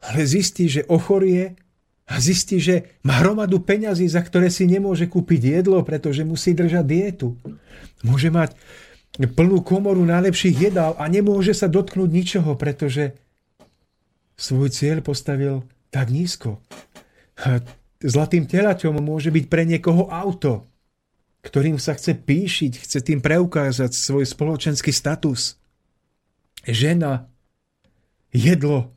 Ale 0.00 0.24
zistí, 0.24 0.64
že 0.64 0.88
ochorie 0.88 1.60
a 2.04 2.20
zistí, 2.20 2.60
že 2.60 3.00
má 3.00 3.24
hromadu 3.24 3.64
peňazí, 3.64 4.04
za 4.04 4.20
ktoré 4.20 4.52
si 4.52 4.68
nemôže 4.68 5.08
kúpiť 5.08 5.60
jedlo, 5.60 5.80
pretože 5.80 6.20
musí 6.20 6.52
držať 6.52 6.84
dietu. 6.84 7.40
Môže 8.04 8.28
mať 8.28 8.52
plnú 9.16 9.64
komoru 9.64 10.04
najlepších 10.04 10.68
jedál 10.68 10.92
a 11.00 11.08
nemôže 11.08 11.56
sa 11.56 11.64
dotknúť 11.64 12.10
ničoho, 12.12 12.60
pretože 12.60 13.16
svoj 14.36 14.68
cieľ 14.68 15.00
postavil 15.00 15.64
tak 15.88 16.12
nízko. 16.12 16.60
Zlatým 18.04 18.44
telaťom 18.44 19.00
môže 19.00 19.32
byť 19.32 19.44
pre 19.48 19.64
niekoho 19.64 20.12
auto, 20.12 20.68
ktorým 21.40 21.80
sa 21.80 21.96
chce 21.96 22.20
píšiť, 22.20 22.84
chce 22.84 22.98
tým 23.00 23.24
preukázať 23.24 23.96
svoj 23.96 24.28
spoločenský 24.28 24.92
status. 24.92 25.56
Žena, 26.68 27.32
jedlo, 28.28 28.92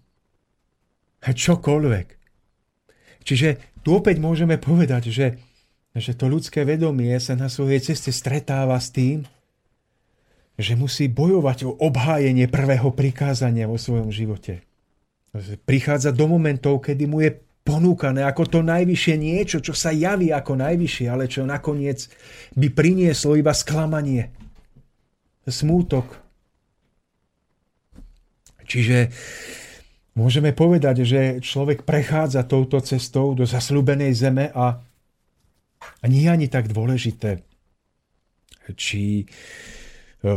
čokoľvek. 1.24 2.17
Čiže 3.28 3.60
tu 3.84 3.92
opäť 3.92 4.24
môžeme 4.24 4.56
povedať, 4.56 5.12
že, 5.12 5.36
že 5.92 6.16
to 6.16 6.32
ľudské 6.32 6.64
vedomie 6.64 7.12
sa 7.20 7.36
na 7.36 7.52
svojej 7.52 7.84
ceste 7.84 8.16
stretáva 8.16 8.80
s 8.80 8.96
tým, 8.96 9.28
že 10.56 10.80
musí 10.80 11.12
bojovať 11.12 11.68
o 11.68 11.76
obhájenie 11.76 12.48
prvého 12.48 12.96
prikázania 12.96 13.68
vo 13.68 13.76
svojom 13.76 14.16
živote. 14.16 14.64
Prichádza 15.68 16.16
do 16.16 16.26
momentov, 16.32 16.80
kedy 16.82 17.04
mu 17.04 17.20
je 17.20 17.36
ponúkané 17.68 18.24
ako 18.24 18.48
to 18.48 18.60
najvyššie 18.64 19.16
niečo, 19.20 19.60
čo 19.60 19.76
sa 19.76 19.92
javí 19.92 20.32
ako 20.32 20.56
najvyššie, 20.56 21.06
ale 21.12 21.28
čo 21.28 21.44
nakoniec 21.44 22.08
by 22.56 22.72
prinieslo 22.72 23.36
iba 23.36 23.52
sklamanie, 23.52 24.32
smútok. 25.44 26.08
Čiže 28.64 29.12
Môžeme 30.18 30.50
povedať, 30.50 31.06
že 31.06 31.22
človek 31.46 31.86
prechádza 31.86 32.42
touto 32.42 32.82
cestou 32.82 33.38
do 33.38 33.46
zasľúbenej 33.46 34.18
zeme 34.18 34.50
a, 34.50 34.82
a 36.02 36.06
nie 36.10 36.26
je 36.26 36.34
ani 36.34 36.50
tak 36.50 36.74
dôležité, 36.74 37.46
či 38.74 39.22
e, 39.22 39.26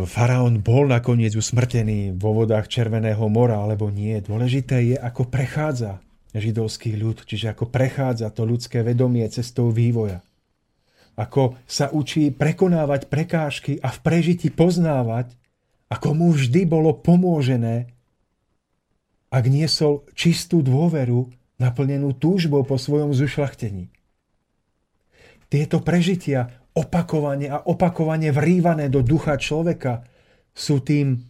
faraón 0.04 0.60
bol 0.60 0.84
nakoniec 0.84 1.32
usmrtený 1.32 2.12
vo 2.12 2.44
vodách 2.44 2.68
Červeného 2.68 3.24
mora 3.32 3.56
alebo 3.56 3.88
nie. 3.88 4.20
Dôležité 4.20 4.84
je, 4.84 4.96
ako 5.00 5.32
prechádza 5.32 6.04
židovský 6.36 7.00
ľud, 7.00 7.24
čiže 7.24 7.56
ako 7.56 7.72
prechádza 7.72 8.28
to 8.36 8.44
ľudské 8.44 8.84
vedomie 8.84 9.24
cestou 9.32 9.72
vývoja. 9.72 10.20
Ako 11.16 11.56
sa 11.64 11.88
učí 11.88 12.28
prekonávať 12.28 13.08
prekážky 13.08 13.80
a 13.80 13.88
v 13.88 13.98
prežití 14.04 14.52
poznávať, 14.52 15.32
ako 15.88 16.12
mu 16.12 16.28
vždy 16.36 16.68
bolo 16.68 17.00
pomôžené 17.00 17.96
ak 19.30 19.44
niesol 19.46 20.06
čistú 20.12 20.60
dôveru, 20.60 21.30
naplnenú 21.62 22.16
túžbou 22.18 22.66
po 22.66 22.80
svojom 22.80 23.14
zušlachtení. 23.14 23.92
Tieto 25.50 25.82
prežitia, 25.82 26.66
opakovane 26.74 27.50
a 27.50 27.62
opakovane 27.62 28.30
vrývané 28.30 28.86
do 28.90 29.02
ducha 29.02 29.38
človeka, 29.38 30.06
sú 30.50 30.82
tým, 30.82 31.22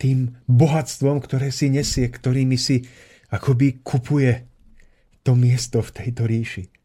tým 0.00 0.32
bohatstvom, 0.48 1.20
ktoré 1.20 1.52
si 1.52 1.68
nesie, 1.68 2.08
ktorými 2.08 2.56
si 2.56 2.84
akoby 3.32 3.84
kupuje 3.84 4.48
to 5.24 5.36
miesto 5.36 5.84
v 5.84 5.90
tejto 5.92 6.24
ríši 6.24 6.81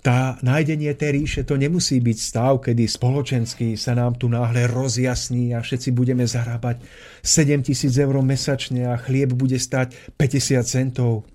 tá 0.00 0.40
nájdenie 0.40 0.96
tej 0.96 1.10
ríše 1.12 1.40
to 1.44 1.60
nemusí 1.60 2.00
byť 2.00 2.18
stav, 2.18 2.64
kedy 2.64 2.88
spoločensky 2.88 3.76
sa 3.76 3.92
nám 3.92 4.16
tu 4.16 4.32
náhle 4.32 4.64
rozjasní 4.64 5.52
a 5.52 5.60
všetci 5.60 5.92
budeme 5.92 6.24
zarábať 6.24 6.80
7 7.20 7.60
tisíc 7.60 7.92
eur 8.00 8.16
mesačne 8.24 8.88
a 8.88 8.96
chlieb 8.96 9.36
bude 9.36 9.60
stať 9.60 9.92
50 10.16 10.64
centov. 10.64 11.28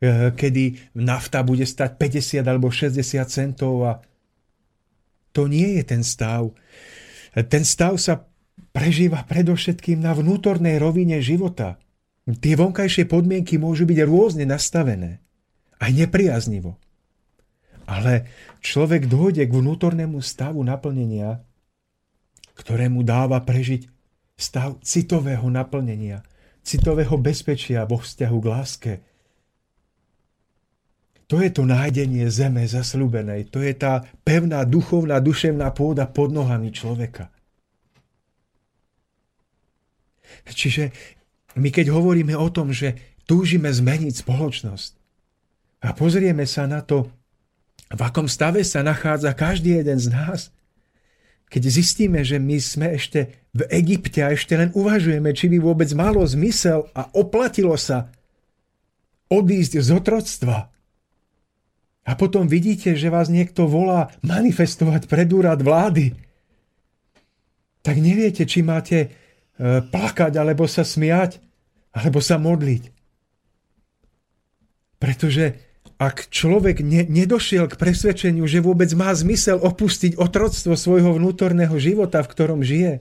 E, 0.00 0.32
kedy 0.32 0.96
nafta 0.96 1.44
bude 1.44 1.68
stať 1.68 2.00
50 2.00 2.40
alebo 2.48 2.72
60 2.72 3.04
centov 3.28 3.74
a 3.84 3.92
to 5.36 5.44
nie 5.44 5.76
je 5.76 5.82
ten 5.84 6.00
stav. 6.00 6.56
Ten 7.36 7.68
stav 7.68 8.00
sa 8.00 8.24
prežíva 8.72 9.28
predovšetkým 9.28 10.00
na 10.00 10.16
vnútornej 10.16 10.80
rovine 10.80 11.20
života. 11.20 11.76
Tie 12.24 12.56
vonkajšie 12.56 13.04
podmienky 13.04 13.60
môžu 13.60 13.84
byť 13.84 13.98
rôzne 14.08 14.48
nastavené. 14.48 15.20
Aj 15.76 15.92
nepriaznivo. 15.92 16.80
Ale 17.86 18.26
človek 18.62 19.06
dôjde 19.06 19.46
k 19.46 19.52
vnútornému 19.52 20.18
stavu 20.18 20.66
naplnenia, 20.66 21.38
ktorému 22.58 23.06
dáva 23.06 23.38
prežiť 23.40 23.86
stav 24.34 24.82
citového 24.82 25.46
naplnenia, 25.48 26.26
citového 26.66 27.14
bezpečia 27.16 27.86
vo 27.86 28.02
vzťahu 28.02 28.36
k 28.42 28.46
láske. 28.50 28.92
To 31.26 31.42
je 31.42 31.50
to 31.50 31.66
nájdenie 31.66 32.26
zeme 32.30 32.62
zasľúbenej. 32.66 33.50
To 33.50 33.58
je 33.58 33.74
tá 33.74 34.06
pevná 34.22 34.62
duchovná, 34.62 35.18
duševná 35.18 35.74
pôda 35.74 36.06
pod 36.06 36.30
nohami 36.30 36.70
človeka. 36.70 37.34
Čiže 40.46 40.94
my 41.58 41.72
keď 41.72 41.90
hovoríme 41.90 42.34
o 42.36 42.46
tom, 42.50 42.70
že 42.70 43.18
túžime 43.26 43.72
zmeniť 43.72 44.22
spoločnosť 44.22 44.92
a 45.82 45.88
pozrieme 45.96 46.46
sa 46.46 46.70
na 46.70 46.82
to 46.82 47.10
v 47.90 48.00
akom 48.02 48.26
stave 48.26 48.66
sa 48.66 48.82
nachádza 48.82 49.30
každý 49.36 49.78
jeden 49.78 49.98
z 50.02 50.10
nás. 50.10 50.40
Keď 51.46 51.62
zistíme, 51.70 52.26
že 52.26 52.42
my 52.42 52.58
sme 52.58 52.98
ešte 52.98 53.46
v 53.54 53.62
Egypte 53.70 54.18
a 54.26 54.34
ešte 54.34 54.58
len 54.58 54.74
uvažujeme, 54.74 55.30
či 55.30 55.46
by 55.46 55.62
vôbec 55.62 55.86
malo 55.94 56.26
zmysel 56.26 56.90
a 56.90 57.06
oplatilo 57.14 57.78
sa 57.78 58.10
odísť 59.30 59.78
z 59.78 59.88
otroctva. 59.94 60.74
A 62.06 62.12
potom 62.14 62.46
vidíte, 62.46 62.94
že 62.94 63.10
vás 63.10 63.30
niekto 63.30 63.66
volá 63.66 64.10
manifestovať 64.22 65.10
pred 65.10 65.26
úrad 65.30 65.62
vlády. 65.62 66.14
Tak 67.82 67.98
neviete, 67.98 68.46
či 68.46 68.62
máte 68.62 68.98
e, 68.98 69.08
plakať, 69.82 70.34
alebo 70.38 70.70
sa 70.70 70.86
smiať, 70.86 71.42
alebo 71.94 72.22
sa 72.22 72.38
modliť. 72.38 72.94
Pretože 75.02 75.44
ak 75.96 76.28
človek 76.28 76.84
ne, 76.84 77.08
nedošiel 77.08 77.72
k 77.72 77.80
presvedčeniu, 77.80 78.44
že 78.44 78.60
vôbec 78.60 78.92
má 78.92 79.08
zmysel 79.16 79.56
opustiť 79.56 80.20
otroctvo 80.20 80.76
svojho 80.76 81.16
vnútorného 81.16 81.72
života, 81.80 82.20
v 82.20 82.30
ktorom 82.32 82.60
žije, 82.60 83.00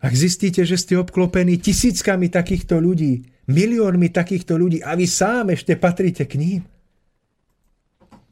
ak 0.00 0.12
zistíte, 0.16 0.64
že 0.64 0.80
ste 0.80 0.96
obklopení 0.96 1.60
tisíckami 1.60 2.32
takýchto 2.32 2.80
ľudí, 2.80 3.28
miliónmi 3.52 4.08
takýchto 4.08 4.56
ľudí 4.56 4.80
a 4.80 4.96
vy 4.96 5.04
sám 5.04 5.52
ešte 5.52 5.76
patríte 5.76 6.24
k 6.24 6.40
ním, 6.40 6.60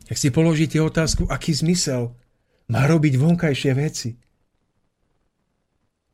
tak 0.09 0.17
si 0.17 0.33
položíte 0.33 0.81
otázku, 0.81 1.29
aký 1.29 1.53
zmysel 1.53 2.17
má 2.73 2.89
robiť 2.89 3.21
vonkajšie 3.21 3.73
veci. 3.77 4.17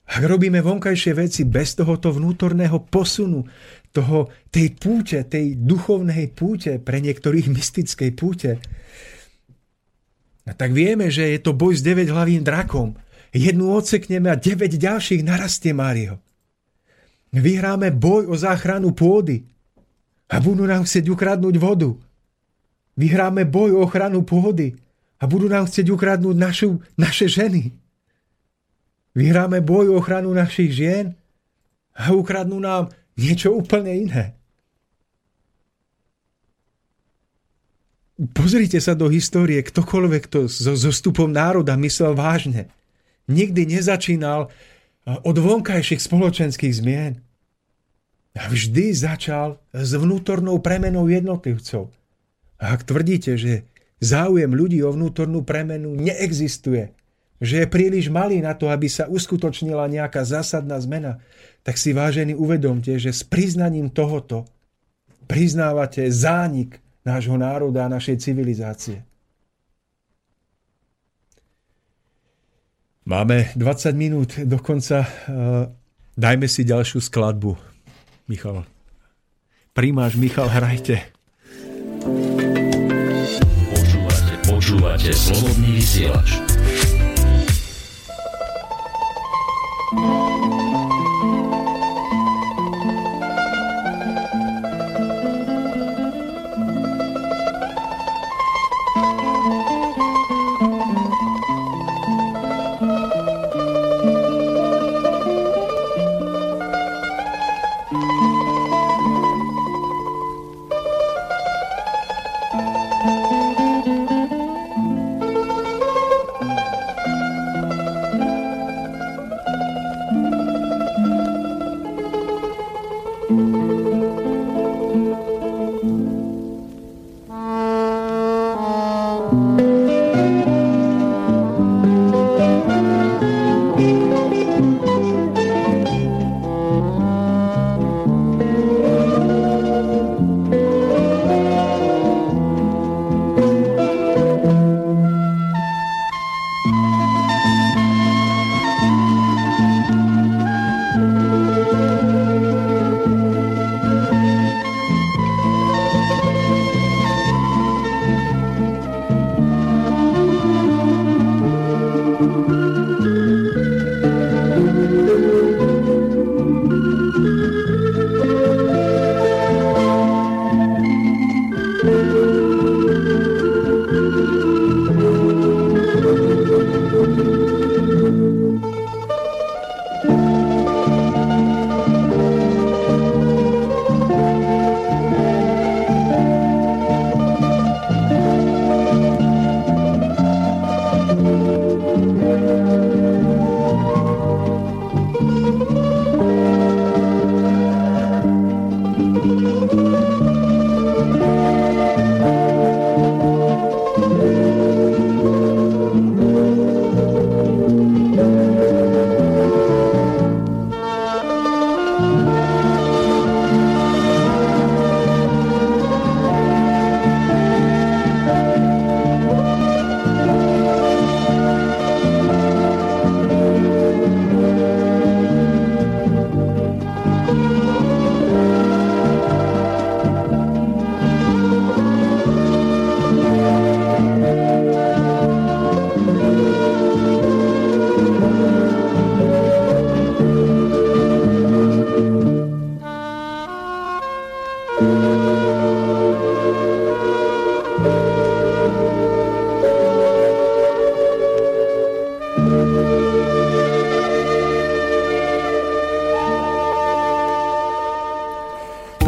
Ak 0.04 0.20
robíme 0.26 0.58
vonkajšie 0.58 1.12
veci 1.14 1.46
bez 1.46 1.78
tohoto 1.78 2.10
vnútorného 2.10 2.82
posunu, 2.90 3.46
toho, 3.94 4.26
tej 4.50 4.74
púte, 4.74 5.22
tej 5.22 5.54
duchovnej 5.54 6.34
púte, 6.34 6.82
pre 6.82 6.98
niektorých 6.98 7.46
mystickej 7.46 8.10
púte, 8.18 8.58
a 10.44 10.52
tak 10.52 10.76
vieme, 10.76 11.08
že 11.08 11.32
je 11.32 11.40
to 11.40 11.56
boj 11.56 11.72
s 11.72 11.80
9 11.80 12.12
hlavým 12.12 12.44
drakom. 12.44 12.92
Jednu 13.32 13.72
odsekneme 13.72 14.28
a 14.28 14.36
9 14.36 14.76
ďalších 14.76 15.24
narastie 15.24 15.72
Mário. 15.72 16.20
Vyhráme 17.32 17.90
boj 17.90 18.30
o 18.30 18.36
záchranu 18.36 18.92
pôdy 18.94 19.42
a 20.30 20.38
budú 20.38 20.68
nám 20.68 20.84
chcieť 20.84 21.10
ukradnúť 21.10 21.56
vodu. 21.58 21.90
Vyhráme 22.94 23.48
boj 23.48 23.80
o 23.80 23.88
ochranu 23.88 24.22
pôdy 24.22 24.76
a 25.18 25.24
budú 25.26 25.50
nám 25.50 25.66
chcieť 25.66 25.90
ukradnúť 25.90 26.36
našu, 26.36 26.78
naše 26.94 27.26
ženy. 27.26 27.74
Vyhráme 29.16 29.64
boj 29.64 29.96
o 29.96 29.98
ochranu 29.98 30.30
našich 30.30 30.76
žien 30.76 31.16
a 31.96 32.12
ukradnú 32.14 32.60
nám 32.60 32.92
niečo 33.18 33.54
úplne 33.54 33.92
iné. 33.94 34.24
Pozrite 38.14 38.78
sa 38.78 38.94
do 38.94 39.10
histórie, 39.10 39.58
ktokoľvek 39.58 40.24
to 40.30 40.46
so 40.46 40.78
zostupom 40.78 41.34
národa 41.34 41.74
myslel 41.74 42.14
vážne. 42.14 42.70
Nikdy 43.26 43.74
nezačínal 43.74 44.54
od 45.04 45.36
vonkajších 45.36 45.98
spoločenských 45.98 46.74
zmien. 46.78 47.18
Vždy 48.34 48.94
začal 48.94 49.58
s 49.74 49.94
vnútornou 49.94 50.62
premenou 50.62 51.06
jednotlivcov. 51.10 51.90
A 52.58 52.64
ak 52.74 52.86
tvrdíte, 52.86 53.34
že 53.34 53.66
záujem 53.98 54.50
ľudí 54.50 54.78
o 54.82 54.94
vnútornú 54.94 55.42
premenu 55.42 55.94
neexistuje, 55.98 56.94
že 57.42 57.64
je 57.64 57.66
príliš 57.66 58.10
malý 58.10 58.38
na 58.40 58.54
to, 58.54 58.70
aby 58.70 58.86
sa 58.86 59.10
uskutočnila 59.10 59.90
nejaká 59.90 60.22
zásadná 60.22 60.78
zmena, 60.78 61.18
tak 61.66 61.80
si 61.80 61.96
vážení 61.96 62.36
uvedomte, 62.36 62.94
že 63.00 63.10
s 63.10 63.24
priznaním 63.24 63.90
tohoto 63.90 64.44
priznávate 65.24 66.06
zánik 66.12 66.78
nášho 67.04 67.36
národa 67.36 67.84
a 67.84 67.92
našej 67.92 68.20
civilizácie. 68.20 69.04
Máme 73.04 73.52
20 73.52 73.92
minút 73.92 74.40
do 74.48 74.56
konca. 74.56 75.04
Eh, 75.04 75.68
dajme 76.16 76.48
si 76.48 76.64
ďalšiu 76.64 77.04
skladbu. 77.04 77.52
Michal. 78.32 78.64
Prímáš, 79.76 80.16
Michal, 80.16 80.48
hrajte. 80.48 81.04
Počúvate, 83.68 84.34
počúvate 84.48 85.10
Slobodný 85.12 85.76
vysielač. 85.76 86.40
Thank 89.96 90.28
you. 90.28 90.33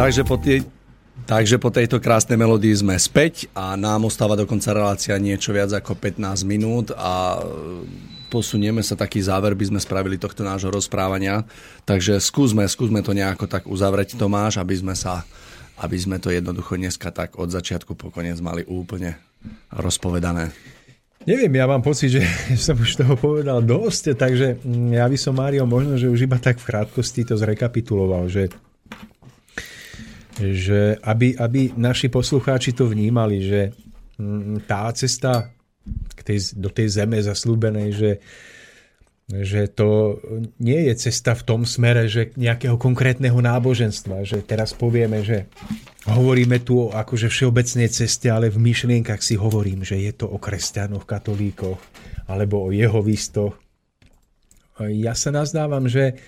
Takže 0.06 0.22
po, 0.22 0.38
tie, 0.38 0.62
takže 1.26 1.58
po 1.58 1.66
tejto 1.74 1.98
krásnej 1.98 2.38
melódii 2.38 2.70
sme 2.78 2.94
späť 2.94 3.50
a 3.58 3.74
nám 3.74 4.06
ostáva 4.06 4.38
dokonca 4.38 4.70
relácia 4.70 5.18
niečo 5.18 5.50
viac 5.50 5.74
ako 5.74 5.98
15 5.98 6.46
minút 6.46 6.94
a 6.94 7.42
posunieme 8.30 8.86
sa, 8.86 8.94
taký 8.94 9.18
záver 9.18 9.58
by 9.58 9.66
sme 9.66 9.82
spravili 9.82 10.14
tohto 10.14 10.46
nášho 10.46 10.70
rozprávania. 10.70 11.42
Takže 11.82 12.22
skúsme, 12.22 12.62
skúsme 12.70 13.02
to 13.02 13.18
nejako 13.18 13.50
tak 13.50 13.66
uzavrieť, 13.66 14.14
Tomáš, 14.14 14.62
aby 14.62 14.78
sme 14.78 14.94
sa 14.94 15.26
aby 15.82 15.98
sme 15.98 16.22
to 16.22 16.30
jednoducho 16.30 16.78
dneska 16.78 17.10
tak 17.10 17.34
od 17.34 17.50
začiatku 17.50 17.98
po 17.98 18.14
koniec 18.14 18.38
mali 18.38 18.62
úplne 18.62 19.18
rozpovedané. 19.74 20.54
Neviem, 21.26 21.50
ja 21.58 21.66
mám 21.66 21.82
pocit, 21.82 22.14
že 22.14 22.22
som 22.70 22.78
už 22.78 22.94
toho 22.94 23.18
povedal 23.18 23.58
dosť, 23.58 24.14
takže 24.14 24.62
mm, 24.62 25.02
ja 25.02 25.10
by 25.10 25.18
som 25.18 25.34
Mário 25.34 25.66
možno, 25.66 25.98
že 25.98 26.06
už 26.06 26.30
iba 26.30 26.38
tak 26.38 26.62
v 26.62 26.70
krátkosti 26.70 27.26
to 27.26 27.34
zrekapituloval, 27.34 28.30
že 28.30 28.54
že 30.36 31.00
aby, 31.00 31.32
aby 31.36 31.72
naši 31.76 32.12
poslucháči 32.12 32.76
to 32.76 32.88
vnímali, 32.88 33.40
že 33.40 33.60
mm, 34.20 34.68
tá 34.68 34.92
cesta 34.92 35.48
k 36.12 36.20
tej, 36.20 36.38
do 36.58 36.68
tej 36.68 36.92
zeme 36.92 37.16
zaslúbenej, 37.22 37.88
že, 37.94 38.12
že 39.30 39.70
to 39.70 40.20
nie 40.60 40.90
je 40.90 41.08
cesta 41.08 41.32
v 41.32 41.46
tom 41.46 41.62
smere, 41.64 42.10
že 42.10 42.34
nejakého 42.36 42.76
konkrétneho 42.76 43.38
náboženstva, 43.38 44.26
že 44.26 44.44
teraz 44.44 44.76
povieme, 44.76 45.22
že 45.24 45.48
hovoríme 46.10 46.60
tu 46.62 46.90
o 46.90 46.92
akože 46.92 47.30
všeobecnej 47.30 47.88
ceste, 47.88 48.28
ale 48.28 48.52
v 48.52 48.60
myšlienkach 48.60 49.22
si 49.22 49.38
hovorím, 49.38 49.86
že 49.86 49.96
je 49.98 50.12
to 50.12 50.26
o 50.28 50.36
kresťanoch, 50.36 51.06
katolíkoch 51.08 51.78
alebo 52.26 52.66
o 52.66 52.74
jehovistoch. 52.74 53.54
Ja 54.76 55.16
sa 55.16 55.32
nazdávam, 55.32 55.88
že 55.88 56.20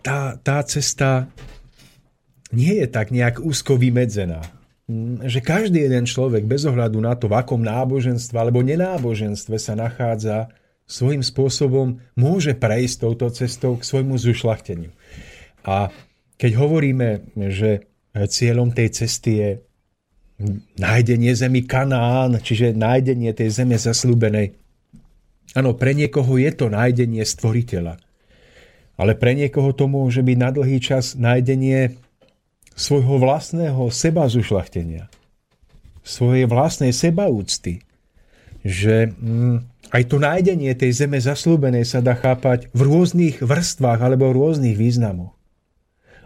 tá, 0.00 0.38
tá 0.40 0.58
cesta 0.64 1.28
nie 2.52 2.80
je 2.80 2.86
tak 2.88 3.12
nejak 3.12 3.40
úzko 3.40 3.76
vymedzená. 3.76 4.44
Mm, 4.88 5.28
že 5.28 5.44
každý 5.44 5.84
jeden 5.84 6.08
človek, 6.08 6.48
bez 6.48 6.64
ohľadu 6.64 6.98
na 6.98 7.12
to, 7.12 7.28
v 7.28 7.36
akom 7.36 7.60
náboženstve 7.60 8.36
alebo 8.36 8.64
nenáboženstve 8.64 9.56
sa 9.60 9.76
nachádza, 9.76 10.48
svojím 10.88 11.20
spôsobom 11.20 12.00
môže 12.16 12.56
prejsť 12.56 12.96
touto 13.04 13.28
cestou 13.28 13.76
k 13.76 13.84
svojmu 13.84 14.16
zušlachteniu. 14.16 14.88
A 15.68 15.92
keď 16.40 16.52
hovoríme, 16.56 17.28
že 17.52 17.84
cieľom 18.16 18.72
tej 18.72 18.88
cesty 19.04 19.30
je 19.36 19.50
nájdenie 20.80 21.36
zemi 21.36 21.68
Kanán, 21.68 22.40
čiže 22.40 22.72
nájdenie 22.72 23.36
tej 23.36 23.52
zeme 23.52 23.76
zaslúbenej. 23.76 24.56
Áno, 25.52 25.76
pre 25.76 25.92
niekoho 25.92 26.40
je 26.40 26.48
to 26.56 26.72
nájdenie 26.72 27.20
stvoriteľa. 27.26 28.00
Ale 28.96 29.12
pre 29.14 29.36
niekoho 29.36 29.76
to 29.76 29.86
môže 29.90 30.24
byť 30.24 30.36
na 30.40 30.50
dlhý 30.50 30.78
čas 30.80 31.18
nájdenie 31.18 32.07
svojho 32.78 33.18
vlastného 33.18 33.90
seba 33.90 34.30
zušlachtenia, 34.30 35.10
svojej 36.06 36.46
vlastnej 36.46 36.94
sebaúcty, 36.94 37.82
že 38.62 39.10
mm, 39.10 39.66
aj 39.90 40.02
to 40.06 40.16
nájdenie 40.22 40.70
tej 40.78 41.04
zeme 41.04 41.18
zaslúbenej 41.18 41.82
sa 41.82 41.98
dá 41.98 42.14
chápať 42.14 42.70
v 42.70 42.80
rôznych 42.86 43.42
vrstvách 43.42 43.98
alebo 43.98 44.30
v 44.30 44.38
rôznych 44.38 44.78
významoch. 44.78 45.34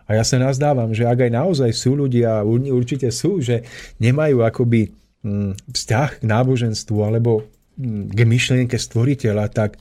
A 0.05 0.21
ja 0.21 0.25
sa 0.29 0.37
nazdávam, 0.37 0.93
že 0.93 1.09
ak 1.09 1.25
aj 1.25 1.33
naozaj 1.33 1.71
sú 1.73 1.97
ľudia, 1.97 2.45
určite 2.45 3.09
sú, 3.09 3.41
že 3.41 3.65
nemajú 3.97 4.45
akoby 4.45 4.93
mm, 5.25 5.73
vzťah 5.73 6.11
k 6.21 6.23
náboženstvu 6.29 6.99
alebo 7.01 7.49
mm, 7.81 8.13
k 8.13 8.21
myšlienke 8.29 8.77
stvoriteľa, 8.77 9.49
tak, 9.49 9.81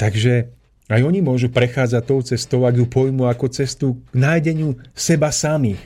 takže 0.00 0.48
aj 0.88 1.00
oni 1.00 1.24
môžu 1.24 1.48
prechádzať 1.48 2.02
tou 2.04 2.20
cestou, 2.20 2.60
ak 2.68 2.76
ju 2.76 2.84
pojmu 2.84 3.24
ako 3.24 3.48
cestu 3.48 3.96
k 4.12 4.20
nájdeniu 4.20 4.76
seba 4.92 5.32
samých. 5.32 5.80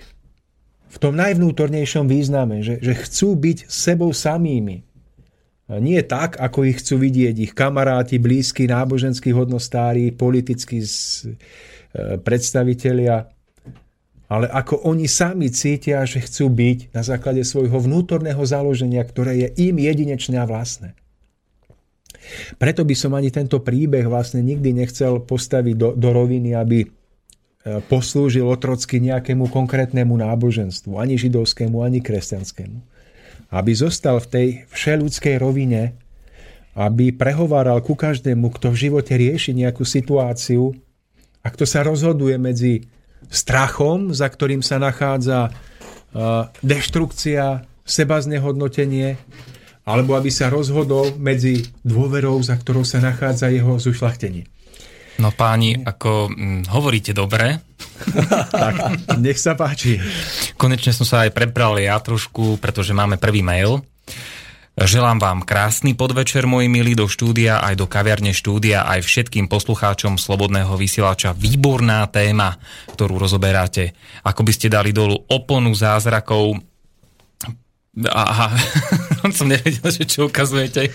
V 0.88 0.96
tom 0.98 1.14
najvnútornejšom 1.14 2.08
význame, 2.10 2.64
že, 2.66 2.82
že 2.82 2.98
chcú 2.98 3.38
byť 3.38 3.68
sebou 3.70 4.10
samými. 4.10 4.82
A 5.68 5.78
nie 5.78 6.00
tak, 6.00 6.40
ako 6.40 6.64
ich 6.64 6.80
chcú 6.80 7.04
vidieť 7.04 7.36
ich 7.36 7.52
kamaráti, 7.52 8.16
blízki, 8.16 8.64
náboženskí 8.64 9.30
hodnostári, 9.36 10.16
politickí 10.16 10.80
e, 10.80 10.88
predstavitelia, 12.24 13.28
ale 14.28 14.48
ako 14.48 14.84
oni 14.88 15.08
sami 15.08 15.48
cítia, 15.52 16.04
že 16.04 16.24
chcú 16.24 16.52
byť 16.52 16.78
na 16.92 17.00
základe 17.04 17.44
svojho 17.44 17.80
vnútorného 17.80 18.40
založenia, 18.44 19.00
ktoré 19.04 19.44
je 19.44 19.48
im 19.68 19.76
jedinečné 19.76 20.36
a 20.40 20.48
vlastné. 20.48 20.96
Preto 22.56 22.82
by 22.84 22.94
som 22.96 23.12
ani 23.14 23.28
tento 23.28 23.60
príbeh 23.60 24.04
vlastne 24.08 24.40
nikdy 24.40 24.74
nechcel 24.74 25.20
postaviť 25.22 25.74
do, 25.76 25.88
do 25.96 26.08
roviny, 26.12 26.56
aby 26.56 26.84
e, 26.84 26.88
poslúžil 27.88 28.44
otrocky 28.44 29.00
nejakému 29.00 29.48
konkrétnemu 29.48 30.12
náboženstvu, 30.16 30.96
ani 30.96 31.20
židovskému, 31.20 31.84
ani 31.84 32.00
kresťanskému. 32.00 32.78
Aby 33.48 33.72
zostal 33.72 34.20
v 34.20 34.28
tej 34.28 34.48
všeludskej 34.72 35.40
rovine, 35.40 35.96
aby 36.76 37.12
prehováral 37.12 37.80
ku 37.80 37.96
každému, 37.96 38.52
kto 38.56 38.72
v 38.72 38.80
živote 38.88 39.16
rieši 39.16 39.56
nejakú 39.56 39.82
situáciu 39.82 40.76
a 41.40 41.48
kto 41.48 41.64
sa 41.64 41.80
rozhoduje 41.80 42.36
medzi 42.36 42.86
strachom, 43.32 44.12
za 44.14 44.28
ktorým 44.28 44.60
sa 44.60 44.76
nachádza 44.80 45.48
e, 45.48 45.50
deštrukcia, 46.60 47.64
seba 47.88 48.20
znehodnotenie 48.20 49.16
alebo 49.88 50.20
aby 50.20 50.28
sa 50.28 50.52
rozhodol 50.52 51.16
medzi 51.16 51.64
dôverou, 51.80 52.36
za 52.44 52.60
ktorou 52.60 52.84
sa 52.84 53.00
nachádza 53.00 53.48
jeho 53.48 53.80
zušlachtenie. 53.80 54.44
No 55.18 55.32
páni, 55.32 55.80
ako 55.80 56.28
hm, 56.28 56.68
hovoríte 56.68 57.16
dobre. 57.16 57.58
tak, 58.52 58.74
nech 59.18 59.40
sa 59.40 59.56
páči. 59.56 59.96
Konečne 60.60 60.92
som 60.92 61.08
sa 61.08 61.24
aj 61.24 61.32
prebral 61.32 61.80
ja 61.80 61.96
trošku, 61.98 62.60
pretože 62.60 62.92
máme 62.92 63.16
prvý 63.16 63.40
mail. 63.40 63.82
Želám 64.78 65.18
vám 65.18 65.38
krásny 65.42 65.98
podvečer, 65.98 66.46
moji 66.46 66.70
milí, 66.70 66.94
do 66.94 67.10
štúdia, 67.10 67.58
aj 67.58 67.82
do 67.82 67.90
kaviarne 67.90 68.30
štúdia, 68.30 68.86
aj 68.86 69.02
všetkým 69.02 69.50
poslucháčom 69.50 70.14
Slobodného 70.22 70.70
vysielača. 70.78 71.34
Výborná 71.34 72.06
téma, 72.06 72.54
ktorú 72.94 73.18
rozoberáte. 73.18 73.98
Ako 74.22 74.46
by 74.46 74.52
ste 74.54 74.70
dali 74.70 74.94
dolu 74.94 75.18
oponu 75.34 75.74
zázrakov, 75.74 76.62
Aha, 78.06 78.54
som 79.38 79.50
nevedel, 79.50 79.90
že 79.90 80.06
čo 80.06 80.30
ukazujete. 80.30 80.94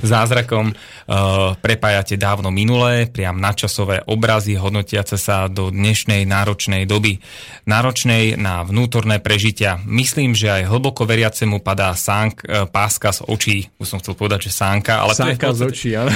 Zázrakom 0.00 0.72
uh, 0.72 1.52
prepájate 1.60 2.16
dávno 2.16 2.48
minulé, 2.48 3.04
priam 3.04 3.36
nadčasové 3.36 4.08
obrazy 4.08 4.56
hodnotiace 4.56 5.20
sa 5.20 5.52
do 5.52 5.68
dnešnej 5.68 6.24
náročnej 6.24 6.88
doby. 6.88 7.20
Náročnej 7.68 8.40
na 8.40 8.64
vnútorné 8.64 9.20
prežitia. 9.20 9.84
Myslím, 9.84 10.32
že 10.32 10.48
aj 10.48 10.72
hlboko 10.72 11.04
veriacemu 11.04 11.60
padá 11.60 11.92
sánk, 11.92 12.40
uh, 12.48 12.64
páska 12.64 13.12
z 13.12 13.20
očí. 13.28 13.58
Už 13.76 13.86
som 13.92 14.00
chcel 14.00 14.16
povedať, 14.16 14.48
že 14.48 14.56
sánka, 14.56 15.04
ale 15.04 15.12
sánka 15.12 15.52
to 15.52 15.52
je 15.52 15.60
z 15.60 15.62
očí, 15.68 15.90
ale... 15.92 16.10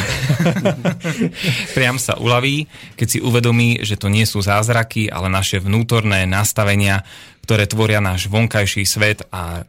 priam 1.76 2.01
sa 2.01 2.16
uľaví, 2.16 2.64
keď 2.96 3.06
si 3.12 3.18
uvedomí, 3.20 3.84
že 3.84 4.01
to 4.01 4.09
nie 4.09 4.24
sú 4.24 4.40
zázraky, 4.40 5.12
ale 5.12 5.28
naše 5.28 5.60
vnútorné 5.60 6.24
nastavenia, 6.24 7.05
ktoré 7.44 7.68
tvoria 7.68 8.01
náš 8.01 8.32
vonkajší 8.32 8.88
svet 8.88 9.28
a 9.28 9.68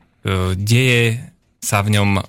deje 0.58 1.22
sa 1.62 1.82
v 1.86 1.98
ňom 1.98 2.10
e, 2.18 2.22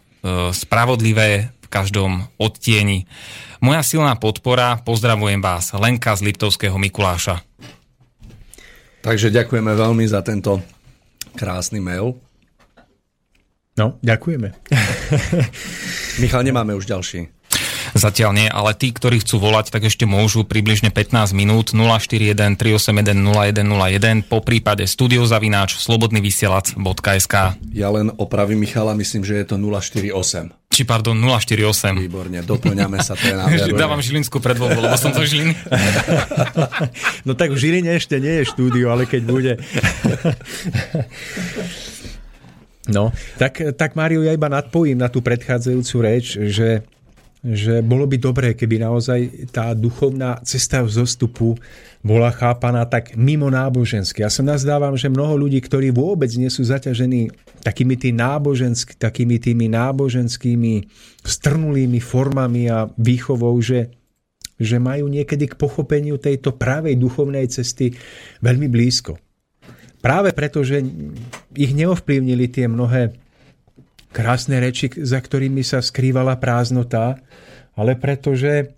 spravodlivé 0.52 1.52
v 1.64 1.66
každom 1.68 2.28
odtieni. 2.36 3.08
Moja 3.60 3.80
silná 3.84 4.16
podpora, 4.16 4.80
pozdravujem 4.84 5.40
vás, 5.40 5.72
Lenka 5.76 6.12
z 6.16 6.28
Liptovského 6.28 6.76
Mikuláša. 6.76 7.40
Takže 9.00 9.32
ďakujeme 9.32 9.72
veľmi 9.72 10.04
za 10.08 10.20
tento 10.20 10.60
krásny 11.36 11.80
mail. 11.80 12.16
No, 13.76 14.00
ďakujeme. 14.00 14.56
Michal, 16.22 16.42
nemáme 16.48 16.72
už 16.72 16.88
ďalší. 16.88 17.35
Zatiaľ 17.96 18.30
nie, 18.36 18.48
ale 18.52 18.76
tí, 18.76 18.92
ktorí 18.92 19.24
chcú 19.24 19.40
volať, 19.40 19.72
tak 19.72 19.88
ešte 19.88 20.04
môžu 20.04 20.44
približne 20.44 20.92
15 20.92 21.32
minút 21.32 21.72
041 21.72 22.60
381 22.60 23.16
0101 23.16 24.28
po 24.28 24.44
prípade 24.44 24.84
studiozavináč 24.84 25.80
slobodnyvysielac.sk 25.80 27.34
Ja 27.72 27.88
len 27.88 28.12
opravím 28.20 28.68
Michala, 28.68 28.92
myslím, 28.92 29.24
že 29.24 29.40
je 29.40 29.44
to 29.48 29.56
048 29.56 30.52
či 30.76 30.84
pardon, 30.84 31.16
048. 31.16 31.96
Výborne, 31.96 32.44
doplňame 32.44 33.00
sa, 33.00 33.16
to 33.16 33.24
je 33.24 33.72
Dávam 33.80 34.04
Žilinsku 34.04 34.44
predvoľbu, 34.44 34.84
lebo 34.84 34.96
som 35.00 35.08
to 35.08 35.24
Žiliny. 35.24 35.56
no 37.26 37.32
tak 37.32 37.56
v 37.56 37.56
Žiline 37.56 37.96
ešte 37.96 38.20
nie 38.20 38.44
je 38.44 38.52
štúdio, 38.52 38.92
ale 38.92 39.08
keď 39.08 39.22
bude. 39.24 39.52
No, 42.86 43.10
tak, 43.34 43.58
tak 43.74 43.98
Máriu, 43.98 44.22
ja 44.22 44.30
iba 44.30 44.46
nadpojím 44.46 45.02
na 45.02 45.10
tú 45.10 45.18
predchádzajúcu 45.18 45.96
reč, 46.06 46.38
že 46.54 46.86
že 47.46 47.78
bolo 47.78 48.10
by 48.10 48.18
dobré, 48.18 48.48
keby 48.58 48.82
naozaj 48.82 49.50
tá 49.54 49.70
duchovná 49.70 50.42
cesta 50.42 50.82
vzostupu 50.82 51.54
bola 52.02 52.34
chápaná 52.34 52.82
tak 52.90 53.14
mimo 53.14 53.46
nábožensky. 53.46 54.26
Ja 54.26 54.30
sa 54.30 54.42
nazdávam, 54.42 54.98
že 54.98 55.06
mnoho 55.06 55.38
ľudí, 55.38 55.62
ktorí 55.62 55.94
vôbec 55.94 56.30
nie 56.34 56.50
sú 56.50 56.66
zaťažení 56.66 57.30
takými, 57.62 57.94
tý 57.94 58.10
nábožensk, 58.10 58.98
takými 58.98 59.38
tými 59.38 59.70
náboženskými 59.70 60.90
strnulými 61.22 62.02
formami 62.02 62.66
a 62.66 62.90
výchovou, 62.98 63.54
že, 63.62 63.94
že 64.58 64.82
majú 64.82 65.06
niekedy 65.06 65.46
k 65.46 65.58
pochopeniu 65.58 66.18
tejto 66.18 66.50
pravej 66.54 66.98
duchovnej 66.98 67.46
cesty 67.46 67.94
veľmi 68.42 68.66
blízko. 68.66 69.22
práve 70.02 70.34
preto, 70.34 70.66
že 70.66 70.82
ich 71.54 71.74
neovplyvnili 71.74 72.50
tie 72.50 72.66
mnohé 72.70 73.25
krásne 74.16 74.56
reči, 74.56 74.88
za 74.88 75.20
ktorými 75.20 75.60
sa 75.60 75.84
skrývala 75.84 76.40
prázdnota, 76.40 77.20
ale 77.76 78.00
pretože 78.00 78.72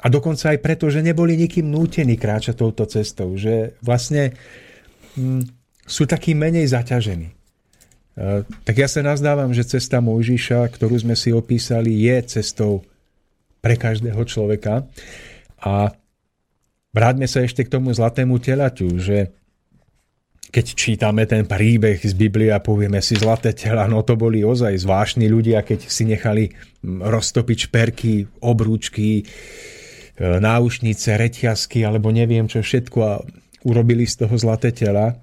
a 0.00 0.06
dokonca 0.10 0.50
aj 0.50 0.58
preto, 0.58 0.90
že 0.90 1.04
neboli 1.04 1.38
nikým 1.38 1.70
nútení 1.70 2.18
kráčať 2.18 2.58
touto 2.58 2.88
cestou, 2.88 3.36
že 3.38 3.78
vlastne 3.84 4.34
hm, 5.14 5.44
sú 5.86 6.08
takí 6.08 6.34
menej 6.34 6.66
zaťažení. 6.72 7.28
E, 7.30 7.34
tak 8.64 8.74
ja 8.80 8.88
sa 8.88 9.04
nazdávam, 9.04 9.52
že 9.52 9.68
cesta 9.68 10.00
Mojžiša, 10.00 10.66
ktorú 10.72 10.96
sme 10.98 11.14
si 11.14 11.30
opísali, 11.30 12.08
je 12.08 12.16
cestou 12.40 12.82
pre 13.60 13.76
každého 13.76 14.24
človeka. 14.24 14.88
A 15.60 15.92
vráťme 16.96 17.28
sa 17.28 17.44
ešte 17.44 17.68
k 17.68 17.72
tomu 17.76 17.92
zlatému 17.92 18.40
telaťu, 18.40 18.96
že 18.96 19.36
keď 20.50 20.66
čítame 20.74 21.22
ten 21.30 21.46
príbeh 21.46 22.02
z 22.02 22.10
Biblie 22.18 22.50
a 22.50 22.58
povieme 22.58 22.98
si 22.98 23.14
zlaté 23.14 23.54
tela, 23.54 23.86
no 23.86 24.02
to 24.02 24.18
boli 24.18 24.42
ozaj 24.42 24.82
zvláštni 24.82 25.30
ľudia, 25.30 25.62
keď 25.62 25.86
si 25.86 26.02
nechali 26.10 26.50
roztopiť 26.82 27.70
šperky, 27.70 28.26
obrúčky, 28.42 29.22
e, 29.22 29.24
náušnice, 30.18 31.14
reťazky 31.14 31.86
alebo 31.86 32.10
neviem 32.10 32.50
čo 32.50 32.66
všetko 32.66 32.98
a 32.98 33.22
urobili 33.62 34.10
z 34.10 34.26
toho 34.26 34.34
zlaté 34.34 34.74
tela. 34.74 35.14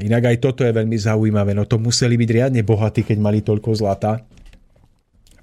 Inak 0.00 0.32
aj 0.32 0.36
toto 0.40 0.64
je 0.64 0.72
veľmi 0.72 0.96
zaujímavé, 0.96 1.52
no 1.52 1.68
to 1.68 1.76
museli 1.76 2.16
byť 2.16 2.30
riadne 2.32 2.62
bohatí, 2.64 3.04
keď 3.04 3.18
mali 3.20 3.44
toľko 3.44 3.76
zlata. 3.76 4.24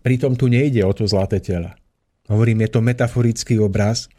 Pritom 0.02 0.34
tu 0.34 0.50
nejde 0.50 0.82
o 0.82 0.92
to 0.98 1.06
zlaté 1.06 1.44
tela. 1.44 1.78
Hovorím, 2.26 2.66
je 2.66 2.70
to 2.74 2.80
metaforický 2.82 3.60
obraz 3.62 4.10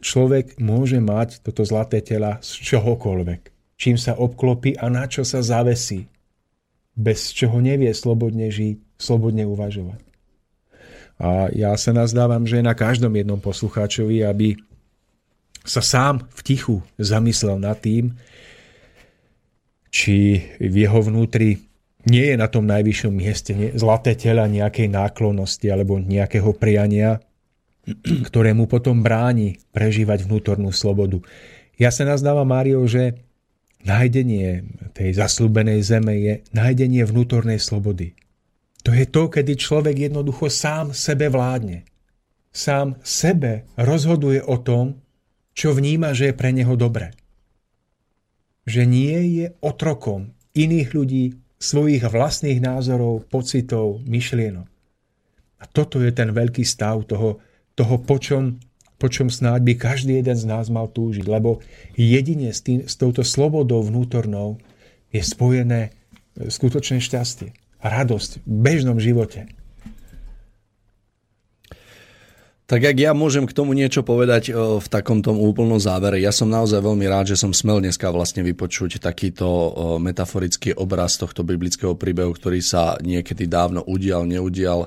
človek 0.00 0.58
môže 0.62 0.98
mať 1.02 1.42
toto 1.42 1.62
zlaté 1.66 2.02
tela 2.02 2.38
z 2.42 2.62
čohokoľvek. 2.74 3.40
Čím 3.78 3.96
sa 3.96 4.18
obklopí 4.18 4.74
a 4.74 4.90
na 4.90 5.06
čo 5.06 5.22
sa 5.22 5.38
zavesí. 5.42 6.10
Bez 6.98 7.30
čoho 7.30 7.62
nevie 7.62 7.94
slobodne 7.94 8.50
žiť, 8.50 8.98
slobodne 8.98 9.46
uvažovať. 9.46 10.02
A 11.18 11.50
ja 11.50 11.74
sa 11.74 11.94
nazdávam, 11.94 12.46
že 12.46 12.62
na 12.62 12.74
každom 12.74 13.10
jednom 13.14 13.38
poslucháčovi, 13.38 14.22
aby 14.22 14.58
sa 15.66 15.82
sám 15.82 16.26
v 16.30 16.40
tichu 16.42 16.76
zamyslel 16.98 17.58
nad 17.58 17.78
tým, 17.78 18.14
či 19.90 20.42
v 20.62 20.74
jeho 20.74 21.00
vnútri 21.02 21.68
nie 22.06 22.24
je 22.32 22.36
na 22.38 22.46
tom 22.46 22.64
najvyššom 22.70 23.12
mieste 23.12 23.52
zlaté 23.74 24.14
tela 24.14 24.46
nejakej 24.46 24.88
náklonnosti 24.88 25.66
alebo 25.68 25.98
nejakého 25.98 26.54
priania, 26.54 27.20
ktoré 28.28 28.52
mu 28.52 28.68
potom 28.68 29.00
bráni 29.00 29.60
prežívať 29.72 30.28
vnútornú 30.28 30.72
slobodu. 30.74 31.22
Ja 31.78 31.94
sa 31.94 32.04
nazdávam, 32.04 32.48
Mário, 32.48 32.82
že 32.84 33.22
nájdenie 33.86 34.66
tej 34.92 35.14
zaslúbenej 35.14 35.80
zeme 35.86 36.14
je 36.18 36.34
nájdenie 36.50 37.06
vnútornej 37.06 37.62
slobody. 37.62 38.18
To 38.82 38.90
je 38.90 39.06
to, 39.06 39.30
kedy 39.30 39.58
človek 39.58 40.10
jednoducho 40.10 40.50
sám 40.50 40.94
sebe 40.94 41.30
vládne. 41.30 41.86
Sám 42.50 42.98
sebe 43.04 43.68
rozhoduje 43.78 44.42
o 44.42 44.58
tom, 44.58 44.98
čo 45.54 45.74
vníma, 45.74 46.14
že 46.14 46.30
je 46.30 46.38
pre 46.38 46.50
neho 46.54 46.74
dobre. 46.78 47.14
Že 48.66 48.82
nie 48.86 49.18
je 49.42 49.46
otrokom 49.62 50.34
iných 50.54 50.88
ľudí, 50.94 51.24
svojich 51.58 52.06
vlastných 52.06 52.62
názorov, 52.62 53.26
pocitov, 53.26 53.98
myšlienok. 54.06 54.66
A 55.58 55.64
toto 55.66 55.98
je 55.98 56.14
ten 56.14 56.30
veľký 56.30 56.62
stav 56.62 57.02
toho 57.02 57.42
toho, 57.78 57.94
po 58.02 58.18
čom, 58.18 58.58
po 58.98 59.06
čom 59.06 59.30
snáď 59.30 59.62
by 59.62 59.72
každý 59.78 60.18
jeden 60.18 60.34
z 60.34 60.44
nás 60.50 60.66
mal 60.66 60.90
túžiť. 60.90 61.22
Lebo 61.30 61.62
jedine 61.94 62.50
s, 62.50 62.66
tým, 62.66 62.90
s 62.90 62.98
touto 62.98 63.22
slobodou 63.22 63.86
vnútornou 63.86 64.58
je 65.14 65.22
spojené 65.22 65.94
e, 66.34 66.50
skutočné 66.50 66.98
šťastie 66.98 67.54
radosť 67.78 68.42
v 68.42 68.54
bežnom 68.58 68.98
živote. 68.98 69.46
Tak 72.68 72.84
ak 72.84 73.00
ja 73.00 73.16
môžem 73.16 73.48
k 73.48 73.56
tomu 73.56 73.72
niečo 73.72 74.04
povedať 74.04 74.52
v 74.52 74.86
takomto 74.92 75.32
úplnom 75.32 75.80
závere, 75.80 76.20
ja 76.20 76.28
som 76.28 76.52
naozaj 76.52 76.84
veľmi 76.84 77.08
rád, 77.08 77.32
že 77.32 77.40
som 77.40 77.56
smel 77.56 77.80
dneska 77.80 78.12
vlastne 78.12 78.44
vypočuť 78.44 79.00
takýto 79.00 79.48
metaforický 79.96 80.76
obraz 80.76 81.16
tohto 81.16 81.48
biblického 81.48 81.96
príbehu, 81.96 82.36
ktorý 82.36 82.60
sa 82.60 83.00
niekedy 83.00 83.48
dávno 83.48 83.80
udial, 83.88 84.28
neudial. 84.28 84.84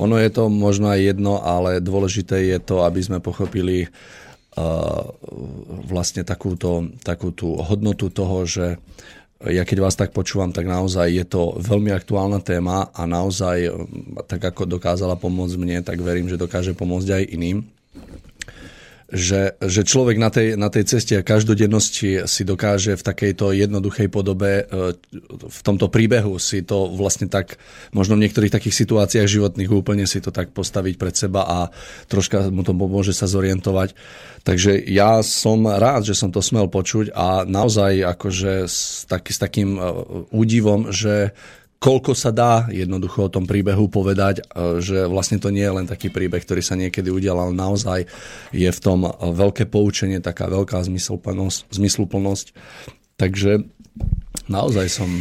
Ono 0.00 0.16
je 0.16 0.30
to 0.32 0.48
možno 0.48 0.88
aj 0.88 1.04
jedno, 1.04 1.44
ale 1.44 1.84
dôležité 1.84 2.48
je 2.48 2.64
to, 2.64 2.80
aby 2.88 3.04
sme 3.04 3.20
pochopili 3.20 3.92
vlastne 5.84 6.24
takúto, 6.24 6.88
takú 7.04 7.36
tú 7.36 7.60
hodnotu 7.60 8.08
toho, 8.08 8.48
že 8.48 8.80
ja 9.46 9.62
keď 9.62 9.78
vás 9.78 9.94
tak 9.94 10.10
počúvam, 10.10 10.50
tak 10.50 10.66
naozaj 10.66 11.14
je 11.14 11.22
to 11.22 11.54
veľmi 11.62 11.94
aktuálna 11.94 12.42
téma 12.42 12.90
a 12.90 13.06
naozaj, 13.06 13.70
tak 14.26 14.42
ako 14.42 14.66
dokázala 14.66 15.14
pomôcť 15.14 15.54
mne, 15.54 15.78
tak 15.86 16.02
verím, 16.02 16.26
že 16.26 16.34
dokáže 16.34 16.74
pomôcť 16.74 17.22
aj 17.22 17.24
iným 17.38 17.62
že, 19.08 19.56
že 19.64 19.88
človek 19.88 20.20
na 20.20 20.28
tej, 20.28 20.60
na 20.60 20.68
tej 20.68 20.84
ceste 20.84 21.16
a 21.16 21.24
každodennosti 21.24 22.28
si 22.28 22.42
dokáže 22.44 22.92
v 22.92 23.06
takejto 23.08 23.56
jednoduchej 23.56 24.12
podobe 24.12 24.68
e, 24.68 24.92
v 25.48 25.60
tomto 25.64 25.88
príbehu 25.88 26.36
si 26.36 26.60
to 26.60 26.92
vlastne 26.92 27.24
tak, 27.24 27.56
možno 27.96 28.20
v 28.20 28.28
niektorých 28.28 28.52
takých 28.52 28.84
situáciách 28.84 29.24
životných 29.24 29.72
úplne 29.72 30.04
si 30.04 30.20
to 30.20 30.28
tak 30.28 30.52
postaviť 30.52 31.00
pred 31.00 31.16
seba 31.16 31.40
a 31.48 31.58
troška 32.12 32.52
mu 32.52 32.60
to 32.60 32.76
pomôže 32.76 33.16
sa 33.16 33.24
zorientovať. 33.24 33.96
Takže 34.48 34.80
ja 34.88 35.20
som 35.20 35.68
rád, 35.68 36.08
že 36.08 36.16
som 36.16 36.32
to 36.32 36.40
smel 36.40 36.72
počuť 36.72 37.12
a 37.12 37.44
naozaj 37.44 38.00
akože 38.16 38.64
s, 38.64 39.04
taký, 39.04 39.36
s 39.36 39.38
takým 39.44 39.76
e, 39.76 39.82
údivom, 40.32 40.88
že 40.88 41.36
koľko 41.76 42.16
sa 42.16 42.32
dá 42.32 42.64
jednoducho 42.72 43.28
o 43.28 43.32
tom 43.32 43.44
príbehu 43.44 43.92
povedať, 43.92 44.40
e, 44.40 44.80
že 44.80 45.04
vlastne 45.04 45.36
to 45.36 45.52
nie 45.52 45.68
je 45.68 45.76
len 45.76 45.84
taký 45.84 46.08
príbeh, 46.08 46.40
ktorý 46.40 46.64
sa 46.64 46.80
niekedy 46.80 47.12
udial, 47.12 47.36
ale 47.36 47.52
naozaj 47.52 48.08
je 48.56 48.70
v 48.72 48.80
tom 48.80 49.04
veľké 49.20 49.68
poučenie, 49.68 50.24
taká 50.24 50.48
veľká 50.48 50.80
zmysluplnosť. 50.80 51.68
zmysluplnosť. 51.68 52.56
Takže 53.20 53.68
naozaj 54.48 54.86
som 54.88 55.12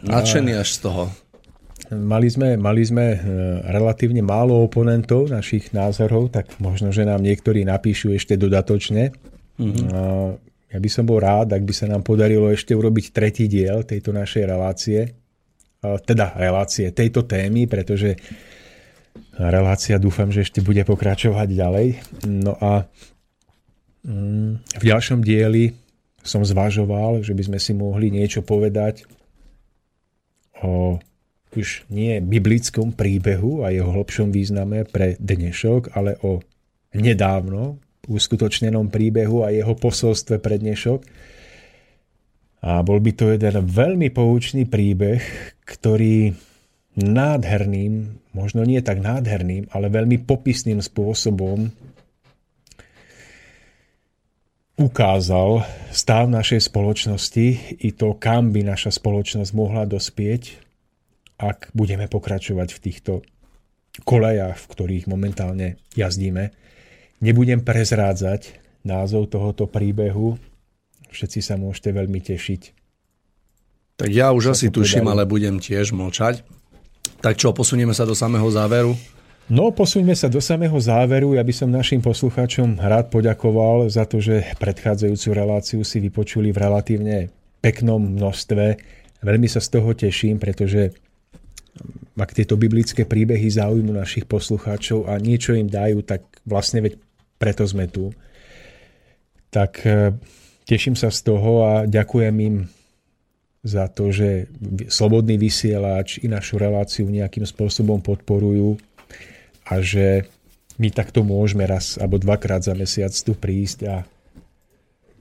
nadšený 0.00 0.56
až 0.56 0.80
z 0.80 0.88
toho. 0.88 1.12
Mali 1.92 2.28
sme, 2.32 2.56
mali 2.56 2.82
sme 2.82 3.04
e, 3.12 3.18
relatívne 3.68 4.24
málo 4.24 4.64
oponentov 4.64 5.28
našich 5.28 5.76
názorov, 5.76 6.32
tak 6.32 6.48
možno, 6.56 6.88
že 6.88 7.04
nám 7.04 7.20
niektorí 7.20 7.68
napíšu 7.68 8.16
ešte 8.16 8.40
dodatočne. 8.40 9.12
Mm-hmm. 9.60 9.88
Ja 10.72 10.78
by 10.80 10.88
som 10.88 11.04
bol 11.04 11.20
rád, 11.20 11.52
ak 11.52 11.68
by 11.68 11.74
sa 11.76 11.84
nám 11.84 12.00
podarilo 12.00 12.48
ešte 12.48 12.72
urobiť 12.72 13.12
tretí 13.12 13.44
diel 13.44 13.84
tejto 13.84 14.16
našej 14.16 14.42
relácie 14.48 15.22
teda 15.82 16.38
relácie 16.38 16.94
tejto 16.94 17.26
témy, 17.26 17.66
pretože 17.66 18.14
relácia 19.34 19.98
dúfam, 19.98 20.30
že 20.30 20.46
ešte 20.46 20.62
bude 20.62 20.86
pokračovať 20.86 21.48
ďalej. 21.50 21.88
No 22.30 22.54
a 22.62 22.86
mm, 24.06 24.50
v 24.78 24.82
ďalšom 24.82 25.26
dieli 25.26 25.74
som 26.22 26.46
zvažoval, 26.46 27.26
že 27.26 27.34
by 27.34 27.42
sme 27.50 27.58
si 27.58 27.74
mohli 27.74 28.14
niečo 28.14 28.46
povedať 28.46 29.02
o 30.62 31.02
už 31.56 31.88
nie 31.92 32.18
biblickom 32.20 32.96
príbehu 32.96 33.64
a 33.64 33.72
jeho 33.72 33.92
hlbšom 33.92 34.32
význame 34.32 34.88
pre 34.88 35.20
dnešok, 35.20 35.92
ale 35.96 36.16
o 36.24 36.40
nedávno 36.96 37.80
uskutočnenom 38.08 38.90
príbehu 38.90 39.46
a 39.46 39.54
jeho 39.54 39.76
posolstve 39.78 40.42
pre 40.42 40.58
dnešok. 40.58 41.00
A 42.62 42.82
bol 42.86 43.02
by 43.02 43.10
to 43.14 43.34
jeden 43.34 43.58
veľmi 43.66 44.10
poučný 44.14 44.66
príbeh, 44.66 45.22
ktorý 45.66 46.30
nádherným, 46.98 48.20
možno 48.36 48.62
nie 48.62 48.78
tak 48.84 49.00
nádherným, 49.00 49.72
ale 49.72 49.88
veľmi 49.88 50.22
popisným 50.22 50.78
spôsobom 50.78 51.72
ukázal 54.78 55.62
stav 55.92 56.26
našej 56.28 56.68
spoločnosti 56.68 57.78
i 57.80 57.88
to, 57.92 58.16
kam 58.16 58.50
by 58.50 58.66
naša 58.66 58.94
spoločnosť 58.94 59.50
mohla 59.52 59.84
dospieť, 59.84 60.71
ak 61.42 61.74
budeme 61.74 62.06
pokračovať 62.06 62.68
v 62.70 62.82
týchto 62.82 63.12
kolejach, 64.06 64.56
v 64.56 64.70
ktorých 64.70 65.04
momentálne 65.10 65.76
jazdíme. 65.98 66.54
Nebudem 67.18 67.60
prezrádzať 67.66 68.62
názov 68.86 69.30
tohoto 69.30 69.66
príbehu, 69.66 70.38
všetci 71.10 71.44
sa 71.44 71.60
môžete 71.60 71.92
veľmi 71.92 72.18
tešiť. 72.22 72.62
Tak 74.00 74.10
ja 74.10 74.32
už 74.32 74.56
asi 74.56 74.72
tuším, 74.72 75.06
ale 75.06 75.28
budem 75.28 75.60
tiež 75.60 75.92
mlčať. 75.92 76.42
Tak 77.22 77.38
čo, 77.38 77.54
posunieme 77.54 77.94
sa 77.94 78.02
do 78.02 78.16
samého 78.16 78.48
záveru? 78.50 78.96
No, 79.52 79.70
posuňme 79.70 80.14
sa 80.14 80.32
do 80.32 80.40
samého 80.40 80.74
záveru. 80.78 81.34
Ja 81.34 81.44
by 81.44 81.54
som 81.54 81.68
našim 81.70 82.00
poslucháčom 82.00 82.78
rád 82.78 83.12
poďakoval 83.12 83.90
za 83.90 84.08
to, 84.08 84.22
že 84.22 84.42
predchádzajúcu 84.58 85.28
reláciu 85.34 85.80
si 85.82 85.98
vypočuli 85.98 86.50
v 86.54 86.58
relatívne 86.62 87.16
peknom 87.62 88.00
množstve. 88.00 88.80
Veľmi 89.22 89.46
sa 89.46 89.62
z 89.62 89.68
toho 89.70 89.94
teším, 89.94 90.42
pretože 90.42 90.94
ak 92.12 92.30
tieto 92.36 92.60
biblické 92.60 93.08
príbehy 93.08 93.48
zaujímu 93.48 93.96
našich 93.96 94.28
poslucháčov 94.28 95.08
a 95.08 95.16
niečo 95.16 95.56
im 95.56 95.66
dajú, 95.66 96.04
tak 96.04 96.22
vlastne 96.44 96.84
veď 96.84 97.00
preto 97.40 97.64
sme 97.64 97.88
tu. 97.88 98.12
Tak 99.48 99.82
teším 100.68 100.94
sa 100.94 101.08
z 101.08 101.20
toho 101.26 101.52
a 101.64 101.72
ďakujem 101.88 102.36
im 102.44 102.56
za 103.62 103.86
to, 103.86 104.10
že 104.10 104.50
slobodný 104.90 105.38
vysielač 105.38 106.18
i 106.22 106.26
našu 106.26 106.58
reláciu 106.58 107.06
nejakým 107.06 107.46
spôsobom 107.46 108.02
podporujú 108.02 108.78
a 109.70 109.78
že 109.78 110.26
my 110.82 110.90
takto 110.90 111.22
môžeme 111.22 111.62
raz 111.62 111.94
alebo 111.94 112.18
dvakrát 112.18 112.66
za 112.66 112.74
mesiac 112.74 113.14
tu 113.14 113.38
prísť 113.38 113.78
a 113.86 113.96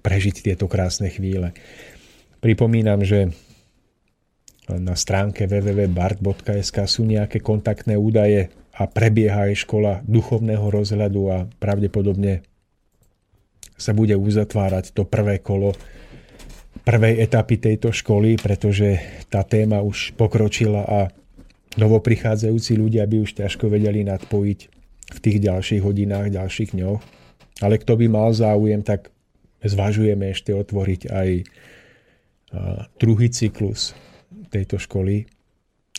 prežiť 0.01 0.41
tieto 0.41 0.65
krásne 0.65 1.13
chvíle. 1.13 1.53
Pripomínam, 2.41 3.05
že 3.05 3.29
na 4.69 4.93
stránke 4.93 5.49
www.bart.sk 5.49 6.77
sú 6.85 7.07
nejaké 7.07 7.41
kontaktné 7.41 7.97
údaje 7.97 8.53
a 8.77 8.85
prebieha 8.85 9.49
aj 9.49 9.65
škola 9.65 10.05
duchovného 10.05 10.69
rozhľadu 10.69 11.21
a 11.33 11.37
pravdepodobne 11.59 12.45
sa 13.75 13.97
bude 13.97 14.13
uzatvárať 14.13 14.93
to 14.93 15.03
prvé 15.09 15.41
kolo 15.41 15.73
prvej 16.85 17.19
etapy 17.19 17.57
tejto 17.59 17.91
školy, 17.91 18.37
pretože 18.39 19.01
tá 19.27 19.43
téma 19.43 19.83
už 19.83 20.15
pokročila 20.15 20.85
a 20.85 20.99
novoprichádzajúci 21.77 22.77
ľudia 22.77 23.03
by 23.05 23.17
už 23.21 23.37
ťažko 23.37 23.67
vedeli 23.67 24.05
nadpojiť 24.07 24.59
v 25.11 25.19
tých 25.19 25.37
ďalších 25.43 25.81
hodinách, 25.83 26.31
ďalších 26.31 26.77
dňoch. 26.77 27.01
Ale 27.61 27.75
kto 27.77 27.93
by 27.99 28.05
mal 28.07 28.31
záujem, 28.33 28.81
tak 28.81 29.11
zvažujeme 29.61 30.31
ešte 30.31 30.55
otvoriť 30.55 31.01
aj 31.11 31.29
druhý 32.97 33.27
cyklus 33.29 33.93
tejto 34.51 34.77
školy. 34.77 35.25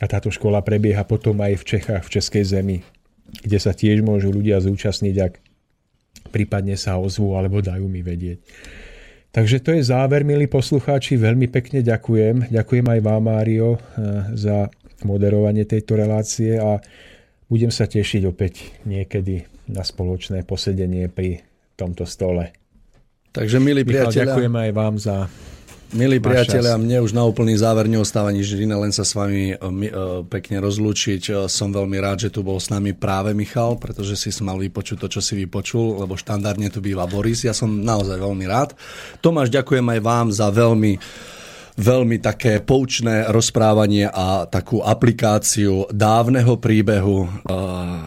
A 0.01 0.05
táto 0.09 0.29
škola 0.29 0.61
prebieha 0.61 1.03
potom 1.09 1.41
aj 1.41 1.63
v 1.63 1.65
Čechách, 1.77 2.05
v 2.05 2.13
Českej 2.21 2.45
zemi, 2.45 2.79
kde 3.41 3.59
sa 3.59 3.73
tiež 3.73 4.05
môžu 4.05 4.29
ľudia 4.29 4.61
zúčastniť, 4.61 5.17
ak 5.19 5.33
prípadne 6.29 6.77
sa 6.77 7.01
ozvú 7.01 7.35
alebo 7.35 7.65
dajú 7.65 7.89
mi 7.89 8.05
vedieť. 8.05 8.45
Takže 9.33 9.65
to 9.65 9.73
je 9.73 9.83
záver, 9.89 10.29
milí 10.29 10.45
poslucháči. 10.45 11.17
Veľmi 11.17 11.49
pekne 11.49 11.81
ďakujem. 11.81 12.53
Ďakujem 12.53 12.87
aj 12.93 13.01
vám, 13.01 13.23
Mário, 13.25 13.69
eh, 13.75 13.81
za 14.37 14.69
moderovanie 15.09 15.65
tejto 15.65 15.97
relácie 15.97 16.61
a 16.61 16.79
budem 17.49 17.73
sa 17.73 17.89
tešiť 17.89 18.23
opäť 18.29 18.69
niekedy 18.85 19.49
na 19.73 19.83
spoločné 19.83 20.45
posedenie 20.45 21.09
pri 21.09 21.41
tomto 21.81 22.05
stole. 22.05 22.53
Takže, 23.33 23.57
milí 23.57 23.89
priatelia, 23.89 24.29
ďakujem 24.29 24.53
aj 24.53 24.71
vám 24.77 24.95
za 25.01 25.17
Milí 25.93 26.25
priatelia, 26.25 26.81
mne 26.81 27.05
už 27.05 27.13
na 27.13 27.21
úplný 27.21 27.53
záver 27.53 27.85
neostáva 27.85 28.33
nič 28.33 28.57
iné, 28.57 28.73
len 28.73 28.89
sa 28.97 29.05
s 29.05 29.13
vami 29.13 29.53
e, 29.53 29.57
e, 29.61 29.91
pekne 30.25 30.65
rozlúčiť. 30.65 31.23
E, 31.29 31.33
som 31.53 31.69
veľmi 31.69 32.01
rád, 32.01 32.25
že 32.25 32.33
tu 32.33 32.41
bol 32.41 32.57
s 32.57 32.73
nami 32.73 32.97
práve 32.97 33.37
Michal, 33.37 33.77
pretože 33.77 34.17
si 34.17 34.33
mal 34.41 34.57
vypočuť 34.57 34.97
to, 35.05 35.09
čo 35.13 35.21
si 35.21 35.37
vypočul, 35.37 36.01
lebo 36.01 36.17
štandardne 36.17 36.73
tu 36.73 36.81
býva 36.81 37.05
Boris. 37.05 37.45
Ja 37.45 37.53
som 37.53 37.85
naozaj 37.85 38.25
veľmi 38.25 38.45
rád. 38.49 38.73
Tomáš, 39.21 39.53
ďakujem 39.53 39.85
aj 39.85 40.01
vám 40.01 40.27
za 40.33 40.49
veľmi 40.49 40.97
veľmi 41.73 42.21
také 42.21 42.61
poučné 42.61 43.33
rozprávanie 43.33 44.05
a 44.05 44.45
takú 44.45 44.85
aplikáciu 44.85 45.89
dávneho 45.89 46.61
príbehu 46.61 47.25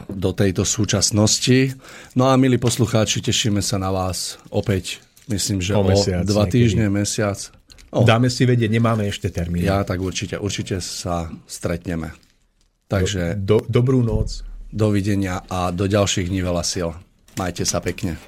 do 0.06 0.32
tejto 0.38 0.62
súčasnosti. 0.62 1.74
No 2.14 2.30
a 2.30 2.38
milí 2.38 2.62
poslucháči, 2.62 3.26
tešíme 3.26 3.66
sa 3.66 3.82
na 3.82 3.90
vás 3.90 4.38
opäť, 4.54 5.02
myslím, 5.34 5.66
že 5.66 5.74
o, 5.74 5.82
o 5.82 5.90
mesiac, 5.90 6.22
dva 6.22 6.46
niekedy. 6.46 6.54
týždne, 6.62 6.86
mesiac. 6.94 7.38
Oh. 7.96 8.04
Dáme 8.04 8.28
si 8.28 8.44
vedieť, 8.44 8.68
nemáme 8.68 9.08
ešte 9.08 9.32
termín. 9.32 9.64
Ja 9.64 9.88
tak 9.88 10.04
určite, 10.04 10.36
určite 10.36 10.84
sa 10.84 11.32
stretneme. 11.48 12.12
Takže... 12.92 13.40
Do, 13.40 13.64
do, 13.64 13.80
dobrú 13.80 14.04
noc. 14.04 14.44
Dovidenia 14.68 15.48
a 15.48 15.72
do 15.72 15.88
ďalších 15.88 16.28
dní 16.28 16.44
veľa 16.44 16.64
sil. 16.68 16.92
Majte 17.40 17.64
sa 17.64 17.80
pekne. 17.80 18.20